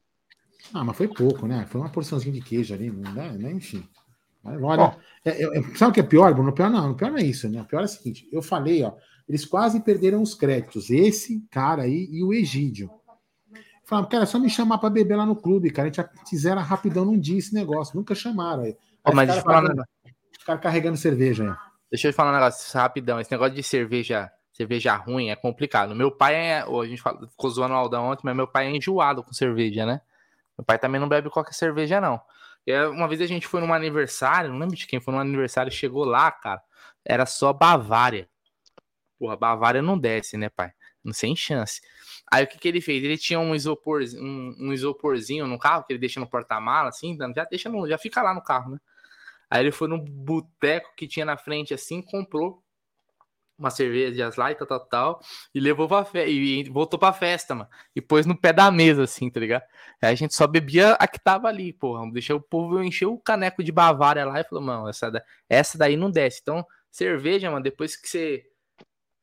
Ah, 0.74 0.84
mas 0.84 0.96
foi 0.96 1.08
pouco, 1.08 1.48
né? 1.48 1.66
Foi 1.68 1.82
uma 1.82 1.90
porçãozinha 1.90 2.34
de 2.34 2.42
queijo 2.42 2.74
ali, 2.74 2.92
né? 2.92 3.52
Enfim. 3.52 3.88
Olha, 4.44 4.98
é, 5.24 5.44
é, 5.44 5.62
sabe 5.76 5.92
o 5.92 5.94
que 5.94 6.02
é 6.02 6.04
pior, 6.04 6.34
Bruno? 6.34 6.50
O 6.50 6.54
pior 6.54 6.70
não, 6.70 6.92
o 6.92 6.96
pior 6.96 7.12
não 7.12 7.18
é 7.18 7.24
isso, 7.24 7.48
né? 7.48 7.62
O 7.62 7.66
pior 7.66 7.82
é 7.82 7.86
o 7.86 7.88
seguinte: 7.88 8.28
eu 8.32 8.42
falei, 8.42 8.84
ó, 8.84 8.94
eles 9.28 9.46
quase 9.46 9.80
perderam 9.80 10.22
os 10.22 10.36
créditos. 10.36 10.90
Esse 10.90 11.42
cara 11.50 11.84
aí 11.84 12.10
e 12.12 12.24
o 12.24 12.34
Egídio. 12.34 12.90
Falaram, 13.86 14.10
cara, 14.10 14.24
é 14.24 14.26
só 14.26 14.40
me 14.40 14.50
chamar 14.50 14.78
para 14.78 14.90
beber 14.90 15.16
lá 15.16 15.26
no 15.26 15.36
clube, 15.36 15.70
cara. 15.70 15.88
A 15.88 15.92
gente 15.92 15.98
já 15.98 16.10
fizeram 16.28 16.62
rapidão 16.62 17.06
num 17.06 17.20
dia 17.20 17.38
esse 17.38 17.54
negócio. 17.54 17.96
Nunca 17.96 18.16
chamaram 18.16 18.64
aí. 18.64 18.78
aí 19.04 19.16
mas 19.16 19.28
deixa 19.28 19.42
eu 19.42 19.46
falar. 19.46 19.74
Ficaram 20.38 20.60
carregando 20.60 20.98
cerveja 20.98 21.44
aí. 21.44 21.56
Deixa 21.90 22.08
eu 22.10 22.14
falar 22.14 22.32
um 22.32 22.34
negócio 22.34 22.80
rapidão. 22.80 23.20
Esse 23.20 23.32
negócio 23.32 23.54
de 23.54 23.64
cerveja, 23.64 24.30
cerveja 24.52 24.96
ruim 24.96 25.30
é 25.30 25.36
complicado. 25.36 25.96
Meu 25.96 26.12
pai 26.12 26.36
é. 26.36 26.64
A 26.64 26.86
gente 26.86 27.02
ficou 27.30 27.50
zoando 27.50 27.74
o 27.74 27.78
Aldão 27.78 28.06
ontem, 28.06 28.22
mas 28.24 28.36
meu 28.36 28.48
pai 28.48 28.68
é 28.68 28.76
enjoado 28.76 29.24
com 29.24 29.32
cerveja, 29.32 29.86
né? 29.86 30.02
Meu 30.64 30.66
pai 30.66 30.80
também 30.80 31.00
não 31.00 31.10
bebe 31.10 31.30
qualquer 31.30 31.54
cerveja, 31.54 32.00
não. 32.00 32.22
E 32.66 32.74
uma 32.86 33.06
vez 33.06 33.20
a 33.20 33.26
gente 33.26 33.46
foi 33.46 33.60
num 33.60 33.74
aniversário, 33.74 34.50
não 34.50 34.60
lembro 34.60 34.78
de 34.78 34.88
quem 34.88 35.02
foi 35.02 35.14
num 35.14 35.20
aniversário, 35.20 35.70
chegou 35.70 36.06
lá, 36.06 36.32
cara. 36.32 36.62
Era 37.04 37.26
só 37.26 37.52
Bavária. 37.52 38.30
Porra, 39.20 39.36
Bavária 39.36 39.82
não 39.82 40.00
desce, 40.00 40.38
né, 40.38 40.48
pai? 40.48 40.72
Não 41.04 41.12
sem 41.12 41.36
chance. 41.36 41.82
Aí 42.32 42.46
o 42.46 42.48
que, 42.48 42.58
que 42.58 42.66
ele 42.66 42.80
fez? 42.80 43.04
Ele 43.04 43.18
tinha 43.18 43.38
um, 43.42 43.54
isopor, 43.54 44.02
um, 44.16 44.56
um 44.58 44.72
isoporzinho 44.72 45.46
no 45.46 45.60
carro 45.60 45.84
que 45.84 45.92
ele 45.92 46.00
deixa 46.00 46.22
no 46.22 46.30
porta-mala, 46.30 46.88
assim, 46.88 47.18
já 47.36 47.44
deixa 47.44 47.68
no, 47.68 47.86
já 47.86 47.98
fica 47.98 48.22
lá 48.22 48.34
no 48.34 48.42
carro, 48.42 48.72
né? 48.72 48.80
Aí 49.50 49.62
ele 49.62 49.72
foi 49.72 49.90
num 49.90 50.00
boteco 50.00 50.94
que 50.96 51.06
tinha 51.06 51.26
na 51.26 51.36
frente 51.36 51.74
assim, 51.74 52.02
comprou 52.02 52.63
uma 53.64 53.70
cerveja 53.70 54.30
lá 54.38 54.52
e 54.52 54.56
tal, 54.56 54.68
tal, 54.68 54.80
tal, 54.82 55.20
e 55.56 55.60
levou 55.60 55.88
pra 55.88 56.04
fe... 56.04 56.26
e 56.26 56.70
voltou 56.70 57.00
pra 57.00 57.14
festa, 57.14 57.56
mano. 57.56 57.70
E 57.96 58.02
pôs 58.02 58.26
no 58.26 58.38
pé 58.38 58.52
da 58.52 58.70
mesa, 58.70 59.04
assim, 59.04 59.30
tá 59.30 59.40
ligado? 59.40 59.64
Aí 60.02 60.12
a 60.12 60.16
gente 60.16 60.36
só 60.36 60.46
bebia 60.46 60.94
a 60.94 61.08
que 61.08 61.20
tava 61.20 61.48
ali, 61.48 61.72
porra. 61.72 62.10
Deixou 62.12 62.38
o 62.38 62.42
povo 62.42 62.84
encher 62.84 63.06
o 63.06 63.18
caneco 63.18 63.64
de 63.64 63.72
Bavária 63.72 64.26
lá 64.26 64.40
e 64.40 64.44
falou, 64.44 64.64
mano, 64.64 64.90
essa, 64.90 65.10
da... 65.10 65.24
essa 65.50 65.78
daí 65.78 65.96
não 65.96 66.12
desce. 66.12 66.40
Então, 66.42 66.66
cerveja, 66.92 67.50
mano, 67.50 67.64
depois 67.64 67.96
que 67.96 68.08
você. 68.08 68.44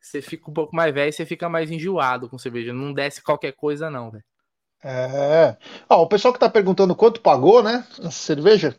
Você 0.00 0.22
fica 0.22 0.50
um 0.50 0.54
pouco 0.54 0.74
mais 0.74 0.94
velho, 0.94 1.12
você 1.12 1.26
fica 1.26 1.46
mais 1.46 1.70
enjoado 1.70 2.28
com 2.28 2.38
cerveja. 2.38 2.72
Não 2.72 2.94
desce 2.94 3.22
qualquer 3.22 3.52
coisa, 3.52 3.90
não, 3.90 4.10
velho. 4.10 4.24
É. 4.82 5.58
Ó, 5.88 6.02
o 6.02 6.08
pessoal 6.08 6.32
que 6.32 6.40
tá 6.40 6.48
perguntando 6.48 6.96
quanto 6.96 7.20
pagou, 7.20 7.62
né? 7.62 7.86
A 8.02 8.10
cerveja? 8.10 8.74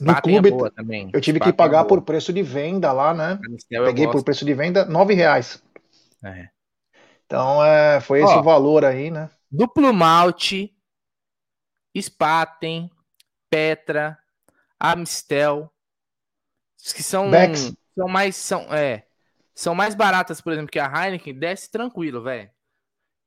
No 0.00 0.12
é 0.12 0.20
clube, 0.20 0.48
é 0.66 0.70
também. 0.70 1.10
Eu 1.12 1.20
tive 1.20 1.38
Spaten 1.38 1.40
que 1.40 1.48
é 1.48 1.52
pagar 1.52 1.84
é 1.84 1.88
por 1.88 2.02
preço 2.02 2.32
de 2.32 2.42
venda 2.42 2.92
lá, 2.92 3.14
né? 3.14 3.38
Peguei 3.68 4.06
por 4.08 4.22
preço 4.22 4.44
de 4.44 4.54
venda 4.54 4.84
nove 4.84 5.14
reais. 5.14 5.62
É. 6.22 6.48
Então 7.24 7.64
é, 7.64 8.00
foi 8.00 8.22
esse 8.22 8.32
Ó, 8.32 8.40
o 8.40 8.42
valor 8.42 8.84
aí, 8.84 9.10
né? 9.10 9.30
Duplo 9.50 9.92
malte, 9.92 10.74
Spaten, 11.96 12.90
Petra, 13.50 14.18
Amistel, 14.78 15.70
que 16.94 17.02
são 17.02 17.30
Bex. 17.30 17.72
são 17.94 18.08
mais 18.08 18.36
são 18.36 18.74
é 18.74 19.04
são 19.54 19.74
mais 19.74 19.94
baratas, 19.94 20.40
por 20.40 20.52
exemplo, 20.52 20.70
que 20.70 20.78
a 20.78 20.86
Heineken, 20.86 21.34
desce 21.34 21.70
tranquilo, 21.70 22.22
velho. 22.22 22.48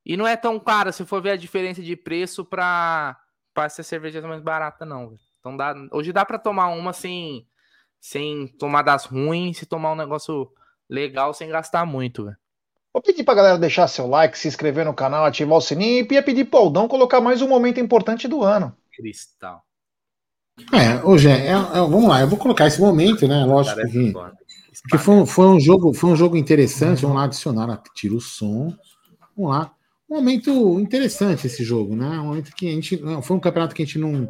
E 0.06 0.16
não 0.16 0.26
é 0.26 0.38
tão 0.38 0.60
caro 0.60 0.94
se 0.94 1.06
for 1.06 1.22
ver 1.22 1.32
a 1.32 1.38
diferença 1.38 1.82
de 1.82 1.96
preço 1.96 2.46
para 2.46 3.20
para 3.54 3.66
essa 3.66 3.84
cerveja 3.84 4.22
mais 4.22 4.42
barata 4.42 4.86
não, 4.86 5.10
velho. 5.10 5.31
Então 5.42 5.58
dá, 5.58 5.76
hoje 5.92 6.14
dá 6.14 6.24
para 6.24 6.38
tomar 6.38 6.70
uma 6.70 6.94
sem, 6.94 7.46
sem 8.00 8.48
tomar 8.48 8.84
das 8.84 9.06
ruins, 9.06 9.58
se 9.58 9.66
tomar 9.66 9.92
um 9.92 9.96
negócio 9.96 10.50
legal 10.88 11.34
sem 11.34 11.50
gastar 11.50 11.86
muito, 11.86 12.26
velho. 12.26 12.38
Vou 12.94 13.02
pedir 13.02 13.24
pra 13.24 13.34
galera 13.34 13.58
deixar 13.58 13.88
seu 13.88 14.06
like, 14.06 14.38
se 14.38 14.48
inscrever 14.48 14.86
no 14.86 14.94
canal, 14.94 15.26
ativar 15.26 15.58
o 15.58 15.62
sininho 15.62 16.06
e 16.10 16.14
ia 16.14 16.22
pedir 16.22 16.46
pro 16.46 16.60
Aldão 16.60 16.88
colocar 16.88 17.20
mais 17.20 17.42
um 17.42 17.48
momento 17.48 17.80
importante 17.80 18.28
do 18.28 18.44
ano. 18.44 18.76
Cristal. 18.94 19.64
É, 20.72 21.04
hoje 21.04 21.30
é, 21.30 21.48
é, 21.48 21.52
é, 21.52 21.80
vamos 21.80 22.08
lá, 22.08 22.22
eu 22.22 22.28
vou 22.28 22.38
colocar 22.38 22.68
esse 22.68 22.80
momento, 22.80 23.28
né? 23.28 23.46
Lógico 23.46 23.82
que, 23.90 24.14
que 24.92 24.98
foi, 24.98 25.26
foi, 25.26 25.46
um 25.48 25.60
jogo, 25.60 25.94
foi 25.94 26.12
um 26.12 26.16
jogo 26.16 26.38
interessante. 26.38 27.02
Vamos 27.02 27.18
lá 27.18 27.24
adicionar, 27.24 27.82
tira 27.96 28.14
o 28.14 28.22
som. 28.22 28.76
Vamos 29.36 29.52
lá. 29.52 29.74
Um 30.10 30.16
momento 30.16 30.80
interessante 30.80 31.48
esse 31.48 31.64
jogo, 31.64 31.96
né? 31.96 32.20
Um 32.20 32.26
momento 32.26 32.54
que 32.54 32.68
a 32.68 32.72
gente. 32.72 33.02
Foi 33.24 33.38
um 33.38 33.40
campeonato 33.40 33.74
que 33.74 33.82
a 33.82 33.86
gente 33.86 33.98
não 33.98 34.30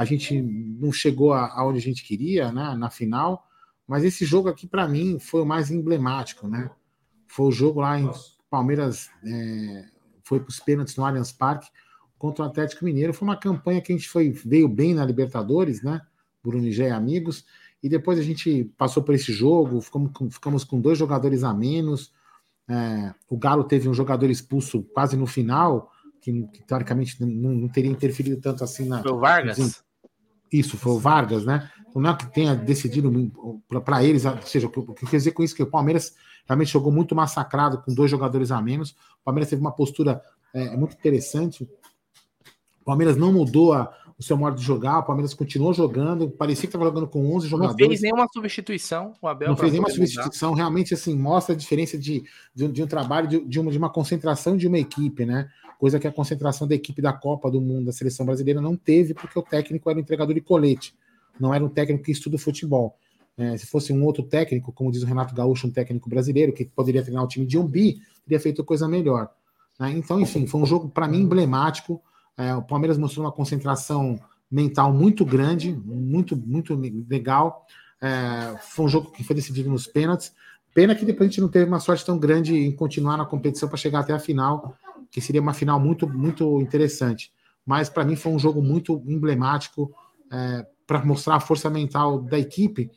a 0.00 0.04
gente 0.06 0.40
não 0.40 0.90
chegou 0.90 1.34
aonde 1.34 1.78
a 1.78 1.82
gente 1.82 2.02
queria, 2.02 2.50
né, 2.50 2.74
na 2.74 2.88
final, 2.88 3.46
mas 3.86 4.02
esse 4.02 4.24
jogo 4.24 4.48
aqui 4.48 4.66
para 4.66 4.88
mim 4.88 5.18
foi 5.18 5.42
o 5.42 5.44
mais 5.44 5.70
emblemático, 5.70 6.48
né? 6.48 6.70
Foi 7.28 7.48
o 7.48 7.52
jogo 7.52 7.82
lá 7.82 8.00
em 8.00 8.10
Palmeiras, 8.48 9.10
é, 9.22 9.84
foi 10.24 10.40
para 10.40 10.48
os 10.48 10.58
pênaltis 10.58 10.96
no 10.96 11.04
Allianz 11.04 11.32
Parque 11.32 11.68
contra 12.16 12.42
o 12.42 12.48
Atlético 12.48 12.86
Mineiro. 12.86 13.12
Foi 13.12 13.28
uma 13.28 13.36
campanha 13.36 13.82
que 13.82 13.92
a 13.92 13.94
gente 13.94 14.08
foi 14.08 14.30
veio 14.30 14.70
bem 14.70 14.94
na 14.94 15.04
Libertadores, 15.04 15.82
né? 15.82 16.00
Bruno 16.42 16.66
e 16.66 16.82
amigos. 16.88 17.44
E 17.82 17.88
depois 17.88 18.18
a 18.18 18.22
gente 18.22 18.72
passou 18.78 19.02
por 19.02 19.14
esse 19.14 19.34
jogo, 19.34 19.82
ficamos 19.82 20.12
com, 20.12 20.30
ficamos 20.30 20.64
com 20.64 20.80
dois 20.80 20.96
jogadores 20.96 21.44
a 21.44 21.52
menos. 21.52 22.10
É, 22.66 23.12
o 23.28 23.36
Galo 23.36 23.64
teve 23.64 23.86
um 23.86 23.92
jogador 23.94 24.30
expulso 24.30 24.82
quase 24.94 25.14
no 25.14 25.26
final, 25.26 25.92
que, 26.22 26.42
que 26.44 26.62
teoricamente 26.62 27.22
não, 27.22 27.50
não, 27.52 27.68
teria 27.68 27.90
interferido 27.90 28.40
tanto 28.40 28.64
assim 28.64 28.88
na. 28.88 29.02
Foi 29.02 29.12
o 29.12 29.18
Vargas? 29.18 29.84
Isso, 30.52 30.76
foi 30.76 30.92
o 30.92 30.98
Vargas, 30.98 31.44
né? 31.44 31.70
Não 31.94 32.10
é 32.10 32.16
que 32.16 32.26
tenha 32.32 32.54
decidido 32.54 33.10
para 33.84 34.04
eles, 34.04 34.24
ou 34.24 34.40
seja, 34.42 34.66
o 34.68 34.94
que 34.94 35.06
quer 35.06 35.16
dizer 35.16 35.32
com 35.32 35.42
isso 35.42 35.54
que 35.54 35.62
o 35.62 35.66
Palmeiras 35.66 36.14
realmente 36.46 36.72
jogou 36.72 36.92
muito 36.92 37.14
massacrado 37.14 37.82
com 37.82 37.92
dois 37.92 38.10
jogadores 38.10 38.50
a 38.50 38.60
menos. 38.60 38.90
O 38.90 39.24
Palmeiras 39.24 39.50
teve 39.50 39.60
uma 39.60 39.72
postura 39.72 40.22
é, 40.54 40.76
muito 40.76 40.94
interessante. 40.94 41.68
O 42.80 42.84
Palmeiras 42.84 43.16
não 43.16 43.32
mudou 43.32 43.72
a, 43.72 43.92
o 44.18 44.22
seu 44.22 44.36
modo 44.36 44.56
de 44.56 44.62
jogar. 44.62 44.98
O 44.98 45.02
Palmeiras 45.02 45.34
continuou 45.34 45.72
jogando, 45.72 46.28
parecia 46.28 46.62
que 46.62 46.68
estava 46.68 46.84
jogando 46.84 47.08
com 47.08 47.34
11 47.34 47.48
jogadores. 47.48 47.80
Não 47.80 47.88
fez 47.88 48.00
nenhuma 48.02 48.28
substituição. 48.32 49.14
O 49.20 49.26
Abel 49.26 49.48
não 49.48 49.56
fez 49.56 49.72
nenhuma 49.72 49.90
substituição. 49.90 50.52
Realmente, 50.52 50.94
assim, 50.94 51.16
mostra 51.16 51.54
a 51.54 51.58
diferença 51.58 51.98
de, 51.98 52.22
de, 52.54 52.68
de 52.68 52.82
um 52.82 52.86
trabalho, 52.86 53.26
de, 53.26 53.44
de, 53.44 53.58
uma, 53.58 53.70
de 53.70 53.78
uma 53.78 53.90
concentração 53.90 54.56
de 54.56 54.68
uma 54.68 54.78
equipe, 54.78 55.24
né? 55.24 55.48
Coisa 55.80 55.98
que 55.98 56.06
a 56.06 56.12
concentração 56.12 56.68
da 56.68 56.74
equipe 56.74 57.00
da 57.00 57.10
Copa 57.10 57.50
do 57.50 57.58
Mundo, 57.58 57.86
da 57.86 57.92
seleção 57.92 58.26
brasileira, 58.26 58.60
não 58.60 58.76
teve, 58.76 59.14
porque 59.14 59.38
o 59.38 59.42
técnico 59.42 59.88
era 59.88 59.98
um 59.98 60.02
entregador 60.02 60.34
de 60.34 60.42
colete, 60.42 60.94
não 61.40 61.54
era 61.54 61.64
um 61.64 61.70
técnico 61.70 62.04
que 62.04 62.12
estuda 62.12 62.36
futebol. 62.36 62.98
É, 63.38 63.56
se 63.56 63.64
fosse 63.64 63.90
um 63.90 64.04
outro 64.04 64.22
técnico, 64.22 64.70
como 64.74 64.92
diz 64.92 65.02
o 65.02 65.06
Renato 65.06 65.34
Gaúcho, 65.34 65.66
um 65.66 65.70
técnico 65.70 66.10
brasileiro, 66.10 66.52
que 66.52 66.66
poderia 66.66 67.02
treinar 67.02 67.24
o 67.24 67.26
time 67.26 67.46
de 67.46 67.56
Umbi, 67.56 68.02
teria 68.26 68.38
feito 68.38 68.62
coisa 68.62 68.86
melhor. 68.86 69.30
Né? 69.78 69.92
Então, 69.92 70.20
enfim, 70.20 70.46
foi 70.46 70.60
um 70.60 70.66
jogo, 70.66 70.90
para 70.90 71.08
mim, 71.08 71.20
emblemático. 71.20 72.02
É, 72.36 72.54
o 72.54 72.60
Palmeiras 72.60 72.98
mostrou 72.98 73.24
uma 73.24 73.32
concentração 73.32 74.20
mental 74.50 74.92
muito 74.92 75.24
grande, 75.24 75.72
muito, 75.72 76.36
muito 76.36 76.74
legal. 77.08 77.64
É, 78.02 78.58
foi 78.60 78.84
um 78.84 78.88
jogo 78.88 79.10
que 79.10 79.24
foi 79.24 79.34
decidido 79.34 79.70
nos 79.70 79.86
pênaltis. 79.86 80.34
Pena 80.74 80.94
que 80.94 81.06
depois 81.06 81.26
a 81.26 81.30
gente 81.30 81.40
não 81.40 81.48
teve 81.48 81.64
uma 81.64 81.80
sorte 81.80 82.04
tão 82.04 82.18
grande 82.18 82.54
em 82.54 82.70
continuar 82.70 83.16
na 83.16 83.24
competição 83.24 83.66
para 83.66 83.78
chegar 83.78 84.00
até 84.00 84.12
a 84.12 84.18
final, 84.18 84.76
que 85.10 85.20
seria 85.20 85.40
uma 85.40 85.54
final 85.54 85.80
muito, 85.80 86.08
muito 86.08 86.60
interessante. 86.60 87.32
Mas 87.64 87.88
para 87.88 88.04
mim 88.04 88.16
foi 88.16 88.32
um 88.32 88.38
jogo 88.38 88.62
muito 88.62 89.02
emblemático 89.06 89.92
é, 90.32 90.66
para 90.86 91.04
mostrar 91.04 91.36
a 91.36 91.40
força 91.40 91.68
mental 91.68 92.20
da 92.20 92.38
equipe, 92.38 92.90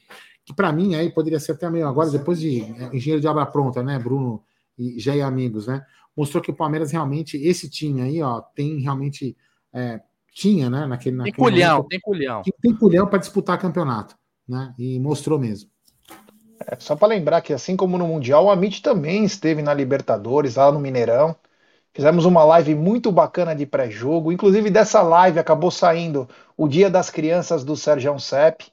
que 0.45 0.53
para 0.53 0.72
mim 0.72 0.95
aí 0.95 1.11
poderia 1.11 1.39
ser 1.39 1.53
até 1.53 1.70
meio 1.70 1.88
agora, 1.88 2.09
depois 2.09 2.39
de 2.39 2.61
é, 2.61 2.95
engenheiro 2.95 3.22
de 3.22 3.28
obra 3.28 3.45
pronta, 3.45 3.82
né, 3.84 3.99
Bruno 3.99 4.43
e 4.78 4.99
Jé 4.99 5.18
e 5.18 5.22
amigos, 5.22 5.68
né? 5.68 5.86
Mostrou 6.16 6.41
que 6.43 6.51
o 6.51 6.55
Palmeiras 6.55 6.91
realmente, 6.91 7.38
esse 7.38 7.70
time 7.70 8.01
aí, 8.01 8.22
ó, 8.22 8.41
tem 8.41 8.80
realmente. 8.80 9.36
É, 9.72 10.01
tinha, 10.34 10.70
né? 10.70 10.88
Naquele, 10.88 11.16
naquele 11.16 11.36
tem 11.36 11.45
culhão, 11.45 11.76
momento, 11.78 11.89
tem 11.89 11.99
culhão. 11.99 12.41
Tem 12.61 12.76
culhão 12.76 13.07
para 13.07 13.20
disputar 13.20 13.59
campeonato, 13.59 14.16
né? 14.47 14.74
E 14.78 14.99
mostrou 14.99 15.38
mesmo. 15.38 15.70
É, 16.68 16.78
só 16.80 16.95
para 16.95 17.09
lembrar 17.09 17.41
que, 17.41 17.53
assim 17.53 17.76
como 17.76 17.97
no 17.97 18.07
Mundial, 18.07 18.45
o 18.45 18.51
Amit 18.51 18.82
também 18.82 19.24
esteve 19.24 19.61
na 19.61 19.74
Libertadores, 19.74 20.55
lá 20.55 20.72
no 20.72 20.80
Mineirão. 20.80 21.36
Fizemos 21.94 22.26
uma 22.26 22.44
live 22.44 22.74
muito 22.76 23.12
bacana 23.12 23.56
de 23.56 23.66
pré-jogo. 23.66 24.32
Inclusive, 24.32 24.70
dessa 24.72 25.02
live 25.02 25.39
acabou 25.39 25.70
saindo 25.72 26.28
o 26.58 26.68
Dia 26.68 26.89
das 26.89 27.10
Crianças 27.10 27.64
do 27.64 27.76
Serjão 27.78 28.18
Cep. 28.18 28.66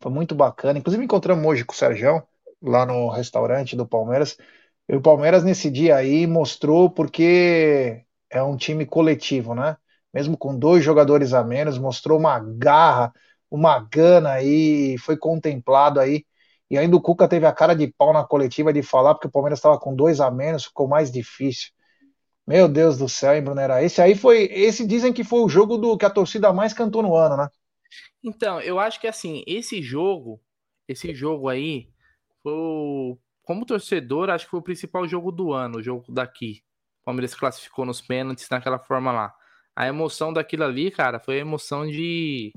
Foi 0.00 0.12
muito 0.12 0.34
bacana. 0.34 0.78
Inclusive, 0.78 1.04
encontramos 1.04 1.44
hoje 1.46 1.64
com 1.64 1.72
o 1.72 1.76
Serjão, 1.76 2.22
lá 2.62 2.84
no 2.84 3.08
restaurante 3.08 3.76
do 3.76 3.86
Palmeiras. 3.86 4.36
E 4.88 4.96
o 4.96 5.00
Palmeiras, 5.00 5.44
nesse 5.44 5.70
dia 5.70 5.96
aí, 5.96 6.26
mostrou 6.26 6.90
porque 6.90 8.04
é 8.30 8.42
um 8.42 8.56
time 8.56 8.84
coletivo, 8.86 9.54
né? 9.54 9.76
Mesmo 10.12 10.36
com 10.36 10.58
dois 10.58 10.84
jogadores 10.84 11.32
a 11.34 11.44
menos, 11.44 11.78
mostrou 11.78 12.18
uma 12.18 12.38
garra, 12.40 13.12
uma 13.50 13.78
gana 13.80 14.32
aí, 14.32 14.98
foi 14.98 15.16
contemplado 15.16 16.00
aí 16.00 16.24
e 16.70 16.76
ainda 16.76 16.96
o 16.96 17.00
Cuca 17.00 17.28
teve 17.28 17.46
a 17.46 17.52
cara 17.52 17.74
de 17.74 17.86
pau 17.86 18.12
na 18.12 18.24
coletiva 18.24 18.72
de 18.72 18.82
falar, 18.82 19.14
porque 19.14 19.28
o 19.28 19.30
Palmeiras 19.30 19.58
estava 19.58 19.78
com 19.78 19.94
dois 19.94 20.20
a 20.20 20.30
menos, 20.30 20.64
ficou 20.64 20.88
mais 20.88 21.10
difícil. 21.12 21.70
Meu 22.46 22.68
Deus 22.68 22.96
do 22.96 23.08
céu, 23.08 23.34
hein, 23.34 23.42
Brunera? 23.42 23.82
Esse 23.82 24.00
aí 24.00 24.14
foi. 24.14 24.44
Esse 24.52 24.86
dizem 24.86 25.12
que 25.12 25.24
foi 25.24 25.40
o 25.40 25.48
jogo 25.48 25.76
do 25.76 25.98
que 25.98 26.04
a 26.04 26.10
torcida 26.10 26.52
mais 26.52 26.72
cantou 26.72 27.02
no 27.02 27.14
ano, 27.16 27.36
né? 27.36 27.48
Então, 28.22 28.60
eu 28.60 28.78
acho 28.78 29.00
que 29.00 29.06
assim, 29.06 29.42
esse 29.46 29.82
jogo, 29.82 30.40
esse 30.88 31.14
jogo 31.14 31.48
aí, 31.48 31.88
foi 32.42 33.18
como 33.42 33.66
torcedor, 33.66 34.30
acho 34.30 34.44
que 34.44 34.50
foi 34.50 34.60
o 34.60 34.62
principal 34.62 35.06
jogo 35.08 35.32
do 35.32 35.52
ano, 35.52 35.78
o 35.78 35.82
jogo 35.82 36.12
daqui. 36.12 36.62
O 37.02 37.06
Palmeiras 37.06 37.34
classificou 37.34 37.84
nos 37.84 38.00
pênaltis 38.00 38.48
naquela 38.48 38.78
forma 38.78 39.12
lá. 39.12 39.34
A 39.74 39.86
emoção 39.86 40.32
daquilo 40.32 40.64
ali, 40.64 40.90
cara, 40.90 41.20
foi 41.20 41.36
a 41.36 41.40
emoção 41.40 41.86
de 41.86 42.52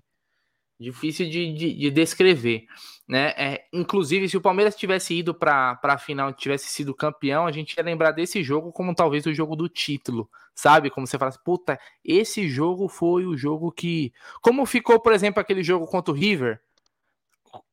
difícil 0.79 1.29
de, 1.29 1.53
de, 1.53 1.73
de 1.73 1.91
descrever, 1.91 2.65
né? 3.07 3.33
É, 3.37 3.65
inclusive, 3.73 4.29
se 4.29 4.37
o 4.37 4.41
Palmeiras 4.41 4.75
tivesse 4.75 5.13
ido 5.13 5.33
para 5.33 5.77
a 5.83 5.97
final, 5.97 6.31
tivesse 6.31 6.67
sido 6.67 6.95
campeão, 6.95 7.45
a 7.45 7.51
gente 7.51 7.75
ia 7.75 7.83
lembrar 7.83 8.11
desse 8.11 8.41
jogo 8.41 8.71
como 8.71 8.95
talvez 8.95 9.25
o 9.25 9.33
jogo 9.33 9.55
do 9.55 9.67
título, 9.67 10.29
sabe? 10.55 10.89
Como 10.89 11.05
você 11.05 11.17
fala 11.17 11.29
assim, 11.29 11.39
puta, 11.43 11.77
esse 12.03 12.47
jogo 12.47 12.87
foi 12.87 13.25
o 13.25 13.35
jogo 13.37 13.71
que, 13.71 14.13
como 14.41 14.65
ficou, 14.65 14.99
por 14.99 15.11
exemplo, 15.11 15.41
aquele 15.41 15.63
jogo 15.63 15.85
contra 15.85 16.13
o 16.13 16.15
River, 16.15 16.61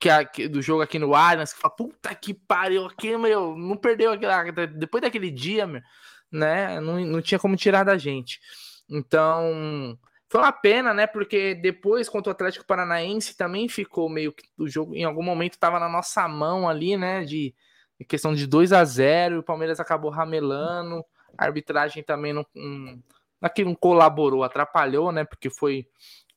que, 0.01 0.09
a, 0.09 0.25
que 0.25 0.49
do 0.49 0.61
jogo 0.61 0.83
aqui 0.83 0.99
no 0.99 1.15
Allianz, 1.15 1.53
que 1.53 1.61
fala, 1.61 1.75
puta 1.75 2.15
que 2.15 2.35
pariu, 2.35 2.87
aqui, 2.87 3.17
meu, 3.17 3.57
não 3.57 3.77
perdeu 3.77 4.13
aquela, 4.13 4.43
depois 4.67 5.03
daquele 5.03 5.31
dia, 5.31 5.67
meu, 5.67 5.83
né? 6.31 6.81
Não, 6.81 6.99
não 7.05 7.23
tinha 7.23 7.39
como 7.39 7.57
tirar 7.57 7.85
da 7.85 7.97
gente. 7.97 8.41
Então, 8.89 9.99
foi 10.29 10.41
uma 10.41 10.53
pena, 10.53 10.93
né? 10.93 11.07
Porque 11.07 11.55
depois, 11.55 12.09
contra 12.09 12.31
o 12.31 12.33
Atlético 12.33 12.67
Paranaense, 12.67 13.37
também 13.37 13.69
ficou 13.69 14.09
meio 14.09 14.33
que 14.33 14.45
o 14.59 14.69
jogo, 14.69 14.95
em 14.95 15.05
algum 15.05 15.23
momento, 15.23 15.55
estava 15.55 15.79
na 15.79 15.89
nossa 15.89 16.27
mão 16.27 16.69
ali, 16.69 16.97
né? 16.97 17.25
De, 17.25 17.55
de, 17.99 18.05
questão 18.05 18.35
de 18.35 18.47
2 18.47 18.73
a 18.73 18.85
0 18.85 19.39
o 19.39 19.43
Palmeiras 19.43 19.79
acabou 19.79 20.11
ramelando, 20.11 21.05
a 21.39 21.45
arbitragem 21.45 22.03
também 22.03 22.33
não, 22.33 22.45
não, 22.55 23.03
aqui 23.41 23.65
não 23.65 23.75
colaborou, 23.75 24.43
atrapalhou, 24.43 25.13
né? 25.13 25.25
Porque 25.25 25.49
foi, 25.49 25.87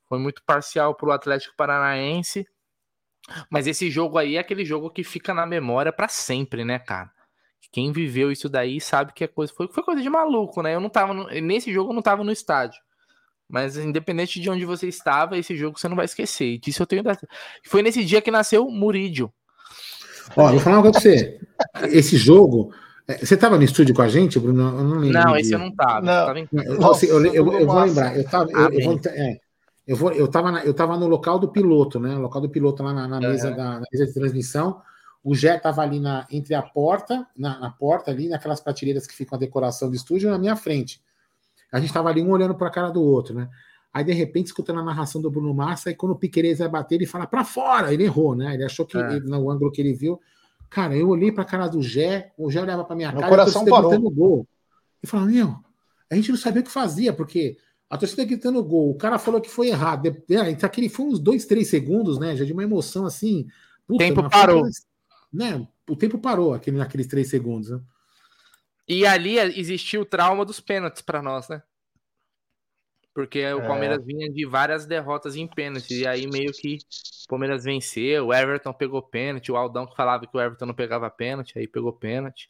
foi 0.07 0.19
muito 0.19 0.43
parcial 0.43 0.93
para 0.95 1.09
o 1.09 1.11
Atlético 1.11 1.55
Paranaense. 1.57 2.47
Mas 3.49 3.67
esse 3.67 3.89
jogo 3.91 4.17
aí 4.17 4.35
é 4.37 4.39
aquele 4.39 4.65
jogo 4.65 4.89
que 4.89 5.03
fica 5.03 5.33
na 5.33 5.45
memória 5.45 5.91
para 5.91 6.07
sempre, 6.07 6.63
né, 6.63 6.79
cara? 6.79 7.11
Quem 7.71 7.91
viveu 7.91 8.31
isso 8.31 8.49
daí 8.49 8.81
sabe 8.81 9.13
que 9.13 9.23
é 9.23 9.27
coisa, 9.27 9.53
foi, 9.53 9.67
foi 9.67 9.83
coisa 9.83 10.01
de 10.01 10.09
maluco, 10.09 10.61
né? 10.63 10.73
Eu 10.73 10.79
não 10.79 10.89
tava 10.89 11.13
no, 11.13 11.27
nesse 11.27 11.71
jogo 11.71 11.91
eu 11.91 11.95
não 11.95 12.01
tava 12.01 12.23
no 12.23 12.31
estádio. 12.31 12.81
Mas 13.49 13.75
independente 13.77 14.39
de 14.39 14.49
onde 14.49 14.63
você 14.63 14.87
estava, 14.87 15.37
esse 15.37 15.55
jogo 15.55 15.79
você 15.79 15.89
não 15.89 15.95
vai 15.95 16.05
esquecer. 16.05 16.53
E 16.53 16.57
disso 16.59 16.83
eu 16.83 16.87
tenho. 16.87 17.03
Foi 17.65 17.81
nesse 17.81 18.05
dia 18.05 18.21
que 18.21 18.29
nasceu 18.29 18.69
Murídio. 18.69 19.33
Ó, 20.35 20.51
vou 20.51 20.59
falar 20.59 20.77
uma 20.77 20.83
coisa 20.83 21.01
pra 21.01 21.01
você. 21.01 21.39
Esse 21.97 22.15
jogo. 22.15 22.71
É, 23.07 23.17
você 23.17 23.33
estava 23.33 23.57
no 23.57 23.63
estúdio 23.63 23.95
com 23.95 24.03
a 24.03 24.07
gente, 24.07 24.39
Bruno? 24.39 24.61
Eu 24.61 24.83
não 24.83 24.99
lembro. 24.99 25.19
Não, 25.19 25.35
esse 25.35 25.51
eu 25.51 25.57
não 25.57 25.69
estava. 25.69 26.01
Não. 26.01 26.37
Eu, 26.37 26.45
eu, 26.53 27.25
eu, 27.25 27.53
eu, 27.53 27.65
vou 27.65 27.79
lembrar. 27.79 28.15
Eu 28.15 28.23
tava, 28.23 28.51
eu, 28.51 28.69
eu, 28.69 28.85
vou, 28.85 28.99
é, 29.07 29.39
eu, 29.87 29.95
vou, 29.95 30.11
eu, 30.11 30.27
tava 30.27 30.51
na, 30.51 30.63
eu 30.63 30.73
tava 30.75 30.95
no 30.95 31.07
local 31.07 31.39
do 31.39 31.47
piloto, 31.47 31.99
né? 31.99 32.15
O 32.15 32.19
local 32.19 32.39
do 32.39 32.49
piloto 32.49 32.83
lá 32.83 32.93
na, 32.93 33.07
na 33.07 33.19
mesa, 33.19 33.49
da, 33.49 33.79
na 33.79 33.83
mesa 33.91 34.05
de 34.05 34.13
transmissão. 34.13 34.79
O 35.23 35.33
Jé 35.33 35.57
estava 35.57 35.81
ali 35.81 35.99
na, 35.99 36.27
entre 36.29 36.53
a 36.53 36.61
porta, 36.61 37.27
na, 37.35 37.59
na, 37.59 37.71
porta 37.71 38.11
ali, 38.11 38.29
naquelas 38.29 38.61
prateleiras 38.61 39.07
que 39.07 39.15
ficam 39.15 39.35
a 39.35 39.39
decoração 39.39 39.89
do 39.89 39.95
estúdio, 39.95 40.29
na 40.29 40.37
minha 40.37 40.55
frente. 40.55 41.01
A 41.71 41.79
gente 41.79 41.89
estava 41.89 42.09
ali 42.09 42.21
um 42.21 42.31
olhando 42.31 42.55
para 42.55 42.67
a 42.67 42.71
cara 42.71 42.89
do 42.89 43.01
outro, 43.01 43.33
né? 43.35 43.49
Aí, 43.91 44.03
de 44.03 44.13
repente, 44.13 44.47
escutando 44.47 44.79
a 44.79 44.83
narração 44.83 45.21
do 45.21 45.31
Bruno 45.31 45.53
Massa, 45.53 45.89
e 45.89 45.95
quando 45.95 46.11
o 46.11 46.15
Piqueires 46.15 46.59
vai 46.59 46.69
bater, 46.69 46.95
ele 46.95 47.07
fala 47.07 47.25
para 47.25 47.43
fora. 47.43 47.91
Ele 47.93 48.03
errou, 48.03 48.35
né? 48.35 48.53
Ele 48.53 48.63
achou 48.63 48.85
que, 48.85 48.97
é. 48.97 49.15
ele, 49.15 49.25
no 49.25 49.49
ângulo 49.49 49.71
que 49.71 49.81
ele 49.81 49.93
viu. 49.93 50.19
Cara, 50.69 50.95
eu 50.95 51.09
olhei 51.09 51.31
para 51.31 51.41
a 51.41 51.45
cara 51.45 51.67
do 51.67 51.81
Gé, 51.81 52.31
o 52.37 52.51
Gé 52.51 52.61
olhava 52.61 52.83
para 52.83 52.95
minha 52.95 53.11
Meu 53.11 53.21
cara, 53.21 53.29
coração 53.29 53.65
e 53.65 53.69
parou. 53.69 53.89
gritando 53.89 54.09
gol. 54.11 54.47
E 55.01 55.07
falava, 55.07 55.29
meu, 55.29 55.55
a 56.09 56.15
gente 56.15 56.29
não 56.29 56.37
sabia 56.37 56.61
o 56.61 56.63
que 56.63 56.71
fazia, 56.71 57.11
porque 57.11 57.57
a 57.89 57.97
torcida 57.97 58.23
gritando 58.23 58.63
gol, 58.63 58.91
o 58.91 58.95
cara 58.95 59.17
falou 59.17 59.41
que 59.41 59.49
foi 59.49 59.69
errado. 59.69 60.07
É, 60.07 60.65
aquele 60.65 60.87
foi 60.87 61.07
uns 61.07 61.19
dois, 61.19 61.45
três 61.45 61.67
segundos, 61.69 62.19
né? 62.19 62.35
Já 62.35 62.45
de 62.45 62.53
uma 62.53 62.63
emoção 62.63 63.05
assim. 63.05 63.47
Puta, 63.87 64.03
tempo 64.03 64.29
parou. 64.29 64.63
né? 65.33 65.67
O 65.89 65.95
tempo 65.95 66.19
parou 66.19 66.53
aquele, 66.53 66.77
naqueles 66.77 67.07
três 67.07 67.29
segundos. 67.29 67.71
Né? 67.71 67.81
E 68.89 69.05
ali 69.05 69.37
existiu 69.37 70.01
o 70.01 70.05
trauma 70.05 70.43
dos 70.43 70.59
pênaltis 70.59 71.01
para 71.01 71.21
nós, 71.21 71.47
né? 71.47 71.61
porque 73.19 73.43
o 73.53 73.59
é. 73.59 73.67
Palmeiras 73.67 74.05
vinha 74.05 74.31
de 74.31 74.45
várias 74.45 74.85
derrotas 74.85 75.35
em 75.35 75.45
pênalti, 75.45 75.93
e 75.93 76.07
aí 76.07 76.25
meio 76.25 76.53
que 76.53 76.77
o 77.25 77.27
Palmeiras 77.27 77.65
venceu, 77.65 78.27
o 78.27 78.33
Everton 78.33 78.71
pegou 78.71 79.01
pênalti, 79.01 79.51
o 79.51 79.57
Aldão 79.57 79.85
que 79.85 79.93
falava 79.93 80.25
que 80.25 80.37
o 80.37 80.39
Everton 80.39 80.67
não 80.67 80.73
pegava 80.73 81.09
pênalti, 81.09 81.59
aí 81.59 81.67
pegou 81.67 81.91
pênalti, 81.91 82.49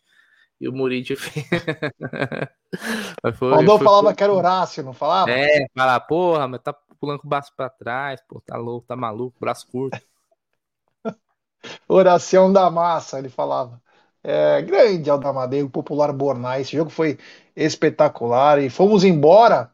e 0.61 0.69
o 0.69 0.71
Muridi 0.71 1.15
o 3.41 3.45
Aldão 3.45 3.79
foi, 3.79 3.87
falava 3.87 4.13
que 4.13 4.23
era 4.23 4.31
Horácio, 4.31 4.83
não 4.83 4.93
falava? 4.93 5.31
É, 5.31 5.65
falar, 5.75 5.99
porra, 6.01 6.47
mas 6.47 6.61
tá 6.61 6.71
pulando 6.99 7.19
com 7.19 7.25
o 7.25 7.29
braço 7.29 7.51
pra 7.55 7.67
trás, 7.67 8.21
pô, 8.27 8.39
tá 8.39 8.55
louco, 8.55 8.85
tá 8.85 8.95
maluco, 8.95 9.39
braço 9.39 9.65
curto. 9.71 9.99
Oração 11.87 12.53
da 12.53 12.69
massa, 12.69 13.17
ele 13.17 13.29
falava. 13.29 13.81
É, 14.23 14.61
grande 14.61 15.09
Aldamadeiro, 15.09 15.69
popular 15.69 16.11
Bornai. 16.11 16.61
Esse 16.61 16.75
jogo 16.75 16.89
foi 16.89 17.17
espetacular 17.55 18.61
e 18.61 18.69
fomos 18.69 19.03
embora 19.03 19.71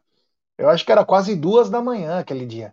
eu 0.58 0.70
acho 0.70 0.84
que 0.84 0.92
era 0.92 1.04
quase 1.04 1.34
duas 1.34 1.68
da 1.68 1.82
manhã 1.82 2.18
aquele 2.18 2.46
dia. 2.46 2.72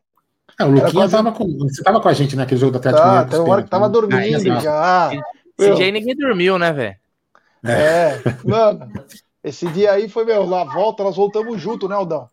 É, 0.60 0.64
o 0.64 0.70
Luquinha 0.70 0.92
quase... 0.92 1.12
tava 1.12 1.32
com. 1.32 1.46
Você 1.58 1.84
tava 1.84 2.00
com 2.00 2.08
a 2.08 2.14
gente 2.14 2.36
naquele 2.36 2.60
jogo 2.60 2.74
do 2.74 2.78
Atlético 2.78 3.04
tá, 3.04 3.26
Tem 3.26 3.40
hora 3.40 3.64
que 3.64 3.70
tava 3.70 3.88
né? 3.88 3.92
dormindo 3.92 4.52
ah, 4.52 4.60
já. 4.60 5.12
Esse 5.58 5.76
dia 5.76 5.86
aí 5.86 5.92
ninguém 5.92 6.16
dormiu, 6.16 6.58
né, 6.58 6.72
velho? 6.72 6.96
É, 7.64 8.22
mano. 8.44 8.92
Esse 9.44 9.68
dia 9.68 9.92
aí 9.92 10.08
foi, 10.08 10.24
meu, 10.24 10.48
na 10.48 10.64
volta 10.64 11.04
nós 11.04 11.18
voltamos 11.18 11.60
junto, 11.62 11.90
né, 11.90 11.96
Aldão? 11.96 12.30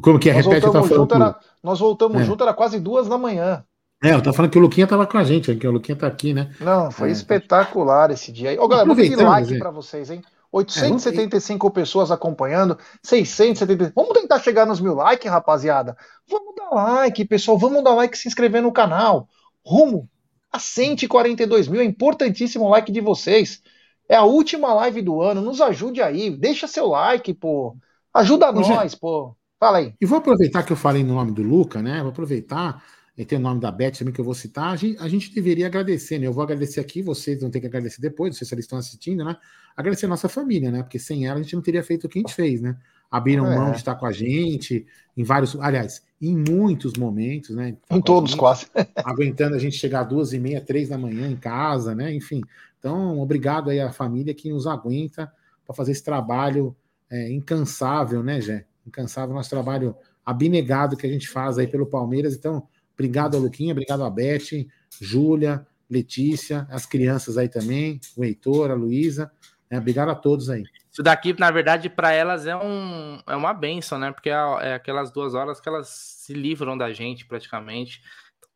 Como 0.00 0.18
que 0.18 0.30
é? 0.30 0.34
Nós 0.34 0.46
Repete, 0.46 0.66
voltamos 0.66 0.88
junto, 0.88 1.14
era, 1.14 1.36
Nós 1.62 1.80
voltamos 1.80 2.20
é. 2.20 2.24
junto, 2.24 2.44
era 2.44 2.54
quase 2.54 2.78
duas 2.78 3.08
da 3.08 3.18
manhã. 3.18 3.64
É, 4.02 4.14
eu 4.14 4.22
tô 4.22 4.32
falando 4.32 4.50
que 4.50 4.58
o 4.58 4.62
Luquinha 4.62 4.86
tava 4.86 5.06
com 5.06 5.18
a 5.18 5.24
gente, 5.24 5.54
que 5.54 5.66
o 5.66 5.72
Luquinha 5.72 5.96
tá 5.96 6.06
aqui, 6.06 6.32
né? 6.32 6.50
Não, 6.58 6.90
foi 6.90 7.10
é. 7.10 7.12
espetacular 7.12 8.10
esse 8.10 8.32
dia 8.32 8.50
aí. 8.50 8.58
Ô, 8.58 8.66
galera, 8.66 8.86
vou 8.86 8.96
pedir 8.96 9.16
like 9.16 9.54
é. 9.54 9.58
pra 9.58 9.70
vocês, 9.70 10.10
hein? 10.10 10.22
875 10.50 11.66
é, 11.66 11.70
pessoas 11.70 12.10
acompanhando, 12.10 12.78
670. 13.02 13.92
Vamos 13.94 14.12
tentar 14.14 14.40
chegar 14.40 14.66
nos 14.66 14.80
mil 14.80 14.94
likes, 14.94 15.30
rapaziada. 15.30 15.96
Vamos 16.28 16.54
dar 16.56 16.70
like, 16.70 17.24
pessoal. 17.26 17.58
Vamos 17.58 17.84
dar 17.84 17.94
like 17.94 18.16
e 18.16 18.18
se 18.18 18.26
inscrever 18.26 18.62
no 18.62 18.72
canal. 18.72 19.28
Rumo 19.64 20.08
a 20.50 20.58
142 20.58 21.68
mil. 21.68 21.80
É 21.80 21.84
importantíssimo 21.84 22.64
o 22.64 22.68
like 22.70 22.90
de 22.90 23.00
vocês. 23.00 23.60
É 24.08 24.16
a 24.16 24.24
última 24.24 24.72
live 24.74 25.02
do 25.02 25.20
ano. 25.20 25.42
Nos 25.42 25.60
ajude 25.60 26.02
aí. 26.02 26.30
Deixa 26.30 26.66
seu 26.66 26.88
like, 26.88 27.32
pô. 27.34 27.76
Ajuda 28.12 28.50
nós, 28.50 28.94
pô. 28.94 29.36
Fala 29.60 29.78
aí. 29.78 29.94
E 30.00 30.06
vou 30.06 30.18
aproveitar 30.18 30.62
que 30.62 30.72
eu 30.72 30.76
falei 30.76 31.04
no 31.04 31.14
nome 31.14 31.32
do 31.32 31.42
Luca, 31.42 31.82
né? 31.82 32.00
Vou 32.00 32.10
aproveitar 32.10 32.82
e 33.20 33.24
tem 33.26 33.36
o 33.36 33.40
nome 33.42 33.60
da 33.60 33.70
Beth 33.70 33.98
também 33.98 34.14
que 34.14 34.20
eu 34.20 34.24
vou 34.24 34.32
citar, 34.32 34.72
a 34.72 34.76
gente, 34.76 34.98
a 34.98 35.06
gente, 35.06 35.34
deveria 35.34 35.66
agradecer, 35.66 36.18
né? 36.18 36.26
Eu 36.26 36.32
vou 36.32 36.42
agradecer 36.42 36.80
aqui, 36.80 37.02
vocês 37.02 37.38
vão 37.38 37.50
ter 37.50 37.60
que 37.60 37.66
agradecer 37.66 38.00
depois, 38.00 38.30
não 38.30 38.38
sei 38.38 38.46
se 38.46 38.54
eles 38.54 38.64
estão 38.64 38.78
assistindo, 38.78 39.22
né? 39.22 39.36
Agradecer 39.76 40.06
a 40.06 40.08
nossa 40.08 40.26
família, 40.26 40.70
né? 40.70 40.82
Porque 40.82 40.98
sem 40.98 41.26
ela 41.26 41.38
a 41.38 41.42
gente 41.42 41.54
não 41.54 41.60
teria 41.60 41.82
feito 41.82 42.06
o 42.06 42.08
que 42.08 42.18
a 42.18 42.22
gente 42.22 42.32
fez, 42.32 42.62
né? 42.62 42.78
Abriram 43.10 43.44
é. 43.52 43.54
mão 43.54 43.72
de 43.72 43.76
estar 43.76 43.94
com 43.94 44.06
a 44.06 44.12
gente 44.12 44.86
em 45.14 45.22
vários, 45.22 45.54
aliás, 45.60 46.02
em 46.18 46.34
muitos 46.34 46.94
momentos, 46.94 47.54
né? 47.54 47.76
Tá 47.86 47.94
em 47.94 48.00
todos, 48.00 48.30
gente, 48.30 48.40
quase. 48.40 48.68
aguentando 49.04 49.54
a 49.54 49.58
gente 49.58 49.76
chegar 49.76 50.04
duas 50.04 50.32
e 50.32 50.38
meia, 50.38 50.62
três 50.62 50.88
da 50.88 50.96
manhã 50.96 51.28
em 51.28 51.36
casa, 51.36 51.94
né? 51.94 52.14
Enfim, 52.14 52.40
então, 52.78 53.20
obrigado 53.20 53.68
aí 53.68 53.80
à 53.80 53.92
família 53.92 54.32
que 54.32 54.48
nos 54.48 54.66
aguenta 54.66 55.30
para 55.66 55.74
fazer 55.74 55.92
esse 55.92 56.02
trabalho 56.02 56.74
é, 57.10 57.30
incansável, 57.30 58.22
né, 58.22 58.40
Jé? 58.40 58.64
Incansável, 58.86 59.34
nosso 59.34 59.50
trabalho 59.50 59.94
abnegado 60.24 60.96
que 60.96 61.06
a 61.06 61.10
gente 61.10 61.28
faz 61.28 61.58
aí 61.58 61.66
pelo 61.66 61.84
Palmeiras. 61.84 62.34
Então, 62.34 62.66
Obrigado 63.00 63.34
a 63.34 63.40
Luquinha, 63.40 63.72
obrigado 63.72 64.04
a 64.04 64.10
Beth, 64.10 64.68
Júlia, 65.00 65.66
Letícia, 65.88 66.68
as 66.70 66.84
crianças 66.84 67.38
aí 67.38 67.48
também, 67.48 67.98
o 68.14 68.22
Heitor, 68.22 68.70
a 68.70 68.74
Luísa. 68.74 69.32
Né? 69.70 69.78
Obrigado 69.78 70.10
a 70.10 70.14
todos 70.14 70.50
aí. 70.50 70.64
Isso 70.92 71.02
daqui, 71.02 71.34
na 71.38 71.50
verdade, 71.50 71.88
para 71.88 72.12
elas 72.12 72.46
é, 72.46 72.54
um, 72.54 73.18
é 73.26 73.34
uma 73.34 73.54
benção, 73.54 73.98
né? 73.98 74.12
Porque 74.12 74.28
é, 74.28 74.34
é, 74.60 74.74
aquelas 74.74 75.10
duas 75.10 75.32
horas 75.32 75.58
que 75.62 75.68
elas 75.68 75.88
se 75.88 76.34
livram 76.34 76.76
da 76.76 76.92
gente 76.92 77.24
praticamente. 77.24 78.02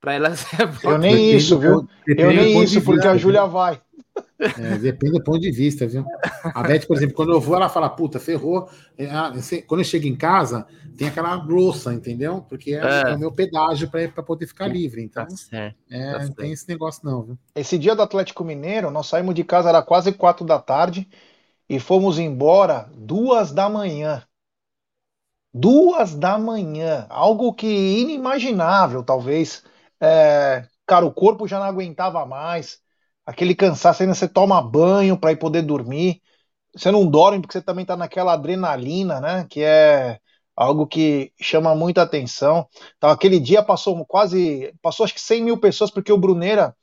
Para 0.05 0.13
elas 0.13 0.45
é 0.61 0.67
bom. 0.67 0.91
Eu 0.91 0.99
nem 0.99 1.35
isso, 1.35 1.59
viu? 1.59 1.89
Eu 2.07 2.31
nem 2.31 2.63
isso, 2.63 2.83
porque 2.83 3.09
a 3.09 3.17
Júlia 3.17 3.47
vai. 3.47 3.81
É, 4.39 4.77
depende 4.77 5.13
do 5.15 5.25
ponto 5.25 5.41
de 5.41 5.51
vista, 5.51 5.87
viu? 5.87 6.05
A 6.43 6.63
Beth, 6.63 6.87
por 6.87 6.95
exemplo, 6.95 7.15
quando 7.15 7.33
eu 7.33 7.41
vou, 7.41 7.57
ela 7.57 7.71
fala, 7.71 7.89
puta, 7.89 8.21
ferrou. 8.21 8.69
É, 8.99 9.09
quando 9.67 9.81
eu 9.81 9.85
chego 9.85 10.07
em 10.07 10.15
casa, 10.15 10.67
tem 10.95 11.09
aquela 11.09 11.35
louça, 11.37 11.95
entendeu? 11.95 12.45
Porque 12.47 12.75
é, 12.75 12.81
é. 12.81 13.11
é 13.13 13.15
o 13.15 13.19
meu 13.19 13.33
pedágio 13.33 13.89
para 13.89 14.23
poder 14.23 14.47
ficar 14.47 14.67
livre. 14.67 15.03
Então, 15.03 15.27
tá 15.51 15.75
é, 15.91 16.13
tá 16.13 16.19
não 16.19 16.33
tem 16.33 16.53
esse 16.53 16.69
negócio, 16.69 17.01
não, 17.03 17.23
viu? 17.23 17.39
Esse 17.55 17.79
dia 17.79 17.97
do 17.97 18.03
Atlético 18.03 18.45
Mineiro, 18.45 18.91
nós 18.91 19.07
saímos 19.07 19.35
de 19.35 19.43
casa, 19.43 19.71
era 19.71 19.83
quase 19.83 20.13
quatro 20.13 20.45
da 20.45 20.59
tarde, 20.59 21.09
e 21.67 21.81
fomos 21.81 22.19
embora 22.19 22.91
duas 22.95 23.53
da 23.53 23.71
manhã. 23.71 24.23
Duas 25.53 26.15
da 26.15 26.37
manhã. 26.37 27.07
Algo 27.09 27.55
que 27.55 27.67
inimaginável, 27.67 29.03
talvez. 29.03 29.65
É, 30.05 30.69
cara, 30.87 31.07
o 31.07 31.13
corpo 31.13 31.47
já 31.47 31.59
não 31.59 31.67
aguentava 31.67 32.25
mais 32.27 32.83
aquele 33.25 33.55
cansaço, 33.55 34.03
ainda 34.03 34.15
você 34.15 34.29
toma 34.29 34.61
banho 34.61 35.19
para 35.19 35.33
ir 35.33 35.37
poder 35.37 35.63
dormir. 35.63 36.21
Você 36.75 36.91
não 36.91 37.07
dorme 37.07 37.41
porque 37.41 37.59
você 37.59 37.65
também 37.65 37.83
está 37.83 37.97
naquela 37.97 38.33
adrenalina, 38.33 39.21
né? 39.21 39.47
Que 39.49 39.63
é 39.63 40.19
algo 40.57 40.87
que 40.87 41.33
chama 41.41 41.75
muita 41.75 42.03
atenção. 42.03 42.69
Então, 42.97 43.11
aquele 43.11 43.41
dia 43.41 43.63
passou 43.63 44.05
quase, 44.05 44.75
passou 44.83 45.05
acho 45.05 45.15
que 45.15 45.21
100 45.21 45.43
mil 45.43 45.59
pessoas, 45.59 45.91
porque 45.91 46.13
o 46.13 46.19
Bruneira, 46.19 46.77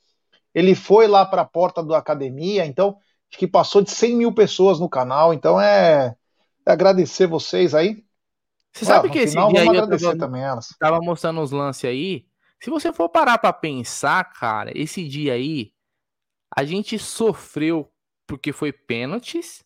ele 0.54 0.76
foi 0.76 1.08
lá 1.08 1.26
para 1.26 1.44
a 1.44 1.46
porta 1.46 1.84
da 1.84 1.98
academia, 1.98 2.66
então 2.66 2.98
acho 3.30 3.40
que 3.40 3.48
passou 3.48 3.82
de 3.82 3.92
100 3.92 4.16
mil 4.16 4.34
pessoas 4.34 4.80
no 4.80 4.90
canal, 4.90 5.34
então 5.34 5.60
é, 5.60 6.16
é 6.66 6.72
agradecer 6.72 7.28
vocês 7.28 7.74
aí. 7.74 8.04
Você 8.74 8.86
sabe 8.86 9.10
ah, 9.10 9.12
que 9.12 9.20
esse 9.20 9.34
final, 9.34 9.50
dia 9.50 9.62
aí 9.62 9.68
eu 9.68 9.88
tava, 9.88 10.18
também 10.18 10.42
elas. 10.42 10.76
tava 10.80 11.00
mostrando 11.00 11.42
os 11.42 11.52
lances 11.52 11.86
aí, 11.86 12.26
se 12.62 12.70
você 12.70 12.94
for 12.94 13.10
parar 13.10 13.40
para 13.40 13.52
pensar, 13.52 14.24
cara, 14.34 14.72
esse 14.76 15.08
dia 15.08 15.34
aí, 15.34 15.72
a 16.56 16.64
gente 16.64 17.00
sofreu 17.00 17.92
porque 18.28 18.54
foi 18.54 18.72
pênaltis 18.72 19.64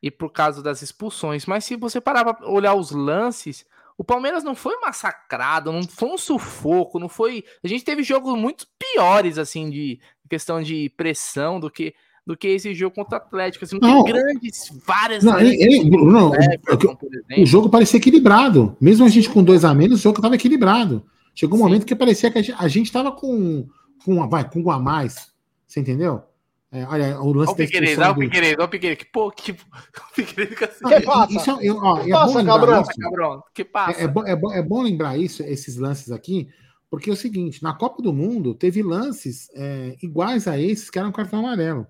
e 0.00 0.10
por 0.10 0.30
causa 0.30 0.62
das 0.62 0.80
expulsões. 0.80 1.44
Mas 1.44 1.64
se 1.64 1.74
você 1.74 2.00
parar 2.00 2.24
para 2.24 2.48
olhar 2.48 2.74
os 2.74 2.92
lances, 2.92 3.64
o 3.98 4.04
Palmeiras 4.04 4.44
não 4.44 4.54
foi 4.54 4.78
massacrado, 4.80 5.72
não 5.72 5.82
foi 5.82 6.08
um 6.10 6.18
sufoco, 6.18 7.00
não 7.00 7.08
foi. 7.08 7.44
A 7.64 7.68
gente 7.68 7.84
teve 7.84 8.04
jogos 8.04 8.38
muito 8.38 8.66
piores, 8.78 9.36
assim, 9.36 9.68
de 9.68 10.00
questão 10.30 10.62
de 10.62 10.88
pressão 10.96 11.58
do 11.58 11.70
que 11.70 11.94
do 12.24 12.36
que 12.36 12.46
esse 12.46 12.72
jogo 12.72 12.94
contra 12.94 13.18
o 13.18 13.20
Atlético. 13.20 13.64
Assim, 13.64 13.78
não, 13.80 13.88
não 13.88 14.04
tem 14.04 14.12
grandes, 14.12 14.72
várias. 14.86 15.24
Não, 15.24 15.32
grandes 15.32 15.60
ele, 15.60 15.90
não, 15.90 16.32
Everton, 16.32 16.96
o, 17.36 17.42
o, 17.42 17.46
jogo 17.46 17.68
parecia 17.68 17.98
equilibrado. 17.98 18.76
Mesmo 18.80 19.04
a 19.04 19.08
gente 19.08 19.28
com 19.28 19.42
dois 19.42 19.64
a 19.64 19.74
menos, 19.74 19.98
o 19.98 20.02
jogo 20.02 20.18
estava 20.18 20.36
equilibrado. 20.36 21.04
Chegou 21.34 21.56
um 21.56 21.62
Sim. 21.62 21.64
momento 21.64 21.86
que 21.86 21.94
parecia 21.94 22.30
que 22.30 22.38
a 22.38 22.68
gente 22.68 22.86
estava 22.86 23.12
com, 23.12 23.66
com, 24.04 24.28
vai, 24.28 24.48
com 24.48 24.60
um 24.60 24.70
a 24.70 24.78
mais. 24.78 25.32
Você 25.66 25.80
entendeu? 25.80 26.22
É, 26.70 26.86
olha, 26.86 27.20
o 27.20 27.32
lance 27.34 27.54
da 27.54 27.64
expulsão. 27.64 28.02
Olha 28.02 28.12
o 28.12 28.18
Piqueires, 28.18 28.54
olha 28.56 28.64
o 28.64 28.68
Piqueires, 28.68 28.98
que 28.98 29.04
pô, 29.04 29.30
tipo, 29.30 29.62
o 30.10 30.14
Piqueires 30.14 30.58
que 30.58 30.64
assim. 30.64 30.84
Que 30.86 31.00
passa? 31.02 31.32
Isso, 31.32 31.50
é, 31.50 31.70
ó, 31.70 32.02
que 32.02 32.10
é 32.10 32.12
passa, 32.12 32.44
cabrão? 32.44 33.44
Que 33.54 33.64
passa? 33.64 34.00
É, 34.00 34.04
é, 34.04 34.08
bom, 34.08 34.26
é, 34.26 34.34
bom, 34.34 34.52
é 34.52 34.62
bom 34.62 34.82
lembrar 34.82 35.18
isso, 35.18 35.42
esses 35.42 35.76
lances 35.76 36.10
aqui, 36.10 36.48
porque 36.90 37.10
é 37.10 37.12
o 37.12 37.16
seguinte, 37.16 37.62
na 37.62 37.74
Copa 37.74 38.02
do 38.02 38.10
Mundo 38.10 38.54
teve 38.54 38.82
lances 38.82 39.50
é, 39.54 39.96
iguais 40.02 40.48
a 40.48 40.58
esses 40.58 40.88
que 40.88 40.98
eram 40.98 41.12
cartão 41.12 41.40
amarelo. 41.40 41.86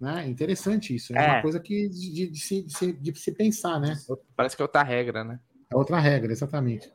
Né? 0.00 0.28
Interessante 0.28 0.94
isso. 0.94 1.16
É, 1.16 1.24
é. 1.24 1.32
uma 1.32 1.42
coisa 1.42 1.60
que 1.60 1.88
de, 1.88 2.12
de, 2.12 2.30
de, 2.30 2.40
se, 2.40 2.62
de, 2.62 2.76
se, 2.76 2.92
de 2.92 3.18
se 3.18 3.32
pensar, 3.32 3.80
né? 3.80 3.96
Parece 4.36 4.56
que 4.56 4.62
é 4.62 4.64
outra 4.64 4.82
regra, 4.82 5.22
né? 5.22 5.38
É 5.70 5.76
outra 5.76 6.00
regra, 6.00 6.32
exatamente. 6.32 6.90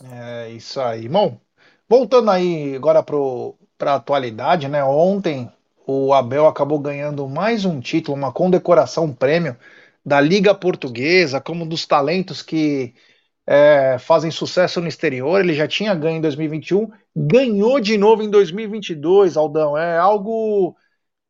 É 0.00 0.50
isso 0.50 0.80
aí. 0.80 1.08
Bom, 1.08 1.40
voltando 1.88 2.30
aí 2.30 2.74
agora 2.74 3.02
para 3.02 3.92
a 3.92 3.94
atualidade, 3.96 4.68
né? 4.68 4.82
Ontem 4.84 5.50
o 5.86 6.12
Abel 6.14 6.46
acabou 6.46 6.78
ganhando 6.78 7.28
mais 7.28 7.64
um 7.64 7.80
título, 7.80 8.16
uma 8.16 8.32
condecoração, 8.32 9.04
um 9.04 9.14
prêmio 9.14 9.56
da 10.04 10.20
Liga 10.20 10.54
Portuguesa, 10.54 11.40
como 11.40 11.66
dos 11.66 11.86
talentos 11.86 12.42
que 12.42 12.94
é, 13.46 13.98
fazem 13.98 14.30
sucesso 14.30 14.80
no 14.80 14.88
exterior. 14.88 15.40
Ele 15.40 15.54
já 15.54 15.68
tinha 15.68 15.94
ganho 15.94 16.18
em 16.18 16.20
2021, 16.20 16.90
ganhou 17.16 17.80
de 17.80 17.98
novo 17.98 18.22
em 18.22 18.30
2022, 18.30 19.36
Aldão. 19.36 19.76
É 19.78 19.98
algo 19.98 20.76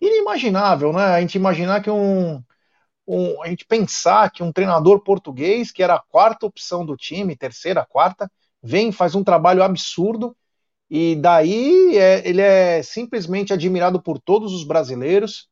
inimaginável, 0.00 0.92
né? 0.92 1.02
A 1.04 1.20
gente 1.20 1.36
imaginar 1.36 1.82
que 1.82 1.90
um, 1.90 2.42
um, 3.06 3.42
a 3.42 3.48
gente 3.48 3.64
pensar 3.66 4.30
que 4.30 4.42
um 4.42 4.52
treinador 4.52 5.00
português, 5.02 5.70
que 5.72 5.82
era 5.82 5.94
a 5.96 6.02
quarta 6.02 6.46
opção 6.46 6.84
do 6.86 6.96
time, 6.96 7.36
terceira, 7.36 7.84
quarta, 7.86 8.30
vem 8.62 8.92
faz 8.92 9.14
um 9.14 9.24
trabalho 9.24 9.62
absurdo 9.62 10.36
e 10.88 11.16
daí 11.16 11.96
é, 11.96 12.28
ele 12.28 12.40
é 12.40 12.82
simplesmente 12.82 13.52
admirado 13.52 14.00
por 14.00 14.18
todos 14.18 14.52
os 14.52 14.64
brasileiros 14.64 15.48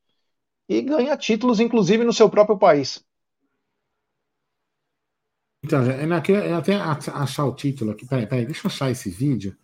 e 0.69 0.83
ganha 0.83 1.17
títulos, 1.17 1.61
inclusive 1.61 2.05
no 2.05 2.13
seu 2.13 2.29
próprio 2.29 2.59
país. 2.59 3.03
Então, 5.65 5.83
eu 5.85 6.57
até 6.57 6.75
achar 6.75 7.45
o 7.45 7.55
título 7.55 7.91
aqui. 7.91 8.07
Peraí, 8.07 8.27
peraí, 8.27 8.47
deixa 8.47 8.67
eu 8.67 8.71
achar 8.71 8.91
esse 8.91 9.11
vídeo. 9.11 9.57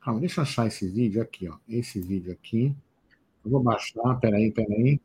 Calma, 0.00 0.20
deixa 0.20 0.40
eu 0.40 0.42
achar 0.42 0.66
esse 0.66 0.88
vídeo 0.88 1.20
aqui, 1.20 1.48
ó. 1.48 1.56
Esse 1.68 2.00
vídeo 2.00 2.32
aqui. 2.32 2.74
Eu 3.44 3.50
vou 3.50 3.62
baixar, 3.62 4.18
peraí, 4.20 4.50
peraí. 4.50 5.00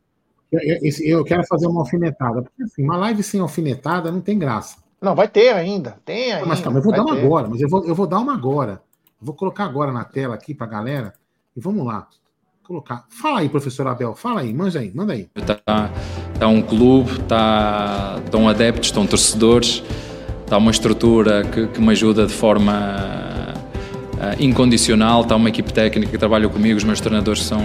Eu, 0.52 0.60
esse, 0.84 1.08
eu 1.08 1.24
quero 1.24 1.46
fazer 1.46 1.68
uma 1.68 1.82
alfinetada, 1.82 2.42
porque 2.42 2.64
assim, 2.64 2.84
uma 2.84 2.98
live 2.98 3.24
sem 3.24 3.40
alfinetada 3.40 4.12
não 4.12 4.22
tem 4.22 4.38
graça. 4.38 4.81
Não, 5.02 5.16
vai 5.16 5.28
ter 5.28 5.54
ainda. 5.54 5.98
Tem 6.06 6.32
ainda. 6.32 6.46
Mas 6.46 6.62
calma, 6.62 6.78
eu 6.78 6.84
vou 6.84 6.94
dar 6.94 7.02
uma 7.02 7.16
ter. 7.16 7.26
agora, 7.26 7.48
mas 7.50 7.60
eu 7.60 7.68
vou, 7.68 7.86
eu 7.86 7.96
vou 7.96 8.06
dar 8.06 8.20
uma 8.20 8.34
agora. 8.34 8.82
Vou 9.20 9.34
colocar 9.34 9.66
agora 9.66 9.92
na 9.92 10.04
tela 10.04 10.36
aqui 10.36 10.54
para 10.54 10.68
a 10.68 10.70
galera 10.70 11.14
e 11.58 11.60
vamos 11.60 11.86
lá. 11.86 12.08
Colocar. 12.64 13.06
Fala 13.10 13.40
aí, 13.40 13.50
professor 13.50 13.88
Abel, 13.88 14.16
fala 14.16 14.42
aí, 14.42 14.54
manda 14.54 14.80
aí, 14.80 14.92
manda 14.94 15.14
aí. 15.14 15.28
Está 15.36 15.90
tá 16.40 16.48
um 16.48 16.62
clube, 16.62 17.20
tá, 17.24 18.20
estão 18.24 18.48
adeptos, 18.48 18.90
estão 18.90 19.06
torcedores, 19.06 19.84
está 20.44 20.58
uma 20.58 20.72
estrutura 20.72 21.44
que, 21.44 21.68
que 21.68 21.82
me 21.82 21.92
ajuda 21.92 22.28
de 22.28 22.34
forma 22.34 22.72
uh, 24.14 24.42
incondicional, 24.42 25.24
está 25.24 25.36
uma 25.36 25.50
equipe 25.50 25.74
técnica 25.74 26.12
que 26.12 26.18
trabalha 26.18 26.48
comigo, 26.48 26.78
os 26.78 26.84
meus 26.84 27.02
treinadores 27.02 27.44
são, 27.44 27.62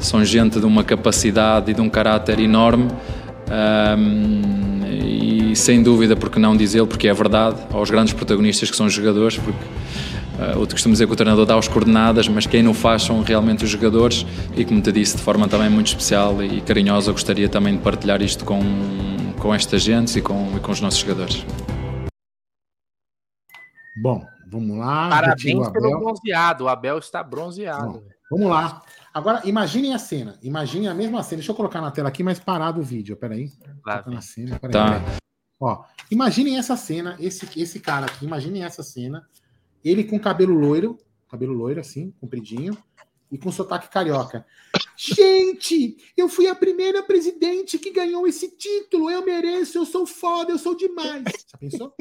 são 0.00 0.24
gente 0.24 0.58
de 0.58 0.66
uma 0.66 0.84
capacidade 0.84 1.70
e 1.70 1.74
de 1.74 1.80
um 1.80 1.88
caráter 1.88 2.40
enorme. 2.40 2.88
Um, 3.48 4.75
e 5.26 5.56
sem 5.56 5.82
dúvida, 5.82 6.14
porque 6.14 6.38
não 6.38 6.56
dizê-lo, 6.56 6.86
porque 6.86 7.08
é 7.08 7.12
verdade, 7.12 7.60
aos 7.72 7.90
grandes 7.90 8.14
protagonistas 8.14 8.70
que 8.70 8.76
são 8.76 8.86
os 8.86 8.92
jogadores, 8.92 9.38
porque 9.38 9.64
Uh, 10.36 10.58
outro 10.58 10.74
costumo 10.74 10.92
dizer 10.92 11.06
que 11.06 11.12
o 11.14 11.16
treinador 11.16 11.46
dá 11.46 11.56
as 11.56 11.66
coordenadas, 11.66 12.28
mas 12.28 12.46
quem 12.46 12.62
não 12.62 12.74
faz 12.74 13.04
são 13.04 13.22
realmente 13.22 13.64
os 13.64 13.70
jogadores 13.70 14.26
e 14.54 14.66
como 14.66 14.82
te 14.82 14.92
disse, 14.92 15.16
de 15.16 15.22
forma 15.22 15.48
também 15.48 15.70
muito 15.70 15.86
especial 15.86 16.44
e 16.44 16.60
carinhosa, 16.60 17.10
gostaria 17.10 17.48
também 17.48 17.74
de 17.74 17.82
partilhar 17.82 18.20
isto 18.20 18.44
com, 18.44 18.60
com 19.40 19.54
esta 19.54 19.78
gente 19.78 20.18
e 20.18 20.20
com, 20.20 20.52
e 20.54 20.60
com 20.60 20.72
os 20.72 20.80
nossos 20.82 21.00
jogadores. 21.00 21.42
Bom, 23.96 24.26
vamos 24.46 24.76
lá. 24.76 25.08
Parabéns 25.08 25.68
pelo 25.70 26.00
bronzeado, 26.00 26.64
o 26.64 26.68
Abel 26.68 26.98
está 26.98 27.22
bronzeado. 27.22 27.92
Bom, 27.92 28.02
vamos 28.30 28.48
lá. 28.50 28.82
Agora, 29.16 29.40
imaginem 29.46 29.94
a 29.94 29.98
cena. 29.98 30.38
Imaginem 30.42 30.88
a 30.88 30.94
mesma 30.94 31.22
cena. 31.22 31.38
Deixa 31.38 31.50
eu 31.50 31.56
colocar 31.56 31.80
na 31.80 31.90
tela 31.90 32.10
aqui, 32.10 32.22
mas 32.22 32.38
parado 32.38 32.82
o 32.82 32.84
vídeo. 32.84 33.16
Peraí. 33.16 33.50
Lá 33.82 33.96
Toca 33.96 34.10
na 34.10 34.20
cena, 34.20 34.58
peraí, 34.58 34.72
Tá. 34.74 35.00
Ó, 35.58 35.82
imaginem 36.10 36.58
essa 36.58 36.76
cena, 36.76 37.16
esse, 37.18 37.48
esse 37.58 37.80
cara 37.80 38.04
aqui, 38.04 38.26
imaginem 38.26 38.62
essa 38.62 38.82
cena. 38.82 39.26
Ele 39.82 40.04
com 40.04 40.20
cabelo 40.20 40.52
loiro, 40.52 40.98
cabelo 41.30 41.54
loiro 41.54 41.80
assim, 41.80 42.10
compridinho, 42.20 42.76
e 43.32 43.38
com 43.38 43.50
sotaque 43.50 43.88
carioca. 43.88 44.44
Gente, 44.94 45.96
eu 46.14 46.28
fui 46.28 46.46
a 46.46 46.54
primeira 46.54 47.02
presidente 47.02 47.78
que 47.78 47.90
ganhou 47.90 48.26
esse 48.26 48.54
título. 48.54 49.08
Eu 49.08 49.24
mereço, 49.24 49.78
eu 49.78 49.86
sou 49.86 50.06
foda, 50.06 50.52
eu 50.52 50.58
sou 50.58 50.76
demais. 50.76 51.24
Já 51.50 51.56
pensou? 51.58 51.94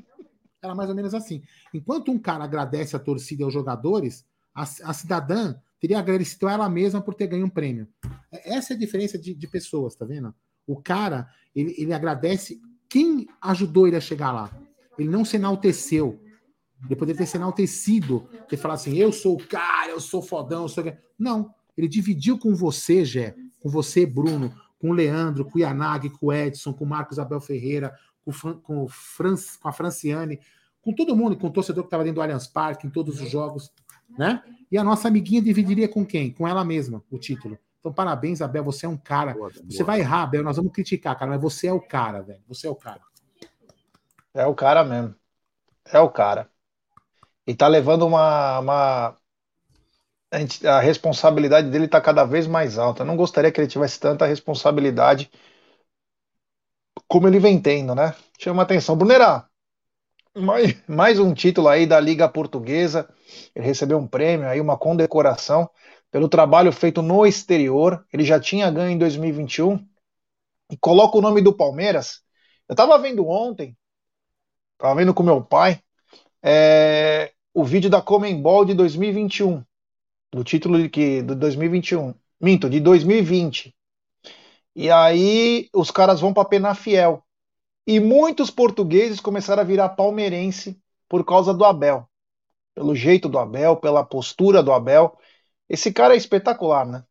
Era 0.61 0.75
mais 0.75 0.89
ou 0.89 0.95
menos 0.95 1.13
assim. 1.13 1.41
Enquanto 1.73 2.11
um 2.11 2.19
cara 2.19 2.43
agradece 2.43 2.93
a 2.93 2.99
torcida 2.99 3.41
e 3.41 3.45
aos 3.45 3.53
jogadores, 3.53 4.25
a, 4.53 4.63
a 4.63 4.93
cidadã 4.93 5.55
teria 5.79 5.99
agradecido 5.99 6.47
ela 6.47 6.69
mesma 6.69 7.01
por 7.01 7.13
ter 7.13 7.27
ganho 7.27 7.45
um 7.45 7.49
prêmio. 7.49 7.87
Essa 8.31 8.73
é 8.73 8.75
a 8.75 8.79
diferença 8.79 9.17
de, 9.17 9.33
de 9.33 9.47
pessoas, 9.47 9.95
tá 9.95 10.05
vendo? 10.05 10.33
O 10.65 10.81
cara, 10.81 11.27
ele, 11.55 11.75
ele 11.77 11.93
agradece 11.93 12.59
quem 12.89 13.27
ajudou 13.41 13.87
ele 13.87 13.95
a 13.95 14.01
chegar 14.01 14.31
lá. 14.31 14.51
Ele 14.97 15.09
não 15.09 15.25
se 15.25 15.35
enalteceu. 15.35 16.19
Ele 16.85 16.95
poderia 16.95 17.19
ter 17.19 17.25
se 17.27 17.37
enaltecido, 17.37 18.27
ter 18.47 18.57
falado 18.57 18.77
assim: 18.77 18.95
eu 18.95 19.11
sou 19.11 19.35
o 19.35 19.47
cara, 19.47 19.91
eu 19.91 19.99
sou 19.99 20.21
fodão, 20.21 20.63
eu 20.63 20.69
sou. 20.69 20.83
Não. 21.17 21.53
Ele 21.77 21.87
dividiu 21.87 22.37
com 22.37 22.55
você, 22.55 23.03
Gé, 23.03 23.35
com 23.59 23.69
você, 23.69 24.05
Bruno, 24.05 24.53
com 24.79 24.91
o 24.91 24.93
Leandro, 24.93 25.45
com 25.45 25.57
o 25.57 25.61
Yanagi, 25.61 26.09
com 26.09 26.27
o 26.27 26.33
Edson, 26.33 26.73
com 26.73 26.85
o 26.85 26.87
Marcos 26.87 27.19
Abel 27.19 27.41
Ferreira, 27.41 27.93
com, 28.23 28.31
com, 28.59 28.87
Fran- 28.87 29.35
com 29.61 29.67
a 29.67 29.73
Franciane, 29.73 30.39
com 30.81 30.93
todo 30.93 31.15
mundo, 31.15 31.35
com 31.35 31.47
o 31.47 31.51
torcedor 31.51 31.83
que 31.83 31.87
estava 31.87 32.03
dentro 32.03 32.15
do 32.15 32.21
Allianz 32.21 32.47
Parque, 32.47 32.87
em 32.87 32.89
todos 32.89 33.19
os 33.19 33.29
jogos, 33.29 33.71
né? 34.17 34.41
E 34.71 34.77
a 34.77 34.83
nossa 34.83 35.07
amiguinha 35.07 35.41
dividiria 35.41 35.87
com 35.87 36.05
quem? 36.05 36.31
Com 36.31 36.47
ela 36.47 36.63
mesma, 36.63 37.03
o 37.11 37.17
título. 37.17 37.57
Então, 37.79 37.93
parabéns, 37.93 38.41
Abel, 38.41 38.63
você 38.63 38.85
é 38.85 38.89
um 38.89 38.97
cara. 38.97 39.35
Você 39.69 39.83
vai 39.83 39.99
errar, 39.99 40.23
Abel, 40.23 40.43
nós 40.43 40.57
vamos 40.57 40.71
criticar, 40.71 41.17
cara, 41.17 41.31
mas 41.31 41.41
você 41.41 41.67
é 41.67 41.73
o 41.73 41.79
cara, 41.79 42.21
velho. 42.21 42.41
Você 42.47 42.65
é 42.65 42.69
o 42.69 42.75
cara. 42.75 43.01
É 44.33 44.45
o 44.45 44.55
cara 44.55 44.83
mesmo. 44.83 45.15
É 45.85 45.99
o 45.99 46.09
cara. 46.09 46.49
E 47.45 47.53
tá 47.53 47.67
levando 47.67 48.05
uma. 48.05 48.59
uma... 48.59 49.17
A 50.67 50.79
responsabilidade 50.79 51.69
dele 51.69 51.87
tá 51.87 52.01
cada 52.01 52.25
vez 52.25 52.47
mais 52.47 52.77
alta. 52.77 53.03
Eu 53.03 53.05
não 53.05 53.15
gostaria 53.15 53.51
que 53.51 53.61
ele 53.61 53.67
tivesse 53.67 53.99
tanta 53.99 54.25
responsabilidade 54.25 55.31
como 57.07 57.27
ele 57.27 57.39
vem 57.39 57.61
tendo, 57.61 57.93
né? 57.95 58.15
Chama 58.39 58.63
atenção. 58.63 58.97
Brunerá, 58.97 59.47
mais, 60.35 60.75
mais 60.87 61.19
um 61.19 61.33
título 61.33 61.67
aí 61.67 61.85
da 61.85 61.99
Liga 61.99 62.27
Portuguesa. 62.27 63.09
Ele 63.55 63.65
recebeu 63.65 63.97
um 63.97 64.07
prêmio 64.07 64.47
aí, 64.47 64.59
uma 64.59 64.77
condecoração 64.77 65.69
pelo 66.11 66.29
trabalho 66.29 66.71
feito 66.71 67.01
no 67.01 67.25
exterior. 67.25 68.05
Ele 68.11 68.23
já 68.23 68.39
tinha 68.39 68.69
ganho 68.69 68.91
em 68.91 68.97
2021. 68.97 69.85
E 70.71 70.77
coloca 70.77 71.17
o 71.17 71.21
nome 71.21 71.41
do 71.41 71.53
Palmeiras. 71.53 72.21
Eu 72.67 72.75
tava 72.75 72.97
vendo 72.97 73.27
ontem, 73.27 73.77
tava 74.77 74.95
vendo 74.95 75.13
com 75.13 75.21
meu 75.21 75.43
pai, 75.43 75.79
é, 76.41 77.31
o 77.53 77.63
vídeo 77.63 77.89
da 77.89 78.01
Comembol 78.01 78.65
de 78.65 78.73
2021, 78.73 79.63
do 80.31 80.43
título 80.43 80.81
de 80.81 80.89
que 80.89 81.21
do 81.21 81.35
2021, 81.35 82.15
minto, 82.41 82.69
de 82.69 82.79
2020. 82.79 83.75
E 84.75 84.91
aí 84.91 85.69
os 85.73 85.91
caras 85.91 86.19
vão 86.21 86.33
para 86.33 86.45
Penafiel. 86.45 87.24
E 87.87 87.99
muitos 87.99 88.49
portugueses 88.51 89.19
começaram 89.19 89.61
a 89.61 89.65
virar 89.65 89.89
palmeirense 89.89 90.81
por 91.07 91.23
causa 91.25 91.53
do 91.53 91.63
Abel. 91.65 92.09
Pelo 92.75 92.95
jeito 92.95 93.29
do 93.29 93.39
Abel, 93.39 93.77
pela 93.77 94.05
postura 94.05 94.63
do 94.63 94.71
Abel. 94.73 95.17
Esse 95.69 95.93
cara 95.93 96.13
é 96.13 96.17
espetacular, 96.17 96.85
né? 96.85 97.05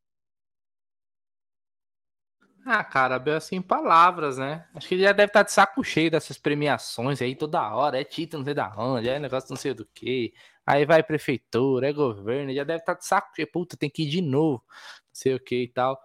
Ah, 2.66 2.82
cara, 2.82 3.16
Abel, 3.16 3.36
assim, 3.36 3.60
palavras, 3.60 4.38
né? 4.38 4.66
Acho 4.74 4.88
que 4.88 4.94
ele 4.94 5.02
já 5.02 5.12
deve 5.12 5.28
estar 5.28 5.42
de 5.42 5.52
saco 5.52 5.84
cheio 5.84 6.10
dessas 6.10 6.38
premiações 6.38 7.20
aí 7.20 7.36
toda 7.36 7.74
hora. 7.74 8.01
É 8.01 8.05
título, 8.05 8.40
não 8.40 8.44
sei 8.46 8.55
da 8.55 8.74
onde, 8.78 9.09
é 9.09 9.18
negócio 9.18 9.51
não 9.51 9.56
sei 9.56 9.74
do 9.74 9.84
que. 9.94 10.32
Aí 10.66 10.86
vai 10.86 11.02
prefeitura, 11.02 11.88
é 11.90 11.92
governo, 11.92 12.55
já 12.55 12.64
deve 12.64 12.80
estar 12.80 12.94
de 12.94 13.05
saco 13.05 13.34
cheio. 13.36 13.51
Puta, 13.52 13.76
tem 13.76 13.90
que 13.90 14.05
ir 14.05 14.09
de 14.09 14.22
novo, 14.22 14.64
sei 15.14 15.34
o 15.34 15.40
que 15.40 15.62
e 15.62 15.68
tal. 15.68 16.00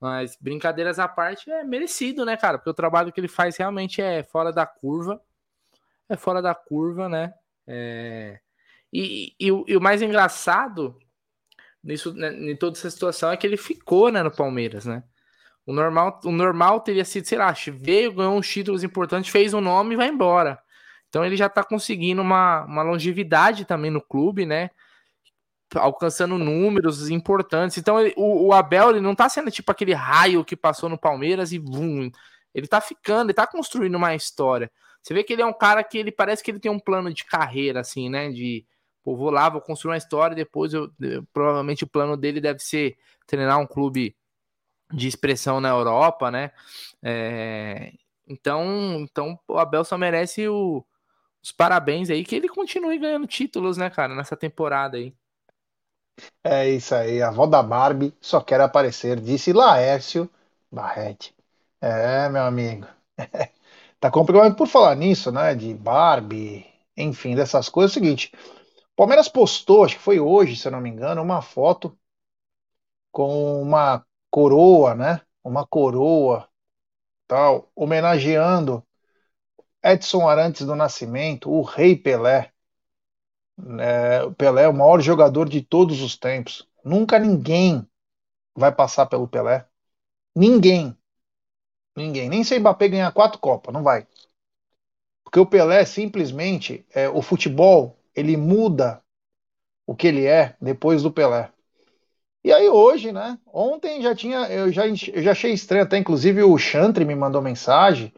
Mas 0.00 0.36
brincadeiras 0.40 0.98
à 0.98 1.06
parte, 1.08 1.50
é 1.50 1.64
merecido, 1.64 2.24
né, 2.24 2.36
cara? 2.36 2.58
Porque 2.58 2.70
o 2.70 2.74
trabalho 2.74 3.12
que 3.12 3.20
ele 3.20 3.28
faz 3.28 3.56
realmente 3.56 4.00
é 4.02 4.22
fora 4.22 4.52
da 4.52 4.66
curva. 4.66 5.20
É 6.08 6.16
fora 6.16 6.42
da 6.42 6.54
curva, 6.54 7.08
né? 7.08 7.34
É... 7.66 8.40
E, 8.92 9.34
e, 9.40 9.50
o- 9.52 9.64
e 9.66 9.76
o 9.76 9.80
mais 9.80 10.02
engraçado 10.02 10.98
nisso, 11.82 12.14
né, 12.14 12.32
em 12.32 12.56
toda 12.56 12.76
essa 12.76 12.90
situação 12.90 13.30
é 13.30 13.36
que 13.36 13.46
ele 13.46 13.56
ficou, 13.56 14.10
né, 14.10 14.22
no 14.22 14.30
Palmeiras, 14.30 14.86
né? 14.86 15.02
O 15.66 15.72
normal, 15.72 16.20
o 16.24 16.30
normal 16.32 16.80
teria 16.80 17.04
sido, 17.04 17.26
sei 17.26 17.38
lá, 17.38 17.52
veio, 17.72 18.12
ganhou 18.12 18.36
uns 18.36 18.48
títulos 18.48 18.84
importantes, 18.84 19.30
fez 19.30 19.54
um 19.54 19.60
nome 19.60 19.94
e 19.94 19.96
vai 19.96 20.08
embora. 20.08 20.58
Então 21.08 21.24
ele 21.24 21.36
já 21.36 21.48
tá 21.48 21.64
conseguindo 21.64 22.20
uma, 22.22 22.64
uma 22.64 22.82
longevidade 22.82 23.64
também 23.64 23.90
no 23.90 24.02
clube, 24.02 24.44
né? 24.46 24.70
Alcançando 25.76 26.38
números 26.38 27.08
importantes. 27.10 27.78
Então 27.78 28.00
ele- 28.00 28.14
o, 28.16 28.48
o 28.48 28.52
Abel 28.52 28.90
ele 28.90 29.00
não 29.00 29.14
tá 29.14 29.28
sendo 29.28 29.50
tipo 29.50 29.70
aquele 29.70 29.92
raio 29.94 30.44
que 30.44 30.56
passou 30.56 30.88
no 30.88 30.98
Palmeiras 30.98 31.52
e 31.52 31.58
vum. 31.58 32.10
Ele 32.54 32.66
tá 32.66 32.80
ficando, 32.80 33.26
ele 33.26 33.34
tá 33.34 33.46
construindo 33.46 33.94
uma 33.96 34.14
história. 34.14 34.70
Você 35.02 35.12
vê 35.14 35.22
que 35.24 35.32
ele 35.32 35.42
é 35.42 35.46
um 35.46 35.52
cara 35.52 35.82
que 35.84 35.98
ele 35.98 36.10
parece 36.12 36.42
que 36.42 36.50
ele 36.50 36.60
tem 36.60 36.70
um 36.70 36.78
plano 36.78 37.12
de 37.12 37.24
carreira, 37.24 37.80
assim, 37.80 38.08
né? 38.08 38.30
De 38.30 38.64
pô, 39.02 39.16
vou 39.16 39.30
lá, 39.30 39.48
vou 39.48 39.60
construir 39.60 39.92
uma 39.92 39.96
história, 39.98 40.34
depois 40.36 40.72
eu, 40.72 40.90
eu- 41.00 41.24
provavelmente 41.32 41.84
o 41.84 41.86
plano 41.86 42.16
dele 42.16 42.40
deve 42.40 42.60
ser 42.60 42.96
treinar 43.26 43.58
um 43.60 43.66
clube 43.66 44.16
de 44.92 45.08
expressão 45.08 45.60
na 45.60 45.68
Europa, 45.70 46.30
né? 46.30 46.52
É, 47.02 47.92
então, 48.28 49.00
então 49.00 49.38
o 49.48 49.58
Abel 49.58 49.84
só 49.84 49.98
merece 49.98 50.48
o- 50.48 50.84
os 51.42 51.52
parabéns 51.52 52.10
aí, 52.10 52.24
que 52.24 52.36
ele 52.36 52.48
continue 52.48 52.98
ganhando 52.98 53.26
títulos, 53.26 53.76
né, 53.78 53.90
cara, 53.90 54.14
nessa 54.16 54.36
temporada 54.36 54.96
aí. 54.98 55.14
É 56.42 56.68
isso 56.68 56.94
aí, 56.94 57.20
a 57.22 57.28
avó 57.28 57.46
da 57.46 57.62
Barbie 57.62 58.14
só 58.20 58.40
quer 58.40 58.60
aparecer, 58.60 59.20
disse 59.20 59.52
Laércio 59.52 60.28
Barrete. 60.70 61.34
É, 61.80 62.28
meu 62.28 62.42
amigo. 62.42 62.86
Tá 64.00 64.10
complicado 64.10 64.54
por 64.54 64.68
falar 64.68 64.94
nisso, 64.96 65.32
né? 65.32 65.54
De 65.54 65.72
Barbie, 65.74 66.66
enfim, 66.96 67.34
dessas 67.34 67.68
coisas. 67.70 67.96
É 67.96 68.00
o 68.00 68.04
seguinte: 68.04 68.32
o 68.92 68.96
Palmeiras 68.96 69.28
postou, 69.28 69.84
acho 69.84 69.96
que 69.96 70.02
foi 70.02 70.20
hoje, 70.20 70.56
se 70.56 70.68
eu 70.68 70.72
não 70.72 70.80
me 70.80 70.90
engano, 70.90 71.22
uma 71.22 71.42
foto 71.42 71.96
com 73.10 73.62
uma 73.62 74.04
coroa, 74.30 74.94
né? 74.94 75.20
Uma 75.42 75.66
coroa, 75.66 76.48
tal, 77.28 77.70
homenageando 77.76 78.84
Edson 79.84 80.28
Arantes 80.28 80.66
do 80.66 80.76
Nascimento, 80.76 81.50
o 81.50 81.62
Rei 81.62 81.96
Pelé. 81.96 82.53
É, 83.80 84.22
o 84.24 84.32
Pelé 84.32 84.64
é 84.64 84.68
o 84.68 84.74
maior 84.74 85.00
jogador 85.00 85.48
de 85.48 85.62
todos 85.62 86.02
os 86.02 86.16
tempos. 86.16 86.68
Nunca 86.84 87.18
ninguém 87.18 87.86
vai 88.56 88.72
passar 88.74 89.06
pelo 89.06 89.28
Pelé. 89.28 89.66
Ninguém. 90.36 90.96
Ninguém. 91.96 92.28
Nem 92.28 92.44
se 92.44 92.56
o 92.56 92.60
Mbappé 92.60 92.88
ganhar 92.88 93.12
quatro 93.12 93.38
Copas, 93.38 93.72
não 93.72 93.82
vai. 93.82 94.06
Porque 95.24 95.40
o 95.40 95.46
Pelé 95.46 95.84
simplesmente, 95.84 96.86
é, 96.94 97.08
o 97.08 97.22
futebol, 97.22 97.98
ele 98.14 98.36
muda 98.36 99.02
o 99.86 99.94
que 99.94 100.06
ele 100.06 100.26
é 100.26 100.56
depois 100.60 101.02
do 101.02 101.12
Pelé. 101.12 101.50
E 102.44 102.52
aí 102.52 102.68
hoje, 102.68 103.12
né? 103.12 103.38
Ontem 103.46 104.02
já 104.02 104.14
tinha, 104.14 104.46
eu 104.48 104.70
já, 104.70 104.86
eu 104.86 105.22
já 105.22 105.32
achei 105.32 105.52
estranho, 105.52 105.84
até 105.84 105.96
inclusive 105.98 106.42
o 106.42 106.58
Chantre 106.58 107.04
me 107.04 107.14
mandou 107.14 107.40
mensagem 107.42 108.12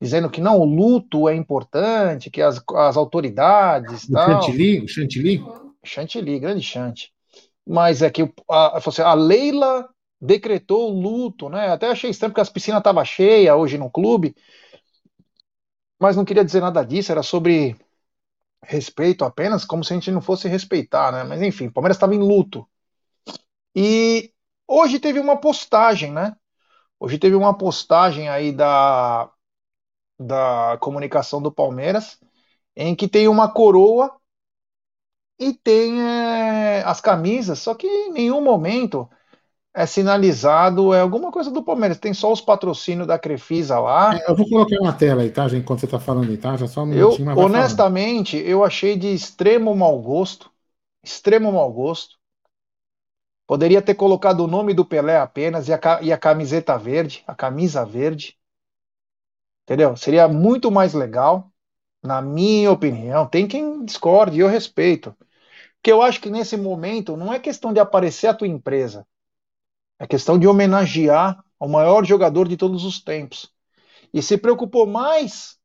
dizendo 0.00 0.30
que 0.30 0.40
não, 0.40 0.58
o 0.58 0.64
luto 0.64 1.28
é 1.28 1.34
importante, 1.34 2.30
que 2.30 2.40
as, 2.40 2.62
as 2.74 2.96
autoridades 2.96 4.08
O 4.08 4.12
tal. 4.12 4.42
Chantilly, 4.42 4.80
o 4.80 4.88
Chantilly, 4.88 5.44
Chantilly, 5.84 6.38
grande 6.38 6.62
Chante. 6.62 7.12
Mas 7.66 8.00
é 8.02 8.10
que 8.10 8.22
a, 8.48 8.78
assim, 8.78 9.02
a 9.02 9.14
Leila 9.14 9.88
decretou 10.20 10.90
o 10.90 11.00
luto, 11.00 11.48
né? 11.48 11.68
Até 11.68 11.88
achei 11.88 12.10
estranho 12.10 12.32
porque 12.32 12.40
as 12.40 12.50
piscinas 12.50 12.78
estavam 12.78 13.04
cheias 13.04 13.54
hoje 13.56 13.76
no 13.76 13.90
clube, 13.90 14.34
mas 16.00 16.16
não 16.16 16.24
queria 16.24 16.44
dizer 16.44 16.60
nada 16.60 16.84
disso, 16.84 17.12
era 17.12 17.22
sobre 17.22 17.76
respeito 18.64 19.24
apenas, 19.24 19.64
como 19.64 19.84
se 19.84 19.92
a 19.92 19.96
gente 19.96 20.10
não 20.10 20.20
fosse 20.20 20.48
respeitar, 20.48 21.12
né? 21.12 21.24
Mas 21.24 21.42
enfim, 21.42 21.66
o 21.66 21.72
Palmeiras 21.72 21.96
estava 21.96 22.14
em 22.14 22.18
luto. 22.18 22.66
E 23.74 24.32
hoje 24.66 24.98
teve 24.98 25.20
uma 25.20 25.36
postagem, 25.36 26.12
né? 26.12 26.36
Hoje 26.98 27.18
teve 27.18 27.36
uma 27.36 27.56
postagem 27.56 28.28
aí 28.28 28.50
da, 28.52 29.30
da 30.18 30.78
comunicação 30.80 31.40
do 31.40 31.52
Palmeiras, 31.52 32.18
em 32.76 32.94
que 32.94 33.08
tem 33.08 33.28
uma 33.28 33.50
coroa 33.52 34.16
e 35.38 35.52
tem 35.52 36.00
é, 36.02 36.82
as 36.84 37.00
camisas, 37.00 37.58
só 37.60 37.74
que 37.74 37.86
em 37.86 38.12
nenhum 38.12 38.42
momento 38.42 39.08
é 39.74 39.86
sinalizado 39.86 40.92
é 40.92 41.00
alguma 41.00 41.30
coisa 41.30 41.50
do 41.50 41.62
Palmeiras. 41.62 41.98
Tem 41.98 42.12
só 42.12 42.32
os 42.32 42.40
patrocínios 42.40 43.06
da 43.06 43.18
Crefisa 43.18 43.78
lá. 43.78 44.14
É, 44.14 44.30
eu 44.30 44.34
vou 44.36 44.48
colocar 44.48 44.80
na 44.80 44.92
tela 44.92 45.22
aí, 45.22 45.30
tá, 45.30 45.46
gente, 45.48 45.62
enquanto 45.62 45.80
você 45.80 45.86
tá 45.86 46.00
falando 46.00 46.30
aí, 46.30 46.36
tá? 46.38 46.56
Já 46.56 46.66
só 46.66 46.82
um 46.82 46.86
Eu, 46.90 47.10
minutinho, 47.10 47.26
mas 47.26 47.36
vai 47.36 47.46
falando. 47.46 47.66
honestamente, 47.76 48.36
eu 48.38 48.64
achei 48.64 48.96
de 48.96 49.08
extremo 49.08 49.74
mau 49.74 50.00
gosto, 50.00 50.50
extremo 51.04 51.52
mau 51.52 51.72
gosto, 51.72 52.18
Poderia 53.46 53.80
ter 53.80 53.94
colocado 53.94 54.40
o 54.40 54.46
nome 54.46 54.74
do 54.74 54.84
Pelé 54.84 55.16
apenas 55.18 55.68
e 55.68 55.72
a, 55.72 55.80
e 56.02 56.12
a 56.12 56.18
camiseta 56.18 56.76
verde, 56.76 57.24
a 57.26 57.34
camisa 57.34 57.84
verde. 57.84 58.36
Entendeu? 59.68 59.94
Seria 59.98 60.26
muito 60.26 60.70
mais 60.70 60.94
legal, 60.94 61.52
na 62.02 62.22
minha 62.22 62.72
opinião. 62.72 63.26
Tem 63.26 63.46
quem 63.46 63.84
discorde 63.84 64.38
eu 64.38 64.48
respeito. 64.48 65.14
Porque 65.76 65.92
eu 65.92 66.00
acho 66.00 66.22
que 66.22 66.30
nesse 66.30 66.56
momento 66.56 67.18
não 67.18 67.30
é 67.32 67.38
questão 67.38 67.70
de 67.70 67.78
aparecer 67.78 68.28
a 68.28 68.34
tua 68.34 68.48
empresa. 68.48 69.06
É 69.98 70.06
questão 70.06 70.38
de 70.38 70.48
homenagear 70.48 71.44
o 71.60 71.68
maior 71.68 72.02
jogador 72.06 72.48
de 72.48 72.56
todos 72.56 72.84
os 72.84 72.98
tempos. 73.02 73.52
E 74.14 74.22
se 74.22 74.38
preocupou 74.38 74.86
mais 74.86 75.58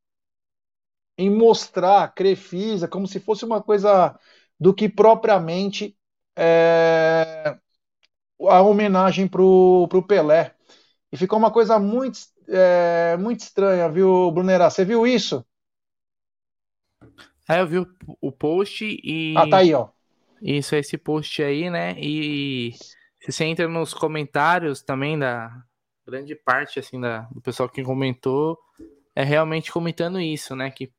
em 1.18 1.30
mostrar 1.30 2.04
a 2.04 2.08
Crefisa 2.08 2.88
como 2.88 3.08
se 3.08 3.20
fosse 3.20 3.46
uma 3.46 3.62
coisa 3.62 4.20
do 4.60 4.74
que 4.74 4.90
propriamente 4.90 5.98
é, 6.36 7.58
a 8.50 8.62
homenagem 8.62 9.28
pro, 9.28 9.88
pro 9.90 10.06
Pelé. 10.06 10.56
E 11.12 11.18
ficou 11.18 11.40
uma 11.40 11.52
coisa 11.52 11.80
muito, 11.80 12.20
é, 12.48 13.18
muito 13.18 13.42
estranha, 13.42 13.90
viu, 13.90 14.32
Brunera? 14.32 14.70
Você 14.70 14.86
viu 14.86 15.06
isso? 15.06 15.46
É, 17.48 17.60
eu 17.60 17.68
vi 17.68 17.80
o, 17.80 17.88
o 18.22 18.32
post 18.32 18.86
e. 18.86 19.34
Ah, 19.38 19.50
tá 19.50 19.58
aí, 19.58 19.74
ó. 19.74 19.90
Isso, 20.42 20.76
esse 20.76 20.98
post 20.98 21.42
aí, 21.42 21.70
né? 21.70 21.96
E 21.98 22.74
se 23.22 23.32
você 23.32 23.46
entra 23.46 23.68
nos 23.68 23.94
comentários 23.94 24.82
também 24.82 25.18
da 25.18 25.64
grande 26.06 26.36
parte 26.36 26.80
assim 26.80 27.00
da, 27.00 27.22
do 27.32 27.42
pessoal 27.42 27.70
que 27.70 27.84
comentou, 27.84 28.60
é 29.16 29.24
realmente 29.24 29.72
comentando 29.72 30.20
isso, 30.20 30.56
né? 30.56 30.70
Que 30.70 30.92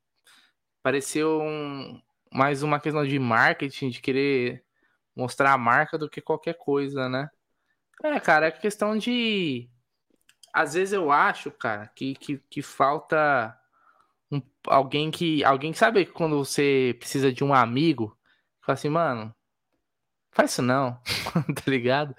pareceu 0.83 1.41
um, 1.43 2.01
mais 2.33 2.63
uma 2.63 2.81
questão 2.81 3.07
de 3.07 3.19
marketing, 3.19 3.91
de 3.91 4.01
querer 4.01 4.65
mostrar 5.15 5.53
a 5.53 5.59
marca 5.59 5.99
do 5.99 6.09
que 6.09 6.21
qualquer 6.21 6.55
coisa, 6.55 7.09
né? 7.09 7.29
É, 8.03 8.19
cara, 8.21 8.47
é 8.47 8.51
questão 8.51 8.97
de. 8.97 9.69
Às 10.55 10.75
vezes 10.75 10.93
eu 10.93 11.11
acho, 11.11 11.51
cara, 11.51 11.89
que, 11.97 12.15
que, 12.15 12.39
que 12.49 12.63
falta 12.63 13.59
um, 14.31 14.41
alguém 14.69 15.11
que. 15.11 15.43
Alguém 15.43 15.73
que 15.73 15.79
sabe 15.79 16.07
quando 16.07 16.39
você 16.39 16.95
precisa 17.01 17.33
de 17.33 17.43
um 17.43 17.53
amigo, 17.53 18.17
fala 18.61 18.75
assim, 18.75 18.89
mano, 18.89 19.35
faz 20.31 20.53
isso 20.53 20.63
não, 20.63 20.93
tá 21.57 21.63
ligado? 21.67 22.15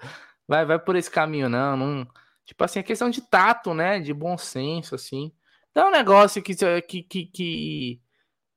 Vai, 0.46 0.66
vai 0.66 0.78
por 0.78 0.96
esse 0.96 1.10
caminho, 1.10 1.48
não, 1.48 1.78
não. 1.78 2.06
Tipo 2.44 2.62
assim, 2.62 2.78
é 2.78 2.82
questão 2.82 3.08
de 3.08 3.22
tato, 3.22 3.72
né? 3.72 4.00
De 4.00 4.12
bom 4.12 4.36
senso, 4.36 4.94
assim. 4.94 5.32
Não 5.74 5.84
é 5.84 5.88
um 5.88 5.92
negócio 5.92 6.42
que, 6.42 6.54
que, 6.54 7.02
que, 7.02 7.26
que 7.26 8.02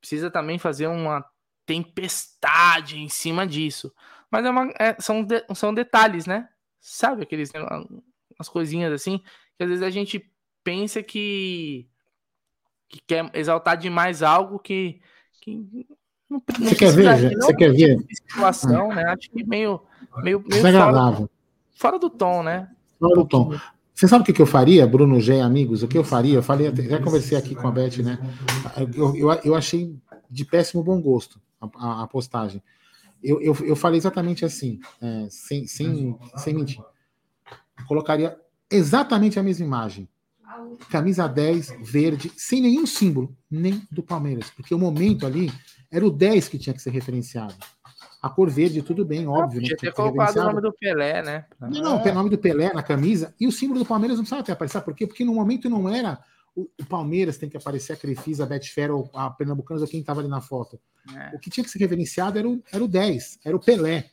precisa 0.02 0.30
também 0.30 0.60
fazer 0.60 0.88
uma 0.88 1.26
tempestade 1.66 3.00
em 3.00 3.08
cima 3.08 3.48
disso. 3.48 3.94
Mas 4.30 4.46
é 4.46 4.50
uma, 4.50 4.70
é, 4.78 5.00
são, 5.00 5.24
de, 5.24 5.42
são 5.56 5.74
detalhes, 5.74 6.26
né? 6.26 6.50
Sabe 6.82 7.24
aqueles 7.24 7.50
as 8.38 8.50
coisinhas 8.50 8.92
assim 8.92 9.24
que 9.60 9.64
às 9.64 9.70
vezes 9.70 9.84
a 9.84 9.90
gente 9.90 10.26
pensa 10.64 11.04
que, 11.04 11.86
que 12.88 13.00
quer 13.06 13.30
exaltar 13.34 13.78
demais 13.78 14.24
algo 14.24 14.58
que, 14.58 15.02
que 15.42 15.86
não, 16.30 16.42
não 16.60 16.70
Você 16.70 16.76
quer 16.76 16.92
ver? 16.94 17.32
Não, 17.34 17.42
Você 17.42 17.54
quer 17.54 17.74
ver? 17.74 18.06
Situação, 18.10 18.88
né? 18.90 19.04
Acho 19.04 19.30
que 19.30 19.44
meio 19.44 19.82
meio, 20.24 20.42
meio 20.48 20.62
fora, 20.62 21.30
fora, 21.76 22.00
do 22.00 22.10
tom, 22.10 22.42
né? 22.42 22.70
Fora 22.98 23.16
do 23.16 23.26
tom. 23.28 23.60
Você 23.94 24.08
sabe 24.08 24.22
o 24.22 24.26
que, 24.26 24.32
que 24.32 24.42
eu 24.42 24.46
faria, 24.46 24.88
Bruno 24.88 25.20
G, 25.20 25.42
amigos? 25.42 25.84
O 25.84 25.88
que 25.88 25.98
eu 25.98 26.06
faria? 26.06 26.36
Eu 26.36 26.44
falei, 26.44 26.74
já 26.74 27.02
conversei 27.02 27.38
aqui 27.38 27.54
com 27.54 27.68
a 27.68 27.72
Beth, 27.72 27.98
né? 27.98 28.18
Eu, 28.96 29.14
eu, 29.14 29.32
eu 29.44 29.56
achei 29.56 29.94
de 30.32 30.46
péssimo 30.46 30.82
bom 30.82 31.02
gosto 31.02 31.40
a, 31.60 31.68
a, 31.76 32.04
a 32.04 32.08
postagem 32.08 32.64
eu, 33.22 33.42
eu, 33.42 33.56
eu 33.66 33.76
falei 33.76 33.98
exatamente 33.98 34.46
assim, 34.46 34.80
é, 35.02 35.28
sem, 35.30 35.68
sem, 35.68 36.18
sem 36.38 36.54
mentir. 36.54 36.82
Colocaria 37.88 38.38
exatamente 38.72 39.40
a 39.40 39.44
mesma 39.44 39.66
imagem. 39.66 40.10
Camisa 40.90 41.28
10, 41.28 41.74
verde, 41.82 42.32
sem 42.36 42.62
nenhum 42.62 42.86
símbolo, 42.86 43.36
nem 43.50 43.82
do 43.92 44.04
Palmeiras. 44.04 44.50
Porque 44.50 44.74
o 44.74 44.80
momento 44.80 45.26
ali 45.26 45.52
era 45.92 46.06
o 46.06 46.10
10 46.10 46.48
que 46.48 46.58
tinha 46.58 46.74
que 46.74 46.82
ser 46.82 46.92
referenciado. 46.92 47.56
A 48.22 48.30
cor 48.30 48.50
verde, 48.50 48.82
tudo 48.82 49.06
bem, 49.06 49.28
óbvio. 49.28 49.62
Podia 49.62 49.72
né, 49.72 49.78
ter 49.80 49.94
colocado 49.94 50.38
o 50.38 50.44
nome 50.44 50.62
do 50.62 50.74
Pelé, 50.74 51.22
né? 51.22 51.46
Não, 51.60 51.70
não, 51.70 52.04
o 52.04 52.14
nome 52.14 52.30
do 52.30 52.38
Pelé 52.38 52.74
na 52.74 52.84
camisa 52.84 53.34
e 53.40 53.48
o 53.48 53.52
símbolo 53.52 53.80
do 53.80 53.86
Palmeiras 53.86 54.18
não 54.18 54.24
precisava 54.24 54.44
ter 54.44 54.52
aparecido. 54.52 54.84
Por 54.84 54.94
quê? 54.94 55.08
Porque 55.08 55.24
no 55.24 55.34
momento 55.34 55.70
não 55.70 55.88
era 55.88 56.20
o, 56.56 56.70
o 56.80 56.86
Palmeiras 56.86 57.38
tem 57.38 57.50
que 57.50 57.58
aparecer 57.58 57.94
a 57.94 57.96
Crefisa, 57.96 58.44
a 58.44 58.48
Betfair, 58.48 58.92
ou 58.92 59.10
a 59.14 59.30
Pernambucanas, 59.30 59.82
ou 59.82 59.88
quem 59.88 60.02
estava 60.02 60.20
ali 60.20 60.30
na 60.30 60.42
foto. 60.42 60.80
É. 61.16 61.36
O 61.36 61.40
que 61.40 61.50
tinha 61.50 61.64
que 61.64 61.70
ser 61.70 61.80
reverenciado 61.80 62.38
era 62.38 62.48
o, 62.48 62.62
era 62.72 62.84
o 62.84 62.88
10, 62.88 63.40
era 63.46 63.56
o 63.56 63.60
Pelé. 63.60 64.10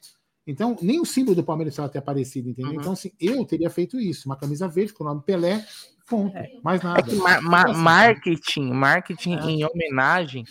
Então, 0.47 0.77
nem 0.81 1.01
o 1.01 1.05
símbolo 1.05 1.35
do 1.35 1.43
Palmeiras 1.43 1.75
precisava 1.75 1.93
ter 1.93 1.99
aparecido, 1.99 2.49
entendeu? 2.49 2.73
Uhum. 2.73 2.81
Então, 2.81 2.93
assim, 2.93 3.11
eu 3.21 3.45
teria 3.45 3.69
feito 3.69 3.99
isso, 3.99 4.29
uma 4.29 4.37
camisa 4.37 4.69
verde 4.69 4.93
com 4.93 5.03
o 5.03 5.07
nome 5.07 5.23
Pelé, 5.23 5.67
ponto, 6.09 6.37
é. 6.37 6.49
mais 6.63 6.81
nada. 6.83 7.01
É 7.01 7.03
que 7.03 7.17
ma 7.17 7.41
ma 7.41 7.63
assim, 7.65 7.81
marketing, 7.81 8.73
marketing 8.73 9.35
é. 9.35 9.45
em 9.45 9.65
homenagem, 9.65 10.45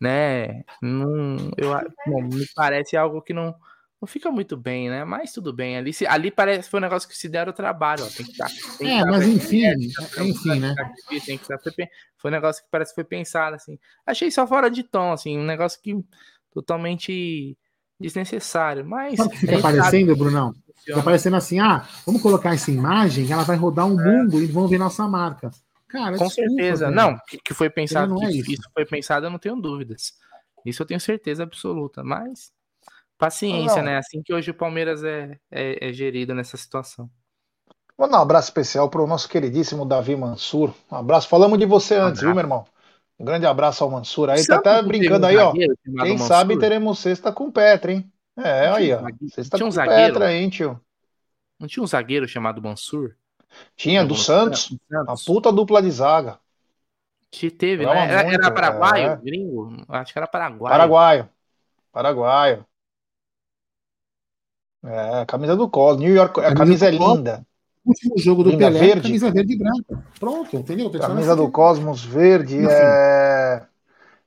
né? 0.00 0.64
Não, 0.82 1.36
eu, 1.56 1.70
não, 2.06 2.22
me 2.22 2.44
parece 2.54 2.96
algo 2.96 3.22
que 3.22 3.32
não, 3.32 3.54
não 4.00 4.08
fica 4.08 4.28
muito 4.30 4.56
bem, 4.56 4.90
né? 4.90 5.04
Mas 5.04 5.32
tudo 5.32 5.52
bem. 5.52 5.76
Ali, 5.76 5.92
se, 5.92 6.04
ali 6.04 6.32
parece 6.32 6.68
foi 6.68 6.80
um 6.80 6.82
negócio 6.82 7.08
que 7.08 7.16
se 7.16 7.28
deram 7.28 7.52
trabalho. 7.52 8.04
Ó, 8.04 8.08
tem 8.08 8.26
que 8.26 8.32
estar, 8.32 8.50
tem 8.76 9.00
é, 9.00 9.04
mas 9.04 9.24
enfim, 9.24 9.62
enfim, 10.20 10.58
né? 10.58 10.74
Tem 11.24 11.38
que 11.38 11.44
estar, 11.44 11.58
foi 12.16 12.30
um 12.30 12.34
negócio 12.34 12.64
que 12.64 12.68
parece 12.70 12.90
que 12.90 12.96
foi 12.96 13.04
pensado, 13.04 13.54
assim. 13.54 13.78
Achei 14.04 14.32
só 14.32 14.46
fora 14.48 14.68
de 14.68 14.82
tom, 14.82 15.12
assim, 15.12 15.38
um 15.38 15.44
negócio 15.44 15.80
que 15.80 15.94
totalmente 16.52 17.56
desnecessário. 18.00 18.84
Mas. 18.84 19.16
Sabe 19.16 19.28
o 19.28 19.32
que 19.32 19.38
fica 19.38 19.58
aparecendo, 19.58 20.16
Brunão? 20.16 20.54
Fica 20.84 21.00
aparecendo 21.00 21.36
assim: 21.36 21.58
ah, 21.60 21.86
vamos 22.06 22.22
colocar 22.22 22.54
essa 22.54 22.70
imagem, 22.70 23.30
ela 23.30 23.42
vai 23.42 23.56
rodar 23.56 23.86
um 23.86 24.00
é. 24.00 24.04
mundo 24.04 24.42
e 24.42 24.46
vão 24.46 24.68
ver 24.68 24.78
nossa 24.78 25.06
marca. 25.06 25.50
Cara, 25.88 26.18
com 26.18 26.26
desculpa, 26.26 26.50
certeza. 26.50 26.84
Cara. 26.84 26.96
Não, 26.96 27.18
que, 27.28 27.38
que 27.38 27.54
foi 27.54 27.70
pensado, 27.70 28.14
não 28.14 28.22
é 28.22 28.30
isso. 28.30 28.52
isso 28.52 28.70
foi 28.74 28.84
pensado, 28.84 29.26
eu 29.26 29.30
não 29.30 29.38
tenho 29.38 29.56
dúvidas. 29.56 30.12
Isso 30.64 30.82
eu 30.82 30.86
tenho 30.86 31.00
certeza 31.00 31.42
absoluta, 31.44 32.02
mas 32.04 32.52
Paciência, 33.18 33.78
não. 33.78 33.90
né? 33.90 33.98
Assim 33.98 34.22
que 34.22 34.32
hoje 34.32 34.52
o 34.52 34.54
Palmeiras 34.54 35.02
é, 35.02 35.36
é, 35.50 35.88
é 35.88 35.92
gerido 35.92 36.32
nessa 36.34 36.56
situação. 36.56 37.10
Vou 37.96 38.08
dar 38.08 38.20
um 38.20 38.22
abraço 38.22 38.46
especial 38.46 38.88
para 38.88 39.02
o 39.02 39.06
nosso 39.08 39.28
queridíssimo 39.28 39.84
Davi 39.84 40.14
Mansur. 40.14 40.72
Um 40.88 40.96
abraço. 40.96 41.28
Falamos 41.28 41.58
de 41.58 41.66
você 41.66 41.96
antes, 41.96 42.22
um 42.22 42.26
viu, 42.26 42.34
meu 42.34 42.44
irmão? 42.44 42.64
Um 43.18 43.24
grande 43.24 43.46
abraço 43.46 43.82
ao 43.82 43.90
Mansur. 43.90 44.30
Aí 44.30 44.38
Sabe 44.38 44.62
tá 44.62 44.78
até 44.78 44.86
brincando 44.86 45.26
um 45.26 45.28
aí, 45.28 45.36
ó. 45.36 45.52
Quem 45.52 45.68
Mansur? 45.86 46.26
sabe 46.26 46.58
teremos 46.58 46.98
sexta 47.00 47.32
com 47.32 47.50
Petra, 47.50 47.92
hein? 47.92 48.12
É, 48.36 48.68
aí, 48.68 48.92
ó. 48.92 49.02
Sexta 49.28 49.56
tinha 49.56 49.66
um 49.66 49.70
zagueiro, 49.72 50.12
Petra, 50.14 50.32
hein, 50.32 50.48
tio? 50.48 50.80
Não 51.58 51.66
tinha 51.66 51.82
um 51.82 51.86
zagueiro 51.86 52.28
chamado 52.28 52.62
Mansur? 52.62 53.16
Tinha, 53.74 54.04
do 54.04 54.14
Santos. 54.14 54.76
A 55.08 55.14
puta 55.26 55.50
dupla 55.50 55.82
de 55.82 55.90
zaga. 55.90 56.38
Que 57.30 57.50
teve, 57.50 57.84
né? 57.84 58.08
Era, 58.08 58.22
muito, 58.22 58.34
era 58.42 58.50
paraguaio, 58.50 59.06
é. 59.10 59.16
gringo? 59.16 59.84
Acho 59.88 60.12
que 60.12 60.18
era 60.18 60.26
paraguaio. 60.26 60.72
Paraguaio. 60.72 61.28
Paraguaio. 61.92 62.66
É, 64.84 65.20
a 65.20 65.26
camisa 65.26 65.56
do 65.56 65.68
Cosmos. 65.68 66.04
New 66.04 66.14
York, 66.14 66.40
a, 66.40 66.48
a 66.48 66.54
camisa, 66.54 66.86
é 66.86 66.90
linda. 66.90 67.46
Último 67.88 68.18
jogo 68.18 68.44
do 68.44 68.58
Pelé, 68.58 68.78
verde. 68.78 69.08
camisa 69.08 69.30
verde 69.30 69.54
e 69.54 69.58
branca. 69.58 70.04
Pronto, 70.20 70.54
entendeu? 70.54 70.88
A 70.94 70.98
camisa 70.98 71.34
do 71.34 71.50
Cosmos 71.50 72.04
verde 72.04 72.58
é... 72.68 73.66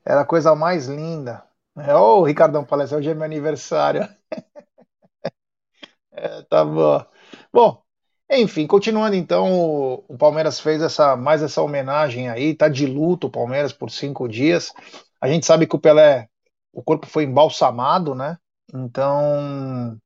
era 0.03 0.21
a 0.21 0.25
coisa 0.25 0.55
mais 0.55 0.87
linda. 0.87 1.43
É, 1.77 1.95
ô, 1.95 2.17
oh, 2.17 2.23
Ricardão 2.23 2.65
Palestra, 2.65 2.97
hoje 2.97 3.11
é 3.11 3.13
meu 3.13 3.23
aniversário. 3.23 4.09
é, 6.11 6.41
tá 6.49 6.65
bom. 6.65 7.05
Bom, 7.53 7.83
enfim, 8.31 8.65
continuando 8.65 9.15
então, 9.15 9.53
o, 9.53 10.05
o, 10.07 10.17
Palmeiras 10.17 10.59
fez 10.59 10.81
essa 10.81 11.15
mais 11.15 11.43
essa 11.43 11.61
homenagem 11.61 12.29
aí, 12.29 12.55
tá 12.55 12.67
de 12.67 12.87
luto 12.87 13.27
o 13.27 13.31
Palmeiras 13.31 13.71
por 13.71 13.91
cinco 13.91 14.27
dias. 14.27 14.73
A 15.21 15.27
gente 15.27 15.45
sabe 15.45 15.67
que 15.67 15.75
o 15.75 15.79
Pelé, 15.79 16.27
o 16.73 16.81
corpo 16.81 17.05
foi 17.05 17.25
embalsamado, 17.25 18.15
né? 18.15 18.39
Então, 18.73 19.99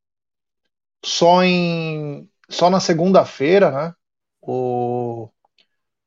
só 1.06 1.42
em 1.42 2.30
só 2.50 2.70
na 2.70 2.80
segunda-feira, 2.80 3.72
né? 3.72 3.96
O, 4.42 5.30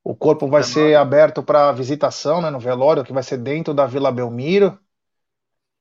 o 0.04 0.16
corpo 0.16 0.48
vai 0.48 0.62
ser 0.62 0.96
aberto 0.96 1.42
para 1.42 1.72
visitação, 1.72 2.40
né, 2.42 2.50
no 2.50 2.60
velório, 2.60 3.04
que 3.04 3.12
vai 3.12 3.22
ser 3.22 3.38
dentro 3.38 3.74
da 3.74 3.86
Vila 3.86 4.12
Belmiro. 4.12 4.78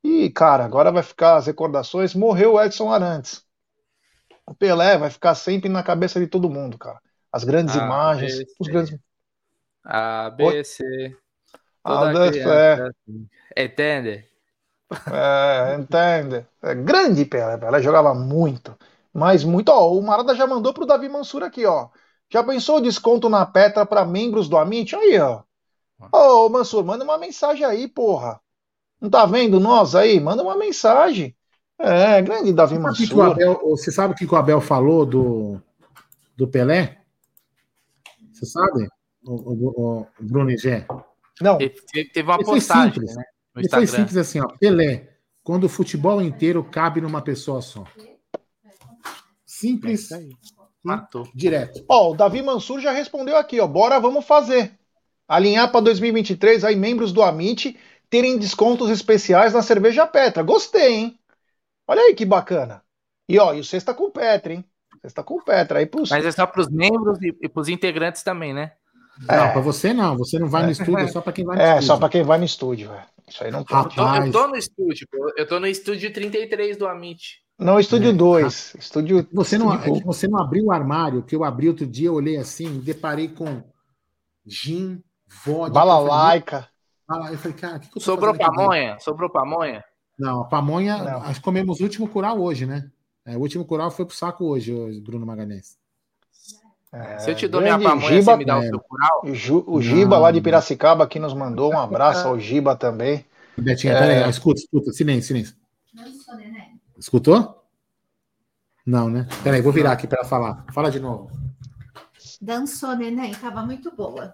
E, 0.04 0.30
cara, 0.32 0.66
agora 0.66 0.92
vai 0.92 1.04
ficar 1.04 1.36
as 1.36 1.46
recordações. 1.48 2.16
Morreu 2.16 2.54
o 2.54 2.62
Edson 2.64 2.92
Arantes. 2.92 3.46
O 4.46 4.54
Pelé 4.56 4.98
vai 4.98 5.10
ficar 5.10 5.36
sempre 5.36 5.70
na 5.70 5.84
cabeça 5.84 6.20
de 6.20 6.28
todo 6.28 6.50
mundo, 6.50 6.78
cara. 6.78 7.02
As 7.32 7.44
grandes 7.44 7.76
A, 7.76 7.78
imagens, 7.84 8.40
B, 8.40 8.46
os 8.60 8.68
grandes. 8.68 8.98
A, 9.86 10.30
B, 10.32 10.64
C. 10.64 10.84
A, 11.84 12.06
B, 12.06 12.18
C. 12.34 12.40
Entende? 12.40 12.96
É, 15.10 15.76
entende. 15.80 16.46
É 16.62 16.76
grande 16.76 17.26
Pelé. 17.26 17.58
Pelé 17.58 17.82
jogava 17.82 18.14
muito. 18.14 18.78
Mas 19.18 19.44
muito, 19.44 19.70
ó, 19.70 19.92
o 19.92 20.00
Marada 20.04 20.36
já 20.36 20.46
mandou 20.46 20.72
pro 20.72 20.86
Davi 20.86 21.10
Mansur 21.10 21.42
aqui, 21.42 21.66
ó. 21.66 21.90
Já 22.30 22.44
pensou 22.44 22.78
o 22.78 22.82
desconto 22.82 23.28
na 23.28 23.48
Petra 23.48 23.84
para 23.84 24.06
membros 24.06 24.48
do 24.48 24.56
Amit? 24.56 24.96
Aí, 24.96 25.20
ó. 25.20 25.42
Ô, 26.12 26.48
Mansur, 26.50 26.86
manda 26.86 27.04
uma 27.04 27.18
mensagem 27.18 27.66
aí, 27.66 27.88
porra. 27.88 28.40
Não 29.02 29.10
tá 29.10 29.26
vendo 29.26 29.60
nós 29.60 29.96
aí? 29.96 30.20
Manda 30.20 30.44
uma 30.44 30.56
mensagem. 30.56 31.36
É, 31.80 32.22
grande 32.22 32.54
Davi 32.54 32.78
o 32.78 32.94
que 32.94 33.08
que 33.08 33.14
o 33.16 33.18
Mansur. 33.18 33.32
Abel- 33.32 33.60
você 33.72 33.92
sabe 33.92 34.14
o 34.14 34.16
que 34.16 34.24
o 34.32 34.36
Abel 34.36 34.62
falou 34.62 35.04
do, 35.04 35.60
do 36.36 36.48
Pelé? 36.48 37.02
Você 38.32 38.46
sabe? 38.46 38.88
O, 39.26 39.34
o, 39.34 40.02
o 40.02 40.08
Bruno 40.20 40.52
e 40.52 40.58
Gé? 40.58 40.86
Não, 41.42 41.58
Teve, 41.58 42.12
teve 42.12 42.30
uma 42.30 42.38
postagem 42.38 42.94
simples. 42.94 43.16
né, 43.16 43.24
Ele 43.56 43.68
foi 43.68 43.88
simples 43.88 44.16
assim, 44.16 44.42
ó. 44.42 44.48
Pelé, 44.60 45.10
quando 45.44 45.64
o 45.64 45.70
futebol 45.70 46.22
inteiro 46.22 46.64
cabe 46.64 47.02
numa 47.02 47.22
pessoa 47.24 47.64
só. 47.64 47.84
Simples, 49.60 50.10
Matou. 50.84 51.28
direto. 51.34 51.84
Ó, 51.90 52.12
o 52.12 52.16
Davi 52.16 52.42
Mansur 52.42 52.80
já 52.80 52.92
respondeu 52.92 53.36
aqui, 53.38 53.60
ó. 53.60 53.68
Bora, 53.68 54.00
vamos 54.00 54.26
fazer. 54.26 54.78
Alinhar 55.28 55.72
para 55.72 55.82
2023 55.82 56.64
aí 56.64 56.76
membros 56.76 57.12
do 57.12 57.22
Amit 57.22 57.78
terem 58.10 58.38
descontos 58.38 58.90
especiais 58.90 59.54
na 59.54 59.62
cerveja 59.62 60.08
Petra. 60.08 60.42
Gostei, 60.44 60.94
hein? 60.94 61.20
Olha 61.88 62.02
aí 62.02 62.14
que 62.16 62.26
bacana. 62.26 62.82
E 63.28 63.38
ó, 63.38 63.54
e 63.54 63.60
o 63.60 63.64
Sexta 63.64 63.94
com 63.94 64.10
Petra, 64.10 64.54
hein? 64.54 64.64
Sexta 65.02 65.24
com 65.24 65.42
Petra 65.42 65.80
aí 65.80 65.86
pros 65.86 66.10
Mas 66.10 66.26
é 66.26 66.32
só 66.32 66.46
para 66.48 66.62
os 66.62 66.70
membros 66.70 67.22
e, 67.22 67.36
e 67.42 67.50
para 67.50 67.62
os 67.62 67.68
integrantes 67.68 68.24
também, 68.24 68.54
né? 68.54 68.74
Não, 69.28 69.52
pra 69.52 69.62
você 69.62 69.94
não. 69.94 70.16
Você 70.18 70.38
não 70.40 70.48
vai 70.48 70.64
no 70.64 70.72
estúdio, 70.72 71.00
é 71.00 71.08
só 71.08 71.22
pra 71.22 71.34
quem 71.34 71.44
vai 71.44 71.56
no 71.58 71.62
É, 71.62 71.70
estúdio. 71.70 71.88
só 71.88 71.98
para 71.98 72.10
quem 72.10 72.24
vai 72.24 72.38
no 72.38 72.46
estúdio, 72.46 72.90
velho. 72.90 73.04
Isso 73.28 73.44
aí 73.44 73.52
não 73.52 73.64
tem. 73.64 73.76
Eu 73.78 73.90
tô, 73.90 74.16
eu 74.16 74.32
tô 74.32 74.48
no 74.48 74.56
estúdio, 74.56 75.08
pô. 75.12 75.34
eu 75.36 75.48
tô 75.48 75.60
no 75.60 75.68
estúdio 75.68 76.14
33 76.14 76.78
do 76.78 76.88
Amit. 76.88 77.42
Não, 77.60 77.80
estúdio 77.80 78.10
É. 78.10 78.14
2. 78.14 78.76
Estúdio. 78.78 79.28
você 79.34 79.58
não, 79.58 79.74
estúdio- 79.74 79.96
é 79.96 80.00
que 80.00 80.06
você 80.06 80.28
não 80.28 80.40
abriu 80.40 80.66
o 80.66 80.72
armário, 80.72 81.24
que 81.24 81.36
eu 81.36 81.44
abri 81.44 81.68
outro 81.68 81.88
dia, 81.88 82.08
eu 82.08 82.14
olhei 82.14 82.38
assim, 82.38 82.70
me 82.70 82.80
deparei 82.82 83.28
com 83.30 83.64
gin, 84.46 85.02
vodka. 85.44 85.72
Balalaica. 85.74 86.68
Eu 87.10 87.16
falei, 87.16 87.34
eu 87.34 87.38
falei, 87.38 87.58
cara, 87.58 87.78
o 87.78 87.80
que, 87.80 87.90
que 87.90 88.00
Sobrou 88.00 88.34
fazendo 88.34 88.48
aqui 88.50 88.56
pamonha? 88.58 88.98
Sobrou 89.00 89.30
pamonha? 89.30 89.84
Não, 90.20 90.42
a 90.42 90.46
pamonha, 90.46 90.98
Não. 90.98 91.20
nós 91.22 91.40
comemos 91.40 91.80
o 91.80 91.84
último 91.84 92.08
curau 92.08 92.40
hoje, 92.42 92.66
né? 92.66 92.90
É, 93.26 93.36
o 93.36 93.40
último 93.40 93.66
curau 93.66 93.90
foi 93.92 94.06
pro 94.06 94.16
saco 94.16 94.46
hoje, 94.46 94.74
Bruno 95.02 95.26
Magalhães. 95.26 95.78
É, 96.94 97.20
Se 97.20 97.32
eu 97.32 97.36
te 97.36 97.48
dou 97.48 97.62
minha 97.62 97.78
pamonha, 97.80 98.08
Giba, 98.08 98.32
você 98.34 98.38
me 98.38 98.46
dá 98.46 98.58
o 98.60 98.64
é. 98.64 98.68
seu 98.70 98.80
curau? 98.80 99.22
o 99.26 99.34
Ju- 99.36 99.64
o 99.68 99.82
Giba 99.82 100.16
Não. 100.16 100.22
lá 100.24 100.32
de 100.32 100.40
Piracicaba 100.42 101.04
aqui 101.04 101.20
nos 101.20 101.34
mandou 101.34 101.72
um 101.74 101.78
abraço 101.80 102.28
ao 102.28 102.40
Giba 102.40 102.76
também. 102.76 103.26
Betinha, 103.58 103.94
É. 103.94 104.00
peraí, 104.00 104.30
escuta, 104.30 104.60
escuta, 104.62 104.92
silêncio, 104.94 105.24
silêncio. 105.28 105.56
Escutou? 106.98 107.64
Não, 108.86 109.10
né? 109.10 109.28
Peraí, 109.44 109.62
vou 109.62 109.74
virar 109.74 109.92
aqui 109.92 110.08
pra 110.08 110.20
ela 110.20 110.28
falar. 110.28 110.66
Fala 110.74 110.90
de 110.90 111.00
novo. 111.00 111.30
Dançou, 112.42 112.96
neném, 112.96 113.34
tava 113.34 113.62
muito 113.64 113.94
boa. 113.96 114.34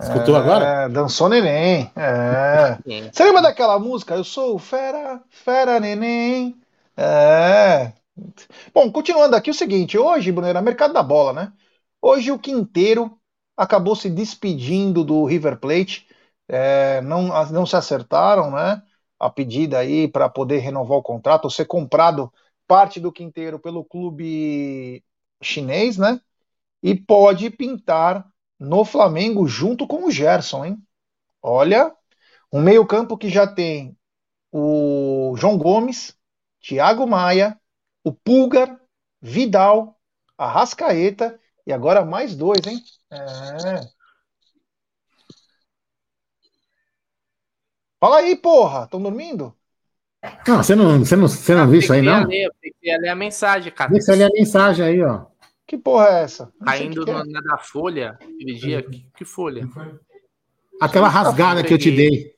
Escutou 0.00 0.36
agora? 0.36 0.64
É, 0.64 0.88
dançou 0.88 1.28
neném. 1.28 1.90
É. 1.94 2.78
Sim. 2.86 3.10
Você 3.12 3.24
lembra 3.24 3.42
daquela 3.42 3.78
música? 3.78 4.14
Eu 4.14 4.24
sou 4.24 4.54
o 4.54 4.58
fera, 4.58 5.20
fera 5.28 5.78
neném. 5.78 6.60
É. 6.96 7.92
Bom, 8.72 8.90
continuando 8.90 9.34
aqui 9.36 9.50
o 9.50 9.54
seguinte, 9.54 9.98
hoje, 9.98 10.30
Brunera, 10.30 10.62
mercado 10.62 10.94
da 10.94 11.02
bola, 11.02 11.32
né? 11.32 11.52
Hoje 12.00 12.30
o 12.30 12.38
Quinteiro 12.38 13.18
acabou 13.56 13.96
se 13.96 14.08
despedindo 14.08 15.04
do 15.04 15.24
River 15.24 15.58
Plate, 15.58 16.06
é, 16.48 17.00
não, 17.02 17.28
não 17.50 17.66
se 17.66 17.76
acertaram, 17.76 18.50
né? 18.50 18.82
A 19.24 19.30
pedida 19.30 19.78
aí 19.78 20.06
para 20.06 20.28
poder 20.28 20.58
renovar 20.58 20.98
o 20.98 21.02
contrato, 21.02 21.46
ou 21.46 21.50
ser 21.50 21.64
comprado 21.64 22.30
parte 22.66 23.00
do 23.00 23.10
Quinteiro 23.10 23.58
pelo 23.58 23.82
clube 23.82 25.02
chinês, 25.40 25.96
né? 25.96 26.20
E 26.82 26.94
pode 26.94 27.48
pintar 27.48 28.30
no 28.60 28.84
Flamengo 28.84 29.46
junto 29.46 29.86
com 29.86 30.04
o 30.04 30.10
Gerson, 30.10 30.66
hein? 30.66 30.78
Olha, 31.40 31.90
um 32.52 32.60
meio-campo 32.60 33.16
que 33.16 33.30
já 33.30 33.46
tem 33.46 33.96
o 34.52 35.34
João 35.38 35.56
Gomes, 35.56 36.14
Thiago 36.60 37.06
Maia, 37.06 37.58
o 38.04 38.12
Pulgar, 38.12 38.78
Vidal, 39.22 39.98
Arrascaeta 40.36 41.40
e 41.66 41.72
agora 41.72 42.04
mais 42.04 42.36
dois, 42.36 42.66
hein? 42.66 42.78
É. 43.10 44.03
Fala 48.04 48.18
aí, 48.18 48.36
porra, 48.36 48.84
estão 48.84 49.02
dormindo? 49.02 49.54
Não, 50.46 50.62
você 50.62 50.74
não, 50.74 50.98
você 50.98 51.16
não, 51.16 51.26
você 51.26 51.54
não 51.54 51.66
viu 51.66 51.78
isso 51.80 51.90
aí, 51.90 52.02
Tem 52.02 52.10
que 52.10 52.20
não? 52.20 52.28
ler, 52.28 52.50
tem 52.60 52.74
que 52.78 52.98
ler 52.98 53.08
a 53.08 53.14
mensagem, 53.14 53.72
cara. 53.72 53.90
Deixa 53.90 54.12
ali 54.12 54.22
a 54.22 54.28
mensagem 54.28 54.84
aí, 54.84 55.02
ó. 55.02 55.24
Que 55.66 55.78
porra 55.78 56.08
é 56.08 56.22
essa? 56.22 56.52
Caindo 56.62 57.02
que 57.02 57.10
que 57.10 57.18
é. 57.18 57.24
na 57.24 57.40
da 57.40 57.56
folha, 57.56 58.18
aquele 58.20 58.54
dia. 58.56 58.82
Que, 58.82 59.06
que 59.16 59.24
folha? 59.24 59.66
Aquela 60.78 61.08
rasgada 61.08 61.64
que 61.64 61.72
eu 61.72 61.78
te 61.78 61.90
dei. 61.90 62.34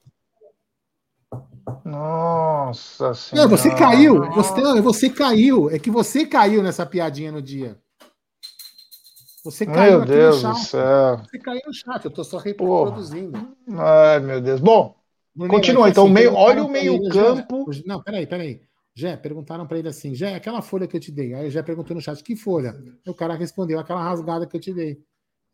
Nossa 1.84 3.12
senhora. 3.14 3.48
Não, 3.48 3.56
você 3.56 3.74
caiu. 3.74 4.30
Você, 4.34 4.80
você 4.80 5.10
caiu. 5.10 5.68
É 5.68 5.80
que 5.80 5.90
você 5.90 6.24
caiu 6.24 6.62
nessa 6.62 6.86
piadinha 6.86 7.32
no 7.32 7.42
dia. 7.42 7.76
Você 9.42 9.66
caiu 9.66 9.94
Meu 9.94 10.02
aqui 10.02 10.12
Deus 10.12 10.44
no 10.44 10.50
do 10.50 10.58
chat. 10.58 10.68
céu. 10.68 11.16
Você 11.24 11.38
caiu 11.40 11.62
no 11.66 11.74
chat. 11.74 12.04
Eu 12.04 12.10
tô 12.12 12.22
só 12.22 12.38
reproduzindo. 12.38 13.56
Ai, 13.76 14.20
meu 14.20 14.40
Deus. 14.40 14.60
Bom, 14.60 14.96
Bruninho, 15.36 15.58
Continua, 15.58 15.84
é 15.86 15.92
que 15.92 15.92
então, 15.92 16.08
meio- 16.08 16.30
perguntaram 16.30 16.62
olha 16.62 16.64
o 16.64 16.68
meio-campo. 16.68 17.70
Não, 17.84 18.02
peraí, 18.02 18.26
peraí. 18.26 18.60
Jé, 18.94 19.16
perguntaram 19.16 19.66
pra 19.66 19.78
ele 19.78 19.88
assim, 19.88 20.14
Jé, 20.14 20.34
aquela 20.34 20.62
folha 20.62 20.86
que 20.88 20.96
eu 20.96 21.00
te 21.00 21.12
dei. 21.12 21.34
Aí 21.34 21.48
o 21.48 21.50
Jé 21.50 21.62
perguntou 21.62 21.94
no 21.94 22.00
chat, 22.00 22.22
que 22.22 22.34
folha? 22.34 22.74
O 23.06 23.14
cara 23.14 23.34
respondeu, 23.34 23.78
aquela 23.78 24.02
rasgada 24.02 24.46
que 24.46 24.56
eu 24.56 24.60
te 24.60 24.72
dei. 24.72 24.98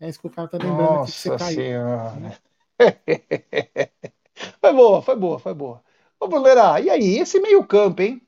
É 0.00 0.08
isso 0.08 0.20
que 0.20 0.26
o 0.28 0.30
cara 0.30 0.48
tá 0.48 0.58
lembrando 0.58 1.00
que 1.00 1.10
nossa 1.10 1.36
caiu. 1.36 1.56
senhora. 1.56 2.40
foi 4.60 4.72
boa, 4.72 5.02
foi 5.02 5.16
boa, 5.16 5.38
foi 5.38 5.54
boa. 5.54 5.82
Ô, 6.20 6.28
Brunera, 6.28 6.80
e 6.80 6.88
aí, 6.90 7.18
esse 7.18 7.40
meio-campo, 7.40 8.02
hein? 8.02 8.22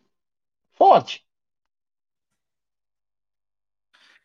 Forte. 0.75 1.25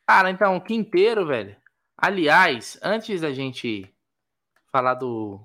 Cara, 0.08 0.30
então, 0.32 0.58
o 0.58 0.62
Quinteiro, 0.62 1.26
velho. 1.26 1.56
Aliás, 1.98 2.80
antes 2.82 3.22
da 3.22 3.32
gente 3.32 3.94
falar 4.72 4.96
do, 4.96 5.42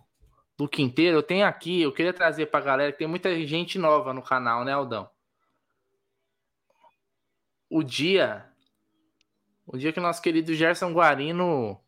do 0.57 0.69
Quinteiro, 0.69 1.17
eu 1.19 1.23
tenho 1.23 1.47
aqui, 1.47 1.83
eu 1.83 1.93
queria 1.93 2.13
trazer 2.13 2.47
pra 2.47 2.61
galera 2.61 2.93
que 2.93 2.99
tem 2.99 3.07
muita 3.09 3.35
gente 3.47 3.79
nova 3.79 4.13
no 4.13 4.23
canal, 4.23 4.65
né, 4.65 4.73
Aldão? 4.73 5.09
O 7.69 7.83
dia. 7.83 8.47
O 9.67 9.77
dia 9.77 9.93
que 9.93 9.99
o 9.99 10.03
nosso 10.03 10.23
querido 10.23 10.55
Gerson 10.55 10.93
Guarino 10.93 11.81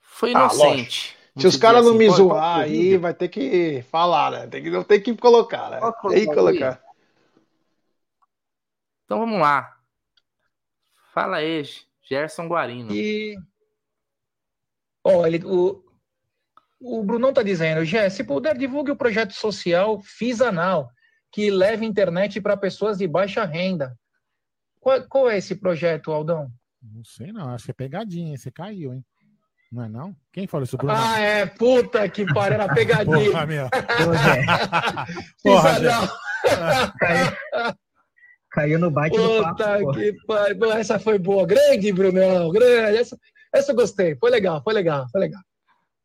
foi 0.00 0.28
Ah, 0.30 0.32
inocente. 0.32 1.16
Se 1.36 1.42
Vamos 1.42 1.54
os 1.54 1.60
caras 1.60 1.84
não 1.84 1.94
me 1.94 2.06
assim. 2.06 2.16
Pode- 2.16 2.28
zoar 2.28 2.60
aí, 2.60 2.96
vai 2.96 3.12
ter 3.12 3.28
que 3.28 3.82
falar, 3.90 4.30
né? 4.30 4.46
Tem 4.46 4.62
que, 4.62 4.70
não 4.70 4.84
tem 4.84 5.02
que 5.02 5.16
colocar, 5.16 5.70
né? 5.70 5.80
Tem 5.80 5.90
que 5.90 5.98
colocar 6.00 6.14
aí. 6.16 6.26
colocar. 6.26 6.84
Então 9.04 9.18
vamos 9.18 9.40
lá. 9.40 9.76
Fala 11.12 11.38
aí, 11.38 11.62
Gerson 12.02 12.46
Guarino. 12.46 12.92
E. 12.92 13.36
Ó, 15.02 15.26
ele, 15.26 15.44
o, 15.44 15.83
o 16.84 17.02
Brunão 17.02 17.32
tá 17.32 17.42
dizendo, 17.42 17.84
Gé, 17.84 18.10
se 18.10 18.22
puder, 18.22 18.56
divulgue 18.56 18.90
o 18.90 18.96
projeto 18.96 19.32
social 19.32 20.00
Fisanal, 20.02 20.90
que 21.32 21.50
leva 21.50 21.84
internet 21.84 22.40
para 22.40 22.56
pessoas 22.56 22.98
de 22.98 23.08
baixa 23.08 23.44
renda. 23.44 23.96
Qual, 24.78 25.02
qual 25.08 25.30
é 25.30 25.38
esse 25.38 25.54
projeto, 25.54 26.12
Aldão? 26.12 26.52
Não 26.82 27.02
sei 27.02 27.32
não, 27.32 27.48
acho 27.48 27.64
que 27.64 27.70
é 27.70 27.74
pegadinha, 27.74 28.36
você 28.36 28.50
caiu, 28.50 28.92
hein? 28.92 29.02
Não 29.72 29.84
é 29.84 29.88
não? 29.88 30.14
Quem 30.30 30.46
falou 30.46 30.64
isso, 30.64 30.76
Bruno? 30.76 30.92
Ah, 30.94 31.18
é, 31.18 31.46
puta 31.46 32.06
que 32.08 32.26
pariu, 32.32 32.54
era 32.60 32.72
pegadinha. 32.72 33.16
Porra, 33.32 33.46
meu. 33.46 33.68
Porra, 35.42 35.74
Fisanal. 35.74 36.08
Caiu, 38.52 38.78
no 38.78 38.90
bite 38.90 39.16
do 39.16 39.42
papo. 39.42 39.56
Puta 39.56 39.92
que 39.94 40.12
pariu. 40.26 40.72
Essa 40.72 40.98
foi 40.98 41.18
boa. 41.18 41.44
Grande, 41.44 41.92
Brunão. 41.92 42.50
Grande. 42.50 42.98
Essa, 42.98 43.18
essa 43.52 43.72
eu 43.72 43.76
gostei. 43.76 44.14
Foi 44.14 44.30
legal, 44.30 44.62
foi 44.62 44.74
legal, 44.74 45.08
foi 45.10 45.22
legal. 45.22 45.42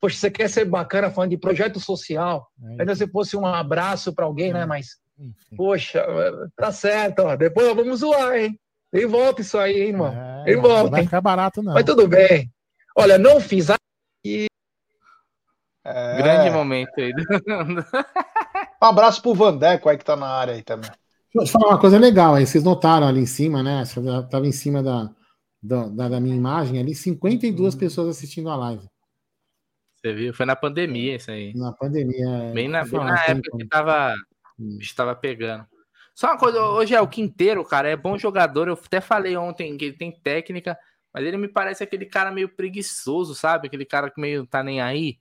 Poxa, 0.01 0.15
você 0.17 0.31
quer 0.31 0.49
ser 0.49 0.65
bacana 0.65 1.11
falando 1.11 1.31
de 1.31 1.37
projeto 1.37 1.79
social? 1.79 2.47
É, 2.63 2.81
Ainda 2.81 2.95
se 2.95 3.07
fosse 3.07 3.35
um 3.35 3.45
abraço 3.45 4.13
para 4.13 4.25
alguém, 4.25 4.53
né? 4.53 4.65
Mas, 4.65 4.97
enfim. 5.19 5.55
poxa, 5.57 6.05
tá 6.55 6.71
certo, 6.71 7.19
ó. 7.23 7.35
Depois 7.35 7.75
vamos 7.75 7.99
zoar, 7.99 8.35
hein? 8.37 8.57
E 8.93 9.05
volta 9.05 9.41
isso 9.41 9.57
aí, 9.57 9.81
hein, 9.81 9.87
irmão. 9.89 10.07
É, 10.45 10.55
não, 10.55 10.61
volta, 10.61 10.83
não 10.83 10.89
vai 10.91 11.03
ficar 11.03 11.21
barato, 11.21 11.61
não. 11.61 11.73
Mas 11.73 11.83
tudo 11.83 12.07
bem. 12.07 12.49
Olha, 12.95 13.17
não 13.17 13.39
fiz. 13.41 13.69
a- 13.69 13.75
É. 15.85 16.17
Grande 16.17 16.49
momento 16.51 16.91
aí. 16.97 17.13
Um 18.81 18.85
abraço 18.85 19.21
pro 19.21 19.33
Vandeco 19.33 19.89
aí 19.89 19.97
que 19.97 20.05
tá 20.05 20.15
na 20.15 20.27
área 20.27 20.53
aí 20.53 20.63
também. 20.63 20.89
Deixa 20.89 21.35
eu 21.35 21.43
te 21.43 21.51
falar 21.51 21.67
uma 21.73 21.79
coisa 21.79 21.97
legal 21.99 22.35
aí. 22.35 22.47
Vocês 22.47 22.63
notaram 22.63 23.05
ali 23.07 23.19
em 23.19 23.25
cima, 23.25 23.61
né? 23.61 23.83
Estava 23.83 24.47
em 24.47 24.53
cima 24.53 24.81
da, 24.81 25.09
da, 25.61 25.87
da- 25.89 26.09
da 26.09 26.19
minha 26.21 26.35
imagem 26.35 26.79
ali, 26.79 26.95
52 26.95 27.75
pessoas 27.75 28.07
assistindo 28.15 28.49
a 28.49 28.55
live. 28.55 28.87
Você 30.01 30.13
viu? 30.13 30.33
Foi 30.33 30.45
na 30.45 30.55
pandemia 30.55 31.15
isso 31.15 31.29
aí. 31.31 31.53
Na 31.55 31.73
pandemia. 31.73 32.51
Bem 32.53 32.67
na, 32.67 32.83
bem 32.85 32.99
na 32.99 33.23
época 33.25 33.57
que 33.57 33.67
tava, 33.67 34.15
Hum. 34.59 34.77
estava 34.79 35.15
pegando. 35.15 35.65
Só 36.13 36.27
uma 36.27 36.37
coisa, 36.37 36.61
hoje 36.61 36.93
é 36.93 37.01
o 37.01 37.07
Quinteiro, 37.07 37.63
cara, 37.63 37.89
é 37.89 37.95
bom 37.95 38.17
jogador. 38.17 38.67
Eu 38.67 38.73
até 38.73 38.99
falei 39.01 39.37
ontem 39.37 39.77
que 39.77 39.85
ele 39.85 39.97
tem 39.97 40.11
técnica, 40.11 40.77
mas 41.13 41.25
ele 41.25 41.37
me 41.37 41.47
parece 41.47 41.83
aquele 41.83 42.05
cara 42.05 42.29
meio 42.31 42.49
preguiçoso, 42.49 43.33
sabe? 43.33 43.67
Aquele 43.67 43.85
cara 43.85 44.09
que 44.11 44.19
meio 44.19 44.45
tá 44.45 44.61
nem 44.63 44.81
aí. 44.81 45.17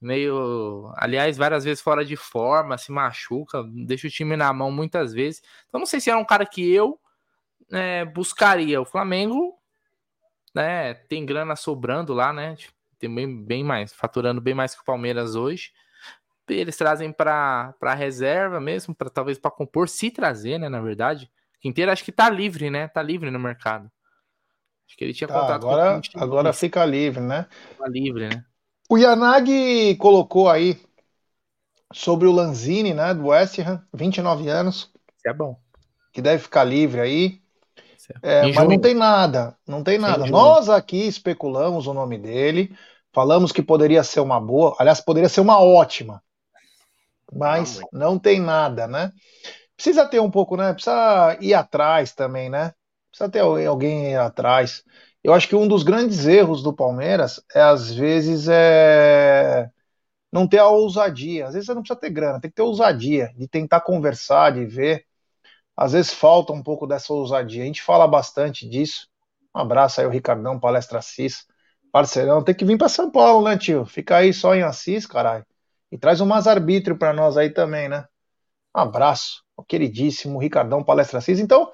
meio, 0.00 0.92
aliás, 0.96 1.36
várias 1.36 1.62
vezes 1.64 1.82
fora 1.82 2.04
de 2.04 2.16
forma, 2.16 2.78
se 2.78 2.90
machuca, 2.90 3.62
deixa 3.86 4.06
o 4.08 4.10
time 4.10 4.36
na 4.36 4.52
mão 4.52 4.70
muitas 4.72 5.12
vezes. 5.12 5.42
Então 5.68 5.78
não 5.78 5.86
sei 5.86 6.00
se 6.00 6.08
era 6.10 6.18
um 6.18 6.24
cara 6.24 6.46
que 6.46 6.68
eu 6.72 6.98
é, 7.70 8.04
buscaria. 8.06 8.80
O 8.80 8.84
Flamengo, 8.86 9.56
né, 10.54 10.94
tem 10.94 11.24
grana 11.26 11.54
sobrando 11.54 12.14
lá, 12.14 12.32
né? 12.32 12.56
Tipo, 12.56 12.74
tem 13.00 13.12
bem, 13.12 13.44
bem 13.44 13.64
mais, 13.64 13.92
faturando 13.92 14.40
bem 14.40 14.54
mais 14.54 14.74
que 14.74 14.82
o 14.82 14.84
Palmeiras 14.84 15.34
hoje. 15.34 15.70
Eles 16.48 16.76
trazem 16.76 17.12
para 17.12 17.74
reserva 17.94 18.60
mesmo, 18.60 18.94
para 18.94 19.08
talvez 19.08 19.38
para 19.38 19.50
compor, 19.50 19.88
se 19.88 20.10
trazer, 20.10 20.58
né, 20.58 20.68
na 20.68 20.80
verdade. 20.80 21.30
Quinteiro 21.60 21.90
acho 21.90 22.04
que 22.04 22.12
tá 22.12 22.28
livre, 22.28 22.70
né? 22.70 22.88
Tá 22.88 23.02
livre 23.02 23.30
no 23.30 23.38
mercado. 23.38 23.90
Acho 24.86 24.96
que 24.96 25.04
ele 25.04 25.14
tinha 25.14 25.28
Tá, 25.28 25.40
contrato 25.40 25.64
agora, 25.64 26.02
com 26.12 26.20
agora 26.20 26.52
fica 26.52 26.84
livre, 26.84 27.20
né? 27.20 27.46
Tá 27.78 27.86
livre, 27.86 28.28
né? 28.28 28.44
O 28.88 28.98
Yanagi 28.98 29.94
colocou 29.96 30.48
aí 30.48 30.80
sobre 31.92 32.26
o 32.26 32.32
Lanzini, 32.32 32.92
né, 32.92 33.14
do 33.14 33.28
West 33.28 33.58
Ham, 33.60 33.82
29 33.92 34.48
anos, 34.48 34.92
Isso 35.16 35.28
é 35.28 35.32
bom. 35.32 35.56
que 36.12 36.20
deve 36.20 36.42
ficar 36.42 36.64
livre 36.64 37.00
aí. 37.00 37.40
É, 38.22 38.46
Em 38.46 38.52
mas 38.52 38.68
não 38.68 38.80
tem 38.80 38.94
nada, 38.94 39.56
não 39.66 39.84
tem 39.84 39.98
nada. 39.98 40.26
Nós 40.26 40.68
aqui 40.68 41.06
especulamos 41.06 41.86
o 41.86 41.94
nome 41.94 42.18
dele, 42.18 42.76
falamos 43.12 43.52
que 43.52 43.62
poderia 43.62 44.02
ser 44.04 44.20
uma 44.20 44.40
boa, 44.40 44.76
aliás, 44.78 45.00
poderia 45.00 45.28
ser 45.28 45.40
uma 45.40 45.60
ótima, 45.62 46.22
mas 47.32 47.80
não 47.92 48.18
tem 48.18 48.40
nada, 48.40 48.86
né? 48.86 49.12
Precisa 49.76 50.06
ter 50.08 50.20
um 50.20 50.30
pouco, 50.30 50.56
né? 50.56 50.72
Precisa 50.74 51.38
ir 51.40 51.54
atrás 51.54 52.12
também, 52.14 52.50
né? 52.50 52.74
Precisa 53.10 53.30
ter 53.30 53.40
alguém- 53.40 54.16
atrás. 54.16 54.84
Eu 55.24 55.34
acho 55.34 55.48
que 55.48 55.56
um 55.56 55.68
dos 55.68 55.82
grandes 55.82 56.26
erros 56.26 56.62
do 56.62 56.72
Palmeiras 56.74 57.42
é, 57.54 57.62
às 57.62 57.92
vezes, 57.92 58.48
é 58.50 59.70
não 60.32 60.48
ter 60.48 60.58
a 60.58 60.68
ousadia. 60.68 61.46
Às 61.48 61.54
vezes 61.54 61.66
você 61.66 61.74
não 61.74 61.82
precisa 61.82 62.00
ter 62.00 62.10
grana, 62.10 62.40
tem 62.40 62.50
que 62.50 62.56
ter 62.56 62.62
ousadia 62.62 63.32
de 63.36 63.48
tentar 63.48 63.80
conversar, 63.82 64.52
de 64.52 64.66
ver. 64.66 65.06
Às 65.76 65.92
vezes 65.92 66.12
falta 66.14 66.52
um 66.52 66.62
pouco 66.62 66.86
dessa 66.86 67.12
ousadia. 67.12 67.62
A 67.62 67.66
gente 67.66 67.82
fala 67.82 68.06
bastante 68.08 68.68
disso. 68.68 69.08
Um 69.56 69.60
abraço 69.60 70.00
aí, 70.00 70.06
o 70.06 70.10
Ricardão, 70.10 70.60
Palestra 70.60 70.98
Assis. 71.00 71.46
Parceirão, 71.92 72.42
tem 72.42 72.54
que 72.54 72.64
vir 72.64 72.78
para 72.78 72.88
São 72.88 73.10
Paulo, 73.10 73.48
né, 73.48 73.56
tio? 73.58 73.84
Fica 73.84 74.18
aí 74.18 74.32
só 74.32 74.54
em 74.54 74.62
Assis, 74.62 75.06
caralho. 75.06 75.44
E 75.90 75.98
traz 75.98 76.20
umas 76.20 76.46
arbítrio 76.46 76.96
para 76.96 77.12
nós 77.12 77.36
aí 77.36 77.50
também, 77.50 77.88
né? 77.88 78.06
Um 78.74 78.80
abraço, 78.80 79.42
o 79.56 79.64
queridíssimo 79.64 80.38
Ricardão, 80.38 80.84
Palestra 80.84 81.18
Assis. 81.18 81.40
Então, 81.40 81.70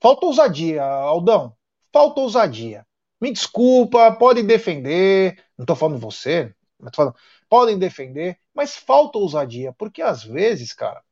falta 0.00 0.26
ousadia, 0.26 0.84
Aldão. 0.84 1.56
Falta 1.92 2.20
ousadia. 2.20 2.86
Me 3.20 3.32
desculpa, 3.32 4.12
podem 4.12 4.46
defender. 4.46 5.42
Não 5.56 5.66
tô 5.66 5.74
falando 5.74 5.98
você, 5.98 6.54
mas 6.78 6.92
tô 6.92 6.96
falando, 6.96 7.16
podem 7.48 7.78
defender, 7.78 8.38
mas 8.54 8.76
falta 8.76 9.18
ousadia, 9.18 9.72
porque 9.72 10.02
às 10.02 10.22
vezes, 10.22 10.72
cara, 10.72 11.02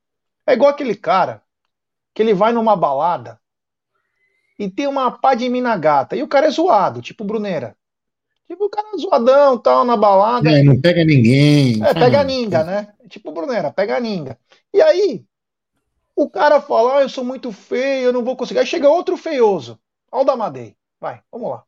é 0.47 0.53
igual 0.53 0.71
aquele 0.71 0.95
cara 0.95 1.43
que 2.15 2.23
ele 2.23 2.35
vai 2.35 2.53
numa 2.53 2.77
balada 2.77 3.41
e 4.59 4.71
tem 4.71 4.87
uma 4.87 5.11
pá 5.11 5.35
de 5.35 5.49
mina 5.49 5.77
gata, 5.77 6.17
e 6.17 6.23
o 6.23 6.29
cara 6.29 6.47
é 6.47 6.51
zoado, 6.51 7.03
tipo 7.03 7.25
Bruneira. 7.25 7.77
Tipo, 8.49 8.67
o 8.67 8.71
cara 8.71 8.87
é 8.95 8.99
zoadão, 8.99 9.59
tal, 9.59 9.85
na 9.85 9.97
balada. 9.97 10.49
É, 10.51 10.63
não 10.63 10.81
pega 10.81 11.05
ninguém. 11.05 11.83
É, 11.85 11.93
pega 11.95 12.07
a 12.07 12.11
nada. 12.11 12.25
ninga, 12.25 12.65
né? 12.65 12.89
Tipo 13.09 13.33
Brunera, 13.33 13.73
pega 13.73 13.97
a 13.97 14.01
ninga. 14.01 14.39
E 14.73 14.81
aí, 14.81 15.25
o 16.15 16.29
cara 16.31 16.61
fala, 16.61 16.99
ah, 16.99 17.03
eu 17.03 17.09
sou 17.09 17.25
muito 17.25 17.51
feio, 17.53 18.07
eu 18.07 18.13
não 18.13 18.25
vou 18.25 18.37
conseguir. 18.37 18.61
Aí 18.61 18.67
chega 18.67 18.89
outro 18.89 19.17
feioso, 19.17 19.79
Aldamadei. 20.13 20.77
Vai, 21.01 21.21
vamos 21.31 21.51
lá. 21.51 21.63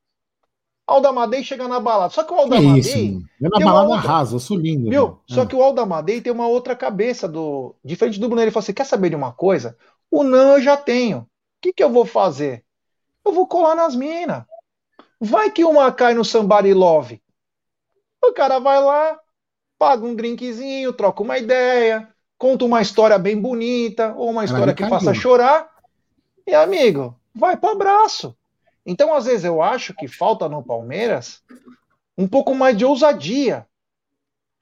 Aldamadei 0.87 1.43
chega 1.45 1.69
na 1.69 1.79
balada. 1.81 2.11
Só 2.15 2.25
que 2.25 2.33
o 2.33 2.37
Aldamadei, 2.37 2.81
isso. 2.81 2.97
Eu 3.41 3.51
na 3.51 3.59
tem 3.59 3.67
uma 3.67 3.73
balada 3.73 3.95
outra- 3.95 4.09
rasa, 4.09 4.37
eu 4.37 4.41
sou 4.41 4.57
lindo. 4.57 4.89
viu? 4.89 5.03
mano. 5.03 5.21
Só 5.29 5.43
Ah. 5.43 5.47
que 5.47 5.55
o 5.55 5.63
Aldamadei 5.63 6.21
tem 6.21 6.33
uma 6.33 6.49
outra 6.49 6.75
cabeça 6.75 7.29
do. 7.29 7.75
Diferente 7.85 8.19
do 8.19 8.27
Brunera, 8.27 8.47
ele 8.47 8.51
fala 8.53 8.63
assim: 8.63 8.73
quer 8.73 8.87
saber 8.87 9.11
de 9.11 9.17
uma 9.17 9.31
coisa? 9.33 9.77
O 10.11 10.25
não 10.25 10.55
eu 10.57 10.63
já 10.63 10.77
tenho. 10.79 11.19
O 11.19 11.27
que, 11.61 11.73
que 11.75 11.85
eu 11.85 11.91
vou 11.91 12.07
fazer? 12.07 12.65
Eu 13.27 13.33
vou 13.33 13.47
colar 13.47 13.75
nas 13.75 13.95
minas. 13.95 14.45
Vai 15.21 15.51
que 15.51 15.65
uma 15.65 15.93
cai 15.93 16.15
no 16.15 16.25
Somebody 16.25 16.73
Love. 16.73 17.23
O 18.23 18.33
cara 18.33 18.59
vai 18.59 18.83
lá, 18.83 19.19
paga 19.79 20.05
um 20.05 20.15
drinkzinho, 20.15 20.93
troca 20.93 21.23
uma 21.23 21.39
ideia, 21.39 22.09
conta 22.37 22.65
uma 22.65 22.81
história 22.81 23.19
bem 23.19 23.41
bonita, 23.41 24.15
ou 24.17 24.31
uma 24.31 24.45
história 24.45 24.75
que 24.75 24.83
caiu. 24.83 24.91
faça 24.91 25.15
chorar. 25.15 25.69
E, 26.47 26.55
amigo, 26.55 27.19
vai 27.35 27.57
pro 27.57 27.71
abraço. 27.71 28.37
Então, 28.85 29.13
às 29.15 29.27
vezes, 29.27 29.45
eu 29.45 29.61
acho 29.61 29.95
que 29.95 30.09
falta 30.09 30.49
no 30.49 30.63
Palmeiras 30.63 31.43
um 32.17 32.27
pouco 32.27 32.55
mais 32.55 32.77
de 32.77 32.85
ousadia 32.85 33.67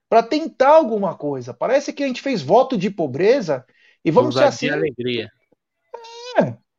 para 0.09 0.23
tentar 0.23 0.70
alguma 0.70 1.15
coisa. 1.15 1.55
Parece 1.55 1.93
que 1.93 2.03
a 2.03 2.07
gente 2.07 2.23
fez 2.23 2.43
voto 2.43 2.77
de 2.77 2.91
pobreza 2.91 3.65
e 4.05 4.11
vamos 4.11 4.35
ser 4.35 4.45
assim. 4.45 4.66
Ousadia 4.66 4.87
e 4.87 4.91
alegria. 4.91 5.33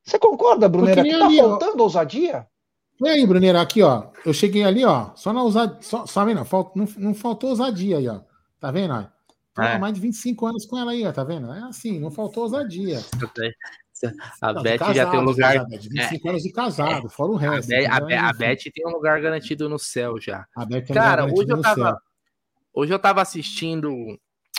Você 0.03 0.17
concorda, 0.17 0.69
Brunera, 0.69 1.03
que 1.03 1.09
tá 1.09 1.25
ali, 1.25 1.41
ó. 1.41 1.49
faltando 1.49 1.83
ousadia? 1.83 2.47
E 2.99 3.07
aí, 3.07 3.25
Bruneira, 3.27 3.61
aqui, 3.61 3.81
ó. 3.83 4.07
Eu 4.25 4.33
cheguei 4.33 4.63
ali, 4.63 4.83
ó. 4.83 5.11
Só 5.15 5.31
na 5.31 5.43
ousadia. 5.43 5.77
Só, 5.81 6.05
só 6.05 6.25
vendo? 6.25 6.43
Falt, 6.45 6.75
não, 6.75 6.87
não 6.97 7.13
faltou 7.13 7.51
ousadia 7.51 7.97
aí, 7.97 8.07
ó. 8.07 8.21
Tá 8.59 8.71
vendo? 8.71 8.93
Ó? 8.93 9.03
Tô 9.53 9.61
há 9.61 9.69
É. 9.71 9.77
mais 9.79 9.93
de 9.93 9.99
25 10.01 10.45
anos 10.47 10.65
com 10.65 10.77
ela 10.77 10.91
aí, 10.91 11.05
ó. 11.05 11.11
Tá 11.11 11.23
vendo? 11.23 11.51
É 11.53 11.59
assim, 11.63 11.99
não 11.99 12.09
faltou 12.11 12.43
ousadia. 12.43 12.99
A 14.41 14.53
Não, 14.53 14.61
Beth 14.63 14.77
já 14.93 15.09
tem 15.09 15.19
um 15.19 15.25
casado, 15.25 15.25
lugar. 15.25 15.53
já, 15.55 15.63
Beth, 15.65 15.79
25 15.89 16.29
anos 16.29 16.43
de 16.43 16.51
casado, 16.51 17.09
fora 17.09 17.31
o 17.31 17.37
A, 17.37 17.39
resto. 17.39 17.71
A? 17.73 17.99
Be- 17.99 18.13
a 18.15 18.33
Beth 18.33 18.57
tem 18.73 18.85
um 18.87 18.91
lugar 18.91 19.19
garantido 19.21 19.67
no 19.69 19.79
céu 19.79 20.19
já. 20.19 20.45
a 20.55 20.65
Beth 20.65 20.81
tem 20.85 20.91
um 20.95 20.99
Cara, 20.99 21.23
lugar 21.25 21.37
hoje 21.39 21.51
eu 21.51 21.61
tava, 21.61 21.75
céu. 21.75 21.97
hoje 22.73 22.93
eu 22.93 22.99
tava 22.99 23.21
assistindo 23.21 23.91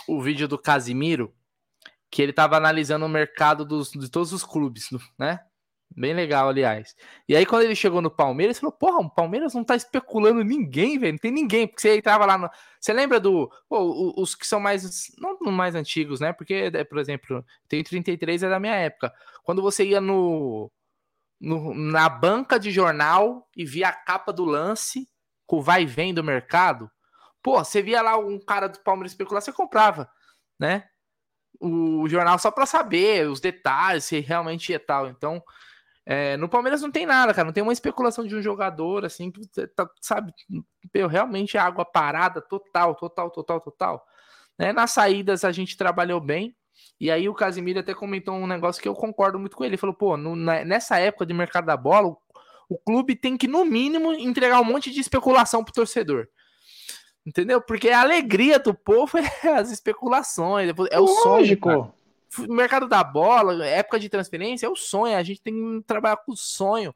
o 0.09 0.21
vídeo 0.21 0.49
do 0.49 0.59
Casimiro, 0.59 1.33
que 2.11 2.21
ele 2.23 2.33
tava 2.33 2.57
analisando 2.57 3.05
o 3.05 3.09
mercado 3.09 3.65
dos, 3.65 3.91
de 3.93 4.09
todos 4.11 4.33
os 4.33 4.43
clubes, 4.43 4.89
né? 5.19 5.39
Bem 5.97 6.15
legal, 6.15 6.49
aliás. 6.49 6.95
E 7.29 7.35
aí, 7.35 7.45
quando 7.45 7.63
ele 7.65 7.75
chegou 7.75 8.01
no 8.01 8.11
Palmeiras, 8.11 8.59
falou: 8.61 8.73
Porra, 8.73 8.99
o 9.01 9.11
Palmeiras 9.11 9.55
não 9.55 9.65
tá 9.65 9.75
especulando 9.75 10.45
ninguém, 10.45 10.99
velho. 10.99 11.13
Não 11.13 11.19
tem 11.19 11.33
ninguém. 11.33 11.67
Porque 11.67 11.81
você 11.81 11.97
entrava 11.97 12.25
lá 12.25 12.39
no. 12.39 12.49
Você 12.81 12.93
lembra 12.93 13.19
do. 13.19 13.51
pô, 13.69 14.15
os 14.17 14.35
que 14.35 14.47
são 14.47 14.61
mais. 14.61 15.11
Não 15.19 15.37
mais 15.51 15.75
antigos, 15.75 16.21
né? 16.21 16.33
Porque, 16.33 16.71
é, 16.73 16.85
por 16.85 16.99
exemplo, 16.99 17.45
tem 17.69 17.83
33 17.83 18.43
é 18.43 18.49
da 18.49 18.61
minha 18.61 18.75
época. 18.75 19.13
Quando 19.43 19.61
você 19.63 19.85
ia 19.87 20.01
no, 20.01 20.71
no- 21.41 21.75
na 21.75 22.09
banca 22.09 22.59
de 22.59 22.71
jornal 22.71 23.49
e 23.57 23.65
via 23.65 23.89
a 23.89 23.93
capa 23.93 24.33
do 24.33 24.45
lance, 24.45 25.09
com 25.47 25.59
o 25.59 25.63
vai 25.63 25.83
e 25.85 25.87
vem 25.87 26.15
do 26.15 26.25
mercado, 26.25 26.91
pô, 27.43 27.65
você 27.65 27.83
via 27.83 28.03
lá 28.03 28.19
um 28.19 28.39
cara 28.41 28.69
do 28.69 28.81
Palmeiras 28.81 29.13
especular, 29.13 29.43
você 29.43 29.53
comprava, 29.53 30.11
né? 30.61 30.85
O 31.61 32.09
jornal 32.09 32.39
só 32.39 32.51
pra 32.51 32.67
saber 32.67 33.29
os 33.29 33.41
detalhes, 33.41 34.05
se 34.05 34.21
realmente 34.21 34.73
é 34.73 34.79
tal. 34.79 35.09
Então, 35.09 35.43
é, 36.11 36.39
no 36.39 36.49
Palmeiras 36.49 36.81
não 36.81 36.91
tem 36.91 37.05
nada, 37.05 37.35
cara. 37.35 37.45
Não 37.45 37.53
tem 37.53 37.63
uma 37.63 37.73
especulação 37.73 38.27
de 38.27 38.35
um 38.35 38.41
jogador, 38.41 39.05
assim, 39.05 39.31
que 39.31 39.47
tá- 39.77 39.91
sabe? 40.01 40.33
realmente 41.11 41.59
é 41.59 41.61
água 41.61 41.85
parada 41.85 42.41
total, 42.41 42.95
total, 42.95 43.31
total, 43.31 43.61
total. 43.61 44.07
Né? 44.59 44.73
Nas 44.73 44.93
saídas 44.93 45.45
a 45.45 45.53
gente 45.53 45.77
trabalhou 45.77 46.19
bem. 46.19 46.57
E 46.99 47.11
aí 47.11 47.29
o 47.29 47.35
Casimiro 47.35 47.81
até 47.81 47.93
comentou 47.93 48.35
um 48.35 48.47
negócio 48.47 48.81
que 48.81 48.89
eu 48.89 48.95
concordo 48.95 49.39
muito 49.39 49.55
com 49.55 49.65
ele. 49.65 49.73
Ele 49.73 49.77
falou, 49.77 49.95
pô, 49.95 50.17
no- 50.17 50.35
na- 50.35 50.65
nessa 50.65 50.99
época 50.99 51.27
de 51.27 51.35
mercado 51.35 51.67
da 51.67 51.77
bola, 51.77 52.09
o, 52.09 52.17
o 52.71 52.79
clube 52.79 53.15
tem 53.15 53.37
que, 53.37 53.47
no 53.47 53.63
mínimo, 53.67 54.13
entregar 54.15 54.61
um 54.61 54.65
monte 54.65 54.91
de 54.91 55.01
especulação 55.01 55.63
pro 55.63 55.75
torcedor. 55.75 56.27
Entendeu? 57.27 57.61
Porque 57.61 57.91
a 57.91 58.01
alegria 58.01 58.59
do 58.59 58.73
povo 58.73 59.19
é 59.45 59.49
as 59.59 59.71
especulações, 59.71 60.71
é 60.91 60.99
o 60.99 61.07
sonho. 61.09 61.61
cara. 61.61 61.98
Mercado 62.49 62.87
da 62.87 63.03
bola, 63.03 63.65
época 63.67 63.99
de 63.99 64.09
transferência, 64.09 64.67
é 64.67 64.69
o 64.69 64.77
sonho. 64.77 65.17
A 65.17 65.23
gente 65.23 65.41
tem 65.41 65.55
que 65.55 65.87
trabalhar 65.87 66.17
com 66.19 66.33
o 66.33 66.37
sonho, 66.37 66.95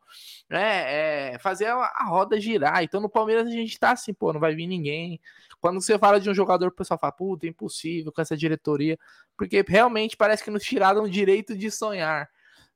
né? 0.49 1.33
É, 1.35 1.39
fazer 1.39 1.67
a 1.67 2.05
roda 2.05 2.41
girar. 2.41 2.83
Então 2.83 3.01
no 3.01 3.09
Palmeiras 3.09 3.47
a 3.47 3.51
gente 3.51 3.79
tá 3.79 3.93
assim, 3.93 4.13
pô, 4.13 4.33
não 4.33 4.41
vai 4.41 4.55
vir 4.55 4.67
ninguém. 4.67 5.21
Quando 5.61 5.81
você 5.81 5.99
fala 5.99 6.21
de 6.21 6.29
um 6.29 6.35
jogador, 6.35 6.69
o 6.69 6.73
pessoal 6.73 6.99
fala, 6.99 7.13
puta, 7.13 7.47
é 7.47 7.51
impossível 7.51 8.13
com 8.13 8.21
essa 8.21 8.37
diretoria, 8.37 8.99
porque 9.37 9.65
realmente 9.67 10.17
parece 10.17 10.43
que 10.43 10.51
nos 10.51 10.65
tiraram 10.65 11.05
o 11.05 11.11
direito 11.11 11.57
de 11.57 11.71
sonhar, 11.71 12.29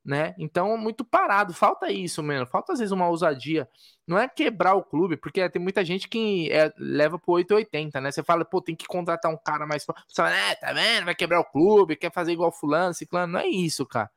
né? 0.06 0.36
Então, 0.38 0.78
muito 0.78 1.04
parado, 1.04 1.52
falta 1.52 1.90
isso, 1.90 2.22
mano. 2.22 2.46
Falta 2.46 2.72
às 2.72 2.78
vezes 2.78 2.92
uma 2.92 3.08
ousadia. 3.08 3.68
Não 4.06 4.16
é 4.16 4.28
quebrar 4.28 4.74
o 4.74 4.84
clube, 4.84 5.16
porque 5.16 5.48
tem 5.50 5.60
muita 5.60 5.84
gente 5.84 6.08
que 6.08 6.48
é, 6.52 6.72
leva 6.78 7.18
pro 7.18 7.34
880, 7.34 8.00
né? 8.00 8.12
Você 8.12 8.22
fala, 8.22 8.44
pô, 8.44 8.62
tem 8.62 8.76
que 8.76 8.86
contratar 8.86 9.32
um 9.32 9.36
cara 9.36 9.66
mais. 9.66 9.84
Você 9.84 9.92
fala, 10.14 10.30
é, 10.30 10.54
tá 10.54 10.72
vendo? 10.72 11.06
Vai 11.06 11.14
quebrar 11.14 11.40
o 11.40 11.44
clube, 11.44 11.96
quer 11.96 12.12
fazer 12.12 12.32
igual 12.32 12.52
Fulano, 12.52 12.94
Ciclano. 12.94 13.32
Não 13.32 13.40
é 13.40 13.48
isso, 13.48 13.84
cara. 13.84 14.08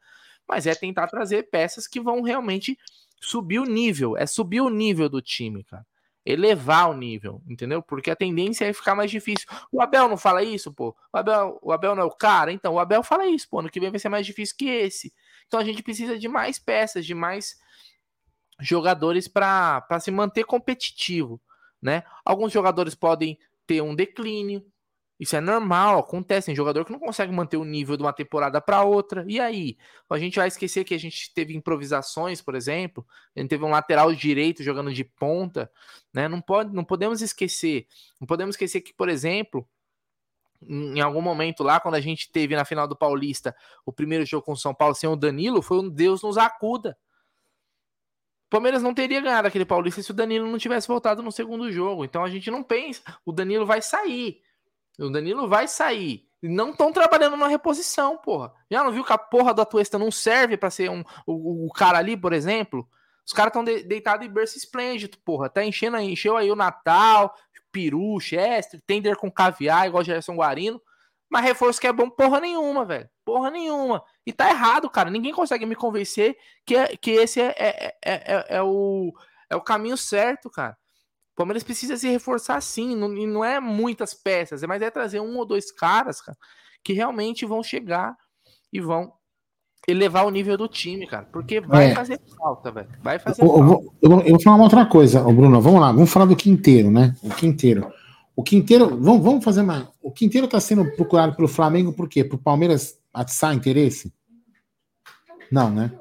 Mas 0.48 0.68
é 0.68 0.76
tentar 0.76 1.07
trazer 1.07 1.49
peças 1.49 1.88
que 1.88 1.99
vão 1.99 2.22
realmente 2.22 2.78
subir 3.20 3.60
o 3.60 3.66
nível. 3.66 4.16
É 4.16 4.28
subir 4.28 4.61
o 4.61 4.70
nível 4.70 5.10
do 5.10 5.24
time, 5.24 5.64
cara. 5.64 5.86
Elevar 6.24 6.91
o 6.91 6.94
nível, 6.94 7.41
entendeu? 7.48 7.82
Porque 7.82 8.11
a 8.11 8.16
tendência 8.16 8.66
é 8.66 8.74
ficar 8.74 8.94
mais 8.94 9.10
difícil. 9.10 9.48
O 9.72 9.82
Abel 9.82 10.07
não 10.07 10.18
fala 10.18 10.44
isso, 10.44 10.72
pô. 10.72 10.95
O 11.11 11.18
Abel, 11.18 11.57
o 11.64 11.72
Abel 11.72 11.95
não 11.95 12.03
é 12.03 12.06
o 12.06 12.11
cara? 12.11 12.52
Então, 12.52 12.76
o 12.76 12.80
Abel 12.80 13.02
fala 13.02 13.26
isso, 13.26 13.48
pô. 13.49 13.60
No 13.64 13.70
que 13.72 13.80
vem 13.80 13.90
vai 13.90 13.99
ser 13.99 14.10
mais 14.10 14.26
difícil 14.28 14.56
que 14.56 14.70
esse. 14.70 15.11
Então 15.49 15.59
a 15.59 15.63
gente 15.63 15.81
precisa 15.81 16.17
de 16.17 16.27
mais 16.27 16.59
peças, 16.59 17.03
de 17.03 17.15
mais 17.15 17.59
jogadores 18.61 19.27
para 19.27 19.99
se 19.99 20.11
manter 20.11 20.45
competitivo, 20.45 21.41
né? 21.81 22.03
Alguns 22.23 22.53
jogadores 22.53 22.93
podem 22.93 23.38
ter 23.65 23.81
um 23.81 23.95
declínio, 23.95 24.63
Isso 25.19 25.35
é 25.35 25.41
normal, 25.41 25.99
acontece. 25.99 26.45
Tem 26.45 26.55
jogador 26.55 26.85
que 26.85 26.93
não 26.93 26.99
consegue 26.99 27.34
manter 27.34 27.57
o 27.57 27.65
nível 27.65 27.97
de 27.97 28.03
uma 28.03 28.13
temporada 28.13 28.61
para 28.61 28.84
outra. 28.84 29.26
E 29.27 29.38
aí? 29.39 29.77
A 30.09 30.17
gente 30.17 30.38
vai 30.38 30.47
esquecer 30.47 30.85
que 30.85 30.93
a 30.93 30.97
gente 30.99 31.34
teve 31.34 31.53
improvisações, 31.53 32.41
por 32.41 32.55
exemplo. 32.55 33.05
A 33.35 33.39
gente 33.41 33.49
teve 33.49 33.65
um 33.65 33.69
lateral 33.69 34.13
direito 34.15 34.63
jogando 34.63 34.93
de 34.93 35.03
ponta. 35.03 35.69
Né? 36.13 36.30
Não, 36.30 36.39
pode, 36.39 36.73
não 36.73 36.85
podemos 36.85 37.21
esquecer. 37.21 37.85
Não 38.19 38.26
podemos 38.26 38.55
esquecer 38.55 38.80
que, 38.81 38.93
por 38.93 39.09
exemplo, 39.09 39.67
em 40.61 40.99
algum 40.99 41.22
momento 41.22 41.64
lá, 41.64 41.80
quando 41.80 41.95
a 41.95 42.02
gente 42.02 42.31
teve 42.31 42.56
na 42.56 42.65
final 42.65 42.88
do 42.88 42.95
Paulista 42.95 43.56
o 43.86 43.94
primeiro 43.94 44.26
jogo 44.26 44.45
com 44.45 44.52
o 44.53 44.57
São 44.57 44.73
Paulo 44.73 44.95
sem 44.95 45.10
o 45.10 45.15
Danilo, 45.15 45.61
foi 45.61 45.80
um 45.80 45.90
Deus 45.90 46.22
nos 46.22 46.38
acuda. 46.38 46.98
O 48.48 48.49
Palmeiras 48.49 48.81
não 48.81 48.94
teria 48.94 49.22
ganhado 49.22 49.48
aquele 49.48 49.65
Paulista 49.65 50.02
se 50.02 50.11
o 50.11 50.14
Danilo 50.14 50.48
não 50.48 50.57
tivesse 50.57 50.88
voltado 50.88 51.22
no 51.22 51.31
segundo 51.31 51.72
jogo. 51.72 52.03
Então 52.03 52.23
a 52.23 52.30
gente 52.30 52.49
não 52.49 52.64
pensa, 52.64 53.02
o 53.23 53.31
Danilo 53.31 53.65
vai 53.65 53.81
sair. 53.81 54.41
O 54.98 55.10
Danilo 55.10 55.48
vai 55.48 55.68
sair. 55.68 56.27
Não 56.41 56.72
estão 56.72 56.91
trabalhando 56.91 57.38
na 57.38 57.48
reposição, 57.48 58.18
porra. 58.18 58.53
Já 58.69 58.84
não 58.84 58.91
viu 58.91 59.03
que 59.03 59.14
a 59.14 59.18
porra 59.18 59.53
do 59.53 59.61
Atuesta 59.61 59.99
não 59.99 60.10
serve 60.10 60.57
para 60.57 60.69
ser 60.69 60.90
um, 60.90 61.03
o, 61.26 61.68
o, 61.68 61.72
cara 61.72 61.98
ali, 61.98 62.15
por 62.15 62.34
exemplo? 62.34 62.88
Os 63.26 63.34
caras 63.34 63.52
estão 63.52 63.64
de, 63.64 63.84
deitados 63.84 64.26
em 64.26 64.30
berço 64.30 64.57
esplêndido, 64.57 65.18
porra. 65.23 65.49
Tá 65.49 65.64
enchendo, 65.64 65.98
encheu 65.98 66.38
aí 66.38 66.49
o 66.49 66.56
Natal, 66.56 67.36
peru, 67.71 68.19
chester, 68.19 68.81
tender 68.85 69.15
com 69.17 69.31
caviar, 69.31 69.87
igual 69.87 70.03
Gerson 70.03 70.35
Guarino. 70.35 70.81
Mas 71.29 71.43
reforço 71.43 71.79
que 71.79 71.85
é 71.85 71.93
bom, 71.93 72.09
porra 72.09 72.39
nenhuma, 72.39 72.83
velho. 72.83 73.07
Porra 73.23 73.51
nenhuma. 73.51 74.03
E 74.25 74.33
tá 74.33 74.49
errado, 74.49 74.89
cara. 74.89 75.11
Ninguém 75.11 75.31
consegue 75.31 75.65
me 75.65 75.75
convencer 75.75 76.35
que, 76.65 76.75
é, 76.75 76.97
que 76.97 77.11
esse 77.11 77.39
é, 77.39 77.53
é, 77.57 77.95
é, 78.03 78.45
é, 78.57 78.61
o, 78.63 79.13
é 79.49 79.55
o 79.55 79.61
caminho 79.61 79.95
certo, 79.95 80.49
cara. 80.49 80.75
O 81.33 81.35
Palmeiras 81.35 81.63
precisa 81.63 81.95
se 81.97 82.09
reforçar 82.09 82.59
sim. 82.61 82.95
Não, 82.95 83.15
e 83.15 83.27
não 83.27 83.45
é 83.45 83.59
muitas 83.59 84.13
peças, 84.13 84.63
mas 84.63 84.81
é 84.81 84.89
trazer 84.89 85.19
um 85.19 85.37
ou 85.37 85.45
dois 85.45 85.71
caras, 85.71 86.19
cara, 86.19 86.37
que 86.83 86.93
realmente 86.93 87.45
vão 87.45 87.61
chegar 87.61 88.17
e 88.73 88.79
vão 88.79 89.13
elevar 89.88 90.26
o 90.26 90.30
nível 90.30 90.57
do 90.57 90.68
time, 90.68 91.07
cara. 91.07 91.27
Porque 91.31 91.60
vai 91.60 91.91
é. 91.91 91.95
fazer 91.95 92.19
falta, 92.38 92.72
velho. 92.72 92.89
Vai 93.01 93.19
fazer 93.19 93.43
eu, 93.43 93.47
falta. 93.47 93.61
Eu 93.61 93.68
vou, 93.68 93.93
eu, 94.01 94.10
vou, 94.10 94.22
eu 94.22 94.30
vou 94.31 94.41
falar 94.41 94.56
uma 94.56 94.65
outra 94.65 94.85
coisa, 94.85 95.22
Bruno. 95.23 95.61
Vamos 95.61 95.81
lá, 95.81 95.91
vamos 95.91 96.11
falar 96.11 96.26
do 96.26 96.35
Quinteiro, 96.35 96.91
né? 96.91 97.15
O 97.23 97.30
Quinteiro. 97.30 97.91
O 98.35 98.43
Quinteiro, 98.43 98.88
vamos, 98.89 99.23
vamos 99.23 99.43
fazer 99.43 99.61
uma. 99.61 99.91
O 100.01 100.11
Quinteiro 100.11 100.45
está 100.45 100.60
sendo 100.60 100.85
procurado 100.95 101.35
pelo 101.35 101.47
Flamengo 101.47 101.91
por 101.91 102.07
quê? 102.07 102.23
Para 102.23 102.35
o 102.35 102.39
Palmeiras 102.39 102.97
atiçar 103.14 103.53
interesse? 103.53 104.14
Não, 105.51 105.69
né? 105.69 105.91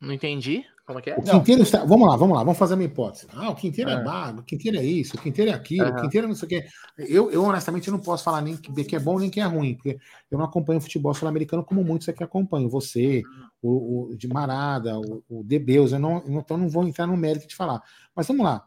Não 0.00 0.12
entendi. 0.12 0.64
Como 0.86 0.98
é 0.98 1.02
que 1.02 1.10
é? 1.10 1.16
O 1.16 1.22
Quinteiro 1.22 1.62
está. 1.62 1.82
Vamos 1.84 2.06
lá, 2.06 2.14
vamos 2.14 2.36
lá, 2.36 2.44
vamos 2.44 2.58
fazer 2.58 2.74
uma 2.74 2.84
hipótese. 2.84 3.26
Ah, 3.32 3.48
o 3.48 3.54
Quinteiro 3.54 3.90
é, 3.90 3.94
é 3.94 4.04
bago, 4.04 4.40
o 4.40 4.42
Quinteiro 4.44 4.76
é 4.76 4.84
isso, 4.84 5.16
o 5.16 5.20
Quinteiro 5.20 5.50
é 5.50 5.54
aquilo, 5.54 5.88
uhum. 5.88 5.96
o 5.96 6.02
Quinteiro 6.02 6.28
não 6.28 6.34
sei 6.34 6.46
o 6.46 6.48
quê. 6.48 6.66
Eu, 6.98 7.30
eu, 7.30 7.42
honestamente, 7.42 7.90
não 7.90 7.98
posso 7.98 8.22
falar 8.22 8.42
nem 8.42 8.54
que 8.56 8.94
é 8.94 8.98
bom 8.98 9.18
nem 9.18 9.30
que 9.30 9.40
é 9.40 9.44
ruim, 9.44 9.74
porque 9.74 9.98
eu 10.30 10.36
não 10.36 10.44
acompanho 10.44 10.80
futebol 10.82 11.14
sul-americano 11.14 11.64
como 11.64 11.82
muitos 11.82 12.08
aqui 12.08 12.22
acompanham. 12.22 12.68
Você, 12.68 13.22
o, 13.62 14.10
o 14.10 14.16
de 14.16 14.28
Marada, 14.28 14.98
o, 14.98 15.24
o 15.28 15.42
Debeus, 15.42 15.92
eu 15.92 15.98
não, 15.98 16.22
então 16.26 16.58
não 16.58 16.68
vou 16.68 16.86
entrar 16.86 17.06
no 17.06 17.16
mérito 17.16 17.48
de 17.48 17.56
falar. 17.56 17.82
Mas 18.14 18.28
vamos 18.28 18.44
lá. 18.44 18.66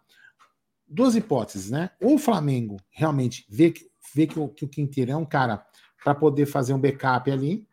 Duas 0.87 1.15
hipóteses, 1.15 1.69
né? 1.69 1.91
Ou 2.01 2.15
o 2.15 2.19
Flamengo 2.19 2.77
realmente 2.89 3.45
vê 3.47 3.69
que, 3.69 3.87
vê 4.15 4.25
que, 4.25 4.39
o, 4.39 4.47
que 4.47 4.65
o 4.65 4.69
Quinteiro 4.69 5.11
é 5.11 5.15
um 5.15 5.25
cara 5.25 5.63
para 6.03 6.15
poder 6.15 6.47
fazer 6.47 6.73
um 6.73 6.79
backup 6.79 7.29
ali, 7.29 7.67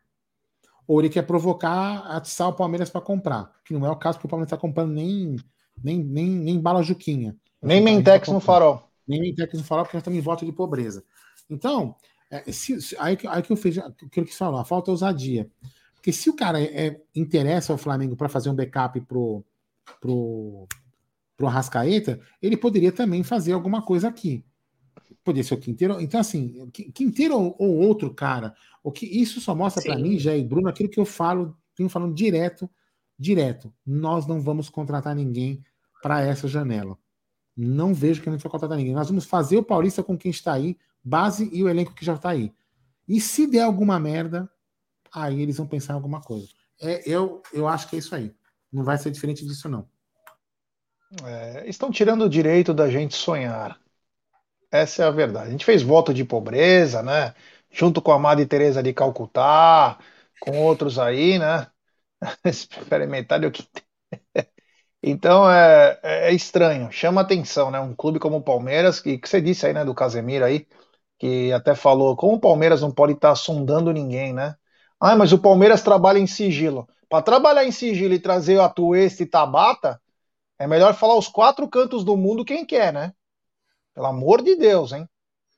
ou 0.87 1.01
ele 1.01 1.09
quer 1.09 1.23
provocar, 1.23 1.99
atiçar 2.17 2.49
o 2.49 2.53
Palmeiras 2.53 2.91
para 2.91 3.01
comprar. 3.01 3.51
Que 3.65 3.73
não 3.75 3.87
é 3.87 3.91
o 3.91 3.97
caso, 3.97 4.19
porque 4.19 4.27
o 4.27 4.31
Palmeiras 4.31 4.49
está 4.49 4.57
comprando 4.57 4.93
nem, 4.93 5.37
nem, 5.83 6.03
nem, 6.03 6.29
nem 6.29 6.61
bala 6.61 6.83
Juquinha. 6.83 7.37
Nem 7.63 7.79
tá 7.79 7.85
Mentex 7.85 8.27
tá 8.27 8.33
no 8.33 8.41
farol. 8.41 8.89
Nem 9.07 9.21
Mentex 9.21 9.55
no 9.55 9.65
farol, 9.65 9.85
porque 9.85 9.97
nós 9.97 10.03
estamos 10.03 10.19
em 10.19 10.23
volta 10.23 10.45
de 10.45 10.53
pobreza. 10.53 11.05
Então, 11.49 11.97
é, 12.31 12.51
se, 12.53 12.81
se, 12.81 12.97
aí, 12.99 13.19
aí 13.29 13.43
que 13.43 13.53
eu 13.53 13.57
fiz, 13.57 13.77
que 14.11 14.21
eu 14.21 14.25
quis 14.25 14.37
falar, 14.37 14.65
falta 14.65 14.91
ousadia. 14.91 15.51
Porque 15.95 16.13
se 16.13 16.29
o 16.29 16.37
cara 16.37 16.61
é, 16.61 16.87
é 16.87 17.01
interessa 17.15 17.73
ao 17.73 17.79
Flamengo 17.79 18.17
para 18.17 18.29
fazer 18.29 18.51
um 18.51 18.55
backup 18.55 19.01
pro, 19.03 19.43
pro, 20.01 20.69
pro 21.37 21.47
Arrascaeta, 21.47 22.21
ele 22.43 22.57
poderia 22.57 22.93
também 22.93 23.23
fazer 23.23 23.53
alguma 23.53 23.81
coisa 23.81 24.09
aqui. 24.09 24.45
Poderia 25.23 25.45
ser 25.45 25.55
o 25.55 25.59
Quinteiro. 25.59 25.99
Então, 26.01 26.21
assim, 26.21 26.69
Quinteiro 26.71 27.39
ou, 27.39 27.57
ou 27.59 27.77
outro 27.79 28.13
cara, 28.13 28.55
o 28.85 28.93
que 28.93 29.07
isso 29.07 29.41
só 29.41 29.55
mostra 29.55 29.83
para 29.83 29.97
mim, 29.97 30.19
Jé 30.19 30.39
e 30.39 30.45
Bruno, 30.45 30.69
aquilo 30.69 30.91
que 30.91 31.01
eu 31.01 31.07
falo, 31.07 31.57
tenho 31.75 31.89
falando 31.89 32.15
direto, 32.15 32.69
direto. 33.19 33.73
Nós 33.85 34.27
não 34.27 34.43
vamos 34.43 34.69
contratar 34.69 35.17
ninguém 35.17 35.65
para 36.03 36.21
essa 36.21 36.47
janela. 36.47 36.99
Não 37.57 37.95
vejo 37.95 38.21
que 38.21 38.29
a 38.29 38.33
gente 38.33 38.43
vai 38.43 38.53
contratar 38.53 38.77
ninguém. 38.77 38.93
Nós 38.93 39.09
vamos 39.09 39.25
fazer 39.25 39.57
o 39.57 39.63
Paulista 39.63 40.03
com 40.03 40.19
quem 40.19 40.31
está 40.31 40.53
aí, 40.53 40.77
base 41.03 41.49
e 41.51 41.65
o 41.65 41.69
elenco 41.69 41.95
que 41.95 42.05
já 42.05 42.13
está 42.15 42.29
aí. 42.29 42.53
E 43.09 43.23
se 43.23 43.47
der 43.47 43.63
alguma 43.63 43.99
merda, 43.99 44.51
aí 45.11 45.41
eles 45.41 45.57
vão 45.57 45.67
pensar 45.67 45.95
em 45.95 45.97
alguma 45.97 46.21
coisa. 46.21 46.49
É, 46.79 47.09
eu, 47.09 47.43
eu 47.55 47.67
acho 47.67 47.89
que 47.89 47.97
é 47.97 47.99
isso 47.99 48.15
aí. 48.15 48.35
Não 48.71 48.85
vai 48.85 48.99
ser 48.99 49.11
diferente 49.11 49.47
disso, 49.47 49.67
não. 49.67 49.89
É, 51.25 51.67
estão 51.67 51.91
tirando 51.91 52.27
o 52.27 52.29
direito 52.29 52.75
da 52.75 52.91
gente 52.91 53.15
sonhar. 53.15 53.81
Essa 54.71 55.05
é 55.05 55.07
a 55.07 55.11
verdade. 55.11 55.49
A 55.49 55.53
gente 55.53 55.65
fez 55.65 55.83
voto 55.83 56.13
de 56.13 56.25
pobreza, 56.25 57.03
né? 57.03 57.35
Junto 57.75 58.01
com 58.01 58.13
a 58.13 58.19
Madre 58.19 58.47
Teresa 58.47 58.83
de 58.83 58.93
Calcutá, 58.95 59.99
com 60.41 60.59
outros 60.63 60.99
aí, 60.99 61.39
né? 61.39 61.67
Experimentar 62.45 63.45
o 63.45 63.53
que 63.53 63.65
Então 65.03 65.51
é, 65.51 66.01
é, 66.03 66.33
estranho, 66.33 66.91
chama 66.91 67.21
atenção, 67.21 67.71
né? 67.71 67.79
Um 67.81 67.95
clube 67.95 68.19
como 68.19 68.37
o 68.39 68.43
Palmeiras, 68.43 69.01
que, 69.01 69.19
que 69.19 69.29
você 69.29 69.41
disse 69.41 69.67
aí, 69.67 69.73
né, 69.75 69.85
do 69.85 69.95
Casemiro 69.95 70.45
aí, 70.45 70.67
que 71.19 71.53
até 71.53 71.75
falou, 71.75 72.17
como 72.17 72.35
o 72.37 72.41
Palmeiras 72.41 72.81
não 72.83 72.93
pode 72.93 73.15
estar 73.15 73.35
sondando 73.37 73.93
ninguém, 73.93 74.33
né? 74.33 74.57
Ah, 75.01 75.17
mas 75.17 75.33
o 75.33 75.39
Palmeiras 75.39 75.83
trabalha 75.83 76.19
em 76.19 76.27
sigilo. 76.27 76.89
Para 77.09 77.23
trabalhar 77.23 77.65
em 77.65 77.73
sigilo 77.73 78.15
e 78.15 78.19
trazer 78.21 78.61
a 78.61 78.69
Tuesta 78.69 79.23
e 79.23 79.27
Tabata, 79.27 80.01
é 80.59 80.67
melhor 80.67 80.95
falar 80.95 81.17
os 81.17 81.29
quatro 81.29 81.69
cantos 81.69 82.05
do 82.05 82.17
mundo 82.17 82.45
quem 82.45 82.67
quer, 82.67 82.93
né? 82.93 83.13
Pelo 83.95 84.07
amor 84.09 84.43
de 84.43 84.57
Deus, 84.57 84.93
hein? 84.93 85.09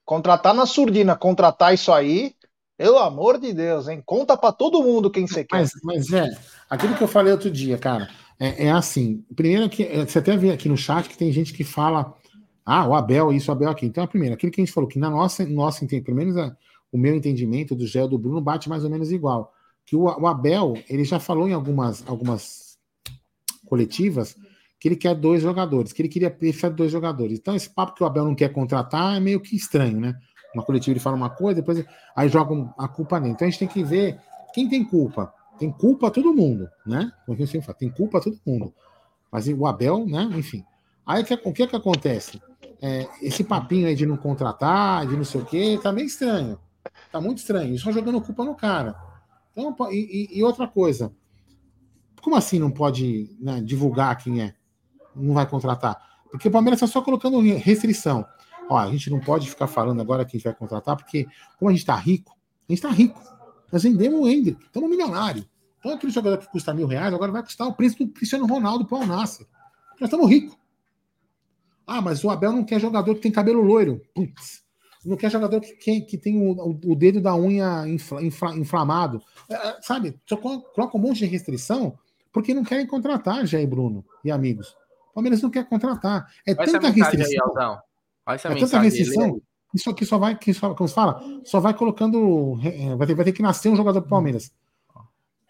Contratar 0.06 0.54
na 0.54 0.66
surdina, 0.66 1.16
contratar 1.16 1.74
isso 1.74 1.92
aí, 1.92 2.32
pelo 2.78 2.98
amor 2.98 3.40
de 3.40 3.52
Deus, 3.52 3.88
hein? 3.88 4.00
Conta 4.06 4.36
para 4.36 4.52
todo 4.52 4.82
mundo 4.82 5.10
quem 5.10 5.26
você 5.26 5.44
quer. 5.44 5.66
Mas, 5.82 6.12
é, 6.12 6.28
aquilo 6.70 6.94
que 6.94 7.02
eu 7.02 7.08
falei 7.08 7.32
outro 7.32 7.50
dia, 7.50 7.76
cara, 7.76 8.08
é, 8.38 8.66
é 8.66 8.70
assim. 8.70 9.24
Primeiro 9.34 9.68
que 9.68 9.82
é, 9.82 10.06
você 10.06 10.20
até 10.20 10.36
vê 10.36 10.52
aqui 10.52 10.68
no 10.68 10.76
chat 10.76 11.08
que 11.08 11.18
tem 11.18 11.32
gente 11.32 11.52
que 11.52 11.64
fala, 11.64 12.14
ah, 12.64 12.86
o 12.86 12.94
Abel, 12.94 13.32
isso, 13.32 13.50
o 13.50 13.52
Abel 13.52 13.68
aqui. 13.68 13.84
Então, 13.84 14.04
a 14.04 14.06
primeira, 14.06 14.36
aquilo 14.36 14.52
que 14.52 14.60
a 14.60 14.64
gente 14.64 14.72
falou, 14.72 14.88
que 14.88 14.98
na 14.98 15.10
nossa, 15.10 15.44
nossa 15.44 15.84
pelo 15.84 16.16
menos 16.16 16.36
a, 16.36 16.56
o 16.92 16.96
meu 16.96 17.16
entendimento 17.16 17.74
do 17.74 17.84
Gel 17.84 18.06
do 18.06 18.16
Bruno 18.16 18.40
bate 18.40 18.68
mais 18.68 18.84
ou 18.84 18.90
menos 18.90 19.10
igual. 19.10 19.52
Que 19.84 19.96
o, 19.96 20.04
o 20.04 20.26
Abel, 20.28 20.74
ele 20.88 21.02
já 21.02 21.18
falou 21.18 21.48
em 21.48 21.52
algumas, 21.52 22.06
algumas 22.06 22.78
coletivas 23.66 24.36
que 24.86 24.88
ele 24.88 24.96
quer 24.96 25.16
dois 25.16 25.42
jogadores, 25.42 25.92
que 25.92 26.00
ele 26.00 26.08
queria 26.08 26.30
precisar 26.30 26.68
de 26.68 26.76
dois 26.76 26.92
jogadores. 26.92 27.38
Então, 27.38 27.56
esse 27.56 27.68
papo 27.68 27.94
que 27.94 28.04
o 28.04 28.06
Abel 28.06 28.24
não 28.24 28.36
quer 28.36 28.52
contratar 28.52 29.16
é 29.16 29.20
meio 29.20 29.40
que 29.40 29.56
estranho, 29.56 29.98
né? 29.98 30.14
Uma 30.54 30.62
coletiva 30.62 30.92
ele 30.92 31.00
fala 31.00 31.16
uma 31.16 31.28
coisa, 31.28 31.60
depois 31.60 31.84
aí 32.14 32.28
jogam 32.28 32.72
a 32.78 32.86
culpa 32.86 33.18
nele. 33.18 33.34
Então 33.34 33.48
a 33.48 33.50
gente 33.50 33.58
tem 33.58 33.68
que 33.68 33.82
ver 33.82 34.18
quem 34.54 34.68
tem 34.68 34.84
culpa. 34.84 35.34
Tem 35.58 35.72
culpa 35.72 36.08
todo 36.08 36.32
mundo, 36.32 36.68
né? 36.86 37.10
Como 37.26 37.36
eu 37.38 37.46
sempre 37.48 37.66
falo, 37.66 37.78
tem 37.78 37.90
culpa 37.90 38.20
todo 38.20 38.38
mundo. 38.46 38.72
Mas 39.30 39.48
o 39.48 39.66
Abel, 39.66 40.06
né? 40.06 40.22
Enfim. 40.36 40.64
Aí 41.04 41.22
o 41.44 41.52
que, 41.52 41.66
que 41.66 41.76
acontece? 41.76 42.40
É, 42.80 43.08
esse 43.20 43.42
papinho 43.42 43.88
aí 43.88 43.94
de 43.96 44.06
não 44.06 44.16
contratar, 44.16 45.06
de 45.06 45.16
não 45.16 45.24
sei 45.24 45.40
o 45.40 45.44
quê, 45.44 45.80
tá 45.82 45.92
meio 45.92 46.06
estranho. 46.06 46.58
Tá 47.10 47.20
muito 47.20 47.38
estranho. 47.38 47.76
Só 47.78 47.90
jogando 47.90 48.20
culpa 48.20 48.44
no 48.44 48.54
cara. 48.54 48.94
Então, 49.56 49.74
e, 49.90 50.28
e 50.30 50.42
outra 50.44 50.68
coisa. 50.68 51.12
Como 52.22 52.36
assim 52.36 52.58
não 52.58 52.70
pode 52.70 53.36
né, 53.40 53.60
divulgar 53.60 54.16
quem 54.16 54.42
é? 54.42 54.55
Não 55.16 55.34
vai 55.34 55.48
contratar? 55.48 55.96
Porque 56.30 56.48
o 56.48 56.50
Palmeiras 56.50 56.82
está 56.82 56.86
só 56.86 57.02
colocando 57.02 57.40
restrição. 57.40 58.26
Ó, 58.68 58.76
a 58.76 58.90
gente 58.90 59.10
não 59.10 59.20
pode 59.20 59.48
ficar 59.48 59.66
falando 59.66 60.00
agora 60.00 60.24
que 60.24 60.36
a 60.36 60.38
gente 60.38 60.44
vai 60.44 60.54
contratar, 60.54 60.96
porque 60.96 61.26
como 61.58 61.70
a 61.70 61.72
gente 61.72 61.80
está 61.80 61.94
rico, 61.94 62.32
a 62.68 62.72
gente 62.72 62.78
está 62.78 62.90
rico. 62.90 63.20
Nós 63.72 63.82
vendemos 63.82 64.20
o 64.20 64.28
Hendrick, 64.28 64.62
estamos 64.64 64.90
milionário. 64.90 65.44
Então 65.78 65.92
aquele 65.92 66.12
jogador 66.12 66.38
que 66.38 66.50
custa 66.50 66.74
mil 66.74 66.86
reais 66.86 67.14
agora 67.14 67.30
vai 67.30 67.42
custar 67.42 67.66
o 67.68 67.72
preço 67.72 67.98
do 67.98 68.08
Cristiano 68.08 68.46
Ronaldo 68.46 68.84
para 68.84 68.98
o 68.98 69.06
Nasser. 69.06 69.46
Nós 70.00 70.08
estamos 70.08 70.28
ricos. 70.28 70.56
Ah, 71.86 72.00
mas 72.00 72.24
o 72.24 72.30
Abel 72.30 72.52
não 72.52 72.64
quer 72.64 72.80
jogador 72.80 73.14
que 73.14 73.20
tem 73.20 73.30
cabelo 73.30 73.62
loiro. 73.62 74.02
Putz. 74.12 74.64
Não 75.04 75.16
quer 75.16 75.30
jogador 75.30 75.60
que, 75.60 75.72
que, 75.74 76.00
que 76.00 76.18
tem 76.18 76.36
o, 76.36 76.80
o, 76.84 76.96
dedo 76.96 77.20
da 77.20 77.36
unha 77.36 77.86
infla, 77.86 78.20
infla, 78.20 78.56
inflamado. 78.56 79.22
É, 79.48 79.54
é 79.54 79.78
sabe? 79.80 80.18
Só 80.26 80.36
coloca 80.36 80.96
um 80.96 81.00
monte 81.00 81.18
de 81.18 81.26
restrição 81.26 81.96
porque 82.32 82.52
não 82.52 82.64
querem 82.64 82.86
contratar, 82.86 83.46
Jair 83.46 83.68
Bruno 83.68 84.04
e 84.24 84.32
amigos. 84.32 84.76
Palmeiras 85.16 85.40
não 85.40 85.50
quer 85.50 85.66
contratar. 85.66 86.30
É 86.46 86.52
Olha 86.52 86.72
tanta 86.72 86.90
restrição. 86.90 87.78
Aí, 88.26 88.36
é 88.36 88.54
tanta 88.54 88.78
restrição. 88.80 89.40
Isso 89.74 89.88
aqui 89.88 90.04
só 90.04 90.18
vai, 90.18 90.36
que 90.36 90.52
só, 90.52 90.74
como 90.74 90.86
se 90.86 90.94
fala, 90.94 91.22
só 91.42 91.58
vai 91.58 91.72
colocando. 91.72 92.58
É, 92.62 92.94
vai 92.94 93.06
ter, 93.06 93.14
vai 93.14 93.24
ter 93.24 93.32
que 93.32 93.40
nascer 93.40 93.70
um 93.70 93.76
jogador 93.76 94.00
do 94.00 94.08
Palmeiras. 94.08 94.52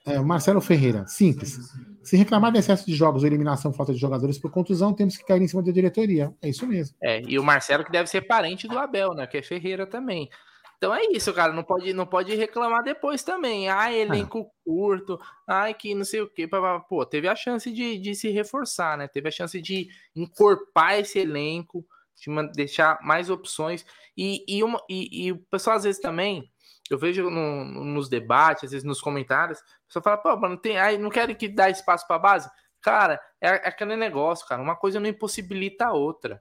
É, 0.07 0.21
Marcelo 0.21 0.61
Ferreira, 0.61 1.05
simples. 1.09 1.59
Se 2.05 2.17
reclamar 2.17 2.53
de 2.53 2.61
excesso 2.61 2.87
de 2.87 2.95
jogos 2.95 3.25
ou 3.25 3.29
eliminação 3.29 3.73
falta 3.73 3.93
de 3.93 3.99
jogadores 3.99 4.39
por 4.39 4.53
contusão, 4.53 4.95
temos 4.95 5.17
que 5.17 5.25
cair 5.25 5.43
em 5.43 5.49
cima 5.49 5.65
da 5.65 5.73
diretoria. 5.73 6.33
É 6.41 6.49
isso 6.49 6.65
mesmo. 6.65 6.97
É, 7.03 7.21
e 7.27 7.37
o 7.41 7.43
Marcelo 7.43 7.85
que 7.85 7.91
deve 7.91 8.09
ser 8.09 8.21
parente 8.21 8.69
do 8.69 8.79
Abel, 8.79 9.15
né? 9.15 9.27
Que 9.27 9.39
é 9.39 9.43
Ferreira 9.43 9.85
também. 9.85 10.31
Então 10.77 10.95
é 10.95 11.03
isso, 11.13 11.33
cara. 11.33 11.53
Não 11.53 11.63
pode, 11.63 11.93
não 11.93 12.07
pode 12.07 12.35
reclamar 12.35 12.83
depois 12.83 13.23
também. 13.23 13.69
Ah, 13.69 13.93
elenco 13.93 14.51
curto. 14.65 15.19
Ai, 15.47 15.75
que 15.75 15.95
não 15.95 16.05
sei 16.05 16.21
o 16.21 16.29
quê. 16.29 16.49
Pô, 16.89 17.05
teve 17.07 17.29
a 17.29 17.35
chance 17.37 17.73
de, 17.73 17.99
de 17.99 18.15
se 18.15 18.29
reforçar, 18.31 18.99
né? 18.99 19.09
Teve 19.09 19.29
a 19.29 19.33
chance 19.33 19.61
de 19.61 19.89
encorpar 20.15 20.99
esse 20.99 21.19
elenco, 21.19 21.87
de 22.15 22.53
deixar 22.53 22.99
mais 23.03 23.31
opções. 23.31 23.85
E, 24.17 24.45
e, 24.47 24.63
uma, 24.63 24.81
e, 24.89 25.27
e 25.27 25.33
o 25.33 25.39
pessoal, 25.51 25.77
às 25.77 25.85
vezes, 25.85 26.01
também. 26.01 26.51
Eu 26.91 26.99
vejo 26.99 27.29
no, 27.31 27.65
nos 27.65 28.09
debates, 28.09 28.65
às 28.65 28.71
vezes 28.71 28.85
nos 28.85 29.01
comentários, 29.01 29.59
a 29.59 29.87
pessoa 29.89 30.03
fala, 30.03 30.19
pô, 30.19 30.49
não 30.49 30.57
tem. 30.57 30.79
Aí 30.79 30.99
não 30.99 31.11
querem 31.11 31.35
que 31.35 31.49
dá 31.49 31.69
espaço 31.69 32.07
pra 32.07 32.19
base? 32.19 32.49
Cara, 32.81 33.21
é, 33.41 33.49
é 33.49 33.69
aquele 33.69 33.97
negócio, 33.97 34.47
cara. 34.47 34.63
Uma 34.63 34.77
coisa 34.77 35.01
não 35.01 35.09
impossibilita 35.09 35.87
a 35.87 35.93
outra. 35.93 36.41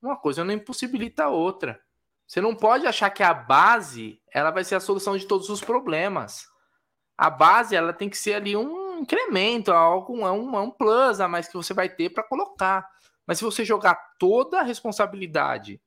Uma 0.00 0.16
coisa 0.16 0.44
não 0.44 0.54
impossibilita 0.54 1.24
a 1.24 1.28
outra. 1.28 1.78
Você 2.30 2.40
não 2.40 2.54
pode 2.54 2.86
achar 2.86 3.10
que 3.10 3.24
a 3.24 3.34
base 3.34 4.22
ela 4.32 4.52
vai 4.52 4.62
ser 4.62 4.76
a 4.76 4.80
solução 4.80 5.16
de 5.16 5.26
todos 5.26 5.48
os 5.48 5.60
problemas. 5.60 6.48
A 7.18 7.28
base 7.28 7.74
ela 7.74 7.92
tem 7.92 8.08
que 8.08 8.16
ser 8.16 8.34
ali 8.34 8.56
um 8.56 9.00
incremento, 9.00 9.72
algo, 9.72 10.14
um, 10.14 10.56
um 10.56 10.70
plus 10.70 11.20
a 11.20 11.26
mais 11.26 11.48
que 11.48 11.56
você 11.56 11.74
vai 11.74 11.88
ter 11.88 12.10
para 12.10 12.22
colocar. 12.22 12.88
Mas 13.26 13.38
se 13.38 13.44
você 13.44 13.64
jogar 13.64 13.96
toda 14.16 14.60
a 14.60 14.62
responsabilidade 14.62 15.82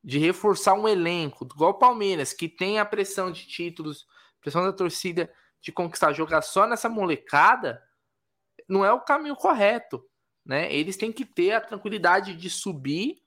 de 0.00 0.16
reforçar 0.16 0.74
um 0.74 0.86
elenco, 0.86 1.44
igual 1.44 1.72
o 1.72 1.78
Palmeiras, 1.78 2.32
que 2.32 2.48
tem 2.48 2.78
a 2.78 2.84
pressão 2.84 3.32
de 3.32 3.48
títulos, 3.48 4.06
pressão 4.40 4.62
da 4.62 4.72
torcida 4.72 5.28
de 5.60 5.72
conquistar, 5.72 6.12
jogar 6.12 6.40
só 6.40 6.68
nessa 6.68 6.88
molecada, 6.88 7.82
não 8.68 8.84
é 8.84 8.92
o 8.92 9.00
caminho 9.00 9.34
correto. 9.34 10.08
Né? 10.46 10.72
Eles 10.72 10.96
têm 10.96 11.10
que 11.10 11.24
ter 11.24 11.50
a 11.50 11.60
tranquilidade 11.60 12.32
de 12.36 12.48
subir 12.48 13.20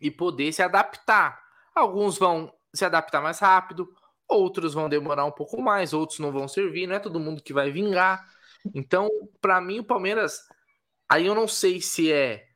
e 0.00 0.10
poder 0.10 0.52
se 0.52 0.62
adaptar. 0.62 1.40
Alguns 1.74 2.18
vão 2.18 2.52
se 2.74 2.84
adaptar 2.84 3.20
mais 3.20 3.38
rápido, 3.38 3.88
outros 4.28 4.74
vão 4.74 4.88
demorar 4.88 5.24
um 5.24 5.32
pouco 5.32 5.60
mais, 5.60 5.92
outros 5.92 6.18
não 6.18 6.32
vão 6.32 6.46
servir, 6.48 6.86
não 6.86 6.94
é 6.94 7.00
todo 7.00 7.20
mundo 7.20 7.42
que 7.42 7.52
vai 7.52 7.70
vingar. 7.70 8.24
Então, 8.74 9.08
para 9.40 9.60
mim, 9.60 9.80
o 9.80 9.84
Palmeiras, 9.84 10.40
aí 11.08 11.26
eu 11.26 11.34
não 11.34 11.48
sei 11.48 11.80
se 11.80 12.12
é 12.12 12.46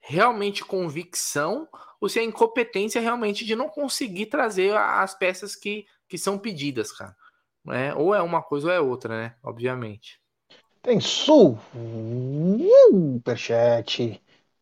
realmente 0.00 0.64
convicção 0.64 1.68
ou 2.00 2.08
se 2.08 2.18
é 2.20 2.22
incompetência 2.22 3.00
realmente 3.00 3.44
de 3.44 3.56
não 3.56 3.68
conseguir 3.68 4.26
trazer 4.26 4.76
as 4.76 5.14
peças 5.14 5.56
que, 5.56 5.86
que 6.08 6.18
são 6.18 6.38
pedidas, 6.38 6.92
cara. 6.92 7.16
Né? 7.64 7.94
Ou 7.94 8.14
é 8.14 8.20
uma 8.20 8.42
coisa 8.42 8.66
ou 8.66 8.72
é 8.72 8.80
outra, 8.80 9.16
né? 9.16 9.34
Obviamente. 9.42 10.20
Tem 10.82 11.00
superchat 11.00 11.82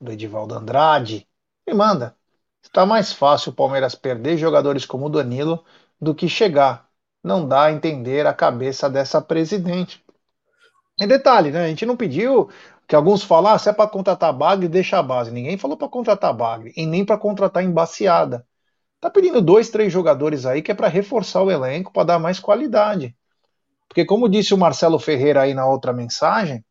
do 0.01 0.13
Edivaldo 0.13 0.55
Andrade. 0.55 1.29
Me 1.67 1.75
manda. 1.75 2.17
Está 2.63 2.87
mais 2.87 3.13
fácil 3.13 3.53
o 3.53 3.55
Palmeiras 3.55 3.95
perder 3.95 4.39
jogadores 4.39 4.87
como 4.87 5.07
o 5.07 5.11
Danilo 5.11 5.65
do 6.01 6.15
que 6.15 6.29
chegar. 6.29 6.89
Não 7.23 7.47
dá 7.47 7.65
a 7.65 7.73
entender 7.73 8.27
a 8.27 8.35
cabeça 8.35 8.89
dessa 8.89 9.21
presidente. 9.21 10.03
Em 11.01 11.07
detalhe, 11.07 11.51
né? 11.51 11.65
A 11.65 11.69
gente 11.69 11.87
não 11.87 11.97
pediu 11.97 12.49
que 12.87 12.95
alguns 12.95 13.23
falassem 13.23 13.71
ah, 13.71 13.73
é 13.73 13.77
para 13.77 13.89
contratar 13.89 14.33
Bagre, 14.33 14.69
deixa 14.69 14.99
a 14.99 15.03
base. 15.03 15.31
Ninguém 15.31 15.57
falou 15.57 15.77
para 15.77 15.89
contratar 15.89 16.35
Bagre 16.35 16.73
e 16.77 16.87
nem 16.87 17.05
para 17.05 17.19
contratar 17.19 17.63
embaciada. 17.63 18.47
Tá 19.01 19.11
pedindo 19.11 19.41
dois, 19.41 19.69
três 19.71 19.93
jogadores 19.93 20.47
aí 20.47 20.63
que 20.63 20.71
é 20.71 20.75
para 20.75 20.89
reforçar 20.89 21.43
o 21.43 21.51
elenco, 21.51 21.93
para 21.93 22.05
dar 22.05 22.19
mais 22.19 22.39
qualidade. 22.39 23.17
Porque, 23.89 24.05
como 24.05 24.29
disse 24.29 24.55
o 24.55 24.59
Marcelo 24.59 24.99
Ferreira 24.99 25.43
aí 25.43 25.55
na 25.55 25.67
outra 25.67 25.93
mensagem, 25.93 26.65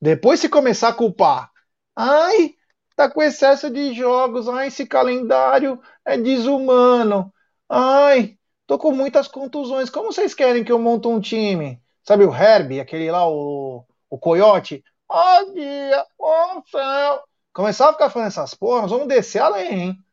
depois 0.00 0.40
se 0.40 0.48
começar 0.48 0.88
a 0.88 0.92
culpar, 0.92 1.50
ai, 1.96 2.53
tá 2.96 3.10
com 3.10 3.22
excesso 3.22 3.70
de 3.70 3.92
jogos, 3.94 4.48
ai, 4.48 4.68
esse 4.68 4.86
calendário 4.86 5.80
é 6.04 6.16
desumano, 6.16 7.32
ai, 7.68 8.38
tô 8.66 8.78
com 8.78 8.92
muitas 8.92 9.28
contusões, 9.28 9.90
como 9.90 10.12
vocês 10.12 10.34
querem 10.34 10.64
que 10.64 10.72
eu 10.72 10.78
monte 10.78 11.08
um 11.08 11.20
time? 11.20 11.82
Sabe 12.02 12.24
o 12.24 12.34
Herbie, 12.34 12.80
aquele 12.80 13.10
lá, 13.10 13.28
o, 13.28 13.84
o 14.10 14.18
Coyote? 14.18 14.84
Ó 15.08 15.40
oh, 15.40 15.52
dia, 15.52 16.06
ó 16.18 16.58
oh, 16.58 16.62
céu. 16.68 17.24
Começar 17.52 17.88
a 17.88 17.92
ficar 17.92 18.10
falando 18.10 18.28
essas 18.28 18.54
porras, 18.54 18.90
vamos 18.90 19.08
descer 19.08 19.40
a 19.40 19.48
lenha, 19.48 19.84
hein? 19.84 20.04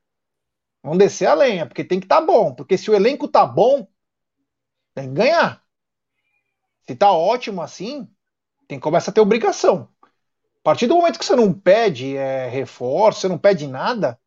Vamos 0.84 0.98
descer 0.98 1.28
a 1.28 1.34
lenha, 1.34 1.66
porque 1.66 1.84
tem 1.84 2.00
que 2.00 2.06
estar 2.06 2.22
tá 2.22 2.26
bom. 2.26 2.54
Porque 2.54 2.78
se 2.78 2.90
o 2.90 2.94
elenco 2.96 3.28
tá 3.28 3.46
bom, 3.46 3.88
tem 4.94 5.08
que 5.08 5.14
ganhar. 5.14 5.64
Se 6.82 6.96
tá 6.96 7.12
ótimo 7.12 7.62
assim, 7.62 8.10
tem 8.68 8.80
que 8.80 8.84
começar 8.84 9.12
a 9.12 9.14
ter 9.14 9.22
obrigação. 9.22 9.91
A 10.62 10.64
partir 10.64 10.88
do 10.88 10.96
momento 10.96 11.18
que 11.18 11.26
você 11.26 11.36
não 11.36 11.52
pede 11.52 12.16
é, 12.16 12.48
reforço, 12.48 13.22
você 13.22 13.28
não 13.28 13.38
pede 13.38 13.66
nada, 13.68 14.20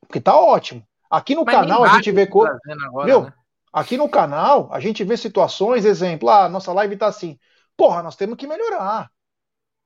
porque 0.00 0.20
tá 0.20 0.34
ótimo. 0.34 0.82
Aqui 1.10 1.34
no 1.34 1.44
Mas 1.44 1.54
canal 1.54 1.84
a 1.84 1.88
gente 1.88 2.10
vê 2.10 2.26
coisa. 2.26 2.58
Viu? 3.04 3.22
Né? 3.24 3.32
Aqui 3.72 3.96
no 3.98 4.08
canal 4.08 4.68
a 4.72 4.80
gente 4.80 5.04
vê 5.04 5.16
situações, 5.16 5.84
exemplo, 5.84 6.30
ah, 6.30 6.48
nossa 6.48 6.72
live 6.72 6.96
tá 6.96 7.06
assim. 7.06 7.38
Porra, 7.76 8.02
nós 8.02 8.16
temos 8.16 8.38
que 8.38 8.46
melhorar. 8.46 9.10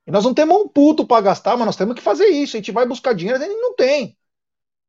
E 0.06 0.12
nós 0.12 0.24
não 0.24 0.32
temos 0.32 0.56
um 0.56 0.68
puto 0.68 1.04
para 1.04 1.22
gastar, 1.22 1.56
mas 1.56 1.66
nós 1.66 1.76
temos 1.76 1.96
que 1.96 2.00
fazer 2.00 2.26
isso. 2.26 2.56
A 2.56 2.58
gente 2.60 2.70
vai 2.70 2.86
buscar 2.86 3.12
dinheiro, 3.12 3.42
a 3.42 3.46
gente 3.46 3.60
não 3.60 3.74
tem. 3.74 4.16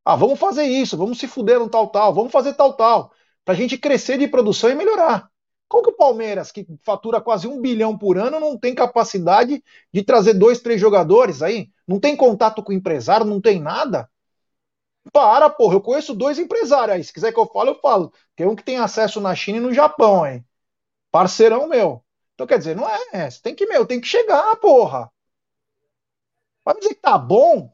Ah, 0.06 0.16
vamos 0.16 0.40
fazer 0.40 0.66
isso, 0.66 0.98
vamos 0.98 1.18
se 1.20 1.28
fuder 1.28 1.60
no 1.60 1.68
tal, 1.70 1.88
tal, 1.88 2.14
vamos 2.14 2.32
fazer 2.32 2.54
tal, 2.54 2.74
tal. 2.74 3.12
Pra 3.44 3.56
gente 3.56 3.78
crescer 3.78 4.20
de 4.20 4.28
produção 4.28 4.70
e 4.70 4.76
melhorar. 4.76 5.31
Como 5.72 5.84
que 5.84 5.90
o 5.92 5.96
Palmeiras, 5.96 6.52
que 6.52 6.68
fatura 6.84 7.22
quase 7.22 7.48
um 7.48 7.62
bilhão 7.62 7.98
por 7.98 8.18
ano, 8.18 8.42
não 8.42 8.58
tem 8.60 8.76
capacidade 8.76 9.64
de 9.94 10.04
trazer 10.04 10.34
dois, 10.34 10.60
três 10.60 10.82
jogadores 10.82 11.42
aí? 11.42 11.72
Não 11.88 11.98
tem 11.98 12.14
contato 12.14 12.62
com 12.62 12.74
o 12.74 12.76
empresário, 12.76 13.26
não 13.26 13.40
tem 13.40 13.58
nada? 13.58 14.10
Para, 15.14 15.50
porra, 15.50 15.76
eu 15.76 15.82
conheço 15.82 16.14
dois 16.14 16.38
empresários 16.38 16.98
aí. 16.98 17.04
Se 17.06 17.14
quiser 17.14 17.32
que 17.32 17.40
eu 17.40 17.48
fale, 17.48 17.70
eu 17.70 17.80
falo. 17.80 18.12
Tem 18.36 18.46
um 18.46 18.54
que 18.54 18.66
tem 18.66 18.80
acesso 18.80 19.22
na 19.22 19.34
China 19.34 19.60
e 19.60 19.62
no 19.62 19.74
Japão, 19.74 20.28
hein? 20.28 20.46
Parceirão 21.10 21.70
meu. 21.70 22.04
Então, 22.34 22.46
quer 22.46 22.58
dizer, 22.58 22.76
não 22.76 22.90
é. 23.14 23.30
Você 23.30 23.42
tem 23.42 23.56
que, 23.56 23.66
meu, 23.66 23.86
tem 23.86 24.02
que 24.02 24.08
chegar, 24.08 24.54
porra. 24.58 25.10
Vai 26.66 26.76
dizer 26.76 26.96
que 26.96 27.02
tá 27.02 27.18
bom? 27.18 27.74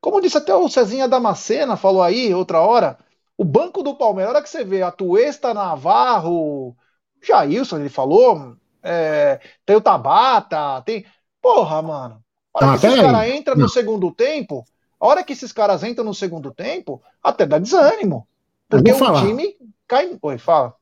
Como 0.00 0.22
disse 0.22 0.38
até 0.38 0.54
o 0.54 0.70
Cezinha 0.70 1.06
Damascena, 1.06 1.76
falou 1.76 2.02
aí 2.02 2.32
outra 2.32 2.62
hora, 2.62 2.98
o 3.38 3.44
banco 3.44 3.84
do 3.84 3.94
Palmeiras, 3.94 4.34
a 4.34 4.34
hora 4.34 4.42
que 4.42 4.50
você 4.50 4.64
vê 4.64 4.82
a 4.82 4.90
Tuesta 4.90 5.54
Navarro, 5.54 6.76
Jailson, 7.22 7.78
ele 7.78 7.88
falou, 7.88 8.56
é, 8.82 9.40
tem 9.64 9.76
o 9.76 9.80
Tabata, 9.80 10.82
tem. 10.84 11.06
Porra, 11.40 11.80
mano. 11.80 12.20
A 12.52 12.58
hora 12.58 12.74
ah, 12.74 12.78
que 12.78 12.86
esses 12.86 13.00
caras 13.00 13.34
entram 13.34 13.56
no 13.56 13.68
segundo 13.68 14.10
tempo, 14.10 14.64
a 15.00 15.06
hora 15.06 15.22
que 15.22 15.32
esses 15.32 15.52
caras 15.52 15.84
entram 15.84 16.04
no 16.04 16.12
segundo 16.12 16.52
tempo, 16.52 17.00
até 17.22 17.46
dá 17.46 17.58
desânimo. 17.58 18.26
Porque 18.68 18.90
o 18.90 19.20
time 19.20 19.56
cai. 19.86 20.18
Oi, 20.20 20.38
fala. 20.38 20.74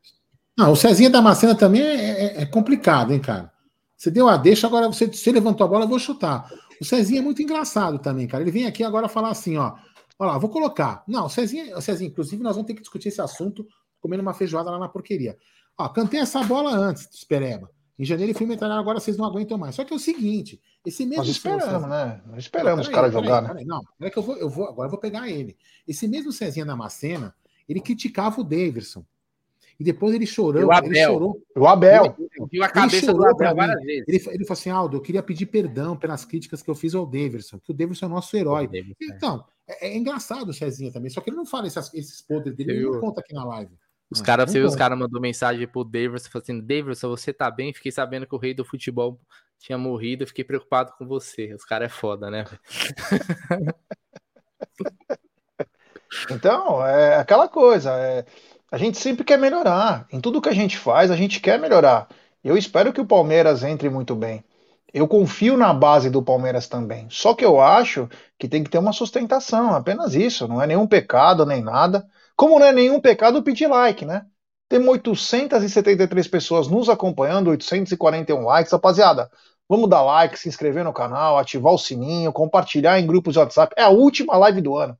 Não, 0.57 0.73
o 0.73 0.77
Cezinha 0.77 1.11
Damascena 1.11 1.55
também 1.55 1.83
é, 1.83 1.95
é, 1.95 2.43
é, 2.43 2.47
complicado, 2.47 3.12
hein, 3.12 3.20
cara? 3.20 3.53
Você 3.95 4.11
deu 4.11 4.27
a 4.28 4.39
deixa, 4.39 4.66
agora 4.66 4.87
você, 4.89 5.07
você 5.07 5.31
levantou 5.31 5.66
a 5.66 5.69
bola, 5.69 5.85
eu 5.85 5.89
vou 5.89 5.99
chutar. 5.99 6.51
O 6.81 6.85
Cezinha 6.85 7.20
é 7.20 7.23
muito 7.23 7.43
engraçado 7.43 7.99
também, 7.99 8.27
cara. 8.27 8.43
Ele 8.43 8.51
vem 8.51 8.66
aqui 8.66 8.83
agora 8.83 9.09
falar 9.09 9.28
assim, 9.28 9.59
ó. 9.59 9.74
Olha 10.18 10.32
lá, 10.32 10.38
vou 10.38 10.51
colocar. 10.51 11.05
Não, 11.06 11.28
Cezinha, 11.28 11.80
Cezinha, 11.80 12.09
inclusive, 12.09 12.43
nós 12.43 12.56
vamos 12.56 12.66
ter 12.66 12.74
que 12.74 12.80
discutir 12.80 13.09
esse 13.09 13.20
assunto 13.20 13.66
comendo 14.01 14.22
uma 14.22 14.34
feijoada 14.34 14.70
lá 14.70 14.78
na 14.78 14.88
porqueria. 14.88 15.36
Ó, 15.78 15.88
cantei 15.88 16.20
essa 16.20 16.43
bola 16.43 16.70
antes, 16.70 17.09
Espereba. 17.12 17.70
Em 17.98 18.05
janeiro 18.05 18.32
e 18.32 18.34
filme 18.34 18.55
entraram, 18.55 18.76
agora 18.76 19.01
vocês 19.01 19.16
não 19.16 19.24
aguentam 19.24 19.56
mais. 19.56 19.74
Só 19.74 19.82
que 19.82 19.93
é 19.93 19.97
o 19.97 19.98
seguinte: 19.98 20.60
esse 20.84 21.06
mesmo. 21.06 21.24
Nós 21.24 21.28
esperamos, 21.28 21.88
né? 21.88 22.20
Nós 22.26 22.38
esperamos 22.38 22.86
os 22.86 22.93
caras 22.93 23.12
jogar, 23.12 23.55
né? 23.55 23.64
Não, 23.64 23.80
é 24.01 24.10
que 24.10 24.18
eu 24.18 24.22
vou, 24.22 24.36
eu 24.36 24.51
vou, 24.51 24.66
agora 24.66 24.86
eu 24.86 24.90
vou 24.90 25.01
pegar 25.01 25.30
ele. 25.30 25.56
Esse 25.88 26.06
mesmo 26.06 26.30
Cezinha 26.30 26.66
da 26.66 26.76
Macena, 26.76 27.34
ele 27.66 27.80
criticava 27.80 28.38
o 28.40 28.44
Davidson. 28.44 29.02
E 29.80 29.84
depois 29.84 30.14
ele 30.14 30.26
chorou. 30.26 30.66
O 30.66 30.72
ele 30.72 31.05
chorou. 31.05 31.43
O 31.56 31.66
Abel. 31.66 32.14
Viu 32.51 32.62
a 32.62 32.68
cabeça 32.68 33.12
do 33.14 33.26
Abel 33.26 33.55
várias 33.55 33.82
vezes. 33.82 34.05
Ele, 34.09 34.34
ele 34.34 34.44
falou 34.44 34.59
assim: 34.59 34.70
Aldo, 34.70 34.97
eu 34.98 35.01
queria 35.01 35.22
pedir 35.22 35.47
perdão 35.47 35.97
pelas 35.97 36.24
críticas 36.24 36.62
que 36.62 36.70
eu 36.70 36.74
fiz 36.74 36.94
ao 36.94 37.06
Davidson, 37.06 37.59
que 37.59 37.70
o 37.70 37.74
Davidson 37.74 38.06
é 38.06 38.09
o 38.09 38.12
nosso 38.12 38.36
herói. 38.36 38.66
Davidson, 38.66 38.94
é. 39.01 39.16
então, 39.16 39.44
é, 39.66 39.88
é, 39.88 39.97
engraçado 39.97 40.48
o 40.48 40.52
Cezinha 40.52 40.93
também, 40.93 41.10
só 41.10 41.20
que 41.20 41.30
ele 41.30 41.36
não 41.36 41.47
fala 41.47 41.66
esses, 41.66 41.93
esses 41.94 42.20
podres 42.22 42.56
dele, 42.56 42.72
ele 42.72 42.84
não 42.84 43.01
conta 43.01 43.20
aqui 43.20 43.34
na 43.34 43.44
live. 43.44 43.72
Os 44.09 44.20
caras, 44.20 44.51
você 44.51 44.60
viu, 44.60 44.68
os 44.68 44.76
caras 44.76 44.97
mandou 44.97 45.20
mensagem 45.20 45.66
pro 45.66 45.82
Davidson, 45.82 46.30
falando 46.30 46.44
assim, 46.44 46.60
Davidson, 46.60 47.09
você 47.09 47.32
tá 47.32 47.51
bem? 47.51 47.74
Fiquei 47.74 47.90
sabendo 47.90 48.26
que 48.26 48.34
o 48.34 48.38
rei 48.38 48.55
do 48.55 48.64
futebol 48.64 49.20
tinha 49.59 49.76
morrido, 49.76 50.26
fiquei 50.26 50.44
preocupado 50.44 50.93
com 50.97 51.06
você. 51.06 51.52
Os 51.52 51.64
caras 51.64 51.86
é 51.86 51.88
foda, 51.93 52.30
né? 52.30 52.44
então, 56.30 56.86
é 56.86 57.16
aquela 57.16 57.48
coisa, 57.48 57.90
é 57.98 58.24
a 58.70 58.78
gente 58.78 58.98
sempre 58.98 59.24
quer 59.24 59.38
melhorar. 59.38 60.06
Em 60.12 60.20
tudo 60.20 60.40
que 60.40 60.48
a 60.48 60.55
gente 60.55 60.76
faz, 60.76 61.10
a 61.10 61.16
gente 61.16 61.40
quer 61.40 61.59
melhorar. 61.59 62.09
Eu 62.43 62.56
espero 62.56 62.93
que 62.93 63.01
o 63.01 63.06
Palmeiras 63.06 63.62
entre 63.62 63.88
muito 63.88 64.14
bem. 64.14 64.44
Eu 64.93 65.07
confio 65.09 65.57
na 65.57 65.75
base 65.75 66.09
do 66.09 66.23
Palmeiras 66.23 66.69
também. 66.69 67.07
Só 67.11 67.35
que 67.35 67.45
eu 67.45 67.61
acho 67.61 68.09
que 68.39 68.49
tem 68.49 68.65
que 68.65 68.71
ter 68.71 68.79
uma 68.79 68.93
sustentação, 68.93 69.75
apenas 69.75 70.15
isso. 70.15 70.49
Não 70.49 70.63
é 70.63 70.67
nenhum 70.67 70.87
pecado 70.87 71.45
nem 71.45 71.63
nada. 71.63 72.07
Como 72.37 72.59
não 72.59 72.67
é 72.67 72.73
nenhum 72.73 73.01
pecado 73.01 73.43
pedir 73.43 73.67
like, 73.67 74.05
né? 74.05 74.27
Temos 74.69 74.89
873 74.89 76.29
pessoas 76.29 76.69
nos 76.69 76.89
acompanhando, 76.89 77.51
841 77.51 78.41
likes. 78.45 78.73
Rapaziada, 78.73 79.31
vamos 79.69 79.89
dar 79.89 80.03
like, 80.03 80.39
se 80.39 80.49
inscrever 80.49 80.85
no 80.85 80.93
canal, 80.93 81.39
ativar 81.39 81.73
o 81.73 81.79
sininho, 81.79 82.33
compartilhar 82.33 82.99
em 82.99 83.07
grupos 83.07 83.35
de 83.35 83.39
WhatsApp. 83.39 83.75
É 83.77 83.83
a 83.83 83.91
última 83.91 84.37
live 84.37 84.61
do 84.61 84.77
ano. 84.77 84.99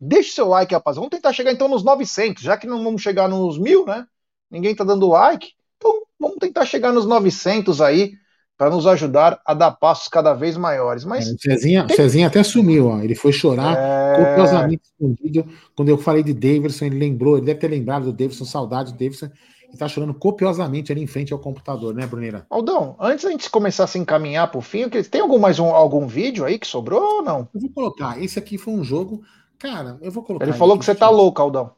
Deixe 0.00 0.32
seu 0.32 0.48
like, 0.48 0.74
rapaz. 0.74 0.96
Vamos 0.96 1.10
tentar 1.10 1.32
chegar 1.32 1.52
então 1.52 1.68
nos 1.68 1.82
900, 1.82 2.42
já 2.42 2.56
que 2.56 2.66
não 2.66 2.82
vamos 2.84 3.02
chegar 3.02 3.28
nos 3.28 3.58
mil, 3.58 3.86
né? 3.86 4.06
Ninguém 4.50 4.74
tá 4.74 4.84
dando 4.84 5.08
like. 5.08 5.52
Então 5.76 6.02
vamos 6.18 6.36
tentar 6.38 6.66
chegar 6.66 6.92
nos 6.92 7.06
900 7.06 7.80
aí 7.80 8.12
para 8.56 8.70
nos 8.70 8.86
ajudar 8.86 9.40
a 9.44 9.52
dar 9.52 9.72
passos 9.72 10.08
cada 10.08 10.32
vez 10.32 10.56
maiores. 10.56 11.04
Mas 11.04 11.28
É, 11.28 11.32
o 11.32 11.38
Cezinha, 11.38 11.86
o 11.86 11.92
Cezinha 11.92 12.26
até 12.28 12.42
sumiu, 12.42 12.88
ó. 12.88 13.00
Ele 13.00 13.14
foi 13.14 13.32
chorar 13.32 13.76
É. 13.76 14.16
copiosamente 14.16 14.82
escondido. 14.84 15.46
Quando 15.76 15.88
eu 15.88 15.98
falei 15.98 16.22
de 16.22 16.32
Davidson, 16.32 16.86
ele 16.86 16.98
lembrou, 16.98 17.36
ele 17.36 17.46
deve 17.46 17.58
ter 17.60 17.68
lembrado 17.68 18.04
do 18.04 18.12
Davidson, 18.12 18.44
saudade 18.44 18.92
do 18.92 18.98
Davidson. 18.98 19.28
Ele 19.68 19.78
tá 19.78 19.88
chorando 19.88 20.14
copiosamente 20.14 20.92
ali 20.92 21.02
em 21.02 21.06
frente 21.06 21.32
ao 21.32 21.38
computador, 21.40 21.92
né, 21.92 22.06
Bruneira? 22.06 22.46
Aldão, 22.48 22.94
antes 23.00 23.24
da 23.24 23.30
gente 23.32 23.50
começar 23.50 23.84
a 23.84 23.88
se 23.88 23.98
encaminhar 23.98 24.48
pro 24.48 24.60
fim, 24.60 24.88
tem 24.88 25.20
algum 25.20 25.38
mais 25.38 25.58
um, 25.58 25.66
algum 25.66 26.06
vídeo 26.06 26.44
aí 26.44 26.60
que 26.60 26.66
sobrou 26.66 27.16
ou 27.16 27.22
não? 27.22 27.48
Eu 27.52 27.60
vou 27.60 27.70
colocar. 27.70 28.22
Esse 28.22 28.38
aqui 28.38 28.56
foi 28.56 28.72
um 28.72 28.84
jogo. 28.84 29.22
Cara, 29.58 29.98
eu 30.00 30.12
vou 30.12 30.22
colocar. 30.22 30.44
Ele 30.44 30.52
falou 30.52 30.78
que 30.78 30.84
você 30.84 30.94
tá 30.94 31.10
louco, 31.10 31.42
Aldão. 31.42 31.72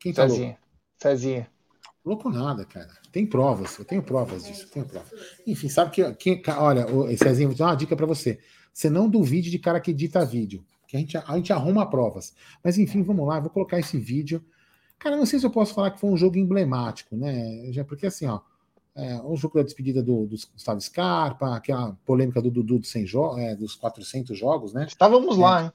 Quem 0.00 0.12
tá 0.12 0.24
louco? 0.24 0.56
Cezinha. 1.00 1.48
Louco 2.08 2.30
nada, 2.30 2.64
cara. 2.64 2.88
Tem 3.12 3.26
provas, 3.26 3.78
eu 3.78 3.84
tenho 3.84 4.02
provas 4.02 4.44
disso, 4.46 4.68
tenho 4.72 4.86
provas. 4.86 5.10
Enfim, 5.46 5.68
sabe 5.68 5.90
que, 5.90 6.36
que 6.36 6.50
olha, 6.50 6.86
o 6.86 7.14
Cezinho, 7.16 7.50
vou 7.50 7.58
dar 7.58 7.66
uma 7.66 7.76
dica 7.76 7.94
para 7.94 8.06
você. 8.06 8.38
Você 8.72 8.88
não 8.88 9.08
duvide 9.10 9.50
de 9.50 9.58
cara 9.58 9.78
que 9.80 9.90
edita 9.90 10.24
vídeo, 10.24 10.64
que 10.86 10.96
a 10.96 11.00
gente, 11.00 11.16
a 11.18 11.36
gente 11.36 11.52
arruma 11.52 11.88
provas. 11.88 12.34
Mas 12.64 12.78
enfim, 12.78 13.02
vamos 13.02 13.26
lá, 13.28 13.38
vou 13.40 13.50
colocar 13.50 13.78
esse 13.78 13.98
vídeo. 13.98 14.42
Cara, 14.98 15.16
não 15.16 15.26
sei 15.26 15.38
se 15.38 15.44
eu 15.46 15.50
posso 15.50 15.74
falar 15.74 15.90
que 15.90 16.00
foi 16.00 16.10
um 16.10 16.16
jogo 16.16 16.38
emblemático, 16.38 17.14
né? 17.14 17.70
Já 17.72 17.84
porque 17.84 18.06
assim, 18.06 18.26
ó, 18.26 18.40
é, 18.94 19.20
o 19.22 19.36
jogo 19.36 19.56
da 19.58 19.62
despedida 19.62 20.02
do, 20.02 20.26
do 20.26 20.36
Gustavo 20.54 20.80
Scarpa, 20.80 21.54
aquela 21.54 21.92
polêmica 22.06 22.40
do 22.40 22.50
Dudu 22.50 22.78
dos, 22.78 22.88
100 22.88 23.04
jo- 23.04 23.36
é, 23.38 23.54
dos 23.54 23.74
400 23.74 24.36
jogos, 24.36 24.72
né? 24.72 24.86
Estávamos 24.88 25.36
lá, 25.36 25.64
hein? 25.64 25.72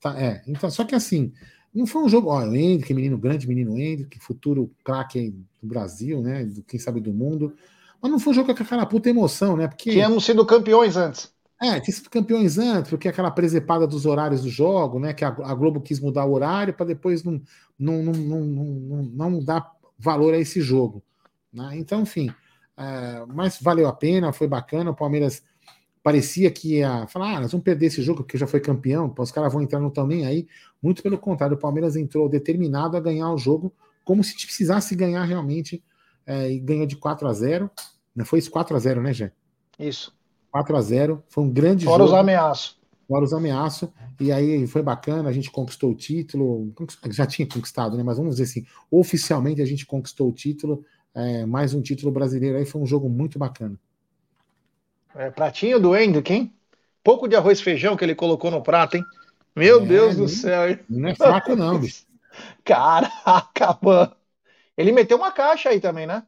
Tá, 0.00 0.20
é, 0.20 0.42
então, 0.46 0.70
só 0.70 0.84
que 0.84 0.94
assim, 0.94 1.32
não 1.76 1.86
foi 1.86 2.02
um 2.02 2.08
jogo. 2.08 2.30
Ó, 2.30 2.40
o 2.40 2.56
Hendrick, 2.56 2.92
menino 2.94 3.18
grande, 3.18 3.46
menino 3.46 3.78
Hendrick, 3.78 4.18
futuro 4.18 4.70
craque 4.84 5.34
do 5.62 5.68
Brasil, 5.68 6.20
né? 6.22 6.44
Do, 6.44 6.62
quem 6.62 6.80
sabe 6.80 7.00
do 7.00 7.12
mundo. 7.12 7.54
Mas 8.00 8.10
não 8.10 8.18
foi 8.18 8.32
um 8.32 8.34
jogo 8.34 8.54
com 8.54 8.62
aquela 8.62 8.86
puta 8.86 9.10
emoção, 9.10 9.56
né? 9.56 9.68
Porque. 9.68 9.90
Tínhamos 9.90 10.24
sido 10.24 10.44
campeões 10.46 10.96
antes. 10.96 11.30
É, 11.60 11.80
tinha 11.80 11.94
sido 11.94 12.10
campeões 12.10 12.58
antes, 12.58 12.90
porque 12.90 13.08
aquela 13.08 13.30
presepada 13.30 13.86
dos 13.86 14.04
horários 14.04 14.42
do 14.42 14.48
jogo, 14.48 14.98
né? 14.98 15.14
Que 15.14 15.24
a, 15.24 15.28
a 15.28 15.54
Globo 15.54 15.80
quis 15.80 16.00
mudar 16.00 16.24
o 16.26 16.32
horário 16.32 16.74
para 16.74 16.86
depois 16.86 17.24
não, 17.24 17.40
não, 17.78 18.02
não, 18.02 18.12
não, 18.12 18.40
não, 18.40 19.02
não, 19.02 19.30
não 19.30 19.44
dar 19.44 19.70
valor 19.98 20.34
a 20.34 20.38
esse 20.38 20.60
jogo. 20.60 21.02
Né? 21.52 21.70
Então, 21.74 22.02
enfim, 22.02 22.30
é, 22.76 23.24
mas 23.26 23.58
valeu 23.60 23.88
a 23.88 23.92
pena, 23.92 24.32
foi 24.32 24.46
bacana. 24.46 24.90
O 24.90 24.96
Palmeiras 24.96 25.42
parecia 26.02 26.50
que 26.50 26.76
ia 26.76 27.06
falar: 27.08 27.36
ah, 27.36 27.40
nós 27.40 27.52
vamos 27.52 27.64
perder 27.64 27.86
esse 27.86 28.02
jogo 28.02 28.22
porque 28.22 28.38
já 28.38 28.46
foi 28.46 28.60
campeão, 28.60 29.12
os 29.18 29.32
caras 29.32 29.52
vão 29.52 29.62
entrar, 29.62 29.80
não 29.80 29.88
estão 29.88 30.06
nem 30.06 30.26
aí. 30.26 30.46
Muito 30.86 31.02
pelo 31.02 31.18
contrário, 31.18 31.56
o 31.56 31.58
Palmeiras 31.58 31.96
entrou 31.96 32.28
determinado 32.28 32.96
a 32.96 33.00
ganhar 33.00 33.32
o 33.32 33.36
jogo, 33.36 33.74
como 34.04 34.22
se 34.22 34.34
precisasse 34.36 34.94
ganhar 34.94 35.24
realmente, 35.24 35.82
é, 36.24 36.48
e 36.48 36.60
ganhou 36.60 36.86
de 36.86 36.94
4 36.94 37.26
a 37.26 37.32
0 37.32 37.68
Não 38.14 38.24
foi 38.24 38.38
isso 38.38 38.52
4 38.52 38.76
a 38.76 38.78
0 38.78 39.02
né, 39.02 39.12
Jé? 39.12 39.32
Isso. 39.80 40.14
4 40.52 40.76
a 40.76 40.80
0 40.80 41.24
Foi 41.28 41.42
um 41.42 41.50
grande 41.50 41.84
Fora 41.84 42.04
os 42.04 42.10
jogo. 42.10 42.20
ameaços. 42.20 42.78
Fora 43.08 43.24
os 43.24 43.32
ameaços. 43.32 43.88
E 44.20 44.30
aí 44.30 44.64
foi 44.68 44.80
bacana, 44.80 45.28
a 45.28 45.32
gente 45.32 45.50
conquistou 45.50 45.90
o 45.90 45.94
título. 45.96 46.72
Já 47.10 47.26
tinha 47.26 47.48
conquistado, 47.48 47.96
né? 47.96 48.04
Mas 48.04 48.16
vamos 48.16 48.36
dizer 48.36 48.44
assim, 48.44 48.64
oficialmente 48.88 49.60
a 49.60 49.66
gente 49.66 49.84
conquistou 49.84 50.28
o 50.28 50.32
título. 50.32 50.84
é, 51.12 51.44
mais 51.44 51.74
um 51.74 51.82
título 51.82 52.12
brasileiro 52.12 52.58
aí. 52.58 52.64
Foi 52.64 52.80
um 52.80 52.86
jogo 52.86 53.08
muito 53.08 53.40
bacana. 53.40 53.76
É, 55.16 55.30
pratinho 55.30 55.80
do 55.80 55.96
Hendrick, 55.96 56.32
hein? 56.32 56.54
Pouco 57.02 57.26
de 57.26 57.34
arroz 57.34 57.58
e 57.58 57.64
feijão 57.64 57.96
que 57.96 58.04
ele 58.04 58.14
colocou 58.14 58.52
no 58.52 58.62
prato, 58.62 58.96
hein? 58.96 59.02
Meu 59.56 59.80
É, 59.80 59.84
Deus 59.84 60.16
do 60.16 60.28
céu, 60.28 60.68
hein? 60.70 60.78
Não 60.88 61.08
é 61.10 61.14
fraco, 61.14 61.56
não, 61.56 61.78
bicho. 61.80 62.06
Caraca, 62.64 63.78
mano. 63.82 64.16
Ele 64.76 64.92
meteu 64.92 65.16
uma 65.18 65.32
caixa 65.32 65.70
aí 65.70 65.80
também, 65.80 66.06
né? 66.06 66.26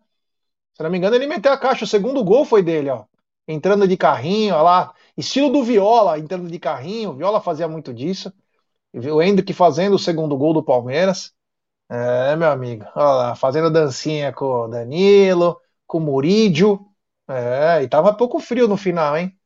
Se 0.74 0.82
não 0.82 0.90
me 0.90 0.98
engano, 0.98 1.16
ele 1.16 1.26
meteu 1.26 1.52
a 1.52 1.58
caixa. 1.58 1.84
O 1.84 1.88
segundo 1.88 2.24
gol 2.24 2.44
foi 2.44 2.62
dele, 2.62 2.90
ó. 2.90 3.04
Entrando 3.48 3.88
de 3.88 3.96
carrinho, 3.96 4.54
ó 4.56 4.62
lá. 4.62 4.94
Estilo 5.16 5.50
do 5.50 5.64
Viola, 5.64 6.18
entrando 6.18 6.50
de 6.50 6.58
carrinho. 6.58 7.10
O 7.10 7.14
Viola 7.14 7.40
fazia 7.40 7.68
muito 7.68 7.94
disso. 7.94 8.32
O 8.94 9.22
Hendrick 9.22 9.52
fazendo 9.54 9.94
o 9.96 9.98
segundo 9.98 10.36
gol 10.36 10.54
do 10.54 10.62
Palmeiras. 10.64 11.34
É, 11.90 12.36
meu 12.36 12.50
amigo. 12.50 12.84
Olha 12.96 13.04
lá, 13.30 13.34
fazendo 13.36 13.70
dancinha 13.70 14.32
com 14.32 14.44
o 14.46 14.68
Danilo, 14.68 15.60
com 15.86 15.98
o 15.98 16.00
Murídio. 16.00 16.86
É, 17.28 17.82
e 17.82 17.88
tava 17.88 18.14
pouco 18.16 18.40
frio 18.40 18.68
no 18.68 18.76
final, 18.76 19.16
hein? 19.16 19.38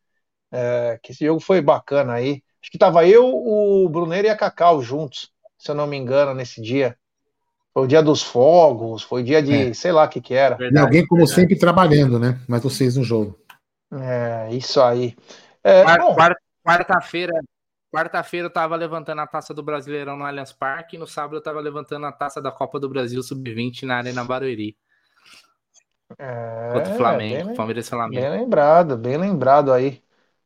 É, 0.52 0.98
que 1.02 1.12
esse 1.12 1.24
jogo 1.26 1.40
foi 1.40 1.60
bacana 1.60 2.14
aí. 2.14 2.42
Acho 2.62 2.70
que 2.70 2.78
tava 2.78 3.06
eu, 3.06 3.26
o 3.26 3.88
Bruneiro 3.88 4.28
e 4.28 4.30
a 4.30 4.36
Cacau 4.36 4.80
juntos, 4.80 5.30
se 5.58 5.70
eu 5.70 5.74
não 5.74 5.86
me 5.86 5.96
engano, 5.96 6.32
nesse 6.32 6.62
dia. 6.62 6.96
Foi 7.74 7.84
o 7.84 7.86
dia 7.86 8.02
dos 8.02 8.22
fogos, 8.22 9.02
foi 9.02 9.22
o 9.22 9.24
dia 9.24 9.42
de, 9.42 9.70
É. 9.70 9.74
sei 9.74 9.90
lá 9.92 10.04
o 10.04 10.08
que 10.08 10.20
que 10.20 10.34
era. 10.34 10.56
E 10.70 10.78
alguém, 10.78 11.06
como 11.06 11.26
sempre, 11.26 11.58
trabalhando, 11.58 12.18
né? 12.18 12.38
Mas 12.46 12.62
vocês 12.62 12.96
no 12.96 13.02
jogo. 13.02 13.36
É, 13.92 14.48
isso 14.52 14.80
aí. 14.80 15.16
É, 15.64 15.82
Quarta-feira, 16.64 17.32
quarta-feira 17.92 18.46
eu 18.46 18.50
tava 18.52 18.76
levantando 18.76 19.20
a 19.20 19.26
taça 19.26 19.52
do 19.52 19.62
Brasileirão 19.62 20.16
no 20.16 20.24
Allianz 20.24 20.52
Parque 20.52 20.96
e 20.96 20.98
no 20.98 21.06
sábado 21.06 21.36
eu 21.36 21.42
tava 21.42 21.60
levantando 21.60 22.06
a 22.06 22.12
taça 22.12 22.40
da 22.40 22.52
Copa 22.52 22.78
do 22.78 22.88
Brasil 22.88 23.20
Sub-20 23.22 23.82
na 23.82 23.96
Arena 23.96 24.22
Barueri. 24.24 24.76
é, 26.18 26.70
Contra 26.72 26.92
o 26.92 26.96
Flamengo, 26.96 27.46
bem, 27.48 27.56
Palmeiras 27.56 27.86
e 27.86 27.90
Flamengo. 27.90 28.22
bem 28.22 28.30
lembrado, 28.30 28.96
bem 28.96 29.16
lembrado 29.16 29.72
aí. 29.72 30.00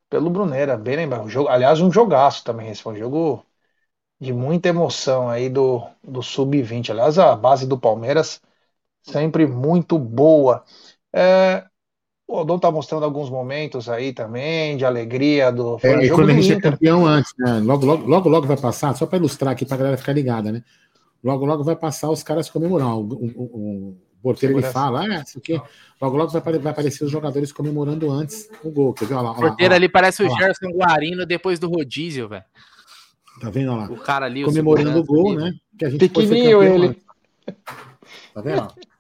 Pelo 0.09 0.31
Bruneira, 0.31 0.77
bem 0.77 0.97
lembrado. 0.97 1.25
Um 1.25 1.29
jogo, 1.29 1.49
aliás, 1.49 1.81
um 1.81 1.91
jogaço 1.93 2.45
também. 2.45 2.71
Esse 2.71 2.83
foi 2.83 2.95
um 2.95 2.97
jogo 2.97 3.45
de 4.21 4.33
muita 4.33 4.69
emoção 4.69 5.29
aí 5.29 5.49
do, 5.49 5.83
do 6.03 6.23
Sub-20. 6.23 6.93
Aliás, 6.93 7.19
a 7.19 7.37
base 7.37 7.67
do 7.67 7.79
Palmeiras 7.79 8.41
sempre 9.03 9.47
muito 9.47 9.99
boa. 9.99 10.65
É, 11.15 11.65
o 12.29 12.39
Odon 12.39 12.59
tá 12.59 12.71
mostrando 12.71 13.05
alguns 13.05 13.31
momentos 13.31 13.89
aí 13.89 14.13
também 14.13 14.77
de 14.77 14.85
alegria 14.85 15.53
do. 15.53 15.79
Foi 15.79 15.91
É, 15.91 16.05
e 16.05 16.09
jogo 16.09 16.23
quando 16.23 16.31
a 16.31 16.35
gente 16.35 16.53
é 16.53 16.61
campeão 16.61 17.07
antes, 17.07 17.33
né? 17.39 17.61
Logo, 17.61 17.87
logo, 17.87 18.07
logo, 18.07 18.29
logo 18.29 18.47
vai 18.47 18.57
passar, 18.57 18.95
só 18.97 19.07
para 19.07 19.19
ilustrar 19.19 19.53
aqui, 19.53 19.65
para 19.65 19.75
a 19.77 19.79
galera 19.79 19.97
ficar 19.97 20.13
ligada, 20.13 20.53
né? 20.53 20.63
Logo, 21.23 21.45
logo 21.45 21.65
vai 21.65 21.77
passar 21.77 22.11
os 22.11 22.23
caras 22.23 22.51
comemorar. 22.51 22.97
O, 22.97 23.03
o, 23.03 23.91
o 23.91 23.97
porteiro 24.27 24.59
ele 24.59 24.67
fala, 24.71 25.03
ah, 25.03 25.23
isso 25.23 25.39
aqui. 25.39 25.61
Logo, 26.01 26.17
logo 26.17 26.31
vai, 26.31 26.59
vai 26.59 26.73
aparecer 26.73 27.05
os 27.05 27.11
jogadores 27.11 27.53
comemorando 27.53 28.11
antes 28.11 28.49
o 28.63 28.71
gol. 28.71 28.93
Quer 28.93 29.07
ver? 29.07 29.15
Olha 29.15 29.23
lá, 29.23 29.31
O 29.31 29.33
olha 29.35 29.41
lá, 29.43 29.49
porteiro 29.49 29.73
olha 29.73 29.79
ali 29.79 29.89
parece 29.89 30.23
o. 30.23 30.29
Gerson 30.37 30.71
Guarino 30.71 31.25
depois 31.25 31.59
do 31.59 31.69
rodízio, 31.69 32.29
velho. 32.29 32.45
Tá 33.41 33.51
vendo? 33.51 33.73
Olha 33.73 33.83
lá. 33.83 33.91
O 33.91 33.97
cara 33.97 34.27
ali, 34.27 34.45
Comemorando 34.45 34.99
o 34.99 35.05
gol, 35.05 35.33
ali. 35.33 35.45
né? 35.45 35.53
Que 35.79 35.85
a 35.85 35.91
gente 35.91 36.09
campeão 36.09 36.63
ele. 36.63 36.87
antes. 36.89 37.03
Tá 38.35 38.41
vendo? 38.41 38.69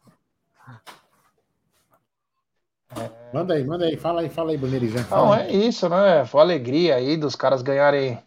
Manda 3.32 3.54
aí, 3.54 3.64
manda 3.64 3.84
aí, 3.84 3.96
fala 3.96 4.22
aí, 4.22 4.30
fala 4.30 4.52
aí, 4.52 4.56
Bruneiro 4.56 4.88
já. 4.88 5.02
Não, 5.10 5.34
é 5.34 5.50
isso, 5.52 5.88
né? 5.88 6.24
Foi 6.24 6.40
alegria 6.40 6.94
aí 6.94 7.16
dos 7.16 7.36
caras 7.36 7.60
ganharem. 7.60 8.18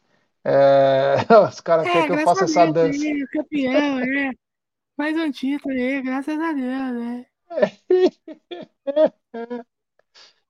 é, 0.45 1.15
Os 1.49 1.59
caras 1.61 1.87
querem 1.89 2.05
que 2.05 2.11
eu 2.11 2.19
faça 2.19 2.43
essa 2.43 2.71
dança. 2.71 2.99
campeão, 3.31 3.99
é. 3.99 4.31
Mais 4.99 5.15
um 5.17 5.31
título 5.31 5.73
aí, 5.73 6.01
graças 6.01 6.37
a 6.37 6.51
Deus, 6.51 6.93
né? 6.93 7.25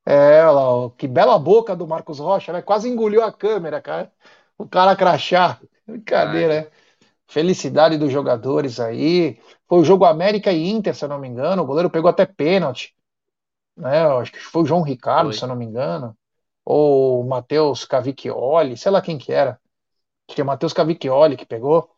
É, 0.05 0.41
olha 0.43 0.51
lá, 0.51 0.69
ó, 0.71 0.89
que 0.89 1.07
bela 1.07 1.37
boca 1.37 1.75
do 1.75 1.87
Marcos 1.87 2.19
Rocha, 2.19 2.51
né? 2.51 2.61
Quase 2.61 2.89
engoliu 2.89 3.23
a 3.23 3.31
câmera, 3.31 3.81
cara. 3.81 4.11
O 4.57 4.67
cara 4.67 4.95
crachá. 4.95 5.59
Brincadeira, 5.85 6.61
né? 6.63 6.71
Felicidade 7.27 7.97
dos 7.97 8.11
jogadores 8.11 8.79
aí. 8.79 9.39
Foi 9.67 9.79
o 9.79 9.83
jogo 9.85 10.05
América 10.05 10.51
e 10.51 10.67
Inter, 10.69 10.95
se 10.95 11.05
eu 11.05 11.09
não 11.09 11.19
me 11.19 11.27
engano. 11.27 11.63
O 11.63 11.65
goleiro 11.65 11.89
pegou 11.89 12.09
até 12.09 12.25
pênalti. 12.25 12.95
Né? 13.77 14.03
Eu 14.05 14.19
acho 14.19 14.31
que 14.31 14.39
foi 14.39 14.63
o 14.63 14.65
João 14.65 14.81
Ricardo, 14.83 15.29
Foi. 15.29 15.33
se 15.37 15.43
eu 15.43 15.47
não 15.49 15.55
me 15.55 15.65
engano. 15.65 16.17
Ou 16.65 17.21
o 17.21 17.27
Matheus 17.27 17.85
Cavicchioli, 17.85 18.77
sei 18.77 18.91
lá 18.91 19.01
quem 19.01 19.17
que 19.17 19.31
era. 19.33 19.59
Acho 20.27 20.35
que 20.35 20.41
é 20.41 20.45
o 20.45 20.47
Matheus 20.47 20.73
Cavicchioli 20.73 21.37
que 21.37 21.45
pegou. 21.45 21.89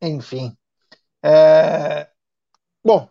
Enfim. 0.00 0.56
É, 1.22 2.08
Bom, 2.86 3.08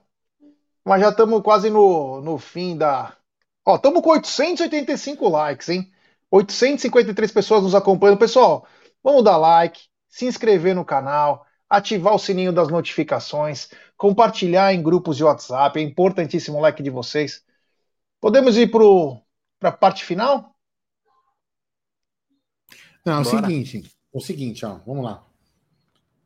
mas 0.85 1.01
já 1.01 1.09
estamos 1.09 1.41
quase 1.43 1.69
no, 1.69 2.21
no 2.21 2.37
fim 2.37 2.77
da. 2.77 3.17
Ó, 3.65 3.75
estamos 3.75 4.01
com 4.01 4.11
885 4.11 5.27
likes, 5.27 5.67
hein? 5.67 5.91
853 6.31 7.31
pessoas 7.33 7.63
nos 7.63 7.75
acompanhando. 7.75 8.17
Pessoal, 8.19 8.65
vamos 9.03 9.21
dar 9.23 9.35
like, 9.35 9.81
se 10.07 10.25
inscrever 10.25 10.73
no 10.73 10.85
canal, 10.85 11.45
ativar 11.69 12.15
o 12.15 12.19
sininho 12.19 12.53
das 12.53 12.69
notificações, 12.69 13.69
compartilhar 13.97 14.73
em 14.73 14.81
grupos 14.81 15.17
de 15.17 15.25
WhatsApp. 15.25 15.77
É 15.77 15.83
importantíssimo 15.83 16.57
o 16.57 16.61
like 16.61 16.81
de 16.81 16.89
vocês. 16.89 17.43
Podemos 18.21 18.57
ir 18.57 18.71
para 18.71 19.69
a 19.69 19.73
parte 19.73 20.05
final? 20.05 20.55
Não, 23.05 23.15
é 23.15 23.19
o 23.19 23.23
Bora. 23.23 23.41
seguinte, 23.41 23.83
o 24.13 24.21
seguinte, 24.21 24.65
ó, 24.65 24.79
vamos 24.85 25.03
lá. 25.03 25.24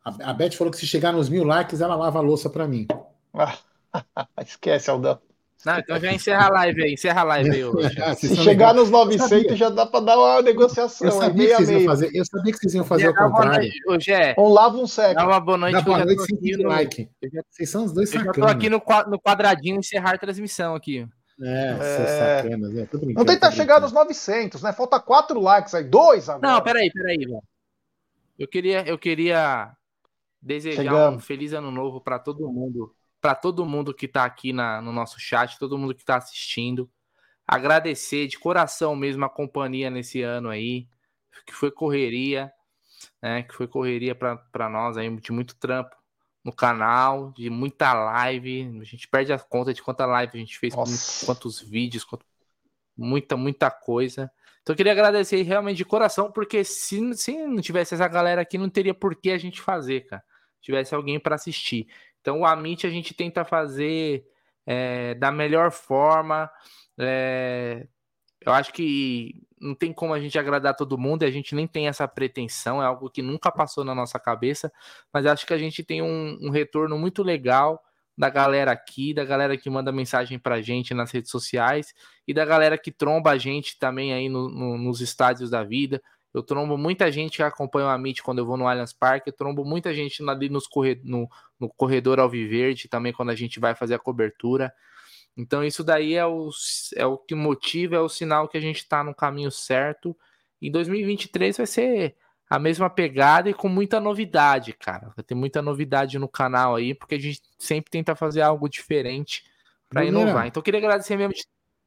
A, 0.03 0.31
a 0.31 0.33
Beth 0.33 0.51
falou 0.53 0.71
que 0.71 0.77
se 0.77 0.87
chegar 0.87 1.11
nos 1.11 1.29
mil 1.29 1.43
likes, 1.43 1.81
ela 1.81 1.95
lava 1.95 2.19
a 2.19 2.21
louça 2.21 2.49
pra 2.49 2.67
mim. 2.67 2.87
Ah, 3.33 3.57
esquece, 4.45 4.89
Aldão. 4.89 5.19
Não, 5.65 5.77
então 5.77 5.99
já 5.99 6.13
encerra 6.13 6.45
a 6.45 6.49
live 6.51 6.83
aí, 6.83 6.93
encerra 6.93 7.19
a 7.19 7.23
live 7.25 7.51
aí. 7.51 7.63
vocês 8.15 8.19
Se 8.31 8.35
chegar 8.37 8.73
nos 8.73 8.87
sabia. 8.87 9.17
900 9.17 9.57
já 9.57 9.69
dá 9.69 9.85
pra 9.85 9.99
dar 9.99 10.17
uma 10.17 10.41
negociação. 10.41 11.05
Eu 11.05 11.13
é 11.13 11.17
sabia, 11.17 11.31
que 11.33 11.37
meio 11.37 11.53
a 11.53 11.57
vocês 11.57 11.69
iam 11.69 11.77
meio. 11.79 11.89
fazer, 11.89 12.09
eu 12.13 12.25
sabia 12.25 12.51
que 12.53 12.59
vocês 12.59 12.73
iam 12.75 12.85
fazer 12.85 13.09
o 13.09 13.13
contrário. 13.15 13.69
Ô, 13.89 13.99
Gé, 13.99 14.35
Um 14.37 14.47
lava 14.47 14.77
um 14.77 14.87
seca. 14.87 15.15
dá 15.15 15.27
uma 15.27 15.39
boa 15.41 15.57
noite. 15.57 15.73
Dá 15.73 15.83
que 15.83 15.89
eu 15.89 15.93
boa 15.93 16.05
noite 16.05 16.17
tô 16.27 16.35
aqui 16.35 16.57
no- 16.57 16.69
like. 16.69 17.09
eu 17.21 17.29
já- 17.29 17.41
Vocês 17.49 17.69
são 17.69 17.83
os 17.83 17.91
dois 17.91 18.09
Eu 18.13 18.19
já 18.21 18.25
tô 18.27 18.33
sacanas. 18.35 18.51
aqui 18.55 18.69
no, 18.69 18.79
qua- 18.79 19.03
no 19.05 19.19
quadradinho 19.19 19.77
encerrar 19.79 20.13
a 20.13 20.17
transmissão 20.17 20.75
aqui. 20.75 21.05
É, 21.41 21.77
É. 21.77 22.41
sacanas. 22.43 22.77
É, 22.77 22.85
tô 22.85 22.97
tentar 22.99 23.49
tô 23.49 23.55
chegar 23.57 23.81
nos 23.81 23.91
brincando. 23.91 24.07
900, 24.07 24.61
né? 24.61 24.71
Falta 24.71 24.97
quatro 24.97 25.41
likes 25.41 25.73
aí. 25.75 25.83
Dois 25.83 26.29
agora. 26.29 26.53
Não, 26.53 26.61
peraí, 26.61 26.89
peraí, 26.89 27.17
velho. 27.17 27.41
Eu 28.37 28.47
queria, 28.47 28.87
eu 28.87 28.97
queria 28.97 29.71
desejar 30.41 30.83
Chegamos. 30.83 31.17
um 31.17 31.19
feliz 31.19 31.53
ano 31.53 31.71
novo 31.71 32.01
para 32.01 32.17
todo 32.19 32.49
mundo, 32.51 32.95
para 33.21 33.35
todo 33.35 33.65
mundo 33.65 33.93
que 33.93 34.07
tá 34.07 34.23
aqui 34.25 34.53
na, 34.53 34.81
no 34.81 34.91
nosso 34.91 35.19
chat, 35.19 35.57
todo 35.59 35.77
mundo 35.77 35.93
que 35.95 36.05
tá 36.05 36.15
assistindo. 36.17 36.89
Agradecer 37.47 38.27
de 38.27 38.37
coração 38.37 38.95
mesmo 38.95 39.25
a 39.25 39.29
companhia 39.29 39.89
nesse 39.89 40.21
ano 40.21 40.49
aí, 40.49 40.87
que 41.45 41.53
foi 41.53 41.71
correria, 41.71 42.51
né? 43.21 43.43
Que 43.43 43.53
foi 43.55 43.67
correria 43.67 44.13
para 44.13 44.69
nós 44.69 44.97
aí, 44.97 45.09
de 45.19 45.31
muito 45.31 45.55
trampo 45.55 45.95
no 46.43 46.53
canal, 46.53 47.31
de 47.33 47.49
muita 47.49 47.93
live. 47.93 48.79
A 48.79 48.83
gente 48.83 49.07
perde 49.07 49.33
a 49.33 49.39
conta 49.39 49.73
de 49.73 49.81
quanta 49.81 50.05
live 50.05 50.31
a 50.35 50.39
gente 50.39 50.57
fez, 50.57 50.75
Nossa. 50.75 51.25
quantos 51.25 51.59
vídeos, 51.59 52.03
quanto- 52.03 52.25
muita, 52.95 53.35
muita 53.35 53.71
coisa. 53.71 54.31
Então 54.61 54.73
eu 54.73 54.77
queria 54.77 54.91
agradecer 54.91 55.41
realmente 55.41 55.77
de 55.77 55.85
coração, 55.85 56.31
porque 56.31 56.63
se, 56.63 57.13
se 57.15 57.33
não 57.47 57.61
tivesse 57.61 57.95
essa 57.95 58.07
galera 58.07 58.41
aqui, 58.41 58.57
não 58.57 58.69
teria 58.69 58.93
por 58.93 59.15
que 59.15 59.31
a 59.31 59.37
gente 59.37 59.59
fazer, 59.59 60.01
cara. 60.01 60.23
Tivesse 60.61 60.93
alguém 60.95 61.19
para 61.19 61.35
assistir. 61.35 61.87
Então 62.21 62.41
o 62.41 62.45
Amit 62.45 62.85
a 62.85 62.89
gente 62.89 63.13
tenta 63.13 63.45
fazer 63.45 64.25
é, 64.65 65.15
da 65.15 65.31
melhor 65.31 65.71
forma. 65.71 66.49
é, 66.97 67.87
eu 68.45 68.53
acho 68.53 68.73
que 68.73 69.43
não 69.59 69.75
tem 69.75 69.91
como 69.93 70.13
a 70.13 70.19
gente 70.19 70.39
agradar 70.39 70.75
todo 70.75 70.97
mundo, 70.97 71.23
e 71.23 71.25
a 71.25 71.31
gente 71.31 71.53
nem 71.55 71.67
tem 71.67 71.87
essa 71.87 72.07
pretensão, 72.07 72.81
é 72.81 72.85
algo 72.85 73.09
que 73.09 73.21
nunca 73.21 73.51
passou 73.51 73.83
na 73.83 73.93
nossa 73.93 74.17
cabeça, 74.19 74.71
mas 75.13 75.25
acho 75.25 75.45
que 75.45 75.53
a 75.53 75.57
gente 75.57 75.83
tem 75.83 76.01
um, 76.01 76.37
um 76.41 76.49
retorno 76.49 76.97
muito 76.97 77.21
legal 77.23 77.81
da 78.17 78.29
galera 78.29 78.71
aqui, 78.71 79.13
da 79.13 79.23
galera 79.25 79.57
que 79.57 79.69
manda 79.69 79.91
mensagem 79.91 80.39
pra 80.39 80.61
gente 80.61 80.93
nas 80.93 81.11
redes 81.11 81.31
sociais 81.31 81.93
e 82.27 82.33
da 82.33 82.45
galera 82.45 82.77
que 82.77 82.91
tromba 82.91 83.31
a 83.31 83.37
gente 83.37 83.77
também 83.79 84.13
aí 84.13 84.29
no- 84.29 84.49
no- 84.49 84.77
nos 84.77 85.01
estádios 85.01 85.49
da 85.49 85.63
vida. 85.63 86.01
Eu 86.33 86.43
trombo 86.43 86.77
muita 86.77 87.11
gente 87.11 87.37
que 87.37 87.43
acompanha 87.43 87.87
o 87.87 87.89
Amit 87.89 88.21
quando 88.21 88.39
eu 88.39 88.45
vou 88.45 88.55
no 88.55 88.67
Allianz 88.67 88.93
Parque, 88.93 89.29
eu 89.29 89.33
trombo 89.33 89.65
muita 89.65 89.93
gente 89.93 90.21
ali 90.29 90.47
nos 90.49 90.67
corre- 90.67 91.01
no, 91.03 91.27
no 91.59 91.67
corredor 91.69 92.19
Alviverde 92.19 92.87
também 92.87 93.11
quando 93.11 93.29
a 93.29 93.35
gente 93.35 93.59
vai 93.59 93.73
fazer 93.73 93.95
a 93.95 93.99
cobertura. 93.99 94.71
Então 95.35 95.63
isso 95.63 95.83
daí 95.83 96.13
é 96.15 96.25
o, 96.25 96.49
é 96.95 97.05
o 97.05 97.17
que 97.17 97.33
motiva, 97.33 97.95
é 97.95 97.99
o 97.99 98.09
sinal 98.09 98.47
que 98.47 98.57
a 98.57 98.61
gente 98.61 98.87
tá 98.87 99.03
no 99.03 99.15
caminho 99.15 99.49
certo. 99.51 100.15
Em 100.61 100.69
2023 100.71 101.57
vai 101.57 101.65
ser 101.65 102.15
a 102.49 102.59
mesma 102.59 102.89
pegada 102.89 103.49
e 103.49 103.53
com 103.53 103.69
muita 103.69 103.99
novidade, 103.99 104.73
cara. 104.73 105.11
Vai 105.15 105.23
ter 105.23 105.35
muita 105.35 105.61
novidade 105.61 106.19
no 106.19 106.27
canal 106.27 106.75
aí, 106.75 106.93
porque 106.93 107.15
a 107.15 107.19
gente 107.19 107.41
sempre 107.57 107.89
tenta 107.91 108.15
fazer 108.15 108.41
algo 108.41 108.67
diferente 108.67 109.43
para 109.87 110.01
inovar. 110.09 110.47
Então 110.47 110.59
eu 110.59 110.63
queria 110.63 110.79
agradecer 110.79 111.15
mesmo 111.15 111.33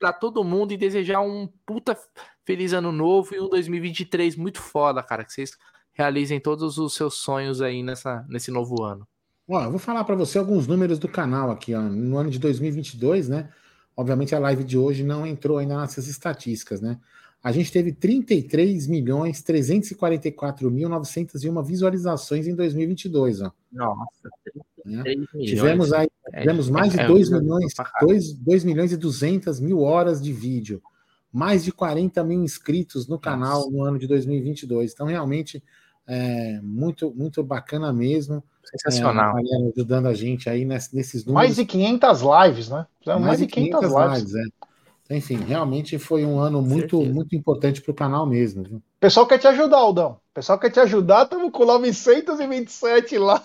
para 0.03 0.13
todo 0.13 0.43
mundo 0.43 0.73
e 0.73 0.77
desejar 0.77 1.21
um 1.21 1.47
puta 1.65 1.97
feliz 2.45 2.73
ano 2.73 2.91
novo 2.91 3.37
e 3.37 3.41
um 3.41 3.49
2023 3.49 4.35
muito 4.35 4.61
foda, 4.61 5.01
cara, 5.01 5.25
que 5.25 5.33
vocês 5.33 5.57
realizem 5.93 6.41
todos 6.41 6.77
os 6.77 6.95
seus 6.95 7.15
sonhos 7.15 7.63
aí 7.63 7.85
nessa, 7.85 8.27
nesse 8.29 8.51
novo 8.51 8.83
ano. 8.83 9.07
Ó, 9.49 9.63
eu 9.63 9.71
vou 9.71 9.79
falar 9.79 10.03
para 10.03 10.17
você 10.17 10.39
alguns 10.39 10.67
números 10.67 10.99
do 10.99 11.07
canal 11.07 11.53
aqui, 11.53 11.73
ó. 11.73 11.83
No 11.83 12.19
ano 12.19 12.31
de 12.31 12.41
2022, 12.41 13.29
né? 13.29 13.49
Obviamente 13.97 14.35
a 14.35 14.41
live 14.41 14.65
de 14.65 14.77
hoje 14.77 15.05
não 15.05 15.25
entrou 15.25 15.59
ainda 15.59 15.81
nessas 15.81 16.09
estatísticas, 16.09 16.81
né? 16.81 16.99
A 17.41 17.53
gente 17.53 17.71
teve 17.71 17.93
33 17.93 18.89
milhões 18.89 19.41
344 19.41 20.69
mil 20.69 20.89
901 20.89 21.63
visualizações 21.63 22.49
em 22.49 22.57
2022, 22.57 23.43
ó. 23.43 23.53
Nossa, 23.71 24.29
né? 24.85 25.03
3 25.03 25.19
milhões. 25.35 25.51
Tivemos 25.51 25.93
aí 25.93 26.09
É, 26.33 26.41
tivemos 26.41 26.71
mais 26.71 26.93
de 26.93 27.01
é, 27.01 27.07
2 27.07 27.31
é, 27.33 27.39
milhões, 27.41 27.75
pra 27.75 27.85
caralho. 27.85 28.09
2, 28.09 28.33
2 28.35 28.65
milhões 28.65 28.93
e 28.93 28.97
200 28.97 29.61
mil 29.61 29.81
horas 29.81 30.21
de 30.23 30.33
vídeo, 30.33 30.83
mais 31.33 31.65
de 31.65 31.73
40 31.73 32.23
mil 32.25 32.43
inscritos 32.43 33.07
no 33.09 33.19
canal 33.19 33.71
no 33.71 33.83
ano 33.85 33.99
de 33.99 34.07
2022. 34.07 34.93
Então, 34.93 35.07
realmente, 35.07 35.63
é 36.07 36.61
muito, 36.63 37.13
muito 37.15 37.43
bacana 37.43 37.93
mesmo. 37.93 38.43
Sensacional. 38.65 39.37
É, 39.39 39.43
ajudando 39.77 40.07
a 40.07 40.15
gente 40.15 40.49
aí 40.49 40.65
ness- 40.65 40.93
nesses 40.93 41.25
números. 41.25 41.47
Mais 41.49 41.57
de 41.57 41.65
500 41.65 42.21
lives, 42.23 42.69
né? 42.69 42.87
Fizeram 43.01 43.21
mais, 43.21 43.39
de 43.39 43.47
500, 43.47 43.91
lives. 43.93 44.35
é. 44.35 44.43
Então, 45.05 45.17
Enfim, 45.17 45.37
realmente 45.37 45.99
foi 45.99 46.25
um 46.25 46.39
ano 46.39 46.63
muito, 46.63 46.97
certeza. 46.99 47.13
muito 47.15 47.35
importante 47.37 47.83
para 47.83 47.91
o 47.91 47.95
canal 47.95 48.25
mesmo. 48.25 48.63
Viu? 48.63 48.77
O 48.79 48.83
pessoal 49.01 49.27
quer 49.27 49.39
te 49.39 49.47
ajudar, 49.49 49.79
Aldão. 49.79 50.13
O 50.13 50.35
pessoal 50.35 50.59
quer 50.59 50.71
te 50.71 50.79
ajudar, 50.81 51.25
estamos 51.25 51.51
com 51.51 51.65
927 51.67 53.19
lá. 53.19 53.43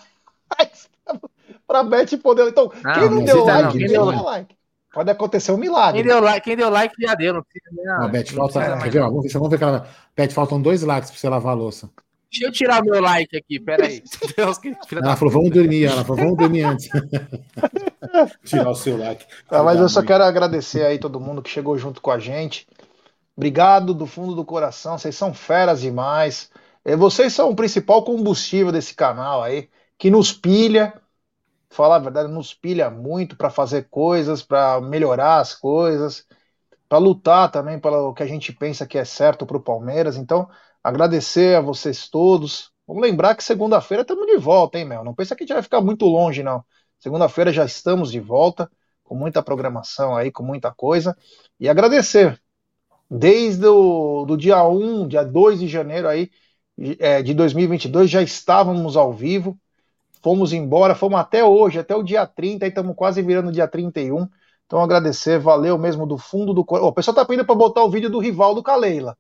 Pra 1.68 1.84
Beth 1.84 2.18
poder. 2.22 2.48
Então, 2.48 2.72
Não, 2.84 2.94
quem 2.94 3.04
não 3.04 3.12
não 3.12 3.24
deu 3.24 3.44
like, 3.44 3.64
não, 3.64 3.72
quem 3.72 3.88
deu 3.88 4.12
deu 4.12 4.24
like. 4.24 4.56
Pode 4.94 5.12
acontecer 5.12 5.52
um 5.52 5.58
milagre. 5.58 6.02
Quem 6.02 6.10
deu 6.10 6.22
like, 6.22 6.42
quem 6.44 6.56
deu 6.56 6.70
like 6.70 6.96
já 7.00 7.14
deu, 7.14 7.34
não 7.34 7.44
precisa 7.44 7.72
não 7.76 8.10
falta, 8.10 8.12
precisa 8.12 8.62
quer 8.62 8.76
mais 8.78 8.94
ver, 8.94 9.00
ó, 9.02 9.10
vamos 9.10 9.24
ver, 9.24 9.34
vamos 9.34 9.50
ver 9.50 9.58
que 9.58 9.64
ela. 9.64 9.88
Beth, 10.16 10.32
faltam 10.32 10.62
dois 10.62 10.82
likes 10.82 11.12
para 11.12 11.20
você 11.20 11.30
lavar 11.30 11.52
a 11.54 11.56
louça. 11.56 11.90
Deixa 12.32 12.46
eu 12.46 12.52
tirar 12.52 12.84
meu 12.84 13.02
like 13.02 13.38
aqui, 13.38 13.60
peraí. 13.60 14.04
Deus, 14.36 14.58
que 14.58 14.76
Ela 14.92 15.16
falou, 15.16 15.34
vamos 15.34 15.50
dormir. 15.52 15.86
Ela 15.86 16.04
falou, 16.04 16.24
vamos 16.24 16.38
dormir 16.38 16.64
antes. 16.64 16.90
Tirar 18.44 18.70
o 18.70 18.76
seu 18.76 18.98
like. 18.98 19.26
Ah, 19.50 19.64
mas 19.64 19.80
eu 19.80 19.88
só 19.88 20.02
quero 20.02 20.24
agradecer 20.24 20.84
aí 20.84 20.98
todo 21.00 21.20
mundo 21.20 21.42
que 21.42 21.50
chegou 21.50 21.78
junto 21.78 22.02
com 22.02 22.12
a 22.12 22.20
gente. 22.20 22.68
Obrigado 23.36 23.94
do 23.94 24.06
fundo 24.06 24.36
do 24.36 24.44
coração, 24.44 24.98
vocês 24.98 25.16
são 25.16 25.34
feras 25.34 25.82
demais. 25.82 26.50
Eh, 26.84 26.96
Vocês 26.96 27.34
são 27.34 27.50
o 27.52 27.56
principal 27.56 28.04
combustível 28.04 28.72
desse 28.72 28.96
canal 28.96 29.44
aí, 29.44 29.70
que 29.98 30.10
nos 30.10 30.32
pilha, 30.32 30.94
falar 31.70 31.98
a 31.98 32.00
verdade, 32.00 32.32
nos 32.32 32.54
pilha 32.54 32.90
muito 32.90 33.36
para 33.36 33.50
fazer 33.50 33.90
coisas, 33.90 34.42
para 34.42 34.80
melhorar 34.82 35.40
as 35.40 35.54
coisas, 35.54 36.26
para 36.88 36.98
lutar 36.98 37.52
também 37.52 37.80
pelo 37.80 38.14
que 38.14 38.24
a 38.24 38.28
gente 38.28 38.54
pensa 38.54 38.88
que 38.88 38.98
é 38.98 39.06
certo 39.06 39.46
para 39.46 39.58
o 39.58 39.64
Palmeiras. 39.64 40.18
Então, 40.18 40.50
agradecer 40.84 41.58
a 41.58 41.62
vocês 41.62 42.10
todos. 42.10 42.72
Vamos 42.88 43.04
lembrar 43.04 43.36
que 43.36 43.44
segunda-feira 43.44 44.02
estamos 44.02 44.26
de 44.26 44.38
volta, 44.38 44.80
hein, 44.80 44.86
Mel? 44.86 45.04
Não 45.04 45.14
pensa 45.14 45.36
que 45.36 45.44
a 45.44 45.46
gente 45.46 45.54
vai 45.54 45.64
ficar 45.64 45.82
muito 45.82 46.06
longe, 46.06 46.42
não. 46.44 46.64
Segunda-feira 47.00 47.52
já 47.52 47.66
estamos 47.66 48.12
de 48.12 48.20
volta, 48.20 48.70
com 49.04 49.16
muita 49.16 49.44
programação 49.44 50.16
aí, 50.16 50.32
com 50.32 50.44
muita 50.44 50.72
coisa. 50.72 51.16
E 51.60 51.68
agradecer. 51.68 52.42
Desde 53.10 53.66
o 53.66 54.26
do 54.26 54.38
dia 54.38 54.64
1, 54.66 55.08
dia 55.08 55.24
2 55.24 55.60
de 55.60 55.68
janeiro 55.68 56.08
aí, 56.08 56.30
é, 57.00 57.22
de 57.22 57.34
2022, 57.34 58.10
já 58.10 58.22
estávamos 58.22 58.96
ao 58.98 59.14
vivo. 59.14 59.58
Fomos 60.22 60.52
embora, 60.54 60.96
fomos 60.96 61.20
até 61.20 61.44
hoje, 61.44 61.80
até 61.80 61.96
o 61.96 62.04
dia 62.04 62.26
30, 62.26 62.66
aí 62.66 62.70
estamos 62.70 62.96
quase 62.96 63.22
virando 63.22 63.50
o 63.50 63.52
dia 63.52 63.68
31. 63.68 64.28
Então 64.66 64.82
agradecer, 64.82 65.40
valeu 65.40 65.78
mesmo 65.78 66.06
do 66.06 66.18
fundo 66.18 66.54
do 66.54 66.66
coração. 66.66 66.90
O 66.90 66.94
pessoal 66.94 67.16
tá 67.16 67.26
pedindo 67.26 67.46
para 67.46 67.56
botar 67.56 67.84
o 67.84 67.90
vídeo 67.90 68.10
do 68.10 68.20
rival 68.20 68.54
do 68.54 68.62
Caleila. 68.64 69.18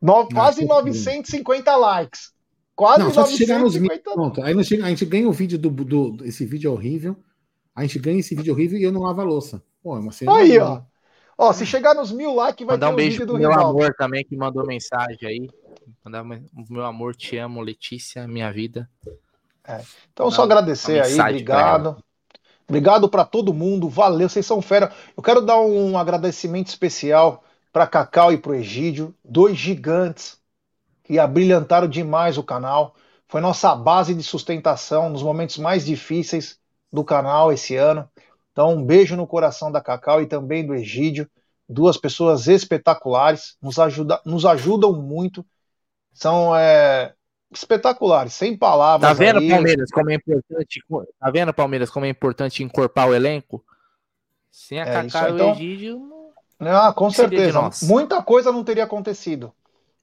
No- 0.00 0.28
quase 0.28 0.60
que 0.60 0.66
950 0.66 1.74
likes. 1.76 2.32
Quase 2.76 3.00
Não, 3.00 3.10
só 3.12 3.24
se 3.24 3.36
chegar 3.36 3.58
nos 3.58 3.74
mil. 3.74 3.88
950 3.88 4.12
Pronto. 4.14 4.42
Aí 4.42 4.54
nós 4.54 4.66
chega- 4.66 4.84
a 4.84 4.88
gente 4.88 5.04
ganha 5.06 5.28
o 5.28 5.32
vídeo 5.32 5.58
do, 5.58 5.70
do, 5.70 6.10
do- 6.10 6.24
Esse 6.24 6.44
vídeo 6.44 6.68
é 6.68 6.72
horrível. 6.74 7.16
A 7.74 7.82
gente 7.82 7.98
ganha 7.98 8.18
esse 8.20 8.34
vídeo 8.34 8.52
horrível 8.52 8.78
e 8.78 8.82
eu 8.82 8.92
não 8.92 9.02
lavo 9.02 9.20
a 9.20 9.24
louça. 9.24 9.62
Pô, 9.82 9.96
é 9.96 10.00
uma 10.00 10.12
cena. 10.12 10.36
Aí, 10.36 10.58
ó. 10.58 10.82
Ó, 11.36 11.52
se 11.52 11.66
chegar 11.66 11.94
nos 11.94 12.12
mil 12.12 12.32
likes, 12.34 12.64
vai 12.64 12.76
Mandar 12.76 12.86
ter 12.86 12.90
um 12.92 12.94
o 12.94 12.96
beijo 12.96 13.10
vídeo 13.12 13.26
pro 13.26 13.34
do 13.34 13.40
meu 13.40 13.50
rival. 13.50 13.70
amor 13.70 13.94
também, 13.98 14.24
que 14.24 14.36
mandou 14.36 14.64
mensagem 14.64 15.18
aí. 15.28 15.50
Mandar 16.04 16.24
meu 16.24 16.84
amor, 16.84 17.16
te 17.16 17.36
amo, 17.36 17.60
Letícia, 17.60 18.28
minha 18.28 18.52
vida. 18.52 18.88
Então, 20.12 20.30
só 20.30 20.42
agradecer 20.42 21.02
aí, 21.02 21.18
obrigado. 21.18 21.96
Obrigado 22.66 23.08
para 23.08 23.24
todo 23.24 23.52
mundo, 23.52 23.88
valeu, 23.88 24.28
vocês 24.28 24.46
são 24.46 24.62
fera. 24.62 24.90
Eu 25.16 25.22
quero 25.22 25.40
dar 25.42 25.60
um 25.60 25.98
agradecimento 25.98 26.68
especial 26.68 27.44
para 27.72 27.86
Cacau 27.86 28.32
e 28.32 28.38
pro 28.38 28.54
Egídio, 28.54 29.14
dois 29.22 29.56
gigantes 29.56 30.38
que 31.02 31.18
abrilhantaram 31.18 31.86
demais 31.86 32.38
o 32.38 32.42
canal. 32.42 32.94
Foi 33.28 33.40
nossa 33.40 33.74
base 33.74 34.14
de 34.14 34.22
sustentação 34.22 35.10
nos 35.10 35.22
momentos 35.22 35.58
mais 35.58 35.84
difíceis 35.84 36.58
do 36.92 37.04
canal 37.04 37.52
esse 37.52 37.76
ano. 37.76 38.08
Então, 38.52 38.74
um 38.76 38.84
beijo 38.84 39.16
no 39.16 39.26
coração 39.26 39.70
da 39.70 39.80
Cacau 39.80 40.22
e 40.22 40.26
também 40.26 40.66
do 40.66 40.74
Egídio. 40.74 41.28
Duas 41.68 41.96
pessoas 41.96 42.46
espetaculares, 42.46 43.56
nos, 43.60 43.78
ajuda, 43.78 44.20
nos 44.24 44.46
ajudam 44.46 44.92
muito. 44.92 45.44
São 46.12 46.54
é, 46.54 47.14
espetaculares, 47.58 48.32
sem 48.34 48.56
palavras. 48.56 49.08
Tá 49.08 49.14
vendo, 49.14 49.38
aí. 49.38 49.48
Palmeiras, 49.48 49.90
como 49.90 50.10
é 50.10 50.14
importante. 50.14 50.80
Tá 51.20 51.30
vendo, 51.30 51.54
Palmeiras, 51.54 51.90
como 51.90 52.06
é 52.06 52.08
importante 52.08 52.62
encorpar 52.62 53.08
o 53.08 53.14
elenco? 53.14 53.64
Sem 54.50 54.80
a 54.80 54.84
É, 54.86 54.92
Cacá 55.04 55.28
e 55.28 55.32
então- 55.32 55.50
Egídio. 55.52 55.98
não- 55.98 56.24
Ah, 56.70 56.92
com 56.92 57.10
certeza. 57.10 57.60
Muita 57.82 58.22
coisa 58.22 58.52
não 58.52 58.62
teria 58.64 58.84
acontecido. 58.84 59.52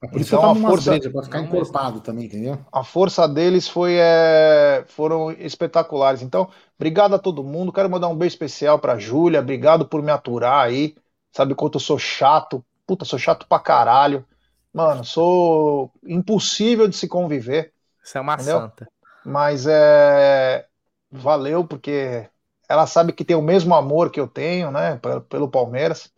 É 0.02 0.08
por 0.08 0.20
isso 0.20 0.34
Então, 0.34 0.52
que 0.52 0.58
eu 0.60 0.66
a 0.66 0.70
força- 0.70 1.10
pra 1.10 1.22
ficar 1.22 1.40
encorpado 1.40 2.00
também, 2.00 2.24
entendeu? 2.26 2.58
A 2.72 2.82
força 2.82 3.26
deles 3.28 3.68
foi, 3.68 3.94
é, 3.98 4.84
foram 4.88 5.30
espetaculares. 5.30 6.22
Então, 6.22 6.48
obrigado 6.76 7.14
a 7.14 7.18
todo 7.20 7.44
mundo. 7.44 7.72
Quero 7.72 7.88
mandar 7.88 8.08
um 8.08 8.16
beijo 8.16 8.34
especial 8.34 8.78
pra 8.80 8.98
Júlia. 8.98 9.38
Obrigado 9.40 9.86
por 9.86 10.02
me 10.02 10.10
aturar 10.10 10.64
aí. 10.66 10.96
Sabe 11.32 11.54
quanto 11.54 11.76
eu 11.76 11.80
sou 11.80 11.98
chato? 12.00 12.64
Puta, 12.84 13.04
sou 13.04 13.18
chato 13.18 13.46
pra 13.48 13.60
caralho. 13.60 14.24
Mano, 14.72 15.04
sou 15.04 15.92
impossível 16.02 16.88
de 16.88 16.96
se 16.96 17.06
conviver. 17.06 17.72
Você 18.02 18.18
é 18.18 18.20
uma 18.20 18.34
Entendeu? 18.34 18.60
santa. 18.60 18.88
Mas 19.24 19.66
é. 19.66 20.66
Valeu, 21.10 21.64
porque 21.64 22.26
ela 22.66 22.86
sabe 22.86 23.12
que 23.12 23.24
tem 23.24 23.36
o 23.36 23.42
mesmo 23.42 23.74
amor 23.74 24.10
que 24.10 24.18
eu 24.18 24.26
tenho, 24.26 24.70
né? 24.70 24.98
Pelo, 25.28 25.50
Palmeiras. 25.50 26.10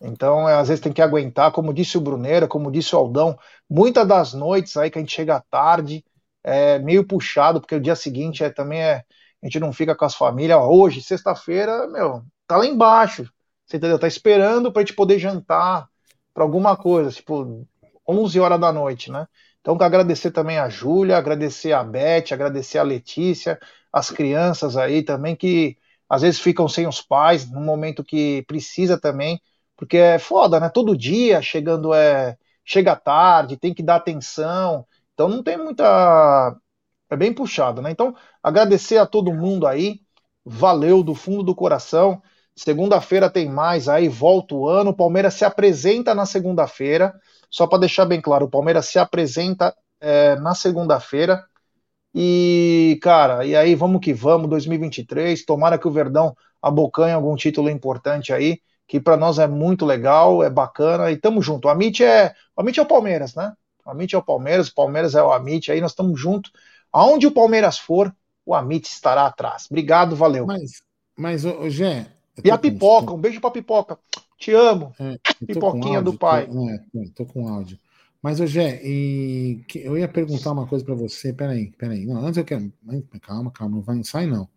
Então, 0.00 0.48
é, 0.48 0.56
às 0.56 0.66
vezes 0.66 0.82
tem 0.82 0.92
que 0.92 1.00
aguentar, 1.00 1.52
como 1.52 1.72
disse 1.72 1.96
o 1.96 2.00
Bruneira, 2.00 2.48
como 2.48 2.70
disse 2.70 2.96
o 2.96 2.98
Aldão, 2.98 3.38
muitas 3.70 4.06
das 4.06 4.34
noites 4.34 4.76
aí 4.76 4.90
que 4.90 4.98
a 4.98 5.00
gente 5.00 5.14
chega 5.14 5.44
tarde, 5.48 6.04
é 6.42 6.80
meio 6.80 7.06
puxado, 7.06 7.60
porque 7.60 7.76
o 7.76 7.80
dia 7.80 7.94
seguinte 7.94 8.42
é, 8.42 8.50
também 8.50 8.82
é. 8.82 9.04
A 9.40 9.46
gente 9.46 9.60
não 9.60 9.72
fica 9.72 9.94
com 9.94 10.04
as 10.04 10.14
famílias. 10.14 10.58
Hoje, 10.58 11.00
sexta-feira, 11.00 11.86
meu, 11.86 12.24
tá 12.46 12.56
lá 12.56 12.66
embaixo. 12.66 13.30
Você 13.64 13.76
entendeu? 13.76 13.98
Tá 13.98 14.08
esperando 14.08 14.72
pra 14.72 14.82
gente 14.82 14.94
poder 14.94 15.18
jantar 15.18 15.88
pra 16.34 16.42
alguma 16.42 16.76
coisa, 16.76 17.10
tipo, 17.10 17.66
11 18.06 18.38
horas 18.40 18.60
da 18.60 18.72
noite, 18.72 19.10
né? 19.10 19.26
Então, 19.60 19.76
agradecer 19.80 20.30
também 20.30 20.58
a 20.58 20.68
Júlia, 20.68 21.16
agradecer 21.16 21.72
a 21.72 21.82
Beth, 21.82 22.32
agradecer 22.32 22.78
a 22.78 22.82
Letícia, 22.82 23.58
as 23.92 24.10
crianças 24.10 24.76
aí 24.76 25.02
também 25.02 25.34
que 25.34 25.76
às 26.08 26.22
vezes 26.22 26.40
ficam 26.40 26.68
sem 26.68 26.86
os 26.86 27.00
pais 27.00 27.50
no 27.50 27.60
momento 27.60 28.04
que 28.04 28.42
precisa 28.46 28.98
também, 29.00 29.40
porque 29.76 29.96
é 29.96 30.18
foda, 30.18 30.60
né? 30.60 30.68
Todo 30.68 30.96
dia 30.96 31.40
chegando 31.42 31.94
é 31.94 32.36
chega 32.64 32.94
tarde, 32.96 33.56
tem 33.56 33.74
que 33.74 33.82
dar 33.82 33.96
atenção, 33.96 34.86
então 35.14 35.28
não 35.28 35.42
tem 35.42 35.56
muita 35.56 36.56
é 37.10 37.16
bem 37.16 37.32
puxado, 37.32 37.82
né? 37.82 37.90
Então, 37.90 38.14
agradecer 38.42 38.98
a 38.98 39.06
todo 39.06 39.32
mundo 39.32 39.66
aí, 39.66 40.00
valeu 40.44 41.02
do 41.02 41.14
fundo 41.14 41.42
do 41.42 41.54
coração. 41.54 42.22
Segunda-feira 42.56 43.28
tem 43.28 43.48
mais 43.48 43.88
aí, 43.88 44.08
volta 44.08 44.54
o 44.54 44.68
ano. 44.68 44.90
O 44.90 44.96
Palmeiras 44.96 45.34
se 45.34 45.44
apresenta 45.44 46.14
na 46.14 46.24
segunda-feira. 46.24 47.14
Só 47.50 47.66
para 47.66 47.80
deixar 47.80 48.04
bem 48.04 48.20
claro, 48.20 48.46
o 48.46 48.50
Palmeiras 48.50 48.86
se 48.86 48.98
apresenta 48.98 49.74
é, 50.00 50.36
na 50.36 50.54
segunda-feira. 50.54 51.44
E, 52.14 52.98
cara, 53.02 53.44
e 53.44 53.56
aí 53.56 53.74
vamos 53.74 54.00
que 54.00 54.12
vamos, 54.12 54.48
2023. 54.48 55.44
Tomara 55.44 55.78
que 55.78 55.88
o 55.88 55.90
Verdão 55.90 56.36
abocanhe 56.62 57.12
algum 57.12 57.34
título 57.34 57.68
importante 57.68 58.32
aí, 58.32 58.60
que 58.86 59.00
para 59.00 59.16
nós 59.16 59.38
é 59.38 59.48
muito 59.48 59.84
legal, 59.84 60.42
é 60.42 60.48
bacana. 60.48 61.10
E 61.10 61.16
tamo 61.16 61.42
junto. 61.42 61.66
O 61.66 61.70
Amit 61.70 62.04
é, 62.04 62.32
o 62.56 62.62
é 62.62 62.80
o 62.80 62.86
Palmeiras, 62.86 63.34
né? 63.34 63.52
O 63.84 63.90
Amit 63.90 64.14
é 64.14 64.18
o 64.18 64.22
Palmeiras, 64.22 64.68
o 64.68 64.74
Palmeiras 64.74 65.14
é 65.14 65.22
o 65.22 65.32
Amit, 65.32 65.70
aí 65.72 65.80
nós 65.80 65.90
estamos 65.90 66.18
juntos. 66.20 66.52
Aonde 66.92 67.26
o 67.26 67.32
Palmeiras 67.32 67.78
for, 67.78 68.14
o 68.46 68.54
Amit 68.54 68.88
estará 68.88 69.26
atrás. 69.26 69.66
Obrigado, 69.68 70.14
valeu. 70.14 70.46
Mas, 70.46 70.82
mas 71.16 71.42
Gé. 71.68 72.13
E 72.42 72.50
a 72.50 72.58
pipoca, 72.58 73.12
um 73.12 73.18
beijo 73.18 73.40
pra 73.40 73.50
pipoca. 73.50 73.98
Te 74.38 74.52
amo. 74.52 74.92
com 74.98 75.46
pipoquinha 75.46 75.98
áudio, 75.98 76.12
do 76.12 76.18
pai. 76.18 76.46
Tô, 76.46 76.68
é, 76.70 76.78
tô- 76.92 77.10
tô 77.14 77.26
com 77.26 77.48
áudio. 77.48 77.78
Mas, 78.20 78.40
ô 78.40 78.46
Gé, 78.46 78.80
e 78.82 79.62
eu 79.76 79.98
ia 79.98 80.08
perguntar 80.08 80.52
uma 80.52 80.66
coisa 80.66 80.84
pra 80.84 80.94
você. 80.94 81.32
Peraí, 81.32 81.70
peraí. 81.72 82.06
Não, 82.06 82.24
antes 82.24 82.38
eu 82.38 82.44
quero. 82.44 82.72
Calma, 83.20 83.50
calma, 83.50 83.76
não 83.76 83.82
vai, 83.82 84.02
sai 84.02 84.26
não. 84.26 84.48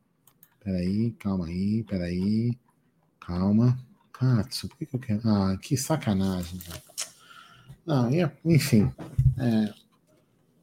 Peraí, 0.64 1.12
calma 1.20 1.46
aí, 1.48 1.84
peraí. 1.84 2.58
Calma. 3.20 3.78
Katsu, 4.14 4.68
por 4.70 4.78
que, 4.78 4.86
que 4.86 4.96
eu 4.96 5.00
quero. 5.00 5.22
Ah, 5.26 5.58
que 5.62 5.76
sacanagem, 5.78 6.60
cara. 6.60 6.82
Não, 7.86 8.10
ia, 8.12 8.34
enfim. 8.44 8.92
é, 9.38 9.74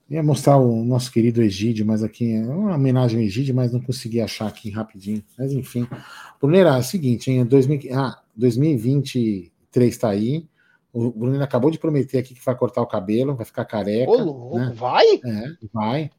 ia 0.08 0.22
mostrar 0.22 0.58
o 0.58 0.84
nosso 0.84 1.10
querido 1.10 1.42
Egídio, 1.42 1.86
mas 1.86 2.02
aqui 2.02 2.34
é 2.34 2.42
uma 2.42 2.74
homenagem 2.74 3.18
ao 3.18 3.24
Egídio, 3.24 3.54
mas 3.54 3.72
não 3.72 3.80
consegui 3.80 4.20
achar 4.20 4.46
aqui 4.46 4.70
rapidinho. 4.70 5.24
Mas 5.38 5.52
enfim. 5.52 5.86
Bruneira, 6.40 6.76
é 6.76 6.78
o 6.78 6.82
seguinte, 6.82 7.30
em 7.30 7.44
2000, 7.44 7.80
ah, 7.92 8.20
2023 8.36 9.96
tá 9.96 10.10
aí. 10.10 10.46
O 10.92 11.10
Bruneira 11.10 11.44
acabou 11.44 11.70
de 11.70 11.78
prometer 11.78 12.18
aqui 12.18 12.34
que 12.34 12.44
vai 12.44 12.54
cortar 12.54 12.80
o 12.80 12.86
cabelo, 12.86 13.34
vai 13.34 13.44
ficar 13.44 13.64
careca. 13.64 14.10
Ô, 14.10 14.16
louco, 14.16 14.58
né? 14.58 14.72
vai? 14.76 15.06
É, 15.24 15.44
vai. 15.72 16.10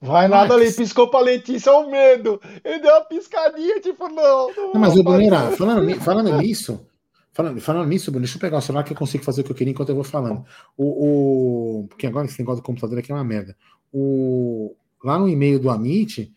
Vai 0.00 0.28
nada 0.28 0.54
ali, 0.54 0.66
Max. 0.66 0.76
piscou 0.76 1.08
pra 1.08 1.20
Letícia, 1.20 1.70
é 1.70 1.72
o 1.72 1.90
medo. 1.90 2.40
Ele 2.62 2.78
deu 2.78 2.90
uma 2.92 3.04
piscadinha, 3.04 3.80
tipo, 3.80 4.06
não. 4.08 4.54
não 4.54 4.72
Não, 4.74 4.80
mas 4.80 4.96
o 4.96 5.02
Bruneira, 5.02 5.50
falando, 5.52 6.00
falando 6.00 6.36
nisso, 6.38 6.86
falando, 7.34 7.60
falando 7.60 7.86
nisso, 7.88 8.10
Bruno, 8.10 8.24
deixa 8.24 8.36
eu 8.38 8.40
pegar 8.40 8.56
o 8.58 8.62
celular 8.62 8.82
que 8.84 8.92
eu 8.92 8.96
consigo 8.96 9.22
fazer 9.24 9.42
o 9.42 9.44
que 9.44 9.52
eu 9.52 9.56
queria 9.56 9.72
enquanto 9.72 9.90
eu 9.90 9.94
vou 9.94 10.04
falando. 10.04 10.44
O, 10.76 11.80
o- 11.82 11.88
porque 11.88 12.06
agora 12.06 12.26
esse 12.26 12.38
negócio 12.38 12.62
do 12.62 12.66
computador 12.66 12.98
aqui 12.98 13.12
é 13.12 13.14
uma 13.14 13.22
merda. 13.24 13.54
O, 13.92 14.74
lá 15.04 15.18
no 15.18 15.28
e-mail 15.28 15.58
do 15.60 15.68
Amit, 15.68 16.32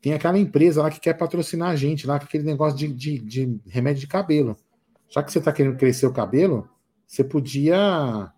tem 0.00 0.14
aquela 0.14 0.38
empresa 0.38 0.82
lá 0.82 0.90
que 0.90 1.00
quer 1.00 1.14
patrocinar 1.14 1.70
a 1.70 1.76
gente, 1.76 2.06
lá 2.06 2.18
com 2.18 2.24
aquele 2.26 2.44
negócio 2.44 2.78
de, 2.78 2.88
de, 2.88 3.18
de 3.18 3.60
remédio 3.66 4.00
de 4.00 4.06
cabelo. 4.06 4.56
Já 5.10 5.22
que 5.22 5.30
você 5.32 5.38
está 5.40 5.52
querendo 5.52 5.76
crescer 5.76 6.06
o 6.06 6.12
cabelo, 6.12 6.68
você 7.06 7.22
podia. 7.24 8.32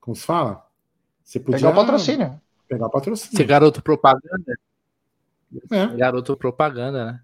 Como 0.00 0.14
se 0.16 0.22
fala? 0.24 0.66
Você 1.24 1.38
podia 1.40 1.58
Pegar 1.60 1.70
o 1.70 1.74
patrocínio. 1.74 2.40
Pegar 2.68 2.86
o 2.86 2.88
Ser 2.88 2.92
patrocínio. 2.92 3.46
garoto 3.46 3.82
propaganda. 3.82 4.58
É, 5.70 5.86
Garoto 5.96 6.36
propaganda, 6.36 7.04
né? 7.12 7.20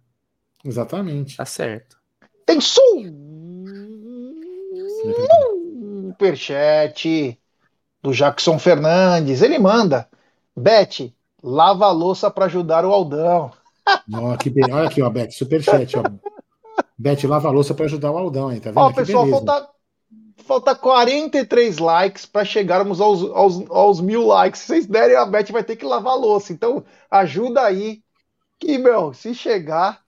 exatamente. 0.64 1.36
Tá 1.36 1.44
certo. 1.44 1.98
Tem 2.46 2.58
superchat 6.10 7.38
do 8.02 8.12
Jackson 8.12 8.58
Fernandes. 8.58 9.42
Ele 9.42 9.58
manda. 9.58 10.08
Beth, 10.56 11.12
lava 11.42 11.86
a 11.86 11.90
louça 11.92 12.30
pra 12.30 12.44
ajudar 12.46 12.84
o 12.84 12.92
Aldão. 12.92 13.50
Ó, 14.14 14.36
que 14.36 14.48
be- 14.50 14.70
Olha 14.70 14.88
aqui, 14.88 15.02
ó, 15.02 15.10
Beth, 15.10 15.30
superchat, 15.32 15.98
ó. 15.98 16.02
Beth, 16.96 17.24
lava 17.24 17.48
a 17.48 17.50
louça 17.50 17.74
para 17.74 17.84
ajudar 17.86 18.10
o 18.10 18.18
Aldão 18.18 18.48
aí, 18.48 18.60
tá 18.60 18.70
vendo? 18.70 18.78
Ó, 18.80 18.88
Que 18.90 18.94
pessoal, 18.96 19.24
beleza. 19.24 19.44
falta, 19.44 19.68
falta 20.46 20.74
43 20.74 21.78
likes 21.78 22.24
para 22.24 22.44
chegarmos 22.44 23.00
aos, 23.00 23.22
aos, 23.30 23.70
aos 23.70 24.00
mil 24.00 24.24
likes. 24.26 24.60
Se 24.60 24.66
vocês 24.68 24.86
derem, 24.86 25.16
a 25.16 25.26
Beth 25.26 25.50
vai 25.50 25.64
ter 25.64 25.76
que 25.76 25.84
lavar 25.84 26.12
a 26.12 26.16
louça. 26.16 26.52
Então, 26.52 26.84
ajuda 27.10 27.62
aí. 27.62 28.00
Que, 28.58 28.78
meu, 28.78 29.12
se 29.12 29.34
chegar. 29.34 30.00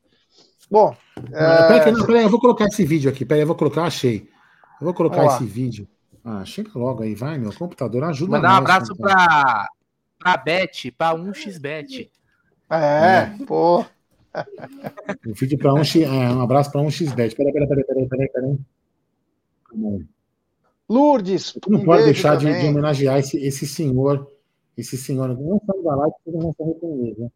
Bom. 0.70 0.96
Peraí, 1.30 1.80
é, 1.80 1.90
não, 1.92 2.06
peraí, 2.06 2.22
eu 2.22 2.30
vou 2.30 2.40
colocar 2.40 2.64
esse 2.66 2.84
vídeo 2.84 3.10
aqui. 3.10 3.24
Peraí, 3.24 3.42
eu 3.42 3.46
vou 3.46 3.56
colocar, 3.56 3.84
achei. 3.84 4.28
Eu 4.80 4.84
vou 4.84 4.94
colocar 4.94 5.16
Vamos 5.16 5.32
lá. 5.32 5.36
esse 5.38 5.46
vídeo. 5.46 5.88
Ah, 6.24 6.44
chega 6.44 6.70
logo 6.74 7.02
aí, 7.02 7.14
vai, 7.14 7.38
meu 7.38 7.52
computador 7.52 8.02
ajuda 8.04 8.32
Mandar 8.32 8.52
um 8.54 8.56
abraço 8.56 8.94
cara. 8.96 9.14
pra, 9.26 9.68
pra 10.18 10.36
Bet, 10.36 10.90
pra 10.92 11.14
1xBet. 11.14 12.10
é, 12.70 13.26
pô. 13.46 13.84
Um 15.26 15.32
vídeo 15.32 15.56
para 15.56 15.72
um, 15.72 15.82
X- 15.84 16.02
é, 16.02 16.08
um 16.08 16.40
abraço 16.42 16.70
para 16.70 16.80
um 16.82 16.90
xbet. 16.90 17.34
Peraí, 17.34 17.52
peraí, 17.52 17.68
peraí, 17.68 17.84
peraí, 17.84 18.08
peraí, 18.08 18.28
peraí. 18.28 18.58
Lourdes, 20.88 21.58
Não 21.68 21.80
um 21.80 21.84
pode 21.84 22.04
deixar 22.04 22.36
de, 22.36 22.44
de 22.60 22.66
homenagear 22.68 23.18
esse, 23.18 23.36
esse 23.38 23.66
senhor, 23.66 24.30
esse 24.76 24.96
senhor. 24.96 25.28
Não 25.28 25.60
sai 25.66 25.82
da 25.82 25.94
live, 25.96 26.14
vocês 26.24 26.34
não 26.34 26.40
vão 26.42 26.52
se 26.52 26.62
arrepender, 26.62 27.18
né? 27.18 27.28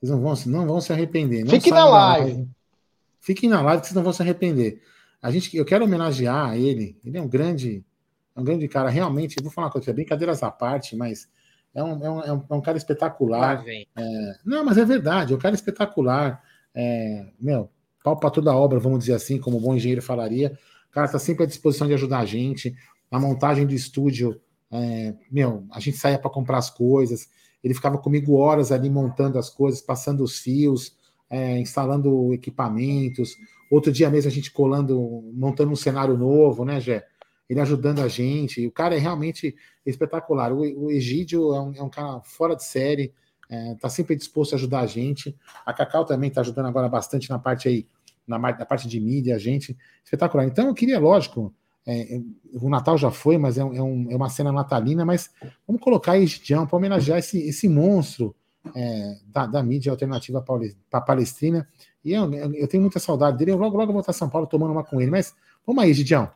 Vocês 0.00 0.10
não 0.12 0.20
vão, 0.20 0.36
se- 0.36 0.48
não 0.48 0.66
vão 0.66 0.80
se 0.80 0.92
arrepender. 0.92 1.44
Não 1.44 1.50
Fiquem 1.50 1.72
saiam 1.72 1.86
na 1.86 1.90
da 1.90 1.98
live. 2.18 2.48
Fiquem 3.20 3.48
na 3.48 3.62
live 3.62 3.80
que 3.80 3.86
vocês 3.88 3.96
não 3.96 4.02
vão 4.02 4.12
se 4.12 4.22
arrepender. 4.22 4.82
A 5.20 5.30
gente, 5.30 5.56
eu 5.56 5.64
quero 5.64 5.84
homenagear 5.84 6.56
ele. 6.56 6.98
Ele 7.04 7.18
é 7.18 7.22
um 7.22 7.28
grande, 7.28 7.84
é 8.34 8.40
um 8.40 8.44
grande 8.44 8.68
cara. 8.68 8.88
Realmente, 8.88 9.36
eu 9.36 9.42
vou 9.42 9.52
falar 9.52 9.66
uma 9.66 9.72
coisa, 9.72 9.92
brincadeiras 9.92 10.42
à 10.42 10.50
parte, 10.50 10.96
mas 10.96 11.28
é 11.74 11.82
um, 11.82 12.04
é 12.04 12.10
um, 12.10 12.20
é 12.20 12.32
um, 12.32 12.44
é 12.50 12.54
um 12.54 12.60
cara 12.60 12.78
espetacular. 12.78 13.64
vem. 13.64 13.86
Não, 14.44 14.64
mas 14.64 14.78
é 14.78 14.84
verdade, 14.84 15.32
é 15.32 15.36
um 15.36 15.40
cara 15.40 15.54
espetacular. 15.54 16.42
É, 16.74 17.26
meu, 17.40 17.70
pau 18.02 18.16
para 18.16 18.30
toda 18.30 18.50
a 18.50 18.56
obra, 18.56 18.78
vamos 18.78 19.00
dizer 19.00 19.14
assim, 19.14 19.38
como 19.38 19.58
um 19.58 19.60
bom 19.60 19.74
engenheiro 19.74 20.02
falaria. 20.02 20.58
O 20.88 20.92
cara 20.92 21.06
está 21.06 21.18
sempre 21.18 21.44
à 21.44 21.46
disposição 21.46 21.86
de 21.86 21.94
ajudar 21.94 22.20
a 22.20 22.24
gente. 22.24 22.74
Na 23.10 23.18
montagem 23.18 23.66
do 23.66 23.74
estúdio, 23.74 24.40
é, 24.70 25.14
meu, 25.30 25.64
a 25.70 25.80
gente 25.80 25.96
saía 25.96 26.18
para 26.18 26.30
comprar 26.30 26.58
as 26.58 26.70
coisas. 26.70 27.28
Ele 27.62 27.74
ficava 27.74 27.98
comigo 27.98 28.36
horas 28.36 28.70
ali 28.70 28.88
montando 28.88 29.38
as 29.38 29.50
coisas, 29.50 29.80
passando 29.80 30.22
os 30.22 30.38
fios, 30.38 30.96
é, 31.28 31.58
instalando 31.58 32.32
equipamentos. 32.32 33.36
Outro 33.70 33.92
dia 33.92 34.08
mesmo 34.10 34.30
a 34.30 34.32
gente 34.32 34.50
colando, 34.50 34.98
montando 35.34 35.70
um 35.72 35.76
cenário 35.76 36.16
novo, 36.16 36.64
né, 36.64 36.80
Gé? 36.80 37.06
Ele 37.48 37.60
ajudando 37.60 38.00
a 38.00 38.08
gente. 38.08 38.66
O 38.66 38.70
cara 38.70 38.94
é 38.94 38.98
realmente 38.98 39.54
espetacular. 39.84 40.52
O, 40.52 40.60
o 40.60 40.90
Egídio 40.90 41.54
é 41.54 41.60
um, 41.60 41.74
é 41.76 41.82
um 41.82 41.88
cara 41.88 42.20
fora 42.22 42.54
de 42.54 42.64
série, 42.64 43.12
está 43.74 43.88
sempre 43.88 44.14
disposto 44.16 44.52
a 44.52 44.56
ajudar 44.56 44.80
a 44.80 44.86
gente. 44.86 45.34
A 45.64 45.72
Cacau 45.72 46.04
também 46.04 46.28
está 46.28 46.42
ajudando 46.42 46.66
agora 46.66 46.88
bastante 46.88 47.30
na 47.30 47.38
parte 47.38 47.68
aí, 47.68 47.86
na, 48.26 48.38
na 48.38 48.52
parte 48.66 48.86
de 48.86 49.00
mídia, 49.00 49.34
a 49.34 49.38
gente. 49.38 49.76
Espetacular. 50.04 50.44
Então 50.44 50.66
eu 50.66 50.74
queria, 50.74 50.98
lógico, 50.98 51.54
é, 51.86 52.20
o 52.52 52.68
Natal 52.68 52.98
já 52.98 53.10
foi, 53.10 53.38
mas 53.38 53.56
é, 53.56 53.62
é 53.62 53.64
um- 53.82 54.10
é 54.10 54.16
uma 54.16 54.28
cena 54.28 54.52
natalina, 54.52 55.06
mas 55.06 55.30
vamos 55.66 55.80
colocar 55.80 56.18
Egidião 56.18 56.66
para 56.66 56.76
homenagear 56.76 57.18
esse, 57.18 57.38
esse 57.48 57.66
monstro 57.66 58.36
é, 58.76 59.16
da, 59.26 59.46
da 59.46 59.62
mídia 59.62 59.90
alternativa 59.90 60.44
palestrina. 61.06 61.66
E 62.04 62.12
eu, 62.12 62.32
eu- 62.54 62.68
tenho 62.68 62.82
muita 62.82 62.98
saudade 62.98 63.38
dele. 63.38 63.50
Eu 63.52 63.58
logo, 63.58 63.76
logo 63.76 63.92
vou 63.92 64.00
estar 64.00 64.12
em 64.12 64.16
São 64.16 64.28
Paulo 64.28 64.46
tomando 64.46 64.72
uma 64.72 64.84
com 64.84 65.00
ele. 65.00 65.10
Mas 65.10 65.34
vamos 65.66 65.82
aí, 65.82 65.92
Gidião. 65.92 66.28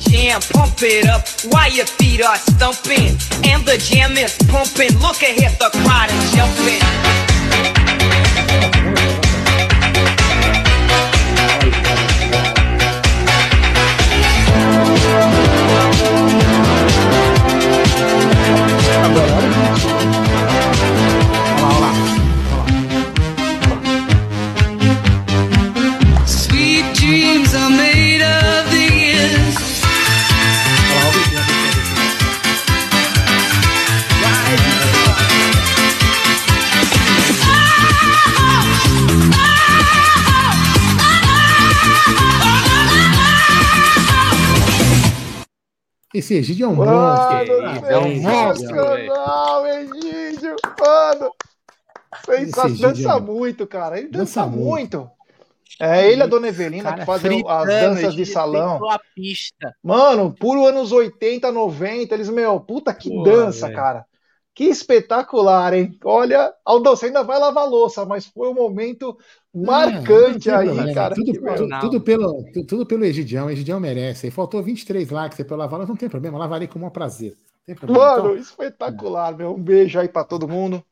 Jam, 0.00 0.38
pump 0.52 0.84
it 0.84 1.08
up 1.08 1.28
while 1.52 1.68
your 1.76 1.86
feet 1.86 2.22
are 2.22 2.38
stumping. 2.38 3.16
And 3.44 3.64
the 3.64 3.78
jam 3.78 4.12
is 4.16 4.36
pumping. 4.46 4.96
Look 5.00 5.22
ahead, 5.24 5.56
the 5.58 5.70
crowd 5.70 6.10
is 6.12 6.32
jumping. 6.32 7.88
Olha 19.04 20.17
Esse 46.14 46.34
Egídio 46.34 46.64
é 46.64 46.68
um 46.68 46.74
monstro. 46.74 46.94
Mano, 46.96 47.80
cara. 47.80 47.92
é 47.92 47.98
um 47.98 48.20
monstro, 48.22 48.66
sensacional, 48.68 49.66
Egídio, 49.66 50.56
mano. 50.80 51.32
Sensacional. 52.24 52.92
Dança 52.92 53.12
é- 53.12 53.20
muito, 53.20 53.66
cara. 53.66 53.98
Ele 53.98 54.08
Dança 54.08 54.40
dança, 54.40 54.46
muito. 54.46 54.98
muito. 54.98 55.10
É 55.80 56.10
ele 56.10 56.22
e 56.22 56.24
a 56.24 56.26
Dona 56.26 56.48
Evelina 56.48 56.92
que 56.92 57.04
fazem 57.04 57.44
as 57.46 57.66
danças 57.66 58.14
de 58.14 58.26
salão. 58.26 58.90
A 58.90 58.98
pista. 59.14 59.72
Mano, 59.82 60.34
puro 60.34 60.66
anos 60.66 60.90
80, 60.90 61.52
90, 61.52 62.14
eles, 62.14 62.28
meu, 62.28 62.58
puta 62.58 62.92
que 62.92 63.08
Pô, 63.08 63.22
dança, 63.22 63.66
velho. 63.66 63.76
cara. 63.78 64.06
Que 64.58 64.64
espetacular, 64.64 65.72
hein? 65.72 65.96
Olha, 66.02 66.52
Aldão, 66.64 66.96
você 66.96 67.06
ainda 67.06 67.22
vai 67.22 67.38
lavar 67.38 67.62
a 67.62 67.68
louça, 67.68 68.04
mas 68.04 68.26
foi 68.26 68.48
um 68.48 68.54
momento 68.54 69.16
marcante 69.54 70.50
aí, 70.50 70.92
cara. 70.92 71.14
Tudo, 71.14 71.32
tudo, 71.80 72.00
pelo, 72.00 72.42
tu- 72.52 72.64
tudo 72.64 72.84
pelo 72.84 73.04
Egidião. 73.04 73.46
O 73.46 73.50
Egidião 73.50 73.78
merece. 73.78 74.26
Aí 74.26 74.32
faltou 74.32 74.60
23 74.60 75.10
likes 75.10 75.38
eu 75.38 75.56
lavar, 75.56 75.78
mas 75.78 75.88
não 75.88 75.94
tem 75.94 76.08
problema. 76.08 76.36
Lavarei 76.38 76.66
com 76.66 76.74
o 76.76 76.82
maior 76.82 76.90
prazer. 76.90 77.36
Mano, 77.86 78.30
Então, 78.32 78.36
espetacular, 78.36 79.36
meu. 79.36 79.54
Um 79.54 79.62
beijo 79.62 79.96
aí 80.00 80.08
pra 80.08 80.24
todo 80.24 80.48
mundo. 80.48 80.82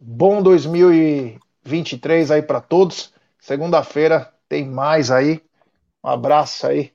Bom 0.00 0.42
2023 0.42 2.30
aí 2.30 2.40
pra 2.40 2.62
todos. 2.62 3.12
Segunda-feira 3.38 4.32
tem 4.48 4.64
mais 4.66 5.10
aí. 5.10 5.42
Um 6.02 6.08
abraço 6.08 6.66
aí 6.66 6.90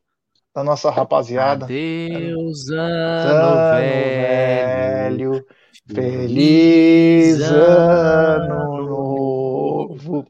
da 0.55 0.63
nossa 0.63 0.89
rapaziada. 0.89 1.65
Adeus, 1.65 2.67
Ano 2.71 3.59
ano 3.59 3.75
velho. 3.79 5.31
velho. 5.31 5.45
Feliz 5.93 7.41
ano 7.41 8.81
novo. 8.81 10.25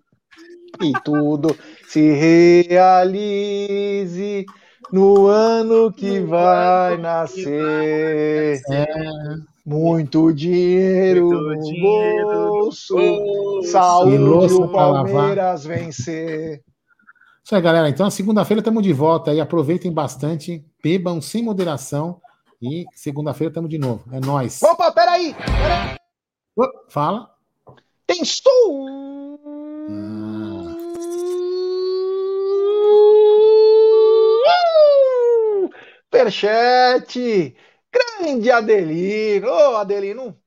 E 0.83 0.91
tudo 1.03 1.55
se 1.87 2.11
realize 2.67 3.25
no 4.91 5.27
ano 5.27 5.93
que 5.93 6.19
vai 6.19 6.97
nascer. 6.97 8.61
Muito 9.65 10.33
dinheiro 10.33 11.29
Muito 11.29 11.41
no 11.41 11.59
dinheiro 11.61 12.27
no 12.27 12.59
bolso. 12.59 12.97
Saúde 13.63 14.17
louça 14.17 14.55
o 14.57 14.67
pra 14.67 14.87
lavar. 14.87 15.11
Palmeiras 15.11 15.65
vencer. 15.65 16.61
Isso 17.43 17.55
aí, 17.55 17.61
galera. 17.61 17.87
Então, 17.89 18.09
segunda-feira 18.09 18.59
estamos 18.59 18.83
de 18.83 18.91
volta 18.91 19.31
aí. 19.31 19.39
Aproveitem 19.39 19.91
bastante, 19.91 20.65
bebam 20.83 21.21
sem 21.21 21.41
moderação. 21.41 22.19
E 22.61 22.85
segunda-feira 22.93 23.51
estamos 23.51 23.69
de 23.69 23.77
novo. 23.77 24.03
É 24.13 24.19
nóis. 24.19 24.61
Opa, 24.63 24.91
peraí! 24.91 25.33
peraí. 25.33 25.95
Fala. 26.89 27.29
Tem 28.07 28.23
som! 28.23 29.37
Superchat! 36.09 37.55
Grande 37.91 38.51
Adelino! 38.51 39.47
Ô, 39.49 39.75
Adelino! 39.77 40.37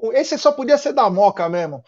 um- 0.00 0.12
Esse 0.12 0.38
só 0.38 0.52
podia 0.52 0.78
ser 0.78 0.92
da 0.92 1.08
Moca 1.10 1.48
mesmo. 1.48 1.82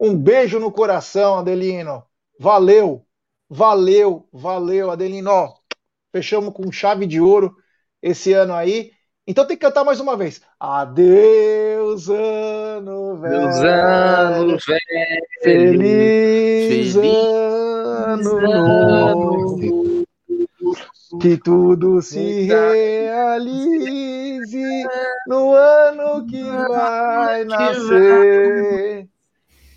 Um 0.00 0.16
beijo 0.16 0.58
no 0.58 0.72
coração, 0.72 1.36
Adelino. 1.36 2.02
Valeu! 2.38 3.06
Valeu, 3.48 4.26
valeu, 4.32 4.90
Adelino. 4.90 5.30
Ó, 5.30 5.54
fechamos 6.10 6.54
com 6.54 6.72
chave 6.72 7.06
de 7.06 7.20
ouro 7.20 7.54
esse 8.00 8.32
ano 8.32 8.54
aí. 8.54 8.92
Então 9.26 9.46
tem 9.46 9.56
que 9.56 9.64
cantar 9.64 9.84
mais 9.84 10.00
uma 10.00 10.16
vez. 10.16 10.42
Adeus, 10.58 12.08
ano 12.08 13.16
velho. 13.18 13.48
Adeus, 13.48 13.62
ano 13.62 14.56
velho. 14.66 15.18
Feliz, 15.42 16.92
Feliz 16.92 16.96
ano 16.96 18.40
novo. 18.40 20.04
Que 21.20 21.36
tudo 21.36 22.02
se 22.02 22.46
realize 22.46 23.62
no 25.28 25.52
ano 25.52 26.26
que 26.26 26.42
vai 26.42 27.44
nascer. 27.44 29.06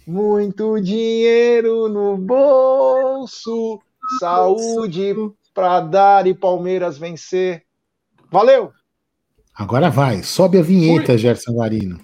Muito 0.08 0.80
dinheiro 0.82 1.88
no 1.88 2.18
bolso, 2.18 3.80
saúde 4.20 5.16
pra 5.54 5.82
dar 5.82 6.26
e 6.26 6.34
Palmeiras 6.34 6.98
vencer. 6.98 7.64
Valeu! 8.32 8.72
Agora 9.56 9.90
vai. 9.90 10.22
Sobe 10.22 10.60
a 10.60 10.62
vinheta, 10.62 11.18
Gerson 11.18 11.54
Guarino. 11.54 12.00